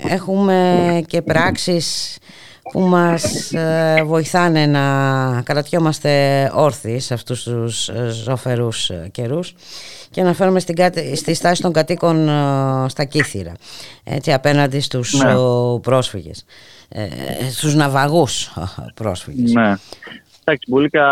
έχουμε 0.07 1.03
και 1.07 1.21
πράξεις 1.21 2.17
που 2.71 2.79
μας 2.79 3.53
ε, 3.53 4.03
βοηθάνε 4.05 4.65
να 4.65 5.41
κρατιόμαστε 5.41 6.11
όρθιοι 6.53 6.99
σε 6.99 7.13
αυτούς 7.13 7.43
τους 7.43 7.89
ε, 7.89 8.07
ζωφερούς 8.23 8.91
καιρούς 9.11 9.55
και 10.09 10.21
να 10.21 10.33
φέρουμε 10.33 10.59
στην, 10.59 10.75
στη 11.15 11.33
στάση 11.33 11.61
των 11.61 11.73
κατοίκων 11.73 12.29
στα 12.89 13.03
κύθυρα 13.03 13.51
έτσι, 14.03 14.33
απέναντι 14.33 14.79
στους 14.79 15.13
ναι. 15.13 15.33
πρόσφυγες 15.81 16.45
στους 17.51 17.75
ναυαγούς 17.75 18.53
πρόσφυγες 18.93 19.51
ναι. 19.51 19.73
Εντάξει, 20.51 20.71
Μπούλικα 20.71 21.07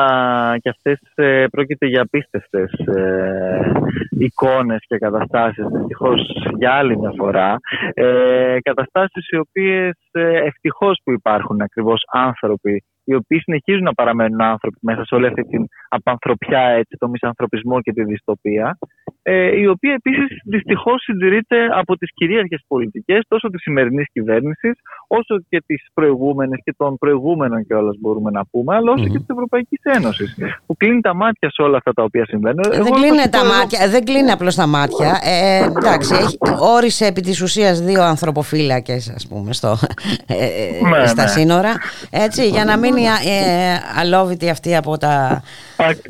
και 0.61 0.69
αυτές 0.69 0.99
ε, 1.15 1.45
πρόκειται 1.51 1.85
για 1.85 2.01
απίστευτες 2.01 2.72
ε, 2.72 3.72
εικόνες 4.09 4.80
και 4.88 4.97
καταστάσεις, 4.97 5.65
δυστυχώς 5.72 6.47
για 6.57 6.72
άλλη 6.72 6.97
μια 6.97 7.14
φορά. 7.18 7.55
Ε, 7.93 8.57
καταστάσεις 8.61 9.30
οι 9.30 9.38
οποίες 9.38 9.97
ε, 10.11 10.38
ευτυχώς 10.38 10.99
που 11.03 11.11
υπάρχουν 11.11 11.61
ακριβώς 11.61 12.01
άνθρωποι 12.11 12.84
οι 13.03 13.15
οποίοι 13.15 13.39
συνεχίζουν 13.39 13.84
να 13.84 13.93
παραμένουν 13.93 14.41
άνθρωποι 14.41 14.77
μέσα 14.81 15.05
σε 15.05 15.15
όλη 15.15 15.27
αυτή 15.27 15.43
την 15.43 15.68
απανθρωπιά, 15.89 16.59
έτσι, 16.59 16.97
το 16.99 17.07
μισανθρωπισμό 17.07 17.81
και 17.81 17.93
τη 17.93 18.03
δυστοπία. 18.03 18.77
Ε, 19.30 19.60
η 19.60 19.68
οποία 19.68 19.94
επίσης 19.94 20.41
δυστυχώς 20.44 21.04
συντηρείται 21.04 21.58
από 21.74 21.98
τις 21.98 22.10
κυρίαρχες 22.14 22.62
πολιτικές 22.68 23.26
τόσο 23.28 23.49
της 23.49 23.62
σημερινής 23.62 24.08
κυβέρνησης, 24.12 24.74
όσο 25.08 25.36
και 25.49 25.64
τις 25.66 25.88
προηγούμενες 25.94 26.60
και 26.64 26.74
των 26.78 26.98
προηγούμενων 26.98 27.66
κιόλας 27.66 27.95
μπορούμε 27.99 28.32
να 28.32 28.45
πούμε, 28.45 28.76
αλλά 28.76 28.91
όσο 28.91 29.04
και 29.04 29.18
της 29.18 29.28
Ευρωπαϊκής 29.28 29.80
Ένωσης, 29.84 30.38
που 30.66 30.78
κλείνει 30.78 31.02
τα 31.02 31.14
μάτια 31.16 31.49
σε 31.52 31.62
όλα 31.62 31.78
αυτά 31.78 31.94
τα 31.94 32.04
οποία 32.04 32.26
συμβαίνουν. 32.26 32.64
Δεν 32.72 32.91
κλείνει, 32.91 33.30
τα 33.30 33.45
μάτια, 33.45 33.90
δεν 33.90 34.04
κλείνει 34.06 34.32
απλώς 34.32 34.56
τα 34.56 34.68
μάτια. 34.68 35.20
Ε, 35.24 35.64
εντάξει, 35.64 36.14
έχει, 36.14 36.38
όρισε 36.76 37.06
επί 37.06 37.22
της 37.22 37.41
ουσίας 37.41 37.82
δύο 37.82 38.04
ανθρωποφύλακες, 38.04 39.10
ας 39.16 39.28
πούμε, 39.28 39.54
στο, 39.54 39.78
ε, 40.28 40.36
ναι, 40.90 41.08
στα 41.08 41.22
ναι. 41.22 41.28
σύνορα. 41.28 41.74
Έτσι, 42.10 42.48
για 42.48 42.66
να 42.66 42.78
μείνει 42.78 43.02
ε, 43.02 43.99
αλόβητη 43.99 44.49
αυτή 44.49 44.76
από 44.76 44.98
τα 44.98 45.44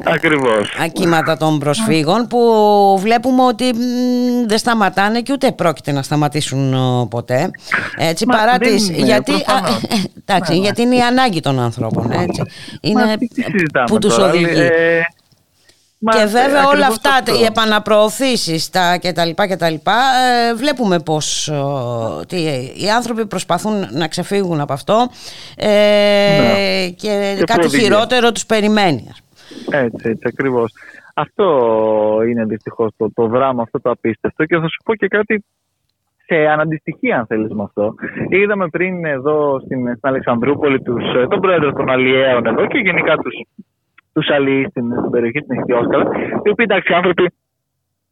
Ακριβώς. 0.04 0.78
ακύματα 0.84 1.38
των 1.38 1.60
προσφύγων 1.60 2.28
που 2.28 2.40
βλέπουμε 3.08 3.44
ότι 3.44 3.72
δεν 4.48 4.58
σταματάνε 4.58 5.22
και 5.22 5.34
ούτε 5.34 5.52
πρόκειται 5.52 5.92
να 5.92 6.02
σταματήσουν 6.02 6.74
ποτέ. 7.10 7.52
Έτσι, 7.98 8.26
Μα 8.28 8.38
παρά 8.38 8.58
τις, 8.58 8.90
γιατί, 8.90 9.32
εντάξει, 10.26 10.54
ναι, 10.54 10.58
γιατί 10.58 10.82
είναι 10.82 10.96
η 10.96 11.02
ανάγκη 11.02 11.40
των 11.40 11.60
ανθρώπων. 11.60 12.12
Έτσι. 12.12 12.42
Είναι 12.82 13.18
που 13.86 14.00
τους 14.00 14.18
οδηγεί. 14.18 14.60
Ε, 14.60 15.02
και 16.00 16.26
βέβαια 16.26 16.68
όλα 16.68 16.88
αυτά, 16.88 17.10
αυτό. 17.10 17.40
οι 17.40 17.44
επαναπροωθήσεις 17.44 18.70
τα 18.70 18.98
και 18.98 19.12
τα 19.12 19.26
λοιπά 19.26 19.48
και 19.48 19.56
τα 19.56 19.70
λοιπά, 19.70 20.00
ε, 20.50 20.54
βλέπουμε 20.54 21.00
πως 21.00 21.52
τι, 22.28 22.38
οι 22.84 22.90
άνθρωποι 22.96 23.26
προσπαθούν 23.26 23.88
να 23.92 24.08
ξεφύγουν 24.08 24.60
από 24.60 24.74
αυτό 24.74 25.10
ε, 25.56 25.68
ναι. 25.68 26.90
και, 26.90 27.36
και 27.38 27.44
κάτι 27.46 27.70
χειρότερο 27.70 28.32
τους 28.32 28.46
περιμένει. 28.46 29.08
Έτσι, 29.70 30.10
έτσι 30.10 30.24
ακριβώς. 30.28 30.74
Αυτό 31.20 31.48
είναι 32.28 32.46
δυστυχώς 32.46 32.92
το, 32.98 33.12
το 33.14 33.28
δράμα, 33.28 33.62
αυτό 33.62 33.82
το 33.82 33.90
απίστευτο 33.90 34.46
και 34.46 34.58
θα 34.58 34.68
σου 34.68 34.82
πω 34.84 34.96
και 34.96 35.08
κάτι 35.08 35.44
σε 36.26 36.36
αναντιστοιχεία 36.36 37.18
αν 37.18 37.26
θέλεις 37.26 37.52
με 37.54 37.64
αυτό. 37.64 37.94
Είδαμε 38.30 38.68
πριν 38.68 39.06
εδώ 39.06 39.60
στην, 39.60 39.80
στην 39.80 40.10
Αλεξανδρούπολη 40.10 40.82
τους, 40.82 41.04
ε, 41.16 41.28
τον 41.28 41.40
πρόεδρο 41.40 41.72
των 41.74 41.90
Αλλιέων 41.90 42.46
εδώ 42.46 42.68
και 42.68 42.78
γενικά 42.78 43.18
τους, 43.18 43.34
τους 44.14 44.30
αλλιείς 44.30 44.68
στην, 44.70 44.86
στην 45.00 45.10
περιοχή 45.10 45.40
της 45.40 45.48
Νυχτιόσκαλα, 45.48 46.06
οι 46.44 46.50
οποίοι 46.50 46.66
εντάξει 46.70 46.94
άνθρωποι 46.94 47.32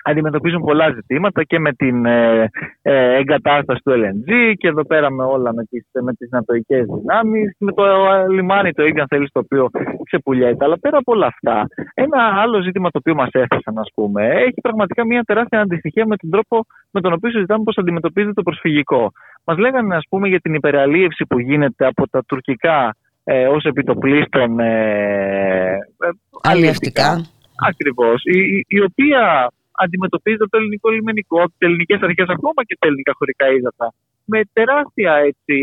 αντιμετωπίζουν 0.08 0.62
πολλά 0.62 0.92
ζητήματα 0.92 1.44
και 1.44 1.60
με 1.60 1.72
την 1.74 2.06
ε, 2.06 2.50
ε, 2.82 3.18
εγκατάσταση 3.18 3.82
του 3.84 3.92
LNG 3.92 4.54
και 4.58 4.68
εδώ 4.68 4.86
πέρα 4.86 5.12
με 5.12 5.24
όλα 5.24 5.54
με 5.54 5.64
τις, 5.64 5.86
με 6.04 6.14
τις 6.14 6.30
νατοικές 6.30 6.86
δυνάμεις 6.86 7.56
με 7.60 7.72
το 7.72 7.84
λιμάνι 8.30 8.72
το 8.74 8.86
ίδιο 8.86 9.02
αν 9.02 9.08
θέλεις 9.08 9.32
το 9.32 9.40
οποίο 9.40 9.70
ξεπουλιέται. 10.04 10.66
Αλλά 10.66 10.80
πέρα 10.80 10.98
από 10.98 11.12
όλα 11.12 11.26
αυτά 11.26 11.68
ένα 11.94 12.20
άλλο 12.42 12.62
ζήτημα 12.62 12.90
το 12.90 12.98
οποίο 12.98 13.16
μας 13.16 13.30
έθεσαν 13.32 13.78
ας 13.78 13.90
πούμε 13.96 14.28
έχει 14.28 14.62
πραγματικά 14.62 15.06
μια 15.06 15.24
τεράστια 15.24 15.62
αντιστοιχεία 15.62 16.06
με 16.06 16.16
τον 16.16 16.30
τρόπο 16.30 16.66
με 16.92 17.02
τον 17.02 17.14
οποίο 17.14 17.30
συζητάμε 17.30 17.64
πώς 17.64 17.78
αντιμετωπίζεται 17.78 18.34
το 18.34 18.44
προσφυγικό. 18.44 19.12
Μας 19.44 19.58
λέγανε 19.58 19.96
ας 19.96 20.06
πούμε 20.10 20.28
για 20.28 20.40
την 20.40 20.54
υπεραλίευση 20.54 21.26
που 21.26 21.40
γίνεται 21.40 21.86
από 21.86 22.10
τα 22.10 22.24
τουρκικά 22.24 22.96
ε, 23.24 23.48
ως 23.48 23.64
επιτοπλίστων 23.64 24.60
ε, 24.60 25.72
ε, 26.00 26.10
αλλιευτικά. 26.42 27.26
Ακριβώς, 27.68 28.24
η, 28.24 28.66
η 28.68 28.82
οποία 28.82 29.52
αντιμετωπίζεται 29.84 30.44
από 30.44 30.52
το 30.52 30.58
ελληνικό 30.62 30.90
λιμενικό, 30.90 31.38
από 31.44 31.54
τις 31.58 31.68
ελληνικές 31.68 32.00
αρχές, 32.02 32.28
ακόμα 32.38 32.62
και 32.68 32.78
τα 32.80 32.88
ελληνικά 32.88 33.14
χωρικά 33.20 33.46
ύδατα, 33.58 33.88
με 34.26 34.40
τεράστια 34.54 35.14
έτσι, 35.30 35.58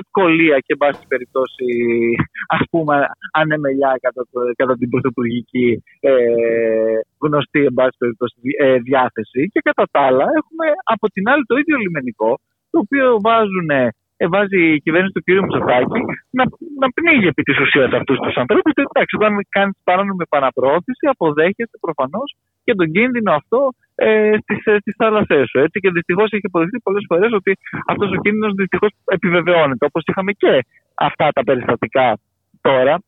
ευκολία 0.00 0.56
και, 0.58 0.72
εν 0.76 0.80
πάση 0.82 1.02
περιπτώσει, 1.12 1.66
ας 2.56 2.62
πούμε, 2.70 2.94
ανεμελιά 3.32 3.92
κατά, 4.00 4.22
το, 4.32 4.40
κατά 4.56 4.74
την 4.76 4.88
πρωθυπουργική 4.88 5.82
ε, 6.00 6.12
γνωστή, 7.24 7.60
εν 7.64 7.74
πάση 7.74 7.96
περιπτώσει, 7.98 8.36
ε, 8.58 8.78
διάθεση. 8.78 9.40
Και 9.52 9.60
κατά 9.68 9.84
τα 9.90 10.00
άλλα, 10.00 10.26
έχουμε 10.40 10.66
από 10.84 11.06
την 11.14 11.28
άλλη 11.28 11.44
το 11.46 11.56
ίδιο 11.56 11.76
λιμενικό, 11.76 12.40
το 12.70 12.78
οποίο 12.78 13.16
βάζουν 13.20 13.70
ε, 14.22 14.26
βάζει 14.34 14.60
η 14.76 14.80
κυβέρνηση 14.84 15.12
του 15.16 15.24
κ. 15.26 15.28
Μητσοτάκη 15.42 16.00
να, 16.38 16.44
να 16.82 16.88
πνίγει 16.96 17.26
επί 17.26 17.42
της 17.42 17.58
ουσίας 17.62 17.90
αυτούς 17.92 18.18
τους 18.24 18.36
ανθρώπους. 18.42 18.72
Και 18.76 18.84
εντάξει, 18.88 19.16
όταν 19.20 19.32
κάνεις 19.56 19.76
παράνομη 19.84 20.22
επαναπρόθεση, 20.28 21.04
αποδέχεται 21.14 21.76
προφανώς 21.86 22.28
και 22.64 22.74
τον 22.74 22.90
κίνδυνο 22.90 23.32
αυτό 23.32 23.72
ε, 23.94 24.32
στις 24.40 24.64
ε, 24.64 24.78
θάλασσές 24.96 25.48
σου. 25.48 25.58
Έτσι. 25.58 25.80
Και 25.80 25.90
δυστυχώς 25.90 26.30
έχει 26.32 26.46
αποδειχθεί 26.46 26.78
πολλές 26.80 27.04
φορές 27.08 27.32
ότι 27.32 27.58
αυτός 27.86 28.10
ο 28.10 28.20
κίνδυνος 28.20 28.54
δυστυχώς 28.54 28.90
επιβεβαιώνεται. 29.04 29.84
Όπως 29.84 30.02
είχαμε 30.06 30.32
και 30.32 30.64
αυτά 30.94 31.28
τα 31.32 31.42
περιστατικά 31.44 32.18
τώρα. 32.60 32.98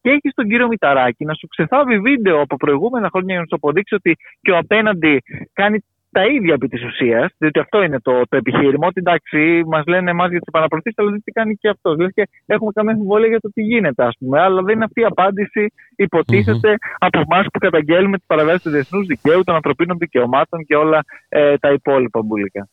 Και 0.00 0.10
έχει 0.10 0.34
τον 0.34 0.48
κύριο 0.48 0.66
Μηταράκη 0.66 1.24
να 1.24 1.34
σου 1.34 1.46
ξεθάβει 1.46 1.98
βίντεο 1.98 2.40
από 2.40 2.56
προηγούμενα 2.56 3.08
χρόνια 3.10 3.32
για 3.32 3.40
να 3.40 3.46
σου 3.48 3.54
αποδείξει 3.54 3.94
ότι 3.94 4.16
και 4.40 4.50
ο 4.50 4.56
απέναντι 4.56 5.22
κάνει 5.52 5.84
τα 6.10 6.22
ίδια 6.26 6.54
επί 6.54 6.68
της 6.68 6.84
ουσίας, 6.84 7.32
διότι 7.38 7.58
αυτό 7.58 7.82
είναι 7.82 8.00
το, 8.00 8.12
το 8.28 8.36
επιχείρημα. 8.36 8.86
Ότι 8.86 8.98
εντάξει, 9.04 9.62
μας 9.66 9.84
λένε 9.86 10.10
εμά 10.10 10.28
για 10.28 10.38
τι 10.38 10.44
επαναπροθέσει, 10.48 10.94
αλλά 10.98 11.10
δεν 11.10 11.22
τι 11.24 11.32
κάνει 11.32 11.54
και 11.54 11.68
αυτός. 11.68 11.96
Δηλαδή 11.96 12.12
και 12.12 12.28
έχουμε 12.46 12.70
καμία 12.74 12.92
αμφιβολία 12.92 13.28
για 13.28 13.40
το 13.40 13.50
τι 13.54 13.62
γίνεται, 13.62 14.04
ας 14.04 14.14
πούμε. 14.18 14.40
Αλλά 14.40 14.62
δεν 14.62 14.74
είναι 14.74 14.84
αυτή 14.84 15.00
η 15.00 15.04
απάντηση, 15.04 15.72
υποτίθεται, 15.96 16.70
mm-hmm. 16.72 16.96
από 16.98 17.18
εμάς 17.28 17.46
που 17.52 17.58
καταγγέλνουμε 17.58 18.16
τις 18.16 18.26
παραβιάσεις 18.26 18.62
του 18.62 18.70
διεθνούς 18.70 19.06
δικαίου, 19.06 19.44
των 19.44 19.54
ανθρωπίνων 19.54 19.98
δικαιωμάτων 19.98 20.64
και 20.64 20.76
όλα 20.76 21.04
ε, 21.28 21.56
τα 21.58 21.72
υπόλοιπα 21.72 22.22
μπουλικά. 22.22 22.68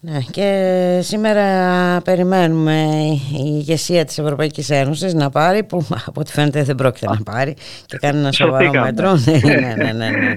Ναι, 0.00 0.18
και 0.30 0.48
σήμερα 1.02 1.44
περιμένουμε 2.04 2.82
η 3.32 3.44
ηγεσία 3.44 4.04
της 4.04 4.18
Ευρωπαϊκής 4.18 4.70
Ένωσης 4.70 5.14
να 5.14 5.30
πάρει, 5.30 5.64
που 5.64 5.86
από 6.06 6.20
ό,τι 6.20 6.32
φαίνεται 6.32 6.62
δεν 6.62 6.74
πρόκειται 6.74 7.06
να 7.06 7.22
πάρει 7.22 7.56
και 7.86 7.96
κάνει 7.96 8.18
ένα 8.18 8.32
σοβαρό 8.32 8.70
μέτρο. 8.72 9.10
ναι, 9.44 9.74
ναι, 9.76 9.92
ναι. 9.92 10.10
ναι. 10.10 10.36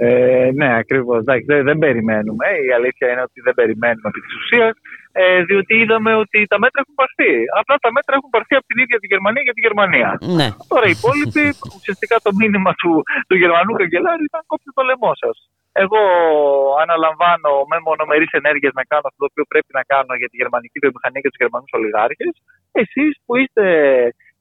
Ναι. 0.00 0.08
Ε, 0.08 0.50
ναι, 0.60 0.68
ακριβώς. 0.82 1.20
Δεν, 1.24 1.38
δεν 1.68 1.78
περιμένουμε. 1.84 2.46
Η 2.68 2.70
αλήθεια 2.78 3.06
είναι 3.10 3.22
ότι 3.28 3.38
δεν 3.46 3.54
περιμένουμε 3.60 4.08
επί 4.10 4.20
της 4.24 4.34
ουσίας, 4.38 4.74
ε, 5.12 5.42
διότι 5.48 5.72
είδαμε 5.80 6.10
ότι 6.22 6.38
τα 6.52 6.58
μέτρα 6.62 6.80
έχουν 6.84 6.96
πάρθει. 7.00 7.32
Απλά 7.60 7.76
τα 7.84 7.90
μέτρα 7.96 8.12
έχουν 8.18 8.30
πάρθει 8.34 8.54
από 8.58 8.66
την 8.70 8.78
ίδια 8.84 8.98
τη 9.02 9.06
Γερμανία 9.12 9.42
για 9.46 9.56
τη 9.56 9.60
Γερμανία. 9.66 10.08
Ναι. 10.38 10.48
Τώρα 10.72 10.86
οι 10.88 10.94
υπόλοιποι, 10.98 11.44
ουσιαστικά 11.78 12.16
το 12.26 12.30
μήνυμα 12.40 12.72
του, 12.80 12.92
του 13.28 13.36
Γερμανού 13.42 13.72
καγκελάρη 13.80 14.24
ήταν 14.30 14.42
κόψτε 14.50 14.70
το 14.78 14.82
λαιμό 14.88 15.12
σας. 15.22 15.36
Εγώ 15.84 16.02
αναλαμβάνω 16.84 17.50
με 17.70 17.76
μονομερείς 17.88 18.32
ενέργειες 18.40 18.72
να 18.78 18.84
κάνω 18.90 19.06
αυτό 19.10 19.20
το 19.24 19.28
οποίο 19.30 19.44
πρέπει 19.52 19.72
να 19.78 19.82
κάνω 19.92 20.12
για 20.20 20.28
τη 20.30 20.36
γερμανική 20.40 20.78
βιομηχανία 20.84 21.20
και 21.22 21.30
τους 21.32 21.42
Γερμανούς 21.44 21.70
ολιγάρχες. 21.78 22.34
Εσείς 22.82 23.12
που 23.24 23.32
είστε 23.40 23.64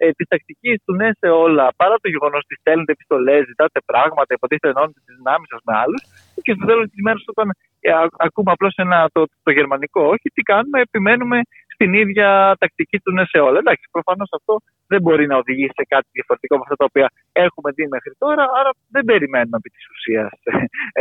ε, 0.02 0.06
της 0.18 0.28
τακτικής 0.32 0.78
του 0.86 0.94
ναι 1.00 1.10
σε 1.20 1.30
όλα, 1.44 1.66
παρά 1.82 1.96
το 2.04 2.08
γεγονός 2.14 2.42
ότι 2.46 2.56
στέλνετε 2.62 2.92
επιστολές, 2.98 3.42
ζητάτε 3.52 3.80
πράγματα, 3.92 4.32
υποτίθεται 4.38 4.70
ενώνετε 4.74 5.00
τις 5.06 5.16
δυνάμεις 5.20 5.48
σας 5.54 5.62
με 5.68 5.74
άλλους, 5.82 6.02
και 6.46 6.54
στο 6.56 6.66
τέλος 6.70 6.86
της 6.90 6.98
ημέρα, 7.02 7.20
όταν 7.34 7.48
ε, 7.88 7.90
ακούμε 8.28 8.52
απλώς 8.56 8.74
το, 9.16 9.22
το 9.46 9.52
γερμανικό 9.58 10.02
όχι, 10.14 10.28
τι 10.36 10.42
κάνουμε, 10.52 10.78
επιμένουμε 10.88 11.38
στην 11.74 11.94
ίδια 11.94 12.56
τακτική 12.60 12.98
του 13.04 13.12
ναι 13.12 13.26
σε 13.26 13.40
όλα. 13.48 13.58
Εντάξει, 13.64 13.86
προφανώς 13.92 14.30
αυτό 14.38 14.54
δεν 14.92 15.02
μπορεί 15.02 15.26
να 15.32 15.36
οδηγήσει 15.42 15.76
σε 15.80 15.86
κάτι 15.94 16.08
διαφορετικό 16.18 16.54
από 16.56 16.64
αυτά 16.66 16.76
τα 16.82 16.86
οποία 16.90 17.08
έχουμε 17.46 17.70
δει 17.76 17.86
μέχρι 17.96 18.14
τώρα, 18.24 18.44
άρα 18.60 18.72
δεν 18.96 19.04
περιμένουμε 19.10 19.58
επί 19.62 19.70
της 19.76 19.86
ουσίας 19.94 20.32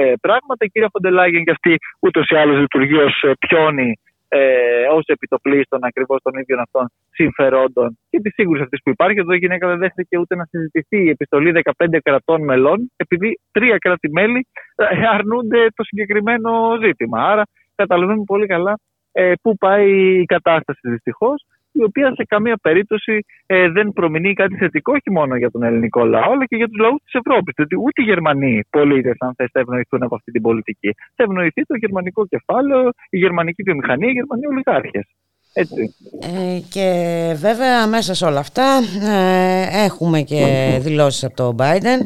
ε, 0.01 0.12
πράγματα. 0.27 0.61
Η 0.66 0.69
κυρία 0.73 0.91
Φοντελάγεν 0.95 1.45
και 1.45 1.55
αυτή 1.57 1.75
ούτως 2.05 2.25
ή 2.33 2.37
άλλως 2.43 2.59
λειτουργεί 2.65 2.99
ως 3.09 3.23
ε, 3.23 3.33
πιόνι 3.43 3.91
ε, 4.29 4.87
ως 4.93 5.05
επιτοπλίστων 5.07 5.85
ακριβώς 5.85 6.23
των 6.23 6.39
ίδιων 6.39 6.61
αυτών 6.61 6.91
συμφερόντων 7.11 7.99
και 8.11 8.21
της 8.21 8.33
σύγκρουσης 8.35 8.63
αυτής 8.65 8.81
που 8.83 8.91
υπάρχει. 8.91 9.19
Εδώ 9.19 9.33
η 9.33 9.37
γυναίκα 9.37 9.69
δεν 9.69 9.79
δέχεται 9.79 10.19
ούτε 10.19 10.37
να 10.37 10.45
συζητηθεί 10.45 11.05
η 11.05 11.09
επιστολή 11.09 11.63
15 11.77 11.99
κρατών 12.03 12.45
μελών, 12.45 12.93
επειδή 12.97 13.41
τρία 13.51 13.79
κράτη-μέλη 13.79 14.47
ε, 14.77 15.07
αρνούνται 15.07 15.67
το 15.75 15.85
συγκεκριμένο 15.85 16.79
ζήτημα. 16.83 17.23
Άρα 17.23 17.43
καταλαβαίνουμε 17.75 18.25
πολύ 18.25 18.47
καλά 18.47 18.79
ε, 19.13 19.33
πού 19.43 19.57
πάει 19.57 20.21
η 20.21 20.25
κατάσταση 20.25 20.81
δυστυχώς 20.83 21.45
η 21.73 21.82
οποία 21.82 22.12
σε 22.15 22.24
καμία 22.24 22.57
περίπτωση 22.57 23.24
ε, 23.47 23.69
δεν 23.69 23.93
προμηνύει 23.93 24.32
κάτι 24.32 24.57
θετικό 24.57 24.93
όχι 24.93 25.11
μόνο 25.11 25.36
για 25.36 25.51
τον 25.51 25.62
ελληνικό 25.62 26.05
λαό, 26.05 26.32
αλλά 26.32 26.45
και 26.45 26.57
για 26.57 26.69
τους 26.69 26.78
λαούς 26.78 27.03
της 27.05 27.15
Ευρώπης. 27.15 27.55
Διότι 27.57 27.77
ούτε 27.77 28.03
οι 28.03 28.05
Γερμανοί 28.05 28.61
πολίτες, 28.70 29.16
αν 29.19 29.35
θες, 29.36 29.49
θα 29.53 29.61
ευνοηθούν 29.61 30.03
από 30.03 30.15
αυτή 30.15 30.31
την 30.31 30.43
πολιτική. 30.43 30.95
Θα 31.16 31.23
ευνοηθεί 31.23 31.62
το 31.62 31.77
γερμανικό 31.77 32.27
κεφάλαιο, 32.27 32.90
η 33.11 33.19
γερμανική 33.19 33.62
βιομηχανία, 33.62 34.09
οι 34.09 34.12
γερμανοί 34.12 34.47
ολιγάρχες. 34.47 35.07
Έτσι. 35.53 35.95
Ε, 36.20 36.61
και 36.69 36.89
βέβαια 37.36 37.86
μέσα 37.86 38.15
σε 38.15 38.24
όλα 38.24 38.39
αυτά 38.39 38.81
ε, 39.03 39.85
έχουμε 39.85 40.20
και 40.23 40.43
δηλώσεις 40.81 41.24
από 41.24 41.36
τον 41.36 41.57
Biden 41.59 42.05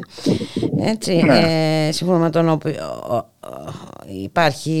έτσι, 0.85 1.23
ναι. 1.23 1.87
ε, 1.87 1.91
σύμφωνα 1.91 2.19
με 2.19 2.29
τον 2.29 2.49
οποίο 2.49 2.73
υπάρχει 4.23 4.79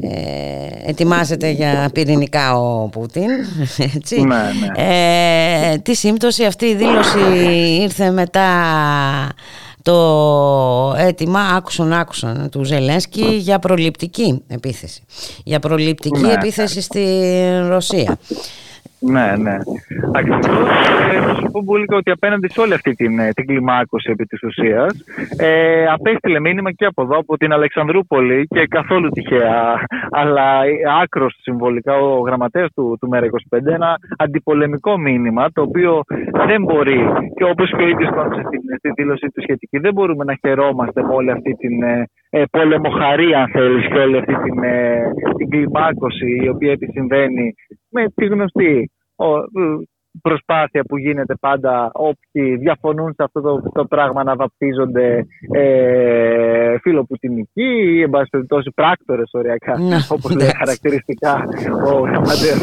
ε, 0.00 0.90
ετοιμάζεται 0.90 1.50
για 1.50 1.90
πυρηνικά 1.92 2.58
ο 2.58 2.88
Πούτιν 2.88 3.30
έτσι. 3.94 4.20
Ναι, 4.20 4.26
ναι. 4.26 5.72
Ε, 5.72 5.78
τη 5.78 5.94
σύμπτωση 5.94 6.44
αυτή 6.44 6.66
η 6.66 6.74
δήλωση 6.74 7.18
ήρθε 7.80 8.10
μετά 8.10 8.48
το 9.82 10.94
αίτημα 10.96 11.40
άκουσαν 11.40 11.92
άκουσαν 11.92 12.48
του 12.50 12.64
Ζελένσκι 12.64 13.24
για 13.24 13.58
προληπτική 13.58 14.42
επίθεση 14.48 15.02
για 15.44 15.60
προληπτική 15.60 16.20
ναι. 16.20 16.32
επίθεση 16.32 16.80
στη 16.80 17.20
Ρωσία 17.68 18.18
Ναι, 19.02 19.36
ναι. 19.36 19.56
Ακριβώς. 20.14 20.46
Ε, 21.12 21.20
θα 21.20 21.34
σου 21.34 21.50
πω 21.52 21.62
πολύ 21.66 21.86
ότι 21.88 22.10
απέναντι 22.10 22.48
σε 22.50 22.60
όλη 22.60 22.74
αυτή 22.74 22.94
την, 22.94 23.18
ε, 23.18 23.30
την 23.30 23.46
κλιμάκωση 23.46 24.10
επί 24.10 24.24
της 24.24 24.42
ουσίας, 24.42 25.04
ε, 25.36 25.84
απέστειλε 25.86 26.40
μήνυμα 26.40 26.72
και 26.72 26.84
από 26.84 27.02
εδώ, 27.02 27.18
από 27.18 27.36
την 27.36 27.52
Αλεξανδρούπολη 27.52 28.46
και 28.46 28.66
καθόλου 28.66 29.08
τυχαία, 29.08 29.74
αλλά 30.10 30.60
άκρος 31.02 31.38
συμβολικά 31.40 31.94
ο 31.94 32.20
γραμματέας 32.20 32.72
του, 32.74 32.96
του 33.00 33.08
ΜΕΡΑ25, 33.12 33.58
ένα 33.66 33.96
αντιπολεμικό 34.16 34.98
μήνυμα, 34.98 35.50
το 35.52 35.62
οποίο 35.62 36.02
δεν 36.46 36.62
μπορεί, 36.62 37.00
και 37.36 37.44
όπως 37.44 37.70
και 37.70 37.82
ο 37.82 37.88
ίδιος 37.88 38.10
τόνισε 38.14 38.42
στην, 38.46 38.60
στη 38.78 38.90
δήλωσή 38.96 39.26
του 39.34 39.42
σχετική, 39.42 39.78
δεν 39.78 39.92
μπορούμε 39.92 40.24
να 40.24 40.34
χαιρόμαστε 40.40 41.02
με 41.02 41.14
όλη 41.14 41.30
αυτή 41.30 41.52
την 41.52 41.82
ε, 41.82 42.06
ε 42.30 42.42
πολεμοχαρία, 42.50 43.38
αν 43.40 43.48
θέλεις, 43.50 43.86
και 43.86 43.98
όλη 43.98 44.16
αυτή 44.16 44.34
την, 44.34 44.62
ε, 44.62 45.02
την 45.36 45.48
κλιμάκωση 45.50 46.30
η 46.42 46.48
οποία 46.48 46.72
επισυμβαίνει 46.72 47.54
με 47.92 48.08
τη 48.14 48.26
γνωστή 48.26 48.90
προσπάθεια 50.22 50.82
που 50.88 50.98
γίνεται 50.98 51.34
πάντα 51.40 51.90
όποιοι 51.92 52.56
διαφωνούν 52.56 53.12
σε 53.14 53.22
αυτό 53.22 53.40
το, 53.40 53.70
το 53.72 53.84
πράγμα 53.84 54.24
να 54.24 54.36
βαπτίζονται 54.36 55.26
ε, 55.52 56.78
φιλοπουτινικοί 56.78 57.70
ή 57.96 58.02
εν 58.02 58.10
πάση 58.10 58.28
περιπτώσει 58.30 58.72
πράκτορες 58.74 59.30
οριακά 59.32 59.78
ναι, 59.78 59.98
όπως 60.08 60.34
λέει 60.36 60.50
χαρακτηριστικά 60.58 61.32
ο 61.86 61.98
γραμματέας 61.98 62.58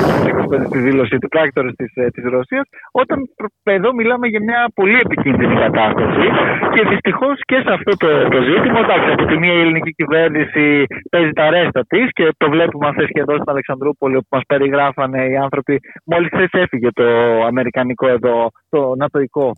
στη 0.65 0.79
δήλωση 0.79 1.17
του 1.17 1.27
πράκτορες 1.27 1.73
της, 1.75 1.91
ε, 1.95 2.09
της 2.09 2.23
Ρωσίας. 2.23 2.65
Όταν 2.91 3.17
εδώ 3.63 3.93
μιλάμε 3.93 4.27
για 4.27 4.41
μια 4.41 4.71
πολύ 4.73 4.99
επικίνδυνη 4.99 5.55
κατάσταση 5.55 6.25
και 6.73 6.81
δυστυχώς 6.89 7.35
και 7.45 7.57
σε 7.65 7.71
αυτό 7.77 7.91
το, 7.97 8.07
το 8.33 8.39
ζήτημα 8.49 8.79
εντάξει, 8.79 9.09
από 9.11 9.25
τη 9.25 9.37
μία 9.37 9.53
η 9.53 9.59
ελληνική 9.59 9.91
κυβέρνηση 9.91 10.85
παίζει 11.09 11.31
τα 11.31 11.49
ρέστα 11.49 11.81
της 11.87 12.05
και 12.11 12.25
το 12.37 12.49
βλέπουμε 12.49 12.87
αυτές 12.87 13.07
και 13.13 13.19
εδώ 13.19 13.33
στην 13.33 13.49
Αλεξανδρούπολη 13.55 14.15
όπου 14.15 14.27
μας 14.31 14.43
περιγράφανε 14.47 15.21
οι 15.31 15.37
άνθρωποι 15.37 15.79
μόλις 16.05 16.29
χθες 16.33 16.49
έφυγε 16.51 16.89
το 16.93 17.05
αμερικανικό 17.45 18.07
εδώ, 18.07 18.49
το 18.69 18.95
νατοϊκό 18.95 19.53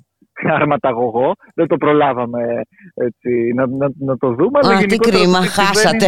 αρματαγωγό. 0.59 1.33
Δεν 1.55 1.67
το 1.67 1.77
προλάβαμε 1.77 2.41
έτσι, 2.93 3.53
να, 3.55 3.67
να, 3.67 3.87
να 3.99 4.17
το 4.17 4.27
δούμε. 4.33 4.59
Α, 4.59 4.85
τι 4.85 4.97
κρίμα, 4.97 5.41
χάσατε. 5.41 6.07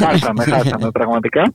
Χάσαμε, 0.00 0.44
χάσαμε 0.44 0.90
πραγματικά. 0.90 1.54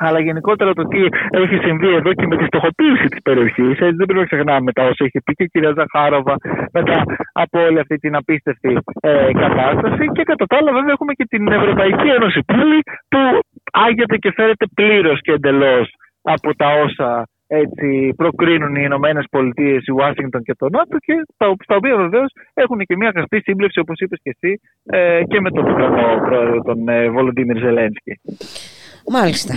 Αλλά 0.00 0.20
γενικότερα 0.20 0.72
το 0.72 0.82
τι 0.82 1.00
έχει 1.30 1.56
συμβεί 1.66 1.94
εδώ 1.94 2.12
και 2.12 2.26
με 2.26 2.36
τη 2.36 2.44
στοχοποίηση 2.44 3.06
της 3.08 3.22
περιοχής, 3.22 3.78
δεν 3.78 4.06
πρέπει 4.06 4.22
να 4.22 4.24
ξεχνάμε 4.24 4.72
τα 4.72 4.82
όσα 4.82 5.04
έχει 5.04 5.20
πει 5.24 5.32
και 5.32 5.42
η 5.42 5.48
κυρία 5.48 5.72
Ζαχάροβα 5.76 6.34
μετά 6.72 7.02
από 7.32 7.60
όλη 7.60 7.78
αυτή 7.78 7.96
την 7.96 8.16
απίστευτη 8.16 8.78
ε, 9.00 9.32
κατάσταση. 9.32 10.04
Και 10.12 10.22
κατά 10.22 10.44
τα 10.46 10.56
άλλα, 10.56 10.72
βέβαια, 10.72 10.92
έχουμε 10.92 11.12
και 11.12 11.24
την 11.28 11.52
Ευρωπαϊκή 11.52 12.08
Ένωση 12.16 12.40
Πούλη 12.46 12.80
που 13.08 13.20
άγεται 13.72 14.16
και 14.16 14.32
φέρεται 14.36 14.66
πλήρως 14.74 15.20
και 15.20 15.32
εντελώς 15.32 15.88
από 16.22 16.56
τα 16.56 16.68
όσα 16.84 17.28
έτσι, 17.48 18.14
προκρίνουν 18.16 18.74
οι 18.74 18.82
Ηνωμένες 18.84 19.24
Πολιτείες, 19.30 19.86
η 19.86 19.92
Ουάσιγκτον 19.92 20.42
και 20.42 20.54
το 20.58 20.68
ΝΑΤΟ 20.68 20.96
και 20.98 21.14
στα, 21.34 21.54
στα 21.62 21.76
οποία 21.76 21.96
βεβαίως 21.96 22.32
έχουν 22.54 22.78
και 22.78 22.96
μια 22.96 23.08
αγαστή 23.08 23.40
σύμπλευση, 23.40 23.78
όπως 23.78 23.98
είπες 23.98 24.18
και 24.22 24.36
εσύ, 24.38 24.60
ε, 24.86 25.22
και 25.24 25.40
με 25.40 25.50
τον 25.50 25.70
Ουκρανό 25.70 26.20
πρόεδρος, 26.26 26.62
τον 26.64 26.88
ε, 26.88 27.10
Βολοντίμιρ 27.10 27.58
Ζελένσκι. 27.58 28.20
Μάλιστα. 29.10 29.54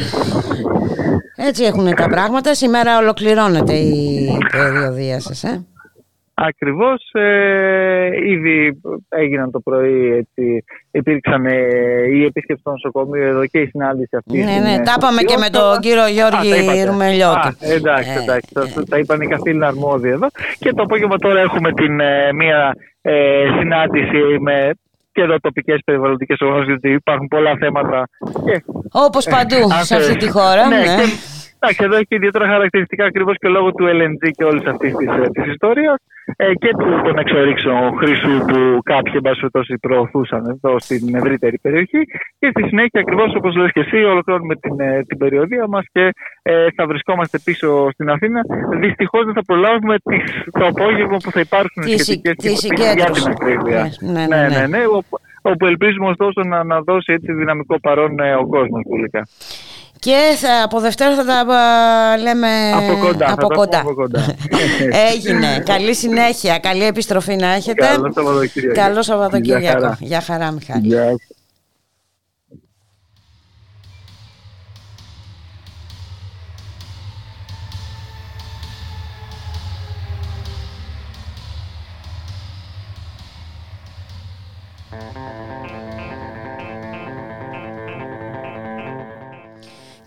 Έτσι 1.36 1.64
έχουν 1.64 1.96
τα 1.96 2.08
πράγματα. 2.10 2.54
Σήμερα 2.54 2.98
ολοκληρώνεται 2.98 3.74
η 3.74 4.28
περιοδία 4.58 5.20
σας, 5.20 5.44
ε; 5.44 5.66
Ακριβώς, 6.34 7.10
ε, 7.12 8.10
ήδη 8.26 8.82
έγιναν 9.10 9.52
το 9.52 9.60
πρωί, 9.60 10.12
έτσι, 10.12 10.64
υπήρξαν 10.92 11.46
ε, 11.46 11.58
οι 12.14 12.24
επίσκεψη 12.24 12.62
στο 12.62 12.72
νοσοκομείο 12.72 13.28
εδώ 13.28 13.46
και 13.46 13.60
η 13.60 13.66
συνάντηση 13.66 14.16
αυτή. 14.16 14.44
Ναι, 14.44 14.60
ναι, 14.60 14.84
τα 14.84 14.94
είπαμε 14.98 15.22
και 15.22 15.38
με 15.38 15.50
τον 15.50 15.80
κύριο 15.80 16.08
Γιώργη 16.08 16.84
Ρουμελιώτη. 16.86 17.56
εντάξει, 17.60 18.10
ε, 18.18 18.22
εντάξει, 18.22 18.50
ε, 18.78 18.84
τα 18.90 18.98
είπαν 18.98 19.22
οι 19.22 19.28
καθήλυνα 19.28 19.68
αρμόδιοι 19.68 20.10
εδώ. 20.10 20.28
Και 20.60 20.74
το 20.74 20.84
απόγευμα 20.84 21.18
τώρα 21.18 21.40
έχουμε 21.40 21.74
την, 21.74 22.00
ε, 22.00 22.34
μία 22.34 22.76
ε, 23.02 23.46
συνάντηση 23.60 24.40
με 24.40 24.72
και 25.12 25.22
εδώ 25.22 25.40
τοπικές 25.40 25.82
περιβαλλοντικές 25.86 26.40
οργανώσεις, 26.40 26.68
γιατί 26.68 26.90
υπάρχουν 26.90 27.28
πολλά 27.28 27.56
θέματα. 27.60 28.08
Όπως 28.92 29.26
παντού 29.26 29.72
σε 29.82 29.96
αυτή 29.96 30.18
τη 30.18 30.30
χώρα. 30.30 30.68
Ναι, 30.68 30.78
ναι. 30.78 30.84
Και, 30.84 31.02
εντάξει, 31.62 31.84
εδώ 31.84 31.96
έχει 31.96 32.16
ιδιαίτερα 32.20 32.46
χαρακτηριστικά 32.48 33.06
ακριβώς 33.06 33.36
και 33.38 33.48
λόγω 33.48 33.72
του 33.72 33.86
LNG 33.98 34.24
και 34.38 34.44
όλης 34.44 34.66
αυτής 34.66 34.94
της 35.32 35.46
ιστορίας 35.54 35.98
ε, 36.36 36.54
και 36.54 36.70
του, 36.80 37.02
των 37.06 37.18
εξορίξεων 37.18 37.98
χρήσου 37.98 38.46
που 38.48 38.80
κάποιοι 38.84 39.14
εμπασχετώσει 39.16 39.78
προωθούσαν 39.78 40.46
εδώ 40.46 40.80
στην 40.80 41.16
ευρύτερη 41.16 41.58
περιοχή. 41.58 42.02
Και 42.40 42.48
στη 42.54 42.64
συνέχεια, 42.68 43.00
ακριβώς 43.00 43.36
όπως 43.36 43.56
λες 43.56 43.72
και 43.72 43.80
εσύ, 43.80 43.98
ολοκληρώνουμε 44.04 44.56
την, 44.56 44.80
ε, 44.80 45.04
την 45.08 45.18
περιοδία 45.18 45.68
μας 45.68 45.86
και 45.92 46.14
ε, 46.42 46.68
θα 46.76 46.86
βρισκόμαστε 46.86 47.40
πίσω 47.44 47.92
στην 47.92 48.10
Αθήνα. 48.10 48.42
Δυστυχώς 48.80 49.26
δεν 49.26 49.34
θα 49.34 49.44
προλάβουμε 49.46 49.96
τις, 50.04 50.24
το 50.52 50.66
απόγευμα 50.66 51.18
που 51.24 51.32
θα 51.32 51.40
υπάρχουν 51.40 51.84
σχετικές 51.84 52.72
για 52.96 53.06
την 53.12 53.28
ακρίβεια. 53.28 53.90
Ναι, 54.00 54.12
ναι, 54.12 54.26
ναι. 54.26 54.48
ναι, 54.48 54.60
ναι, 54.60 54.68
ναι 54.68 54.84
όπου 55.42 55.66
ελπίζουμε 55.66 56.08
ωστόσο 56.10 56.44
να, 56.44 56.64
να 56.64 56.82
δώσει 56.82 57.14
έτσι 57.14 57.34
δυναμικό 57.34 57.80
παρόν 57.80 58.20
ε, 58.20 58.34
ο 58.34 58.48
κόσμος 58.48 58.82
τελικά. 58.90 59.28
Και 60.02 60.36
θα, 60.38 60.64
από 60.64 60.80
Δευτέρα 60.80 61.16
θα 61.16 61.26
τα 61.26 62.18
λέμε 62.18 62.72
από 62.72 62.98
κοντά. 63.06 63.32
Από 63.32 63.48
κοντά. 63.48 63.80
Από 63.80 63.94
κοντά. 63.94 64.26
Έγινε. 65.12 65.64
καλή 65.66 65.96
συνέχεια. 65.96 66.58
Καλή 66.58 66.84
επιστροφή 66.84 67.36
να 67.36 67.48
έχετε. 67.48 67.86
Καλό 67.86 68.12
Σαββατοκύριακο. 68.14 68.82
Καλό 68.82 69.02
Σαββατοκύριακο. 69.02 69.62
Γεια 69.62 69.72
χαρά, 69.72 69.98
Γεια 70.00 70.22
χαρά 70.22 70.52
Μιχάλη. 70.52 70.88
Γεια. 70.88 71.16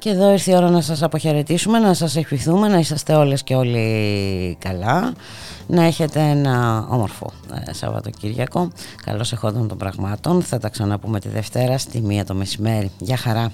Και 0.05 0.10
εδώ 0.10 0.31
ήρθε 0.31 0.51
η 0.51 0.55
ώρα 0.55 0.70
να 0.70 0.81
σας 0.81 1.02
αποχαιρετήσουμε, 1.02 1.78
να 1.78 1.94
σας 1.94 2.16
ευχηθούμε, 2.16 2.68
να 2.68 2.78
είσαστε 2.78 3.14
όλες 3.14 3.43
και 3.43 3.55
όλοι 3.55 4.56
καλά, 4.59 5.12
να 5.66 5.82
έχετε 5.85 6.20
ένα 6.20 6.86
όμορφο 6.90 7.32
ε, 7.68 7.72
Σαββατοκύριακο, 7.72 8.70
καλώς 9.05 9.32
εχόντων 9.32 9.68
των 9.68 9.78
πραγμάτων. 9.78 10.43
Θα 10.43 10.59
τα 10.59 10.68
ξαναπούμε 10.68 11.20
τη 11.20 11.28
Δευτέρα 11.28 11.78
στη 11.78 12.01
μία 12.01 12.24
το 12.24 12.35
μεσημέρι. 12.35 12.90
Γεια 12.98 13.16
χαρά! 13.16 13.52